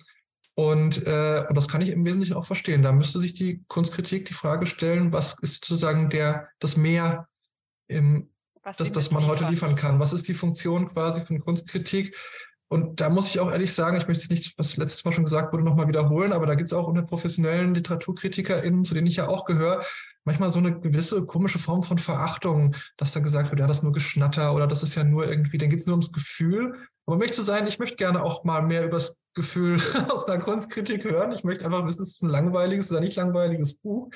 und, 0.54 1.06
äh, 1.06 1.44
und 1.48 1.56
das 1.56 1.68
kann 1.68 1.80
ich 1.80 1.88
im 1.88 2.04
Wesentlichen 2.04 2.34
auch 2.34 2.44
verstehen. 2.44 2.82
Da 2.82 2.92
müsste 2.92 3.20
sich 3.20 3.32
die 3.32 3.64
Kunstkritik 3.68 4.26
die 4.26 4.34
Frage 4.34 4.66
stellen, 4.66 5.12
was 5.12 5.38
ist 5.40 5.64
sozusagen 5.64 6.10
der, 6.10 6.48
das 6.58 6.76
Mehr, 6.76 7.28
im, 7.88 8.30
das, 8.62 8.92
das 8.92 9.10
man 9.10 9.26
heute 9.26 9.46
liefern 9.46 9.74
kann? 9.74 9.98
Was 9.98 10.12
ist 10.12 10.28
die 10.28 10.34
Funktion 10.34 10.88
quasi 10.88 11.22
von 11.22 11.40
Kunstkritik? 11.40 12.16
Und 12.72 13.02
da 13.02 13.10
muss 13.10 13.26
ich 13.26 13.38
auch 13.38 13.52
ehrlich 13.52 13.74
sagen, 13.74 13.98
ich 13.98 14.08
möchte 14.08 14.32
nicht, 14.32 14.56
was 14.56 14.78
letztes 14.78 15.04
Mal 15.04 15.12
schon 15.12 15.24
gesagt 15.24 15.52
wurde, 15.52 15.62
nochmal 15.62 15.88
wiederholen, 15.88 16.32
aber 16.32 16.46
da 16.46 16.54
gibt 16.54 16.68
es 16.68 16.72
auch 16.72 16.88
unter 16.88 17.02
professionellen 17.02 17.74
LiteraturkritikerInnen, 17.74 18.86
zu 18.86 18.94
denen 18.94 19.08
ich 19.08 19.16
ja 19.16 19.28
auch 19.28 19.44
gehöre, 19.44 19.84
manchmal 20.24 20.50
so 20.50 20.58
eine 20.58 20.80
gewisse 20.80 21.26
komische 21.26 21.58
Form 21.58 21.82
von 21.82 21.98
Verachtung, 21.98 22.74
dass 22.96 23.12
da 23.12 23.20
gesagt 23.20 23.50
wird, 23.50 23.60
ja, 23.60 23.66
das 23.66 23.78
ist 23.78 23.82
nur 23.82 23.92
Geschnatter 23.92 24.54
oder 24.54 24.66
das 24.66 24.82
ist 24.82 24.94
ja 24.94 25.04
nur 25.04 25.28
irgendwie, 25.28 25.58
dann 25.58 25.68
geht 25.68 25.80
es 25.80 25.86
nur 25.86 25.92
ums 25.92 26.12
Gefühl. 26.12 26.72
Aber 27.04 27.16
um 27.16 27.18
mich 27.18 27.34
zu 27.34 27.42
sein, 27.42 27.66
ich 27.66 27.78
möchte 27.78 27.96
gerne 27.96 28.22
auch 28.22 28.42
mal 28.44 28.62
mehr 28.62 28.86
über 28.86 28.96
das 28.96 29.18
Gefühl 29.34 29.78
aus 30.08 30.24
einer 30.24 30.42
Kunstkritik 30.42 31.04
hören. 31.04 31.32
Ich 31.32 31.44
möchte 31.44 31.66
einfach 31.66 31.84
wissen, 31.84 32.00
ist 32.00 32.14
es 32.14 32.22
ein 32.22 32.30
langweiliges 32.30 32.90
oder 32.90 33.00
nicht 33.00 33.16
langweiliges 33.16 33.74
Buch. 33.74 34.08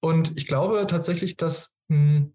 Und 0.00 0.38
ich 0.38 0.46
glaube 0.46 0.86
tatsächlich, 0.86 1.36
dass 1.36 1.74
ein 1.90 1.96
hm, 1.96 2.34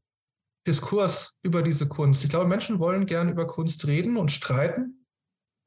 Diskurs 0.67 1.35
über 1.41 1.61
diese 1.61 1.87
Kunst, 1.87 2.25
ich 2.25 2.29
glaube, 2.29 2.47
Menschen 2.47 2.79
wollen 2.79 3.05
gerne 3.05 3.31
über 3.31 3.47
Kunst 3.47 3.87
reden 3.87 4.17
und 4.17 4.29
streiten 4.29 4.96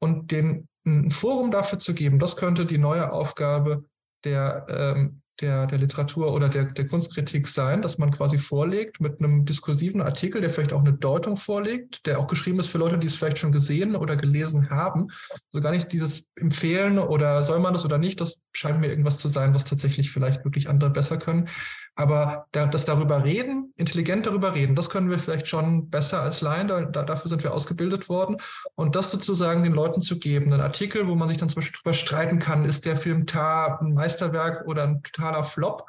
und 0.01 0.31
den 0.31 0.67
ein 0.85 1.11
Forum 1.11 1.51
dafür 1.51 1.79
zu 1.79 1.93
geben, 1.93 2.19
das 2.19 2.35
könnte 2.35 2.65
die 2.65 2.79
neue 2.79 3.11
Aufgabe 3.11 3.85
der 4.23 4.65
ähm, 4.67 5.21
der, 5.41 5.65
der 5.65 5.79
Literatur 5.79 6.33
oder 6.33 6.49
der, 6.49 6.65
der 6.65 6.87
Kunstkritik 6.87 7.47
sein, 7.47 7.81
dass 7.81 7.97
man 7.97 8.11
quasi 8.11 8.37
vorlegt 8.37 9.01
mit 9.01 9.19
einem 9.19 9.43
diskursiven 9.43 10.01
Artikel, 10.01 10.39
der 10.39 10.49
vielleicht 10.49 10.73
auch 10.73 10.81
eine 10.81 10.93
Deutung 10.93 11.35
vorlegt, 11.35 12.05
der 12.05 12.19
auch 12.19 12.27
geschrieben 12.27 12.59
ist 12.59 12.67
für 12.67 12.77
Leute, 12.77 12.99
die 12.99 13.07
es 13.07 13.15
vielleicht 13.15 13.39
schon 13.39 13.51
gesehen 13.51 13.95
oder 13.95 14.15
gelesen 14.15 14.69
haben. 14.69 15.07
Also 15.51 15.61
gar 15.61 15.71
nicht 15.71 15.91
dieses 15.91 16.29
Empfehlen 16.35 16.99
oder 16.99 17.43
soll 17.43 17.59
man 17.59 17.73
das 17.73 17.85
oder 17.85 17.97
nicht, 17.97 18.21
das 18.21 18.41
scheint 18.53 18.79
mir 18.79 18.87
irgendwas 18.87 19.17
zu 19.17 19.29
sein, 19.29 19.53
was 19.53 19.65
tatsächlich 19.65 20.11
vielleicht 20.11 20.43
wirklich 20.45 20.69
andere 20.69 20.91
besser 20.91 21.17
können. 21.17 21.49
Aber 21.95 22.47
das 22.51 22.85
darüber 22.85 23.23
reden, 23.23 23.73
intelligent 23.75 24.25
darüber 24.25 24.55
reden, 24.55 24.75
das 24.75 24.89
können 24.89 25.09
wir 25.09 25.19
vielleicht 25.19 25.47
schon 25.47 25.89
besser 25.89 26.21
als 26.21 26.41
Laien, 26.41 26.67
da, 26.67 26.83
dafür 26.85 27.29
sind 27.29 27.43
wir 27.43 27.53
ausgebildet 27.53 28.07
worden. 28.07 28.37
Und 28.75 28.95
das 28.95 29.11
sozusagen 29.11 29.63
den 29.63 29.73
Leuten 29.73 30.01
zu 30.01 30.17
geben, 30.17 30.53
ein 30.53 30.61
Artikel, 30.61 31.07
wo 31.07 31.15
man 31.15 31.27
sich 31.27 31.37
dann 31.37 31.49
zum 31.49 31.57
Beispiel 31.57 31.79
darüber 31.83 31.93
streiten 31.93 32.39
kann, 32.39 32.63
ist 32.63 32.85
der 32.85 32.95
Film 32.95 33.25
Tar 33.25 33.81
ein 33.81 33.93
Meisterwerk 33.93 34.65
oder 34.67 34.83
ein 34.83 35.03
totaler 35.03 35.43
Flop? 35.43 35.85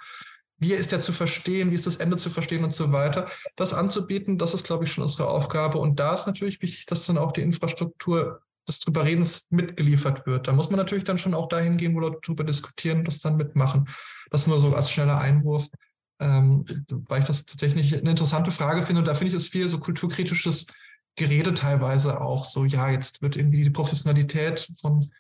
Wie 0.59 0.75
ist 0.75 0.93
der 0.93 1.01
zu 1.01 1.13
verstehen? 1.13 1.71
Wie 1.71 1.75
ist 1.75 1.87
das 1.87 1.97
Ende 1.97 2.17
zu 2.17 2.31
verstehen 2.31 2.65
und 2.65 2.73
so 2.73 2.93
weiter? 2.93 3.29
Das 3.57 3.73
anzubieten, 3.73 4.39
das 4.39 4.55
ist, 4.55 4.65
glaube 4.65 4.85
ich, 4.85 4.93
schon 4.93 5.03
unsere 5.03 5.29
Aufgabe. 5.29 5.79
Und 5.79 5.99
da 5.99 6.15
ist 6.15 6.27
natürlich 6.27 6.61
wichtig, 6.63 6.87
dass 6.87 7.07
dann 7.07 7.19
auch 7.19 7.33
die 7.33 7.43
Infrastruktur 7.43 8.43
des 8.69 8.81
Drüberredens 8.81 9.49
mitgeliefert 9.51 10.27
wird. 10.27 10.47
Da 10.47 10.53
muss 10.53 10.71
man 10.71 10.79
natürlich 10.79 11.05
dann 11.05 11.19
schon 11.19 11.35
auch 11.35 11.49
dahin 11.49 11.79
gehen, 11.79 11.95
wo 11.95 12.01
Leute 12.01 12.19
darüber 12.23 12.45
diskutieren 12.45 12.99
und 12.99 13.09
das 13.09 13.21
dann 13.21 13.37
mitmachen. 13.37 13.89
Das 14.31 14.47
nur 14.47 14.59
so 14.59 14.75
als 14.75 14.91
schneller 14.91 15.19
Einwurf 15.19 15.69
ähm, 16.23 16.65
weil 17.09 17.21
ich 17.21 17.27
das 17.27 17.45
tatsächlich 17.45 17.97
eine 17.97 18.11
interessante 18.11 18.51
Frage 18.51 18.83
finde. 18.83 19.01
Und 19.01 19.07
da 19.07 19.15
finde 19.15 19.35
ich 19.35 19.35
es 19.35 19.49
viel 19.49 19.69
so 19.69 19.79
kulturkritisches 19.79 20.67
Gerede 21.17 21.53
teilweise 21.53 22.21
auch 22.21 22.45
so, 22.45 22.65
ja, 22.65 22.89
jetzt 22.89 23.21
wird 23.21 23.37
irgendwie 23.37 23.65
die 23.65 23.71
Professionalität 23.71 24.71
von, 24.81 25.11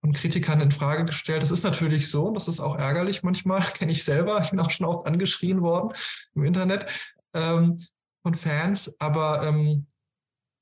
von 0.00 0.12
Kritikern 0.12 0.60
in 0.60 0.70
Frage 0.70 1.04
gestellt. 1.04 1.42
Das 1.42 1.52
ist 1.52 1.62
natürlich 1.62 2.10
so, 2.10 2.32
das 2.32 2.48
ist 2.48 2.60
auch 2.60 2.76
ärgerlich 2.76 3.22
manchmal, 3.22 3.62
kenne 3.74 3.92
ich 3.92 4.04
selber. 4.04 4.40
Ich 4.42 4.50
bin 4.50 4.60
auch 4.60 4.70
schon 4.70 4.86
oft 4.86 5.06
angeschrien 5.06 5.62
worden 5.62 5.92
im 6.34 6.44
Internet. 6.44 6.86
Ähm, 7.34 7.76
und 8.22 8.36
Fans, 8.36 9.00
aber 9.00 9.46
ähm, 9.46 9.86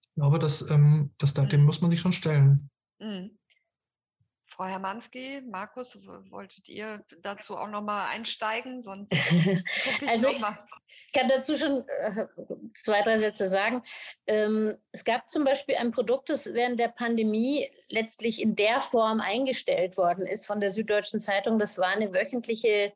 ich 0.03 0.15
glaube, 0.15 0.39
dass, 0.39 0.69
ähm, 0.71 1.13
dass 1.19 1.35
da, 1.35 1.47
dem 1.47 1.61
mhm. 1.61 1.67
muss 1.67 1.81
man 1.81 1.91
sich 1.91 2.01
schon 2.01 2.13
stellen. 2.13 2.71
Mhm. 3.01 3.31
Frau 4.57 4.65
Hermanski, 4.65 5.43
Markus, 5.51 5.99
wolltet 6.31 6.71
ihr 6.71 7.05
dazu 7.21 7.59
auch 7.59 7.69
nochmal 7.69 8.09
einsteigen? 8.15 8.81
Sonst 8.81 9.13
ich 10.01 10.09
also 10.09 10.31
ich 10.31 11.13
kann 11.13 11.29
dazu 11.29 11.59
schon 11.59 11.87
äh, 11.87 12.27
zwei, 12.75 13.03
drei 13.03 13.19
Sätze 13.19 13.51
sagen. 13.51 13.83
Ähm, 14.27 14.79
es 14.93 15.05
gab 15.05 15.29
zum 15.29 15.45
Beispiel 15.45 15.77
ein 15.77 15.91
Produkt, 15.91 16.31
das 16.31 16.47
während 16.55 16.81
der 16.81 16.89
Pandemie 16.89 17.71
letztlich 17.91 18.41
in 18.41 18.57
der 18.57 18.81
Form 18.81 19.21
eingestellt 19.21 19.99
worden 19.99 20.27
ist 20.27 20.47
von 20.47 20.59
der 20.59 20.71
Süddeutschen 20.71 21.21
Zeitung. 21.21 21.59
Das 21.59 21.77
war 21.77 21.89
eine 21.89 22.15
wöchentliche 22.15 22.95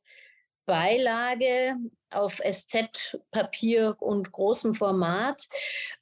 Beilage 0.65 1.77
auf 2.11 2.41
SZ-Papier 2.41 3.97
und 4.01 4.33
großem 4.33 4.75
Format, 4.75 5.49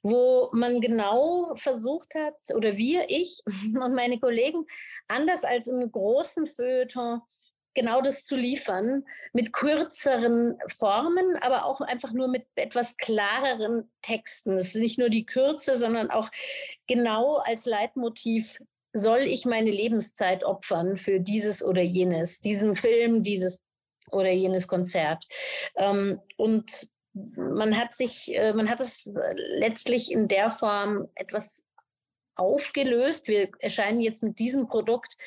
wo 0.01 0.49
man 0.53 0.81
genau 0.81 1.53
versucht 1.55 2.13
hat, 2.15 2.35
oder 2.55 2.77
wir, 2.77 3.09
ich 3.09 3.41
und 3.45 3.93
meine 3.93 4.19
Kollegen, 4.19 4.65
anders 5.07 5.43
als 5.43 5.67
im 5.67 5.91
großen 5.91 6.47
Feuilleton, 6.47 7.21
genau 7.75 8.01
das 8.01 8.25
zu 8.25 8.35
liefern, 8.35 9.05
mit 9.31 9.53
kürzeren 9.53 10.57
Formen, 10.67 11.37
aber 11.41 11.65
auch 11.65 11.81
einfach 11.81 12.11
nur 12.11 12.27
mit 12.27 12.45
etwas 12.55 12.97
klareren 12.97 13.89
Texten. 14.01 14.53
Es 14.53 14.75
ist 14.75 14.81
nicht 14.81 14.99
nur 14.99 15.09
die 15.09 15.25
Kürze, 15.25 15.77
sondern 15.77 16.09
auch 16.09 16.29
genau 16.87 17.37
als 17.37 17.65
Leitmotiv 17.65 18.59
soll 18.91 19.19
ich 19.19 19.45
meine 19.45 19.71
Lebenszeit 19.71 20.43
opfern 20.43 20.97
für 20.97 21.19
dieses 21.19 21.63
oder 21.63 21.81
jenes, 21.81 22.41
diesen 22.41 22.75
Film, 22.75 23.23
dieses 23.23 23.63
oder 24.11 24.31
jenes 24.31 24.67
Konzert. 24.67 25.25
Ähm, 25.75 26.19
und 26.37 26.89
man 27.13 27.77
hat 27.77 27.95
sich, 27.95 28.33
äh, 28.33 28.53
man 28.53 28.69
hat 28.69 28.81
es 28.81 29.11
letztlich 29.35 30.11
in 30.11 30.27
der 30.27 30.51
Form 30.51 31.07
etwas 31.15 31.67
aufgelöst. 32.35 33.27
Wir 33.27 33.49
erscheinen 33.59 33.99
jetzt 33.99 34.23
mit 34.23 34.39
diesem 34.39 34.67
Produkt 34.67 35.17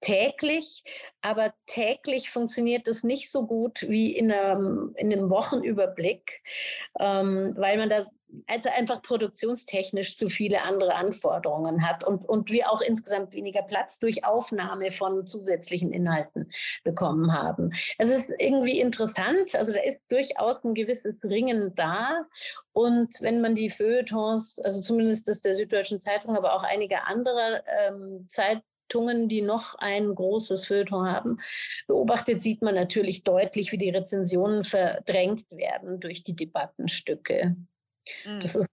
täglich, 0.00 0.82
aber 1.20 1.52
täglich 1.66 2.30
funktioniert 2.30 2.88
das 2.88 3.02
nicht 3.04 3.30
so 3.30 3.46
gut 3.46 3.86
wie 3.88 4.16
in 4.16 4.32
einem, 4.32 4.94
in 4.96 5.12
einem 5.12 5.30
Wochenüberblick, 5.30 6.42
ähm, 6.98 7.54
weil 7.56 7.76
man 7.76 7.90
da 7.90 8.06
also 8.46 8.68
einfach 8.70 9.02
produktionstechnisch 9.02 10.16
zu 10.16 10.28
viele 10.28 10.62
andere 10.62 10.94
Anforderungen 10.94 11.86
hat 11.86 12.04
und, 12.04 12.28
und 12.28 12.50
wir 12.50 12.70
auch 12.70 12.80
insgesamt 12.80 13.32
weniger 13.32 13.62
Platz 13.62 13.98
durch 13.98 14.24
Aufnahme 14.24 14.90
von 14.90 15.26
zusätzlichen 15.26 15.92
Inhalten 15.92 16.50
bekommen 16.84 17.32
haben. 17.32 17.72
Es 17.98 18.08
ist 18.08 18.32
irgendwie 18.38 18.80
interessant, 18.80 19.54
also 19.54 19.72
da 19.72 19.80
ist 19.80 20.02
durchaus 20.08 20.62
ein 20.64 20.74
gewisses 20.74 21.22
Ringen 21.24 21.74
da 21.74 22.24
und 22.72 23.20
wenn 23.20 23.40
man 23.40 23.54
die 23.54 23.70
Feuilletons, 23.70 24.60
also 24.60 24.80
zumindest 24.80 25.28
das 25.28 25.40
der 25.40 25.54
Süddeutschen 25.54 26.00
Zeitung, 26.00 26.36
aber 26.36 26.54
auch 26.54 26.62
einige 26.62 27.04
andere 27.04 27.62
ähm, 27.66 28.26
Zeitungen, 28.28 29.28
die 29.28 29.42
noch 29.42 29.74
ein 29.76 30.14
großes 30.14 30.66
Feuilleton 30.66 31.10
haben, 31.10 31.40
beobachtet, 31.86 32.42
sieht 32.42 32.62
man 32.62 32.74
natürlich 32.74 33.24
deutlich, 33.24 33.72
wie 33.72 33.78
die 33.78 33.90
Rezensionen 33.90 34.62
verdrängt 34.62 35.50
werden 35.50 36.00
durch 36.00 36.22
die 36.22 36.36
Debattenstücke. 36.36 37.56
Das 38.40 38.54
mhm. 38.54 38.62
ist, 38.62 38.66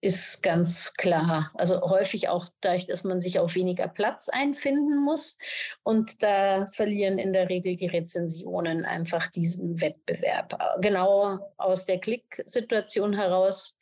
ist 0.00 0.42
ganz 0.42 0.94
klar. 0.94 1.52
Also 1.54 1.80
häufig 1.82 2.28
auch 2.28 2.48
dadurch, 2.60 2.86
dass 2.86 3.04
man 3.04 3.20
sich 3.20 3.38
auf 3.38 3.54
weniger 3.54 3.88
Platz 3.88 4.28
einfinden 4.28 5.02
muss. 5.02 5.38
Und 5.82 6.22
da 6.22 6.66
verlieren 6.68 7.18
in 7.18 7.32
der 7.32 7.48
Regel 7.48 7.76
die 7.76 7.86
Rezensionen 7.86 8.84
einfach 8.84 9.28
diesen 9.28 9.80
Wettbewerb. 9.80 10.58
Genau 10.80 11.54
aus 11.56 11.86
der 11.86 12.00
Klicksituation 12.00 13.14
heraus. 13.14 13.78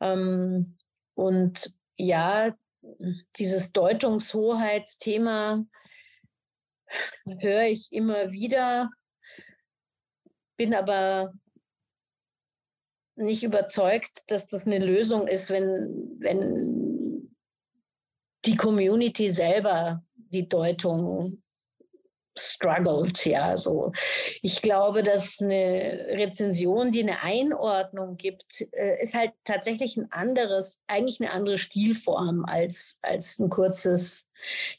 Ähm, 0.00 0.76
und 1.14 1.74
ja, 1.96 2.56
dieses 3.36 3.72
Deutungshoheitsthema 3.72 5.64
höre 7.26 7.64
ich 7.64 7.92
immer 7.92 8.32
wieder, 8.32 8.90
bin 10.56 10.74
aber 10.74 11.32
nicht 13.22 13.42
überzeugt, 13.42 14.24
dass 14.28 14.48
das 14.48 14.66
eine 14.66 14.78
Lösung 14.78 15.26
ist, 15.28 15.50
wenn, 15.50 16.16
wenn 16.18 17.36
die 18.44 18.56
Community 18.56 19.28
selber 19.28 20.02
die 20.14 20.48
Deutung 20.48 21.42
struggelt, 22.36 23.26
ja, 23.26 23.56
so. 23.56 23.92
Ich 24.40 24.62
glaube, 24.62 25.02
dass 25.02 25.40
eine 25.40 26.06
Rezension, 26.12 26.90
die 26.90 27.02
eine 27.02 27.22
Einordnung 27.22 28.16
gibt, 28.16 28.62
äh, 28.72 29.02
ist 29.02 29.14
halt 29.14 29.32
tatsächlich 29.44 29.96
ein 29.96 30.10
anderes, 30.10 30.80
eigentlich 30.86 31.20
eine 31.20 31.30
andere 31.30 31.58
Stilform 31.58 32.44
als, 32.46 32.98
als 33.02 33.38
ein 33.38 33.50
kurzes, 33.50 34.28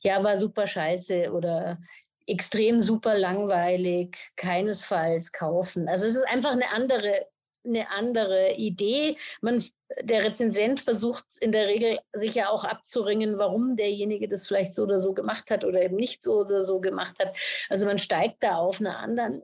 ja, 0.01 0.23
war 0.23 0.35
super 0.37 0.65
scheiße 0.65 1.31
oder 1.31 1.77
extrem 2.25 2.81
super 2.81 3.17
langweilig, 3.17 4.17
keinesfalls 4.35 5.31
kaufen. 5.31 5.87
Also 5.87 6.07
es 6.07 6.15
ist 6.15 6.27
einfach 6.27 6.51
eine 6.51 6.71
andere 6.71 7.27
eine 7.65 7.89
andere 7.89 8.53
Idee. 8.55 9.17
Man, 9.41 9.63
der 10.01 10.23
Rezensent 10.23 10.81
versucht 10.81 11.25
in 11.39 11.51
der 11.51 11.67
Regel 11.67 11.99
sich 12.13 12.35
ja 12.35 12.49
auch 12.49 12.65
abzuringen, 12.65 13.37
warum 13.37 13.75
derjenige 13.75 14.27
das 14.27 14.47
vielleicht 14.47 14.73
so 14.73 14.83
oder 14.83 14.99
so 14.99 15.13
gemacht 15.13 15.49
hat 15.49 15.63
oder 15.63 15.81
eben 15.81 15.95
nicht 15.95 16.23
so 16.23 16.41
oder 16.41 16.61
so 16.61 16.79
gemacht 16.79 17.17
hat. 17.19 17.35
Also 17.69 17.85
man 17.85 17.97
steigt 17.97 18.43
da 18.43 18.57
auf 18.57 18.79
einer 18.79 18.99
anderen, 18.99 19.41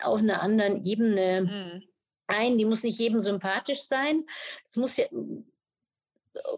auf 0.00 0.20
einer 0.20 0.42
anderen 0.42 0.84
Ebene 0.84 1.42
mhm. 1.42 1.82
ein. 2.26 2.58
Die 2.58 2.64
muss 2.64 2.82
nicht 2.82 2.98
jedem 2.98 3.20
sympathisch 3.20 3.82
sein. 3.82 4.24
Es 4.66 4.76
muss 4.76 4.96
ja, 4.96 5.06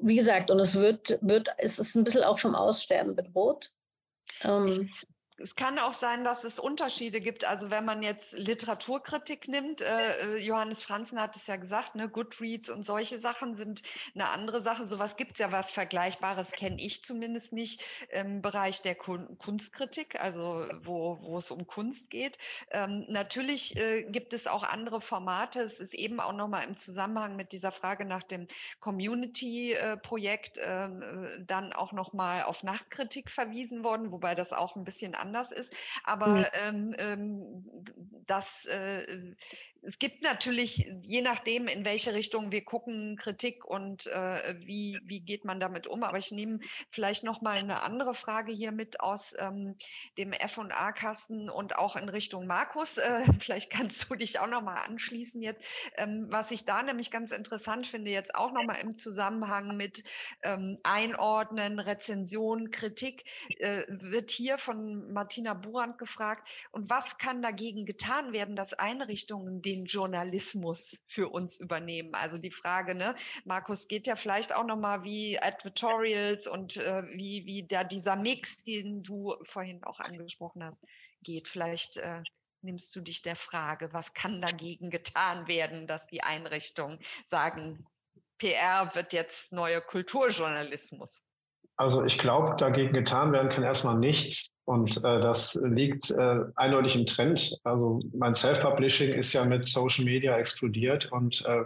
wie 0.00 0.16
gesagt, 0.16 0.50
und 0.50 0.58
es 0.58 0.76
wird, 0.76 1.18
wird, 1.22 1.48
es 1.58 1.78
ist 1.78 1.94
ein 1.94 2.04
bisschen 2.04 2.24
auch 2.24 2.38
vom 2.38 2.54
Aussterben 2.54 3.16
bedroht. 3.16 3.70
Ähm, 4.44 4.90
es 5.42 5.56
kann 5.56 5.78
auch 5.78 5.92
sein, 5.92 6.24
dass 6.24 6.44
es 6.44 6.58
Unterschiede 6.58 7.20
gibt. 7.20 7.44
Also 7.44 7.70
wenn 7.70 7.84
man 7.84 8.02
jetzt 8.02 8.32
Literaturkritik 8.32 9.48
nimmt, 9.48 9.80
äh, 9.80 10.36
äh 10.36 10.36
Johannes 10.38 10.82
Franzen 10.82 11.20
hat 11.20 11.36
es 11.36 11.46
ja 11.46 11.56
gesagt, 11.56 11.94
ne, 11.94 12.08
Goodreads 12.08 12.70
und 12.70 12.84
solche 12.84 13.18
Sachen 13.18 13.56
sind 13.56 13.82
eine 14.14 14.28
andere 14.28 14.62
Sache. 14.62 14.86
Sowas 14.86 15.16
gibt 15.16 15.32
es 15.32 15.38
ja 15.40 15.50
was 15.50 15.70
Vergleichbares, 15.70 16.52
kenne 16.52 16.76
ich 16.80 17.04
zumindest 17.04 17.52
nicht 17.52 17.82
im 18.10 18.40
Bereich 18.40 18.82
der 18.82 18.94
Kun 18.94 19.36
Kunstkritik, 19.38 20.20
also 20.20 20.66
wo, 20.82 21.18
wo 21.22 21.38
es 21.38 21.50
um 21.50 21.66
Kunst 21.66 22.10
geht. 22.10 22.38
Ähm, 22.70 23.04
natürlich 23.08 23.76
äh, 23.76 24.04
gibt 24.04 24.34
es 24.34 24.46
auch 24.46 24.62
andere 24.62 25.00
Formate. 25.00 25.60
Es 25.60 25.80
ist 25.80 25.94
eben 25.94 26.20
auch 26.20 26.32
nochmal 26.32 26.64
im 26.64 26.76
Zusammenhang 26.76 27.36
mit 27.36 27.52
dieser 27.52 27.72
Frage 27.72 28.04
nach 28.04 28.22
dem 28.22 28.46
Community-Projekt 28.80 30.58
äh, 30.58 30.86
äh, 30.86 31.44
dann 31.44 31.72
auch 31.72 31.92
nochmal 31.92 32.44
auf 32.44 32.62
Nachtkritik 32.62 33.30
verwiesen 33.30 33.82
worden, 33.82 34.12
wobei 34.12 34.34
das 34.34 34.52
auch 34.52 34.76
ein 34.76 34.84
bisschen 34.84 35.14
anders 35.14 35.31
anders 35.32 35.52
ist. 35.52 35.74
Aber 36.04 36.46
ähm, 36.66 36.94
ähm, 36.98 37.64
das, 38.26 38.66
äh, 38.66 39.34
es 39.84 39.98
gibt 39.98 40.22
natürlich, 40.22 40.88
je 41.02 41.22
nachdem, 41.22 41.66
in 41.66 41.84
welche 41.84 42.14
Richtung 42.14 42.52
wir 42.52 42.64
gucken, 42.64 43.16
Kritik 43.16 43.64
und 43.64 44.06
äh, 44.06 44.54
wie, 44.64 45.00
wie 45.04 45.20
geht 45.20 45.44
man 45.44 45.58
damit 45.58 45.88
um. 45.88 46.04
Aber 46.04 46.18
ich 46.18 46.30
nehme 46.30 46.60
vielleicht 46.90 47.24
noch 47.24 47.42
mal 47.42 47.58
eine 47.58 47.82
andere 47.82 48.14
Frage 48.14 48.52
hier 48.52 48.70
mit 48.70 49.00
aus 49.00 49.34
ähm, 49.38 49.74
dem 50.18 50.32
F&A-Kasten 50.32 51.50
und 51.50 51.76
auch 51.78 51.96
in 51.96 52.08
Richtung 52.08 52.46
Markus. 52.46 52.98
Äh, 52.98 53.24
vielleicht 53.40 53.70
kannst 53.70 54.08
du 54.08 54.14
dich 54.14 54.38
auch 54.38 54.46
noch 54.46 54.62
mal 54.62 54.76
anschließen 54.82 55.42
jetzt. 55.42 55.64
Ähm, 55.96 56.26
was 56.28 56.52
ich 56.52 56.64
da 56.64 56.82
nämlich 56.82 57.10
ganz 57.10 57.32
interessant 57.32 57.86
finde, 57.86 58.12
jetzt 58.12 58.36
auch 58.36 58.52
noch 58.52 58.64
mal 58.64 58.76
im 58.76 58.94
Zusammenhang 58.94 59.76
mit 59.76 60.04
ähm, 60.44 60.78
Einordnen, 60.84 61.80
Rezension, 61.80 62.70
Kritik, 62.70 63.24
äh, 63.58 63.82
wird 63.88 64.30
hier 64.30 64.58
von 64.58 65.12
Martina 65.12 65.54
Burand 65.54 65.98
gefragt, 65.98 66.48
und 66.70 66.88
was 66.88 67.18
kann 67.18 67.42
dagegen 67.42 67.84
getan 67.84 68.32
werden, 68.32 68.54
dass 68.54 68.74
Einrichtungen 68.74 69.60
den 69.72 69.86
Journalismus 69.86 71.02
für 71.06 71.28
uns 71.28 71.58
übernehmen? 71.58 72.14
Also 72.14 72.38
die 72.38 72.50
Frage, 72.50 72.94
ne, 72.94 73.14
Markus, 73.44 73.88
geht 73.88 74.06
ja 74.06 74.16
vielleicht 74.16 74.54
auch 74.54 74.64
nochmal 74.64 75.02
wie 75.02 75.38
Advertorials 75.40 76.46
und 76.46 76.76
äh, 76.76 77.02
wie, 77.14 77.46
wie 77.46 77.66
da 77.66 77.84
dieser 77.84 78.16
Mix, 78.16 78.62
den 78.62 79.02
du 79.02 79.34
vorhin 79.44 79.82
auch 79.84 80.00
angesprochen 80.00 80.62
hast, 80.64 80.84
geht. 81.22 81.48
Vielleicht 81.48 81.96
äh, 81.96 82.22
nimmst 82.62 82.94
du 82.94 83.00
dich 83.00 83.22
der 83.22 83.36
Frage, 83.36 83.92
was 83.92 84.14
kann 84.14 84.40
dagegen 84.40 84.90
getan 84.90 85.48
werden, 85.48 85.86
dass 85.86 86.06
die 86.06 86.22
Einrichtungen 86.22 86.98
sagen, 87.24 87.86
PR 88.38 88.94
wird 88.94 89.12
jetzt 89.12 89.52
neuer 89.52 89.80
Kulturjournalismus? 89.80 91.22
Also 91.82 92.04
ich 92.04 92.16
glaube, 92.16 92.54
dagegen 92.58 92.92
getan 92.92 93.32
werden 93.32 93.50
kann 93.50 93.64
erstmal 93.64 93.98
nichts. 93.98 94.54
Und 94.66 94.98
äh, 94.98 95.20
das 95.20 95.60
liegt 95.64 96.12
äh, 96.12 96.44
eindeutig 96.54 96.94
im 96.94 97.06
Trend. 97.06 97.58
Also 97.64 98.00
mein 98.14 98.36
Self-Publishing 98.36 99.12
ist 99.14 99.32
ja 99.32 99.44
mit 99.44 99.66
Social 99.66 100.04
Media 100.04 100.38
explodiert 100.38 101.10
und 101.10 101.44
äh, 101.44 101.64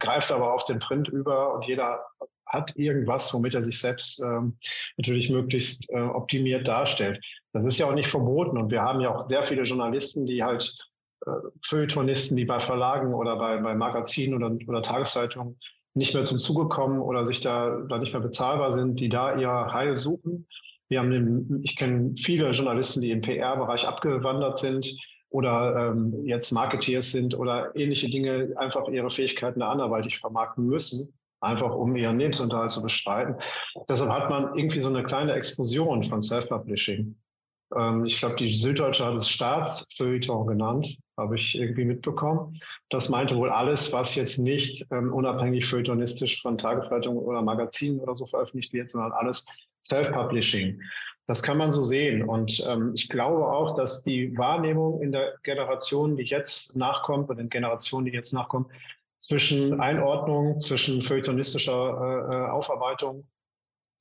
greift 0.00 0.32
aber 0.32 0.52
auf 0.52 0.64
den 0.64 0.80
Print 0.80 1.06
über 1.06 1.54
und 1.54 1.64
jeder 1.64 2.00
hat 2.46 2.76
irgendwas, 2.76 3.32
womit 3.32 3.54
er 3.54 3.62
sich 3.62 3.80
selbst 3.80 4.20
ähm, 4.24 4.58
natürlich 4.96 5.30
möglichst 5.30 5.88
äh, 5.92 6.00
optimiert 6.00 6.66
darstellt. 6.66 7.24
Das 7.52 7.64
ist 7.64 7.78
ja 7.78 7.86
auch 7.86 7.94
nicht 7.94 8.08
verboten 8.08 8.58
und 8.58 8.72
wir 8.72 8.82
haben 8.82 9.00
ja 9.00 9.14
auch 9.14 9.28
sehr 9.28 9.46
viele 9.46 9.62
Journalisten, 9.62 10.26
die 10.26 10.42
halt 10.42 10.76
Feuilletonisten, 11.64 12.36
die 12.36 12.44
bei 12.44 12.58
Verlagen 12.58 13.14
oder 13.14 13.36
bei, 13.36 13.56
bei 13.58 13.76
Magazinen 13.76 14.34
oder, 14.34 14.56
oder 14.66 14.82
Tageszeitungen 14.82 15.56
nicht 15.94 16.14
mehr 16.14 16.24
zum 16.24 16.38
Zuge 16.38 16.68
kommen 16.68 17.00
oder 17.00 17.26
sich 17.26 17.40
da, 17.40 17.82
da 17.88 17.98
nicht 17.98 18.12
mehr 18.12 18.22
bezahlbar 18.22 18.72
sind, 18.72 18.98
die 19.00 19.08
da 19.08 19.38
ihr 19.38 19.72
Heil 19.72 19.96
suchen. 19.96 20.46
Wir 20.88 21.00
haben 21.00 21.10
den, 21.10 21.60
ich 21.62 21.76
kenne 21.76 22.14
viele 22.18 22.50
Journalisten, 22.50 23.00
die 23.00 23.10
im 23.10 23.22
PR-Bereich 23.22 23.86
abgewandert 23.86 24.58
sind 24.58 24.94
oder 25.30 25.90
ähm, 25.90 26.26
jetzt 26.26 26.52
Marketeers 26.52 27.12
sind 27.12 27.38
oder 27.38 27.74
ähnliche 27.74 28.10
Dinge, 28.10 28.52
einfach 28.56 28.88
ihre 28.88 29.10
Fähigkeiten 29.10 29.62
anderweitig 29.62 30.18
vermarkten 30.18 30.66
müssen, 30.66 31.14
einfach 31.40 31.74
um 31.74 31.96
ihren 31.96 32.18
Lebensunterhalt 32.18 32.70
zu 32.70 32.82
bestreiten. 32.82 33.36
Deshalb 33.88 34.10
hat 34.10 34.28
man 34.28 34.56
irgendwie 34.56 34.80
so 34.80 34.88
eine 34.88 35.02
kleine 35.02 35.32
Explosion 35.32 36.04
von 36.04 36.20
Self-Publishing. 36.20 37.16
Ähm, 37.74 38.04
ich 38.04 38.18
glaube, 38.18 38.36
die 38.36 38.52
Süddeutsche 38.52 39.06
hat 39.06 39.14
es 39.14 39.28
Staatsfeuilleton 39.28 40.46
genannt, 40.46 40.96
habe 41.16 41.36
ich 41.36 41.58
irgendwie 41.58 41.84
mitbekommen. 41.84 42.60
Das 42.88 43.08
meinte 43.08 43.36
wohl 43.36 43.50
alles, 43.50 43.92
was 43.92 44.14
jetzt 44.14 44.38
nicht 44.38 44.86
ähm, 44.90 45.12
unabhängig 45.12 45.66
feuilletonistisch 45.66 46.42
von 46.42 46.58
Tageszeitungen 46.58 47.22
oder 47.22 47.42
Magazinen 47.42 48.00
oder 48.00 48.14
so 48.14 48.26
veröffentlicht 48.26 48.72
wird, 48.72 48.90
sondern 48.90 49.12
alles 49.12 49.46
Self-Publishing. 49.82 50.80
Das 51.26 51.42
kann 51.42 51.58
man 51.58 51.70
so 51.70 51.82
sehen. 51.82 52.28
Und 52.28 52.64
ähm, 52.68 52.92
ich 52.94 53.08
glaube 53.08 53.46
auch, 53.46 53.76
dass 53.76 54.02
die 54.02 54.36
Wahrnehmung 54.36 55.02
in 55.02 55.12
der 55.12 55.34
Generation, 55.42 56.16
die 56.16 56.24
jetzt 56.24 56.76
nachkommt, 56.76 57.30
und 57.30 57.36
den 57.38 57.48
Generationen, 57.48 58.06
die 58.06 58.12
jetzt 58.12 58.32
nachkommen, 58.32 58.66
zwischen 59.18 59.80
Einordnung, 59.80 60.58
zwischen 60.58 61.02
feuilletonistischer 61.02 61.72
äh, 61.72 62.34
äh 62.34 62.50
Aufarbeitung, 62.50 63.28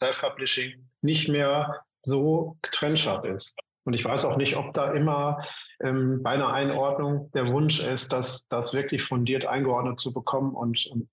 Self-Publishing 0.01 0.89
nicht 1.01 1.27
mehr 1.27 1.83
so 2.01 2.57
trennscharf 2.63 3.23
ist. 3.25 3.55
Und 3.83 3.93
ich 3.93 4.05
weiß 4.05 4.25
auch 4.25 4.37
nicht, 4.37 4.55
ob 4.57 4.73
da 4.73 4.93
immer 4.93 5.43
ähm, 5.81 6.21
bei 6.21 6.31
einer 6.31 6.53
Einordnung 6.53 7.31
der 7.31 7.51
Wunsch 7.51 7.83
ist, 7.83 8.13
dass 8.13 8.47
das 8.47 8.73
wirklich 8.73 9.03
fundiert 9.03 9.45
eingeordnet 9.45 9.99
zu 9.99 10.13
bekommen 10.13 10.53
und, 10.53 10.87
und 10.91 11.09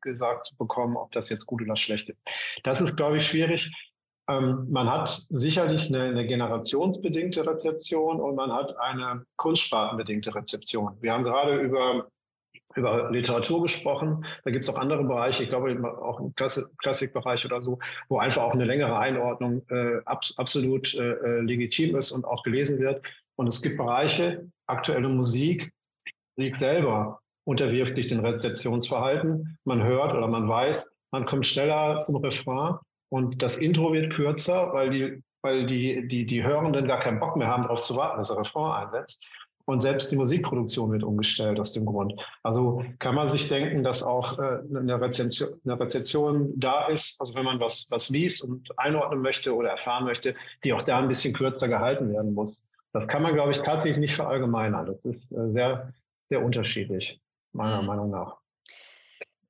gesagt 0.00 0.46
zu 0.46 0.56
bekommen, 0.56 0.96
ob 0.96 1.12
das 1.12 1.28
jetzt 1.28 1.46
gut 1.46 1.62
oder 1.62 1.76
schlecht 1.76 2.08
ist. 2.08 2.22
Das 2.64 2.80
ist, 2.80 2.96
glaube 2.96 3.18
ich, 3.18 3.26
schwierig. 3.26 3.70
Ähm, 4.28 4.66
man 4.70 4.90
hat 4.90 5.08
sicherlich 5.30 5.86
eine, 5.88 6.04
eine, 6.04 6.26
generationsbedingte 6.26 7.46
Rezeption 7.46 8.20
und 8.20 8.34
man 8.34 8.52
hat 8.52 8.76
eine 8.78 9.24
kunstspartenbedingte 9.36 10.34
Rezeption. 10.34 10.96
Wir 11.00 11.12
haben 11.12 11.22
gerade 11.22 11.60
über 11.60 12.08
über 12.76 13.10
Literatur 13.10 13.62
gesprochen. 13.62 14.24
Da 14.44 14.50
gibt 14.50 14.64
es 14.64 14.74
auch 14.74 14.78
andere 14.78 15.04
Bereiche, 15.04 15.42
ich 15.42 15.48
glaube 15.48 15.76
auch 16.00 16.20
im 16.20 16.34
Klassikbereich 16.34 17.44
oder 17.44 17.62
so, 17.62 17.78
wo 18.08 18.18
einfach 18.18 18.42
auch 18.42 18.52
eine 18.52 18.64
längere 18.64 18.98
Einordnung 18.98 19.62
äh, 19.70 19.98
ab, 20.04 20.22
absolut 20.36 20.94
äh, 20.94 21.12
äh, 21.12 21.40
legitim 21.40 21.96
ist 21.96 22.12
und 22.12 22.24
auch 22.24 22.42
gelesen 22.42 22.78
wird. 22.78 23.02
Und 23.36 23.48
es 23.48 23.62
gibt 23.62 23.76
Bereiche, 23.76 24.46
aktuelle 24.66 25.08
Musik, 25.08 25.72
Musik 26.36 26.56
selber 26.56 27.20
unterwirft 27.44 27.94
sich 27.94 28.08
den 28.08 28.20
Rezeptionsverhalten. 28.20 29.58
Man 29.64 29.82
hört 29.82 30.14
oder 30.14 30.26
man 30.26 30.48
weiß, 30.48 30.86
man 31.12 31.26
kommt 31.26 31.46
schneller 31.46 32.04
zum 32.04 32.16
Refrain 32.16 32.76
und 33.08 33.42
das 33.42 33.56
Intro 33.56 33.92
wird 33.92 34.12
kürzer, 34.12 34.72
weil 34.72 34.90
die, 34.90 35.22
weil 35.42 35.66
die, 35.66 36.06
die, 36.08 36.26
die 36.26 36.42
Hörenden 36.42 36.86
gar 36.86 37.00
keinen 37.00 37.20
Bock 37.20 37.36
mehr 37.36 37.48
haben, 37.48 37.62
darauf 37.62 37.82
zu 37.82 37.96
warten, 37.96 38.18
dass 38.18 38.28
der 38.28 38.38
Refrain 38.38 38.84
einsetzt. 38.84 39.26
Und 39.66 39.80
selbst 39.80 40.12
die 40.12 40.16
Musikproduktion 40.16 40.92
wird 40.92 41.02
umgestellt 41.02 41.58
aus 41.58 41.72
dem 41.72 41.86
Grund. 41.86 42.14
Also 42.44 42.84
kann 43.00 43.16
man 43.16 43.28
sich 43.28 43.48
denken, 43.48 43.82
dass 43.82 44.02
auch 44.02 44.38
äh, 44.38 44.60
eine, 44.70 45.00
Rezension, 45.00 45.48
eine 45.64 45.78
Rezeption 45.78 46.52
da 46.56 46.86
ist, 46.86 47.20
also 47.20 47.34
wenn 47.34 47.44
man 47.44 47.58
was, 47.58 47.88
was 47.90 48.08
liest 48.08 48.48
und 48.48 48.70
einordnen 48.78 49.22
möchte 49.22 49.54
oder 49.54 49.70
erfahren 49.70 50.04
möchte, 50.04 50.36
die 50.62 50.72
auch 50.72 50.82
da 50.82 50.98
ein 50.98 51.08
bisschen 51.08 51.34
kürzer 51.34 51.66
gehalten 51.66 52.12
werden 52.12 52.32
muss. 52.32 52.62
Das 52.92 53.08
kann 53.08 53.22
man, 53.22 53.34
glaube 53.34 53.50
ich, 53.50 53.58
tatsächlich 53.58 53.98
nicht 53.98 54.14
verallgemeinern. 54.14 54.86
Das 54.86 55.04
ist 55.04 55.32
äh, 55.32 55.50
sehr, 55.52 55.92
sehr 56.28 56.44
unterschiedlich, 56.44 57.20
meiner. 57.52 57.82
Meinung 57.82 58.10
nach. 58.10 58.38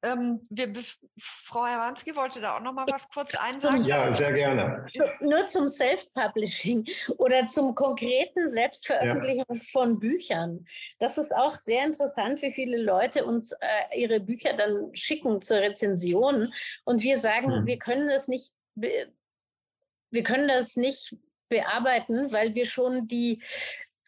Ähm, 0.06 0.46
wir, 0.50 0.72
Frau 1.18 1.66
Hermanski 1.66 2.14
wollte 2.14 2.40
da 2.40 2.56
auch 2.56 2.60
noch 2.60 2.72
mal 2.72 2.86
was 2.88 3.08
kurz 3.08 3.34
einsagen. 3.34 3.84
Ja, 3.84 4.12
sehr 4.12 4.32
gerne. 4.32 4.86
Nur 5.20 5.46
zum 5.46 5.66
Self-Publishing 5.66 6.86
oder 7.18 7.48
zum 7.48 7.74
konkreten 7.74 8.48
Selbstveröffentlichen 8.48 9.44
ja. 9.48 9.60
von 9.72 9.98
Büchern. 9.98 10.66
Das 11.00 11.18
ist 11.18 11.34
auch 11.34 11.54
sehr 11.54 11.84
interessant, 11.84 12.40
wie 12.42 12.52
viele 12.52 12.80
Leute 12.80 13.24
uns 13.24 13.52
äh, 13.52 13.98
ihre 14.00 14.20
Bücher 14.20 14.52
dann 14.52 14.94
schicken 14.94 15.42
zur 15.42 15.58
Rezension 15.58 16.52
und 16.84 17.02
wir 17.02 17.16
sagen, 17.16 17.52
hm. 17.52 17.66
wir 17.66 17.78
können 17.78 18.08
das 18.08 18.28
nicht, 18.28 18.52
wir 18.76 20.22
können 20.22 20.46
das 20.46 20.76
nicht 20.76 21.16
bearbeiten, 21.48 22.32
weil 22.32 22.54
wir 22.54 22.66
schon 22.66 23.08
die 23.08 23.42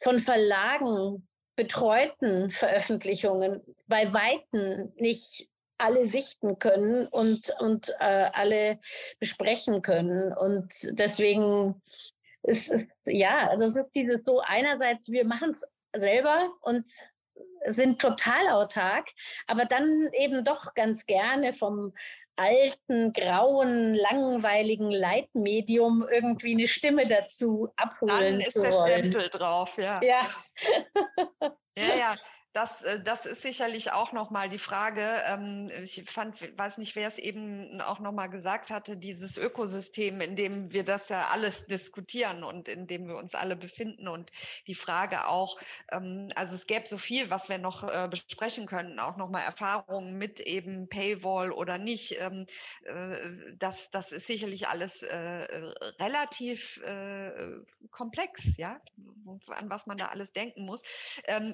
von 0.02 0.20
Verlagen 0.20 1.26
betreuten 1.56 2.50
Veröffentlichungen 2.50 3.60
bei 3.88 4.12
Weitem 4.12 4.92
nicht 4.96 5.48
alle 5.78 6.04
sichten 6.04 6.58
können 6.58 7.06
und, 7.06 7.54
und 7.60 7.94
äh, 8.00 8.30
alle 8.32 8.80
besprechen 9.18 9.82
können. 9.82 10.32
Und 10.32 10.72
deswegen 10.90 11.80
ist 12.42 12.70
es, 12.72 12.86
ja, 13.06 13.48
also 13.48 13.64
es 13.64 13.76
ist 13.76 13.90
dieses 13.94 14.24
so 14.24 14.40
einerseits, 14.40 15.10
wir 15.10 15.24
machen 15.24 15.52
es 15.52 15.64
selber 15.96 16.52
und 16.60 16.84
sind 17.66 18.00
total 18.00 18.48
autark, 18.48 19.08
aber 19.46 19.64
dann 19.64 20.10
eben 20.12 20.44
doch 20.44 20.74
ganz 20.74 21.06
gerne 21.06 21.52
vom 21.52 21.94
alten, 22.36 23.12
grauen, 23.12 23.94
langweiligen 23.94 24.92
Leitmedium 24.92 26.06
irgendwie 26.08 26.52
eine 26.52 26.68
Stimme 26.68 27.06
dazu 27.08 27.68
abholen. 27.76 28.34
Dann 28.34 28.40
ist 28.40 28.56
der 28.56 28.72
Stempel 28.72 29.28
drauf, 29.28 29.76
ja. 29.76 30.00
Ja. 30.02 30.22
ja, 31.76 31.96
ja 31.98 32.14
das, 32.52 32.82
äh, 32.82 33.00
das 33.02 33.26
ist 33.26 33.42
sicherlich 33.42 33.92
auch 33.92 34.12
nochmal 34.12 34.48
die 34.48 34.58
Frage. 34.58 35.02
Ähm, 35.26 35.70
ich 35.82 36.04
fand, 36.06 36.58
weiß 36.58 36.78
nicht, 36.78 36.96
wer 36.96 37.06
es 37.06 37.18
eben 37.18 37.80
auch 37.82 38.00
nochmal 38.00 38.30
gesagt 38.30 38.70
hatte, 38.70 38.96
dieses 38.96 39.36
Ökosystem, 39.36 40.20
in 40.20 40.34
dem 40.34 40.72
wir 40.72 40.84
das 40.84 41.08
ja 41.08 41.28
alles 41.28 41.66
diskutieren 41.66 42.44
und 42.44 42.68
in 42.68 42.86
dem 42.86 43.06
wir 43.06 43.16
uns 43.16 43.34
alle 43.34 43.56
befinden 43.56 44.08
und 44.08 44.30
die 44.66 44.74
Frage 44.74 45.26
auch, 45.28 45.58
ähm, 45.92 46.28
also 46.34 46.56
es 46.56 46.66
gäbe 46.66 46.86
so 46.88 46.98
viel, 46.98 47.30
was 47.30 47.48
wir 47.48 47.58
noch 47.58 47.84
äh, 47.84 48.08
besprechen 48.08 48.66
können, 48.66 48.98
auch 48.98 49.16
nochmal 49.16 49.42
Erfahrungen 49.42 50.16
mit 50.16 50.40
eben 50.40 50.88
Paywall 50.88 51.52
oder 51.52 51.78
nicht. 51.78 52.18
Ähm, 52.20 52.46
äh, 52.84 53.52
das, 53.58 53.90
das 53.90 54.12
ist 54.12 54.26
sicherlich 54.26 54.68
alles 54.68 55.04
relativ 56.00 56.80
komplex, 57.90 58.56
ja, 58.56 58.80
an 59.48 59.70
was 59.70 59.86
man 59.86 59.98
da 59.98 60.06
alles 60.06 60.32
denken 60.32 60.64
muss. 60.64 60.82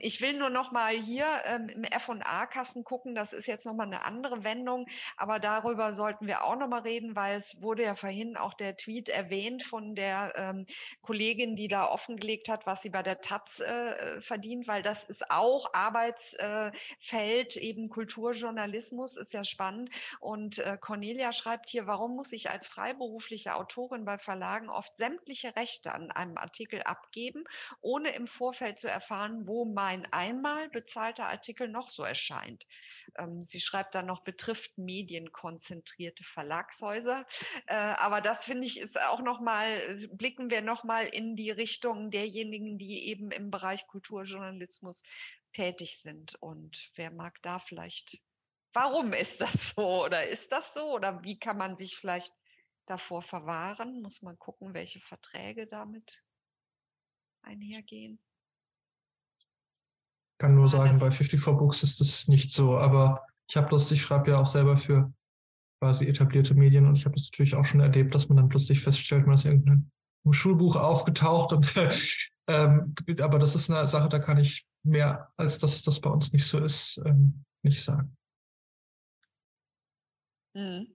Ich 0.01 0.21
will 0.21 0.35
nur 0.35 0.51
noch 0.51 0.73
mal 0.85 0.97
hier 0.97 1.27
ähm, 1.47 1.71
im 1.71 1.85
F&A-Kassen 1.85 2.85
gucken. 2.85 3.15
Das 3.15 3.33
ist 3.33 3.47
jetzt 3.47 3.65
nochmal 3.65 3.87
eine 3.87 4.05
andere 4.05 4.45
Wendung, 4.45 4.87
aber 5.17 5.39
darüber 5.39 5.95
sollten 5.95 6.27
wir 6.27 6.45
auch 6.45 6.57
nochmal 6.57 6.83
reden, 6.83 7.17
weil 7.17 7.39
es 7.39 7.63
wurde 7.63 7.85
ja 7.85 7.95
vorhin 7.95 8.37
auch 8.37 8.53
der 8.53 8.77
Tweet 8.77 9.09
erwähnt 9.09 9.63
von 9.63 9.95
der 9.95 10.35
ähm, 10.37 10.67
Kollegin, 11.01 11.57
die 11.57 11.69
da 11.69 11.87
offengelegt 11.89 12.51
hat, 12.51 12.67
was 12.67 12.83
sie 12.83 12.91
bei 12.91 13.03
der 13.03 13.23
Taz 13.23 13.61
äh, 13.61 14.21
verdient, 14.21 14.69
weil 14.69 14.83
das 14.83 15.05
ist 15.05 15.31
auch 15.31 15.73
Arbeitsfeld, 15.73 17.57
äh, 17.57 17.61
eben 17.61 17.89
Kulturjournalismus, 17.89 19.17
ist 19.17 19.33
ja 19.33 19.45
spannend. 19.45 19.89
Und 20.21 20.59
äh, 20.59 20.77
Cornelia 20.79 21.33
schreibt 21.33 21.71
hier, 21.71 21.87
warum 21.87 22.15
muss 22.15 22.31
ich 22.33 22.51
als 22.51 22.67
freiberufliche 22.67 23.55
Autorin 23.55 24.05
bei 24.05 24.19
Verlagen 24.19 24.69
oft 24.69 24.99
sämtliche 24.99 25.57
Rechte 25.57 25.95
an 25.95 26.11
einem 26.11 26.37
Artikel 26.37 26.83
abgeben, 26.83 27.45
ohne 27.81 28.11
im 28.11 28.27
Vorfeld 28.27 28.79
zu 28.79 28.91
erfahren, 28.91 29.49
wo 29.49 29.65
mein 29.65 30.07
einmal 30.13 30.69
bezahlter 30.75 31.29
Artikel 31.29 31.69
noch 31.69 31.89
so 31.89 32.03
erscheint. 32.03 32.67
Ähm, 33.17 33.41
sie 33.41 33.61
schreibt 33.61 33.95
dann 33.95 34.07
noch, 34.07 34.23
betrifft 34.25 34.77
medienkonzentrierte 34.77 36.25
Verlagshäuser. 36.25 37.25
Äh, 37.67 37.75
aber 37.75 38.21
das 38.21 38.45
finde 38.45 38.67
ich 38.67 38.79
ist 38.79 39.01
auch 39.01 39.23
nochmal, 39.23 39.81
blicken 40.13 40.51
wir 40.51 40.61
nochmal 40.61 41.07
in 41.07 41.37
die 41.37 41.51
Richtung 41.51 42.11
derjenigen, 42.11 42.77
die 42.77 43.09
eben 43.09 43.31
im 43.31 43.51
Bereich 43.51 43.87
Kulturjournalismus 43.87 45.03
tätig 45.53 45.99
sind. 46.01 46.35
Und 46.43 46.91
wer 46.97 47.11
mag 47.11 47.41
da 47.43 47.59
vielleicht, 47.59 48.21
warum 48.75 49.15
ist 49.15 49.41
das 49.41 49.71
so 49.71 50.05
oder 50.05 50.27
ist 50.27 50.53
das 50.53 50.75
so 50.75 50.93
oder 50.93 51.23
wie 51.23 51.39
kann 51.39 51.57
man 51.57 51.79
sich 51.79 51.97
vielleicht 51.97 52.35
davor 52.85 53.23
verwahren? 53.23 54.03
Muss 54.03 54.21
man 54.21 54.39
gucken, 54.39 54.75
welche 54.75 55.01
Verträge 55.01 55.67
damit 55.67 56.25
einhergehen 57.43 58.19
kann 60.39 60.55
nur 60.55 60.69
sagen, 60.69 60.99
bei 60.99 61.11
54 61.11 61.59
Books 61.59 61.83
ist 61.83 62.01
das 62.01 62.29
nicht 62.29 62.51
so. 62.51 62.79
Aber 62.79 63.25
ich 63.49 63.57
habe 63.57 63.69
das, 63.71 63.91
ich 63.91 64.03
schreibe 64.03 64.31
ja 64.31 64.39
auch 64.39 64.47
selber 64.47 64.77
für 64.77 65.13
quasi 65.81 66.07
etablierte 66.07 66.55
Medien 66.55 66.87
und 66.87 66.97
ich 66.97 67.05
habe 67.05 67.15
das 67.15 67.27
natürlich 67.31 67.55
auch 67.55 67.65
schon 67.65 67.81
erlebt, 67.81 68.15
dass 68.15 68.29
man 68.29 68.37
dann 68.37 68.49
plötzlich 68.49 68.81
feststellt, 68.81 69.27
man 69.27 69.35
ist 69.35 69.45
in 69.45 69.53
irgendeinem 69.53 69.91
Schulbuch 70.31 70.77
aufgetaucht 70.77 71.53
und 71.53 71.75
ähm, 72.49 72.95
aber 73.21 73.39
das 73.39 73.55
ist 73.55 73.71
eine 73.71 73.87
Sache, 73.87 74.09
da 74.09 74.19
kann 74.19 74.39
ich 74.39 74.67
mehr, 74.83 75.31
als 75.37 75.59
dass 75.59 75.83
das 75.83 76.01
bei 76.01 76.11
uns 76.11 76.33
nicht 76.33 76.47
so 76.47 76.59
ist, 76.59 77.01
ähm, 77.05 77.45
nicht 77.63 77.83
sagen. 77.83 78.17
Mhm. 80.55 80.95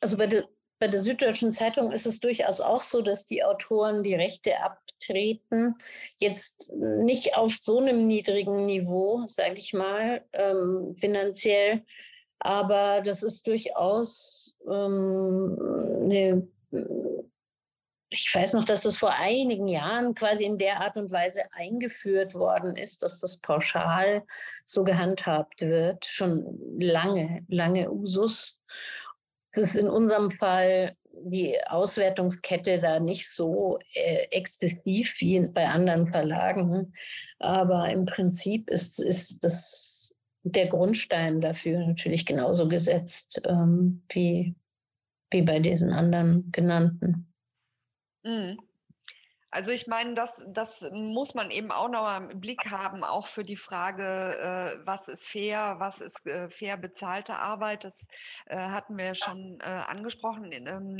Also 0.00 0.16
bei, 0.16 0.26
de, 0.26 0.44
bei 0.84 0.88
der 0.88 1.00
Süddeutschen 1.00 1.50
Zeitung 1.50 1.92
ist 1.92 2.04
es 2.04 2.20
durchaus 2.20 2.60
auch 2.60 2.82
so, 2.82 3.00
dass 3.00 3.24
die 3.24 3.42
Autoren 3.42 4.02
die 4.02 4.14
Rechte 4.14 4.60
abtreten. 4.60 5.76
Jetzt 6.18 6.74
nicht 6.74 7.38
auf 7.38 7.56
so 7.58 7.78
einem 7.78 8.06
niedrigen 8.06 8.66
Niveau, 8.66 9.22
sage 9.26 9.54
ich 9.54 9.72
mal, 9.72 10.26
ähm, 10.34 10.94
finanziell, 10.94 11.86
aber 12.38 13.00
das 13.00 13.22
ist 13.22 13.46
durchaus 13.46 14.54
ähm, 14.70 15.56
eine 16.04 16.48
ich 18.10 18.32
weiß 18.32 18.52
noch, 18.52 18.64
dass 18.64 18.84
es 18.84 18.98
vor 18.98 19.14
einigen 19.14 19.66
Jahren 19.66 20.14
quasi 20.14 20.44
in 20.44 20.58
der 20.58 20.80
Art 20.82 20.96
und 20.96 21.10
Weise 21.10 21.44
eingeführt 21.52 22.34
worden 22.34 22.76
ist, 22.76 23.02
dass 23.02 23.20
das 23.20 23.40
pauschal 23.40 24.22
so 24.66 24.84
gehandhabt 24.84 25.62
wird. 25.62 26.04
Schon 26.04 26.60
lange, 26.78 27.42
lange 27.48 27.90
Usus. 27.90 28.62
Es 29.56 29.62
ist 29.62 29.76
in 29.76 29.88
unserem 29.88 30.32
Fall 30.32 30.96
die 31.12 31.56
Auswertungskette 31.66 32.80
da 32.80 32.98
nicht 32.98 33.30
so 33.30 33.78
äh, 33.94 34.26
exzessiv 34.30 35.14
wie 35.20 35.40
bei 35.40 35.68
anderen 35.68 36.08
Verlagen. 36.08 36.92
Aber 37.38 37.88
im 37.90 38.04
Prinzip 38.04 38.68
ist, 38.68 39.00
ist 39.00 39.44
das 39.44 40.16
der 40.42 40.66
Grundstein 40.66 41.40
dafür 41.40 41.86
natürlich 41.86 42.26
genauso 42.26 42.68
gesetzt 42.68 43.40
ähm, 43.46 44.02
wie, 44.10 44.54
wie 45.30 45.42
bei 45.42 45.60
diesen 45.60 45.92
anderen 45.92 46.50
genannten. 46.50 47.32
Mhm. 48.24 48.58
Also 49.54 49.70
ich 49.70 49.86
meine, 49.86 50.14
das, 50.14 50.44
das 50.48 50.90
muss 50.90 51.34
man 51.34 51.52
eben 51.52 51.70
auch 51.70 51.88
noch 51.88 52.16
im 52.16 52.40
Blick 52.40 52.72
haben, 52.72 53.04
auch 53.04 53.28
für 53.28 53.44
die 53.44 53.54
Frage, 53.54 54.02
äh, 54.02 54.84
was 54.84 55.06
ist 55.06 55.28
fair, 55.28 55.76
was 55.78 56.00
ist 56.00 56.26
äh, 56.26 56.50
fair 56.50 56.76
bezahlte 56.76 57.36
Arbeit. 57.36 57.84
Das 57.84 58.08
äh, 58.46 58.56
hatten 58.56 58.98
wir 58.98 59.14
schon 59.14 59.60
äh, 59.60 59.66
angesprochen. 59.66 60.50
Ähm, 60.50 60.98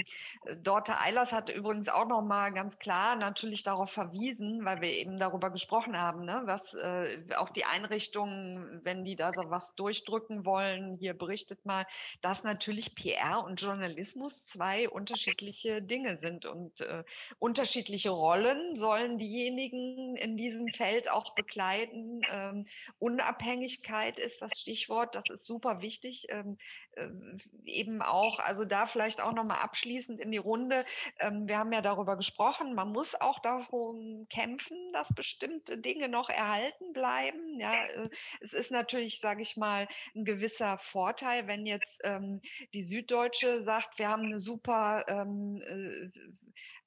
Dorte 0.62 1.00
Eilers 1.00 1.32
hat 1.32 1.50
übrigens 1.50 1.88
auch 1.88 2.06
noch 2.06 2.22
mal 2.22 2.52
ganz 2.52 2.78
klar 2.78 3.16
natürlich 3.16 3.64
darauf 3.64 3.90
verwiesen, 3.90 4.64
weil 4.64 4.80
wir 4.80 4.90
eben 4.90 5.18
darüber 5.18 5.50
gesprochen 5.50 6.00
haben, 6.00 6.24
ne, 6.24 6.42
was 6.44 6.74
äh, 6.74 7.24
auch 7.38 7.50
die 7.50 7.64
Einrichtungen, 7.64 8.80
wenn 8.84 9.04
die 9.04 9.16
da 9.16 9.32
so 9.32 9.50
was 9.50 9.74
durchdrücken 9.74 10.46
wollen, 10.46 10.96
hier 11.00 11.14
berichtet 11.14 11.66
mal, 11.66 11.86
dass 12.22 12.44
natürlich 12.44 12.94
PR 12.94 13.42
und 13.44 13.60
Journalismus 13.60 14.44
zwei 14.44 14.88
unterschiedliche 14.88 15.82
Dinge 15.82 16.18
sind 16.18 16.46
und 16.46 16.82
äh, 16.82 17.02
unterschiedliche 17.40 18.10
Rollen 18.10 18.43
Rollen 18.44 18.76
sollen 18.76 19.18
diejenigen 19.18 20.16
in 20.16 20.36
diesem 20.36 20.68
Feld 20.68 21.10
auch 21.10 21.34
begleiten. 21.34 22.20
Ähm, 22.30 22.66
Unabhängigkeit 22.98 24.18
ist 24.18 24.42
das 24.42 24.60
Stichwort, 24.60 25.14
das 25.14 25.24
ist 25.30 25.46
super 25.46 25.80
wichtig. 25.82 26.26
Ähm, 26.28 26.58
äh, 26.92 27.08
eben 27.64 28.02
auch, 28.02 28.38
also 28.40 28.64
da 28.64 28.86
vielleicht 28.86 29.20
auch 29.20 29.32
nochmal 29.32 29.58
abschließend 29.58 30.20
in 30.20 30.30
die 30.30 30.38
Runde. 30.38 30.84
Ähm, 31.20 31.48
wir 31.48 31.58
haben 31.58 31.72
ja 31.72 31.80
darüber 31.80 32.16
gesprochen, 32.16 32.74
man 32.74 32.92
muss 32.92 33.14
auch 33.14 33.38
darum 33.40 34.26
kämpfen, 34.28 34.76
dass 34.92 35.08
bestimmte 35.14 35.78
Dinge 35.78 36.08
noch 36.08 36.28
erhalten 36.28 36.92
bleiben. 36.92 37.58
Ja, 37.58 37.86
äh, 37.86 38.10
es 38.40 38.52
ist 38.52 38.70
natürlich, 38.70 39.20
sage 39.20 39.42
ich 39.42 39.56
mal, 39.56 39.88
ein 40.14 40.24
gewisser 40.24 40.78
Vorteil, 40.78 41.46
wenn 41.46 41.66
jetzt 41.66 42.00
ähm, 42.04 42.40
die 42.74 42.82
Süddeutsche 42.82 43.62
sagt, 43.62 43.98
wir 43.98 44.08
haben 44.08 44.24
eine 44.24 44.38
super 44.38 45.04
ähm, 45.08 45.62
äh, 45.62 46.10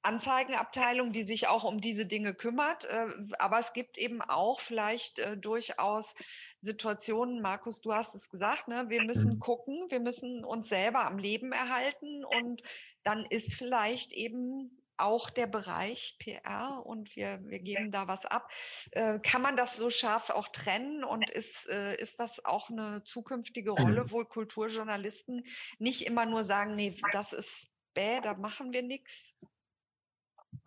Anzeigenabteilung, 0.02 1.12
die 1.12 1.22
sich 1.22 1.48
auch 1.48 1.64
um 1.64 1.80
diese 1.80 2.06
Dinge 2.06 2.34
kümmert. 2.34 2.84
Äh, 2.84 3.06
aber 3.38 3.58
es 3.58 3.72
gibt 3.72 3.98
eben 3.98 4.22
auch 4.22 4.60
vielleicht 4.60 5.18
äh, 5.18 5.36
durchaus 5.36 6.14
Situationen, 6.60 7.40
Markus, 7.40 7.80
du 7.80 7.92
hast 7.92 8.14
es 8.14 8.28
gesagt, 8.28 8.68
ne? 8.68 8.86
wir 8.88 9.02
müssen 9.02 9.34
mhm. 9.34 9.40
gucken, 9.40 9.84
wir 9.88 10.00
müssen 10.00 10.44
uns 10.44 10.68
selber 10.68 11.06
am 11.06 11.18
Leben 11.18 11.52
erhalten 11.52 12.24
und 12.24 12.62
dann 13.02 13.24
ist 13.26 13.54
vielleicht 13.54 14.12
eben 14.12 14.78
auch 14.98 15.30
der 15.30 15.46
Bereich 15.46 16.16
PR 16.18 16.82
und 16.84 17.14
wir, 17.16 17.40
wir 17.44 17.60
geben 17.60 17.90
da 17.90 18.08
was 18.08 18.26
ab. 18.26 18.50
Äh, 18.90 19.20
kann 19.20 19.42
man 19.42 19.56
das 19.56 19.76
so 19.76 19.90
scharf 19.90 20.30
auch 20.30 20.48
trennen 20.48 21.04
und 21.04 21.30
ist, 21.30 21.68
äh, 21.68 21.96
ist 21.96 22.18
das 22.20 22.44
auch 22.44 22.68
eine 22.68 23.02
zukünftige 23.04 23.70
Rolle, 23.70 24.04
mhm. 24.04 24.10
wo 24.10 24.24
Kulturjournalisten 24.24 25.44
nicht 25.78 26.06
immer 26.06 26.26
nur 26.26 26.44
sagen, 26.44 26.74
nee, 26.74 26.94
das 27.12 27.32
ist 27.32 27.70
bäh, 27.94 28.20
da 28.20 28.34
machen 28.34 28.72
wir 28.72 28.82
nichts? 28.82 29.36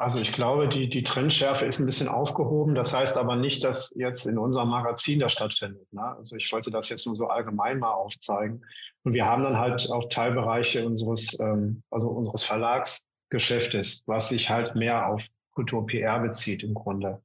Also 0.01 0.19
ich 0.19 0.33
glaube, 0.33 0.67
die, 0.67 0.89
die 0.89 1.03
Trendschärfe 1.03 1.67
ist 1.67 1.77
ein 1.77 1.85
bisschen 1.85 2.07
aufgehoben. 2.07 2.73
Das 2.73 2.91
heißt 2.91 3.17
aber 3.17 3.35
nicht, 3.35 3.63
dass 3.63 3.93
jetzt 3.95 4.25
in 4.25 4.39
unserem 4.39 4.69
Magazin 4.69 5.19
das 5.19 5.33
stattfindet. 5.33 5.93
Ne? 5.93 6.01
Also 6.17 6.37
ich 6.37 6.51
wollte 6.51 6.71
das 6.71 6.89
jetzt 6.89 7.05
nur 7.05 7.15
so 7.15 7.27
allgemein 7.27 7.77
mal 7.77 7.91
aufzeigen. 7.91 8.65
Und 9.03 9.13
wir 9.13 9.27
haben 9.27 9.43
dann 9.43 9.59
halt 9.59 9.91
auch 9.91 10.09
Teilbereiche 10.09 10.83
unseres, 10.83 11.39
ähm, 11.39 11.83
also 11.91 12.09
unseres 12.09 12.41
Verlagsgeschäftes, 12.41 14.03
was 14.07 14.29
sich 14.29 14.49
halt 14.49 14.73
mehr 14.75 15.07
auf 15.07 15.23
Kultur 15.51 15.85
PR 15.85 16.19
bezieht 16.19 16.63
im 16.63 16.73
Grunde. 16.73 17.21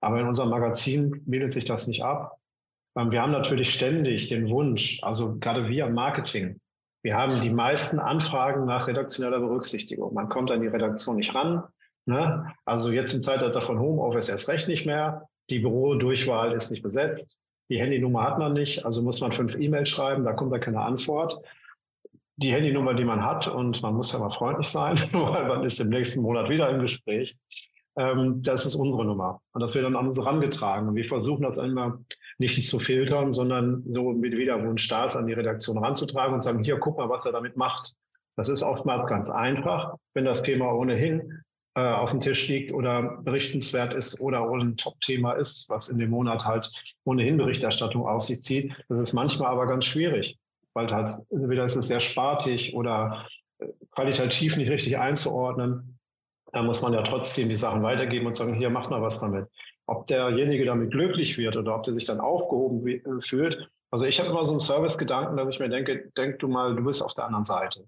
Aber 0.00 0.18
in 0.18 0.26
unserem 0.26 0.48
Magazin 0.48 1.22
bildet 1.26 1.52
sich 1.52 1.66
das 1.66 1.86
nicht 1.88 2.04
ab. 2.04 2.38
Ähm, 2.96 3.10
wir 3.10 3.20
haben 3.20 3.32
natürlich 3.32 3.70
ständig 3.70 4.28
den 4.28 4.48
Wunsch, 4.48 4.98
also 5.02 5.36
gerade 5.38 5.68
wir 5.68 5.84
im 5.84 5.92
Marketing, 5.92 6.58
wir 7.02 7.16
haben 7.16 7.42
die 7.42 7.50
meisten 7.50 7.98
Anfragen 7.98 8.64
nach 8.64 8.86
redaktioneller 8.86 9.40
Berücksichtigung. 9.40 10.14
Man 10.14 10.30
kommt 10.30 10.50
an 10.50 10.62
die 10.62 10.68
Redaktion 10.68 11.16
nicht 11.16 11.34
ran. 11.34 11.64
Ne? 12.06 12.52
Also 12.64 12.92
jetzt 12.92 13.14
im 13.14 13.22
Zeitalter 13.22 13.62
von 13.62 13.78
Homeoffice 13.78 14.28
erst 14.28 14.48
recht 14.48 14.68
nicht 14.68 14.86
mehr. 14.86 15.28
Die 15.50 15.58
Bürodurchwahl 15.58 16.52
ist 16.52 16.70
nicht 16.70 16.82
besetzt. 16.82 17.40
Die 17.70 17.80
Handynummer 17.80 18.22
hat 18.24 18.38
man 18.38 18.52
nicht, 18.52 18.84
also 18.84 19.02
muss 19.02 19.20
man 19.20 19.32
fünf 19.32 19.56
E-Mails 19.56 19.88
schreiben, 19.88 20.24
da 20.24 20.34
kommt 20.34 20.52
da 20.52 20.58
keine 20.58 20.80
Antwort. 20.80 21.40
Die 22.36 22.52
Handynummer, 22.52 22.94
die 22.94 23.04
man 23.04 23.24
hat, 23.24 23.48
und 23.48 23.80
man 23.80 23.94
muss 23.94 24.12
ja 24.12 24.18
mal 24.18 24.30
freundlich 24.30 24.68
sein, 24.68 24.96
weil 25.12 25.46
man 25.46 25.64
ist 25.64 25.80
im 25.80 25.88
nächsten 25.88 26.20
Monat 26.20 26.50
wieder 26.50 26.68
im 26.68 26.80
Gespräch, 26.80 27.36
ähm, 27.96 28.42
das 28.42 28.66
ist 28.66 28.74
unsere 28.74 29.04
Nummer. 29.04 29.40
Und 29.52 29.62
das 29.62 29.74
wird 29.74 29.84
dann 29.84 29.96
an 29.96 30.08
uns 30.08 30.18
herangetragen. 30.18 30.88
Und 30.88 30.96
wir 30.96 31.04
versuchen 31.06 31.42
das 31.42 31.56
immer 31.56 32.00
nicht 32.38 32.62
zu 32.68 32.78
filtern, 32.78 33.32
sondern 33.32 33.84
so 33.86 34.12
mit 34.12 34.36
Widerwunsch 34.36 34.82
Staats 34.82 35.16
an 35.16 35.26
die 35.26 35.32
Redaktion 35.32 35.78
ranzutragen 35.78 36.34
und 36.34 36.42
sagen, 36.42 36.64
hier, 36.64 36.78
guck 36.78 36.98
mal, 36.98 37.08
was 37.08 37.24
er 37.24 37.32
damit 37.32 37.56
macht. 37.56 37.94
Das 38.36 38.48
ist 38.48 38.64
oftmals 38.64 39.08
ganz 39.08 39.30
einfach, 39.30 39.94
wenn 40.12 40.24
das 40.24 40.42
Thema 40.42 40.72
ohnehin 40.72 41.44
äh, 41.76 41.80
auf 41.80 42.12
dem 42.12 42.20
Tisch 42.20 42.48
liegt 42.48 42.72
oder 42.72 43.18
berichtenswert 43.22 43.94
ist 43.94 44.20
oder 44.20 44.48
ein 44.48 44.76
Top-Thema 44.76 45.32
ist, 45.32 45.68
was 45.70 45.88
in 45.88 45.98
dem 45.98 46.10
Monat 46.10 46.44
halt 46.44 46.70
ohnehin 47.04 47.36
Berichterstattung 47.36 48.06
auf 48.06 48.22
sich 48.22 48.40
zieht. 48.40 48.72
Das 48.88 49.00
ist 49.00 49.12
manchmal 49.12 49.50
aber 49.50 49.66
ganz 49.66 49.84
schwierig, 49.84 50.38
weil 50.72 50.86
halt 50.88 51.16
entweder 51.30 51.66
ist 51.66 51.76
es 51.76 51.88
sehr 51.88 52.00
spartig 52.00 52.74
oder 52.74 53.26
äh, 53.58 53.66
qualitativ 53.90 54.56
nicht 54.56 54.70
richtig 54.70 54.98
einzuordnen. 54.98 55.98
Da 56.52 56.62
muss 56.62 56.82
man 56.82 56.92
ja 56.92 57.02
trotzdem 57.02 57.48
die 57.48 57.56
Sachen 57.56 57.82
weitergeben 57.82 58.26
und 58.26 58.36
sagen, 58.36 58.54
hier 58.54 58.70
macht 58.70 58.90
mal 58.90 59.02
was 59.02 59.18
damit. 59.18 59.48
Ob 59.86 60.06
derjenige 60.06 60.64
damit 60.64 60.92
glücklich 60.92 61.36
wird 61.36 61.56
oder 61.56 61.74
ob 61.74 61.82
der 61.82 61.94
sich 61.94 62.04
dann 62.04 62.20
aufgehoben 62.20 62.86
äh, 62.86 63.00
fühlt. 63.20 63.68
Also 63.90 64.04
ich 64.04 64.20
habe 64.20 64.30
immer 64.30 64.44
so 64.44 64.52
einen 64.52 64.60
Service-Gedanken, 64.60 65.36
dass 65.36 65.48
ich 65.48 65.58
mir 65.58 65.68
denke, 65.68 66.12
denk 66.16 66.38
du 66.38 66.46
mal, 66.46 66.76
du 66.76 66.84
bist 66.84 67.02
auf 67.02 67.14
der 67.14 67.24
anderen 67.24 67.44
Seite. 67.44 67.84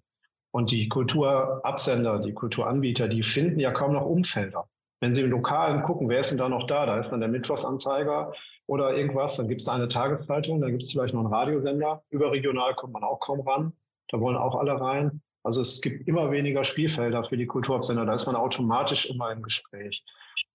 Und 0.57 0.71
die 0.71 0.89
Kulturabsender, 0.89 2.19
die 2.19 2.33
Kulturanbieter, 2.33 3.09
die 3.09 3.23
finden 3.23 3.61
ja 3.61 3.73
kaum 3.73 3.93
noch 3.93 4.07
Umfelder. 4.07 4.67
Wenn 5.01 5.13
Sie 5.13 5.21
im 5.21 5.31
Lokalen 5.31 5.83
gucken, 5.83 6.09
wer 6.09 6.21
ist 6.21 6.31
denn 6.31 6.39
da 6.39 6.49
noch 6.49 6.67
da? 6.67 6.87
Da 6.87 6.99
ist 6.99 7.11
dann 7.11 7.21
der 7.21 7.29
Mittwochsanzeiger 7.29 8.33
oder 8.67 8.97
irgendwas. 8.97 9.37
Dann 9.37 9.49
gibt 9.49 9.61
es 9.61 9.69
eine 9.69 9.87
Tageszeitung, 9.87 10.63
dann 10.63 10.71
gibt 10.71 10.85
es 10.85 10.93
vielleicht 10.93 11.13
noch 11.13 11.21
einen 11.21 11.35
Radiosender. 11.35 12.03
Überregional 12.09 12.75
kommt 12.75 12.95
man 12.95 13.05
auch 13.05 13.21
kaum 13.21 13.47
ran. 13.47 13.75
Da 14.09 14.19
wollen 14.19 14.39
auch 14.39 14.55
alle 14.55 14.81
rein. 14.81 15.21
Also 15.43 15.61
es 15.61 15.83
gibt 15.83 16.09
immer 16.09 16.31
weniger 16.31 16.65
Spielfelder 16.65 17.25
für 17.25 17.37
die 17.37 17.45
Kulturabsender. 17.45 18.07
Da 18.07 18.15
ist 18.15 18.25
man 18.25 18.37
automatisch 18.37 19.11
immer 19.11 19.31
im 19.33 19.43
Gespräch. 19.43 20.07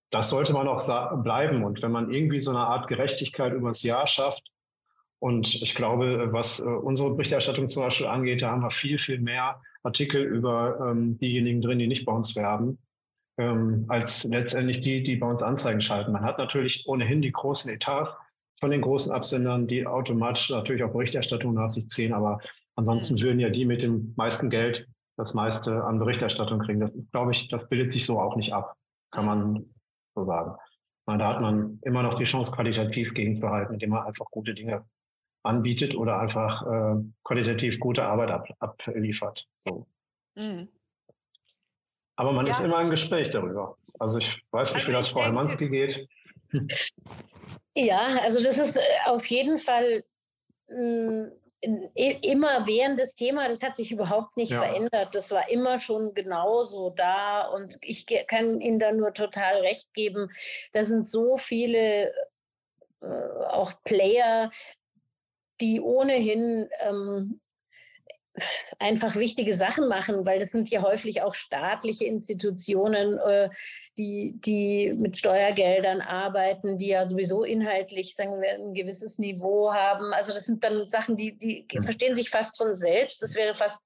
Das 0.10 0.32
sollte 0.32 0.54
man 0.54 0.68
auch 0.68 1.22
bleiben. 1.22 1.64
Und 1.64 1.84
wenn 1.84 1.92
man 1.92 2.12
irgendwie 2.12 2.42
so 2.42 2.50
eine 2.50 2.62
Art 2.62 2.88
Gerechtigkeit 2.88 3.54
übers 3.54 3.84
Jahr 3.84 4.08
schafft, 4.08 4.51
und 5.22 5.54
ich 5.54 5.76
glaube, 5.76 6.30
was 6.32 6.60
äh, 6.60 6.64
unsere 6.64 7.12
Berichterstattung 7.12 7.70
zum 7.70 7.84
Beispiel 7.84 8.08
angeht, 8.08 8.42
da 8.42 8.50
haben 8.50 8.64
wir 8.64 8.72
viel, 8.72 8.98
viel 8.98 9.20
mehr 9.20 9.62
Artikel 9.84 10.24
über 10.24 10.80
ähm, 10.82 11.20
diejenigen 11.20 11.62
drin, 11.62 11.78
die 11.78 11.86
nicht 11.86 12.06
bei 12.06 12.12
uns 12.12 12.36
werben, 12.36 12.80
ähm, 13.38 13.86
als 13.88 14.24
letztendlich 14.24 14.82
die, 14.82 15.04
die 15.04 15.18
bei 15.18 15.30
uns 15.30 15.44
Anzeigen 15.44 15.80
schalten. 15.80 16.12
Man 16.12 16.24
hat 16.24 16.40
natürlich 16.40 16.88
ohnehin 16.88 17.22
die 17.22 17.32
großen 17.32 17.72
Etats 17.72 18.10
von 18.60 18.72
den 18.72 18.82
großen 18.82 19.12
Absendern, 19.12 19.68
die 19.68 19.86
automatisch 19.86 20.50
natürlich 20.50 20.84
auch 20.84 20.92
Berichterstattung 20.92 21.54
nach 21.54 21.70
sich 21.70 21.88
ziehen, 21.88 22.14
aber 22.14 22.40
ansonsten 22.76 23.22
würden 23.22 23.40
ja 23.40 23.52
die 23.52 23.66
mit 23.66 23.84
dem 23.84 24.16
meisten 24.18 24.50
Geld 24.50 24.88
das 25.18 25.36
meiste 25.36 25.84
an 25.84 26.00
Berichterstattung 26.00 26.60
kriegen. 26.62 26.80
Das 26.80 26.92
glaube 27.12 27.32
ich, 27.32 27.48
das 27.48 27.70
bildet 27.70 27.94
sich 27.94 28.08
so 28.08 28.20
auch 28.20 28.36
nicht 28.38 28.54
ab, 28.54 28.76
kann 29.12 29.28
man 29.28 29.66
so 30.16 30.26
sagen. 30.26 30.56
Da 31.06 31.28
hat 31.28 31.42
man 31.42 31.78
immer 31.84 32.02
noch 32.02 32.16
die 32.16 32.24
Chance, 32.24 32.52
qualitativ 32.52 33.14
gegenzuhalten, 33.14 33.76
indem 33.76 33.92
man 33.92 34.08
einfach 34.08 34.26
gute 34.32 34.56
Dinge 34.56 34.84
anbietet 35.44 35.96
oder 35.96 36.20
einfach 36.20 36.62
äh, 36.64 37.04
qualitativ 37.24 37.80
gute 37.80 38.04
Arbeit 38.04 38.32
ab, 38.32 38.48
abliefert. 38.60 39.48
So. 39.58 39.88
Mhm. 40.36 40.68
Aber 42.16 42.34
man 42.34 42.46
ja. 42.46 42.52
ist 42.52 42.62
immer 42.62 42.82
im 42.82 42.90
Gespräch 42.90 43.32
darüber. 43.32 43.78
Also 44.00 44.20
ich 44.20 44.44
weiß 44.52 44.74
nicht, 44.74 44.82
also 44.82 44.90
wie 44.90 44.96
das 44.96 45.10
Frau 45.10 45.24
Hermanski 45.24 45.70
geht. 45.70 46.08
Ja, 47.76 48.20
also 48.22 48.44
das 48.44 48.58
ist 48.58 48.76
äh, 48.76 48.82
auf 49.06 49.26
jeden 49.28 49.58
Fall 49.58 50.04
hm, 50.68 51.32
immer 51.62 52.66
währendes 52.66 53.16
Thema, 53.16 53.48
das 53.48 53.62
hat 53.62 53.78
sich 53.78 53.92
überhaupt 53.92 54.36
nicht 54.36 54.52
ja. 54.52 54.62
verändert. 54.62 55.14
Das 55.14 55.32
war 55.32 55.50
immer 55.50 55.78
schon 55.78 56.14
genauso 56.14 56.90
da 56.90 57.48
und 57.48 57.78
ich 57.82 58.06
kann 58.28 58.60
Ihnen 58.60 58.80
da 58.80 58.92
nur 58.92 59.14
total 59.14 59.62
recht 59.62 59.94
geben. 59.94 60.32
Da 60.74 60.84
sind 60.84 61.08
so 61.08 61.38
viele 61.38 62.12
äh, 63.02 63.06
auch 63.50 63.74
Player, 63.84 64.52
die 65.62 65.80
ohnehin 65.80 66.68
ähm, 66.80 67.40
einfach 68.80 69.16
wichtige 69.16 69.54
Sachen 69.54 69.88
machen, 69.88 70.26
weil 70.26 70.40
das 70.40 70.52
sind 70.52 70.70
ja 70.70 70.82
häufig 70.82 71.22
auch 71.22 71.36
staatliche 71.36 72.06
Institutionen, 72.06 73.18
äh, 73.18 73.50
die, 73.98 74.34
die 74.38 74.94
mit 74.96 75.18
Steuergeldern 75.18 76.02
arbeiten, 76.02 76.78
die 76.78 76.88
ja 76.88 77.06
sowieso 77.06 77.44
inhaltlich, 77.44 78.16
sagen 78.16 78.42
wir, 78.42 78.54
ein 78.54 78.74
gewisses 78.74 79.20
Niveau 79.20 79.74
haben. 79.74 80.14
Also 80.14 80.32
das 80.32 80.46
sind 80.46 80.64
dann 80.64 80.88
Sachen, 80.88 81.18
die, 81.18 81.38
die 81.38 81.68
verstehen 81.82 82.16
sich 82.16 82.30
fast 82.30 82.58
von 82.58 82.74
selbst. 82.74 83.22
Das 83.22 83.36
wäre 83.36 83.54
fast 83.54 83.84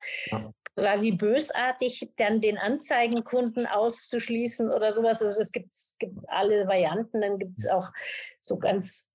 quasi 0.75 1.11
bösartig, 1.11 2.09
dann 2.17 2.41
den 2.41 2.57
Anzeigenkunden 2.57 3.65
auszuschließen 3.65 4.69
oder 4.69 4.91
sowas. 4.91 5.23
Also 5.23 5.41
es 5.41 5.51
gibt 5.51 5.73
alle 6.27 6.67
Varianten. 6.67 7.21
Dann 7.21 7.39
gibt 7.39 7.57
es 7.57 7.67
auch 7.67 7.89
so 8.39 8.57
ganz 8.57 9.11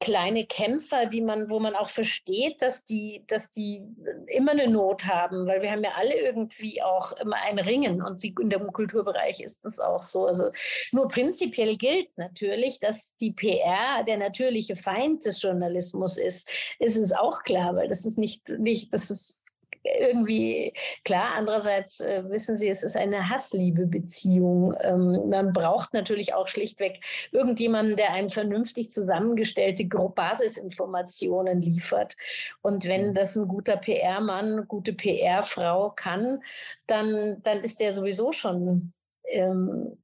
kleine 0.00 0.46
Kämpfer, 0.46 1.06
die 1.06 1.20
man, 1.20 1.50
wo 1.50 1.60
man 1.60 1.74
auch 1.74 1.90
versteht, 1.90 2.62
dass 2.62 2.86
die, 2.86 3.22
dass 3.26 3.50
die 3.50 3.82
immer 4.26 4.52
eine 4.52 4.66
Not 4.66 5.04
haben, 5.04 5.46
weil 5.46 5.60
wir 5.60 5.70
haben 5.70 5.84
ja 5.84 5.92
alle 5.96 6.18
irgendwie 6.18 6.82
auch 6.82 7.12
immer 7.12 7.36
ein 7.36 7.58
Ringen 7.58 8.02
und 8.02 8.22
die, 8.22 8.34
in 8.40 8.48
dem 8.48 8.72
Kulturbereich 8.72 9.40
ist 9.40 9.64
das 9.64 9.78
auch 9.78 10.00
so. 10.00 10.24
Also 10.26 10.50
nur 10.90 11.06
prinzipiell 11.08 11.76
gilt 11.76 12.16
natürlich, 12.16 12.80
dass 12.80 13.14
die 13.18 13.32
PR 13.32 14.02
der 14.06 14.16
natürliche 14.16 14.74
Feind 14.74 15.26
des 15.26 15.42
Journalismus 15.42 16.16
ist. 16.16 16.48
Ist 16.78 16.96
es 16.96 17.12
auch 17.12 17.42
klar, 17.42 17.76
weil 17.76 17.88
das 17.88 18.06
ist 18.06 18.16
nicht, 18.16 18.48
nicht, 18.48 18.92
das 18.94 19.10
ist 19.10 19.39
irgendwie 19.82 20.74
klar. 21.04 21.34
Andererseits 21.36 22.00
äh, 22.00 22.22
wissen 22.28 22.56
Sie, 22.56 22.68
es 22.68 22.82
ist 22.82 22.96
eine 22.96 23.28
Hassliebe-Beziehung. 23.28 24.74
Ähm, 24.80 25.28
man 25.28 25.52
braucht 25.52 25.94
natürlich 25.94 26.34
auch 26.34 26.48
schlichtweg 26.48 27.00
irgendjemanden, 27.32 27.96
der 27.96 28.12
einem 28.12 28.30
vernünftig 28.30 28.90
zusammengestellte 28.90 29.86
Basisinformationen 29.86 31.62
liefert. 31.62 32.16
Und 32.62 32.86
wenn 32.86 33.08
mhm. 33.08 33.14
das 33.14 33.36
ein 33.36 33.48
guter 33.48 33.76
PR-Mann, 33.76 34.66
gute 34.68 34.92
PR-Frau 34.92 35.90
kann, 35.90 36.42
dann, 36.86 37.40
dann 37.42 37.62
ist 37.62 37.80
der 37.80 37.92
sowieso 37.92 38.32
schon 38.32 38.92
ähm, 39.28 39.96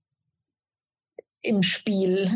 im 1.47 1.63
Spiel. 1.63 2.31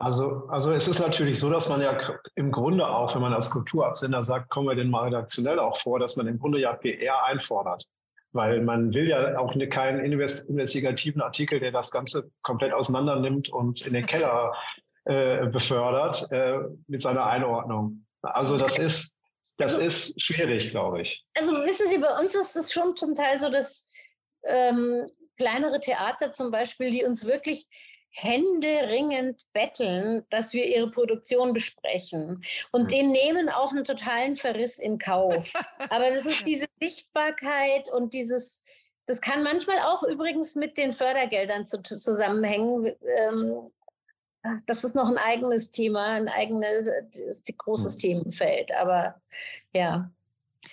Also, 0.00 0.48
also 0.48 0.72
es 0.72 0.88
ist 0.88 0.98
natürlich 0.98 1.38
so, 1.38 1.50
dass 1.50 1.68
man 1.68 1.80
ja 1.80 1.96
im 2.34 2.50
Grunde 2.50 2.86
auch, 2.86 3.14
wenn 3.14 3.22
man 3.22 3.32
als 3.32 3.50
Kulturabsender 3.50 4.22
sagt, 4.22 4.50
kommen 4.50 4.68
wir 4.68 4.74
denn 4.74 4.90
mal 4.90 5.04
redaktionell 5.04 5.58
auch 5.58 5.78
vor, 5.78 5.98
dass 5.98 6.16
man 6.16 6.26
im 6.26 6.38
Grunde 6.38 6.60
ja 6.60 6.72
PR 6.74 7.24
einfordert. 7.24 7.84
Weil 8.32 8.60
man 8.60 8.92
will 8.92 9.08
ja 9.08 9.38
auch 9.38 9.54
eine, 9.54 9.68
keinen 9.68 10.04
investigativen 10.04 11.22
Artikel, 11.22 11.60
der 11.60 11.72
das 11.72 11.90
Ganze 11.90 12.30
komplett 12.42 12.72
auseinander 12.72 13.16
nimmt 13.16 13.48
und 13.48 13.86
in 13.86 13.94
den 13.94 14.04
Keller 14.04 14.52
äh, 15.04 15.46
befördert 15.46 16.30
äh, 16.30 16.58
mit 16.86 17.00
seiner 17.00 17.24
Einordnung. 17.26 18.04
Also 18.20 18.58
das 18.58 18.78
ist, 18.78 19.18
das 19.56 19.74
also, 19.74 19.86
ist 19.86 20.20
schwierig, 20.20 20.70
glaube 20.70 21.00
ich. 21.00 21.24
Also 21.34 21.52
wissen 21.64 21.88
Sie, 21.88 21.98
bei 21.98 22.18
uns 22.20 22.34
ist 22.34 22.54
das 22.54 22.72
schon 22.72 22.94
zum 22.96 23.14
Teil 23.14 23.38
so, 23.38 23.50
dass 23.50 23.88
ähm, 24.44 25.06
kleinere 25.38 25.80
Theater 25.80 26.32
zum 26.32 26.50
Beispiel, 26.50 26.90
die 26.90 27.04
uns 27.04 27.24
wirklich 27.24 27.66
händeringend 28.10 29.42
betteln, 29.52 30.24
dass 30.30 30.52
wir 30.52 30.66
ihre 30.66 30.90
Produktion 30.90 31.52
besprechen. 31.52 32.42
Und 32.72 32.84
mhm. 32.84 32.88
den 32.88 33.10
nehmen 33.10 33.48
auch 33.48 33.72
einen 33.72 33.84
totalen 33.84 34.34
Verriss 34.34 34.78
in 34.78 34.98
Kauf. 34.98 35.52
Aber 35.90 36.10
das 36.10 36.26
ist 36.26 36.46
diese 36.46 36.66
Sichtbarkeit 36.80 37.90
und 37.90 38.14
dieses, 38.14 38.64
das 39.06 39.20
kann 39.20 39.42
manchmal 39.42 39.78
auch 39.80 40.02
übrigens 40.02 40.56
mit 40.56 40.76
den 40.76 40.92
Fördergeldern 40.92 41.66
zu, 41.66 41.82
zusammenhängen. 41.82 42.94
Ähm, 43.16 43.70
das 44.66 44.84
ist 44.84 44.94
noch 44.94 45.08
ein 45.08 45.18
eigenes 45.18 45.70
Thema, 45.70 46.06
ein 46.12 46.28
eigenes 46.28 46.88
großes 47.58 47.96
mhm. 47.96 48.00
Themenfeld. 48.00 48.72
Aber 48.72 49.20
ja. 49.72 50.10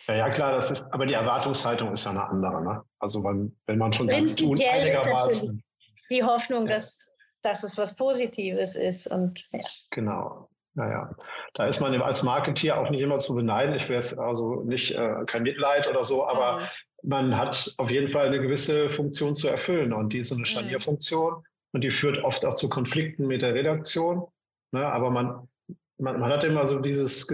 Ja, 0.07 0.15
ja, 0.15 0.29
klar, 0.29 0.53
das 0.53 0.71
ist, 0.71 0.85
aber 0.91 1.05
die 1.05 1.13
Erwartungshaltung 1.13 1.93
ist 1.93 2.05
ja 2.05 2.11
eine 2.11 2.27
andere. 2.27 2.63
Ne? 2.63 2.83
Also 3.05 3.23
wenn, 3.23 3.55
wenn 3.67 3.77
man 3.77 3.93
schon 3.93 4.07
sagt, 4.07 4.39
tun 4.39 4.59
einigermaßen. 4.59 5.63
Die 6.09 6.23
Hoffnung, 6.23 6.65
ja. 6.65 6.73
dass, 6.73 7.05
dass 7.43 7.61
es 7.61 7.77
was 7.77 7.95
Positives 7.95 8.75
ist. 8.75 9.05
Und, 9.05 9.47
ja. 9.53 9.59
Genau. 9.91 10.49
Naja, 10.73 11.15
da 11.53 11.67
ist 11.67 11.81
man 11.81 12.01
als 12.01 12.23
Marketeer 12.23 12.79
auch 12.79 12.89
nicht 12.89 13.01
immer 13.01 13.17
zu 13.17 13.35
beneiden. 13.35 13.75
Ich 13.75 13.87
wäre 13.89 13.99
es 13.99 14.17
also 14.17 14.63
nicht 14.63 14.91
äh, 14.91 15.23
kein 15.27 15.43
Mitleid 15.43 15.87
oder 15.87 16.03
so, 16.03 16.25
aber 16.25 16.61
mhm. 16.61 16.65
man 17.03 17.37
hat 17.37 17.75
auf 17.77 17.91
jeden 17.91 18.09
Fall 18.09 18.25
eine 18.25 18.41
gewisse 18.41 18.89
Funktion 18.89 19.35
zu 19.35 19.49
erfüllen 19.49 19.93
und 19.93 20.13
die 20.13 20.19
ist 20.19 20.31
eine 20.31 20.39
mhm. 20.39 20.45
Scharnierfunktion 20.45 21.43
und 21.73 21.81
die 21.81 21.91
führt 21.91 22.23
oft 22.23 22.43
auch 22.43 22.55
zu 22.55 22.69
Konflikten 22.69 23.27
mit 23.27 23.43
der 23.43 23.53
Redaktion. 23.53 24.25
Ne? 24.71 24.83
Aber 24.83 25.11
man, 25.11 25.47
man, 25.97 26.19
man 26.19 26.31
hat 26.31 26.43
immer 26.43 26.65
so 26.65 26.79
dieses, 26.79 27.27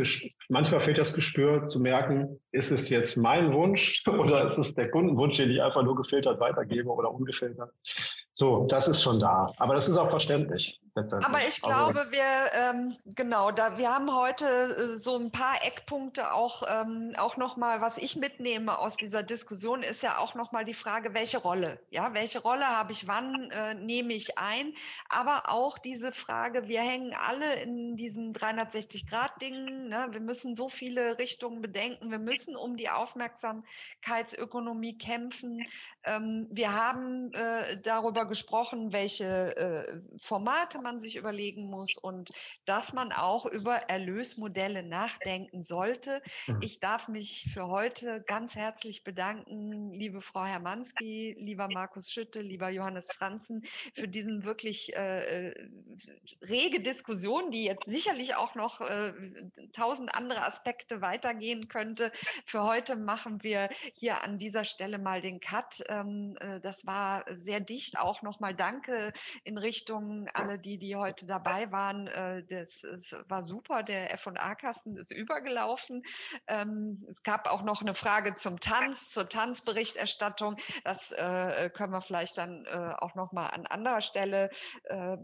manchmal 0.49 0.81
fehlt 0.81 0.97
das 0.97 1.13
Gespür 1.13 1.65
zu 1.67 1.79
merken, 1.79 2.39
ist 2.51 2.71
es 2.71 2.89
jetzt 2.89 3.17
mein 3.17 3.53
Wunsch 3.53 4.03
oder 4.07 4.51
ist 4.51 4.69
es 4.69 4.75
der 4.75 4.91
Kundenwunsch, 4.91 5.37
den 5.37 5.51
ich 5.51 5.61
einfach 5.61 5.83
nur 5.83 5.95
gefiltert 5.95 6.39
weitergebe 6.39 6.89
oder 6.89 7.11
ungefiltert? 7.11 7.71
So, 8.31 8.65
das 8.65 8.87
ist 8.87 9.03
schon 9.03 9.19
da. 9.19 9.53
Aber 9.57 9.75
das 9.75 9.87
ist 9.87 9.97
auch 9.97 10.09
verständlich. 10.09 10.81
Aber 10.93 11.39
ich 11.47 11.61
glaube, 11.61 12.01
also, 12.01 12.11
wir, 12.11 12.51
ähm, 12.53 12.93
genau, 13.15 13.51
da, 13.51 13.77
wir 13.77 13.93
haben 13.93 14.13
heute 14.13 14.45
äh, 14.45 14.97
so 14.97 15.17
ein 15.17 15.31
paar 15.31 15.55
Eckpunkte 15.65 16.33
auch, 16.33 16.63
ähm, 16.67 17.13
auch 17.17 17.37
nochmal, 17.37 17.79
was 17.79 17.97
ich 17.97 18.17
mitnehme 18.17 18.77
aus 18.77 18.97
dieser 18.97 19.23
Diskussion, 19.23 19.83
ist 19.83 20.03
ja 20.03 20.17
auch 20.17 20.35
nochmal 20.35 20.65
die 20.65 20.73
Frage, 20.73 21.13
welche 21.13 21.37
Rolle, 21.37 21.79
ja, 21.91 22.13
welche 22.13 22.41
Rolle 22.41 22.65
habe 22.65 22.91
ich 22.91 23.07
wann, 23.07 23.49
äh, 23.51 23.75
nehme 23.75 24.11
ich 24.13 24.37
ein, 24.37 24.73
aber 25.07 25.43
auch 25.47 25.77
diese 25.77 26.11
Frage, 26.11 26.67
wir 26.67 26.81
hängen 26.81 27.15
alle 27.29 27.61
in 27.61 27.95
diesem 27.95 28.33
360-Grad-Ding, 28.33 29.87
ne? 29.87 30.07
wir 30.11 30.19
müssen 30.19 30.55
so 30.55 30.67
viele 30.67 31.17
Richtungen 31.19 31.61
bedenken, 31.61 32.11
wir 32.11 32.19
müssen 32.19 32.57
um 32.57 32.75
die 32.75 32.89
Aufmerksamkeitsökonomie 32.89 34.97
kämpfen, 34.97 35.65
ähm, 36.03 36.47
wir 36.51 36.73
haben 36.73 37.33
äh, 37.33 37.77
darüber 37.81 38.20
gesprochen, 38.25 38.93
welche 38.93 39.55
äh, 39.55 40.01
Formate 40.19 40.79
man 40.79 40.99
sich 40.99 41.15
überlegen 41.15 41.69
muss 41.69 41.97
und 41.97 42.31
dass 42.65 42.93
man 42.93 43.11
auch 43.11 43.45
über 43.45 43.75
Erlösmodelle 43.89 44.83
nachdenken 44.83 45.61
sollte. 45.61 46.21
Mhm. 46.47 46.59
Ich 46.61 46.79
darf 46.79 47.07
mich 47.07 47.49
für 47.53 47.67
heute 47.67 48.23
ganz 48.27 48.55
herzlich 48.55 49.03
bedanken, 49.03 49.93
liebe 49.93 50.21
Frau 50.21 50.43
Hermanski, 50.43 51.35
lieber 51.39 51.67
Markus 51.67 52.11
Schütte, 52.11 52.41
lieber 52.41 52.69
Johannes 52.69 53.11
Franzen, 53.11 53.63
für 53.93 54.07
diesen 54.07 54.43
wirklich 54.43 54.95
äh, 54.95 55.49
äh, 55.49 55.69
rege 56.43 56.81
Diskussion, 56.81 57.51
die 57.51 57.65
jetzt 57.65 57.85
sicherlich 57.85 58.35
auch 58.35 58.55
noch 58.55 58.81
äh, 58.81 59.13
tausend 59.73 60.15
andere 60.15 60.45
Aspekte 60.45 61.01
weitergehen 61.01 61.67
könnte. 61.67 62.11
Für 62.45 62.63
heute 62.63 62.95
machen 62.95 63.43
wir 63.43 63.69
hier 63.93 64.23
an 64.23 64.37
dieser 64.37 64.65
Stelle 64.65 64.97
mal 64.97 65.21
den 65.21 65.39
Cut. 65.39 65.83
Ähm, 65.87 66.37
äh, 66.39 66.59
das 66.59 66.85
war 66.85 67.25
sehr 67.35 67.59
dicht. 67.59 67.97
Auch 67.97 68.10
nochmal 68.21 68.55
Danke 68.55 69.13
in 69.43 69.57
Richtung 69.57 70.27
alle, 70.33 70.59
die 70.59 70.77
die, 70.77 70.95
heute 70.95 71.25
dabei 71.25 71.71
waren. 71.71 72.07
Äh, 72.07 72.43
das, 72.49 72.81
das 72.81 73.15
war 73.27 73.43
super. 73.43 73.83
Der 73.83 74.13
F&A-Kasten 74.13 74.97
ist 74.97 75.11
übergelaufen. 75.11 76.03
Ähm, 76.47 77.05
es 77.09 77.23
gab 77.23 77.49
auch 77.49 77.63
noch 77.63 77.81
eine 77.81 77.95
Frage 77.95 78.35
zum 78.35 78.59
Tanz, 78.59 79.09
zur 79.09 79.29
Tanzberichterstattung. 79.29 80.57
Das 80.83 81.11
äh, 81.11 81.69
können 81.73 81.93
wir 81.93 82.01
vielleicht 82.01 82.37
dann 82.37 82.65
äh, 82.65 82.93
auch 82.99 83.15
noch 83.15 83.31
mal 83.31 83.47
an 83.47 83.65
anderer 83.65 84.01
Stelle 84.01 84.49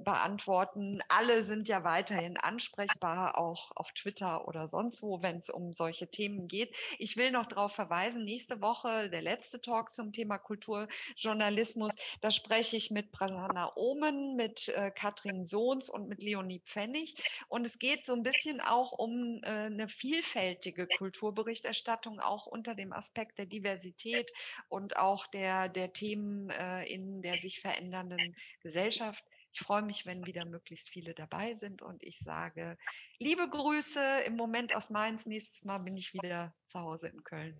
beantworten. 0.03 0.99
Alle 1.09 1.43
sind 1.43 1.67
ja 1.67 1.83
weiterhin 1.83 2.37
ansprechbar, 2.37 3.37
auch 3.37 3.71
auf 3.75 3.91
Twitter 3.91 4.47
oder 4.47 4.67
sonst 4.67 5.01
wo, 5.01 5.21
wenn 5.21 5.37
es 5.37 5.49
um 5.49 5.73
solche 5.73 6.09
Themen 6.09 6.47
geht. 6.47 6.75
Ich 6.99 7.17
will 7.17 7.31
noch 7.31 7.45
darauf 7.45 7.73
verweisen, 7.73 8.23
nächste 8.23 8.61
Woche 8.61 9.09
der 9.09 9.21
letzte 9.21 9.61
Talk 9.61 9.93
zum 9.93 10.13
Thema 10.13 10.37
Kulturjournalismus. 10.37 11.93
Da 12.21 12.31
spreche 12.31 12.76
ich 12.77 12.91
mit 12.91 13.11
Prasanna 13.11 13.71
Omen, 13.75 14.35
mit 14.35 14.73
Katrin 14.95 15.27
Katrin 15.27 15.45
Sohns 15.45 15.89
und 15.89 16.07
mit 16.07 16.21
Leonie 16.21 16.59
Pfennig. 16.59 17.15
Und 17.47 17.65
es 17.65 17.79
geht 17.79 18.05
so 18.05 18.13
ein 18.13 18.23
bisschen 18.23 18.61
auch 18.61 18.91
um 18.91 19.41
äh, 19.43 19.47
eine 19.47 19.87
vielfältige 19.87 20.87
Kulturberichterstattung, 20.97 22.19
auch 22.19 22.45
unter 22.45 22.75
dem 22.75 22.93
Aspekt 22.93 23.37
der 23.37 23.45
Diversität 23.45 24.31
und 24.69 24.97
auch 24.97 25.27
der, 25.27 25.69
der 25.69 25.93
Themen 25.93 26.49
äh, 26.49 26.83
in 26.85 27.21
der 27.21 27.39
sich 27.39 27.59
verändernden 27.59 28.35
Gesellschaft. 28.61 29.23
Ich 29.53 29.59
freue 29.59 29.81
mich, 29.81 30.05
wenn 30.05 30.25
wieder 30.25 30.45
möglichst 30.45 30.89
viele 30.89 31.13
dabei 31.13 31.53
sind 31.55 31.81
und 31.81 32.03
ich 32.03 32.19
sage 32.19 32.77
liebe 33.17 33.49
Grüße 33.49 34.21
im 34.27 34.35
Moment 34.35 34.75
aus 34.75 34.89
Mainz. 34.89 35.25
Nächstes 35.25 35.63
Mal 35.63 35.79
bin 35.79 35.97
ich 35.97 36.13
wieder 36.13 36.53
zu 36.63 36.79
Hause 36.79 37.07
in 37.07 37.23
Köln. 37.23 37.57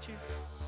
Tschüss. 0.00 0.63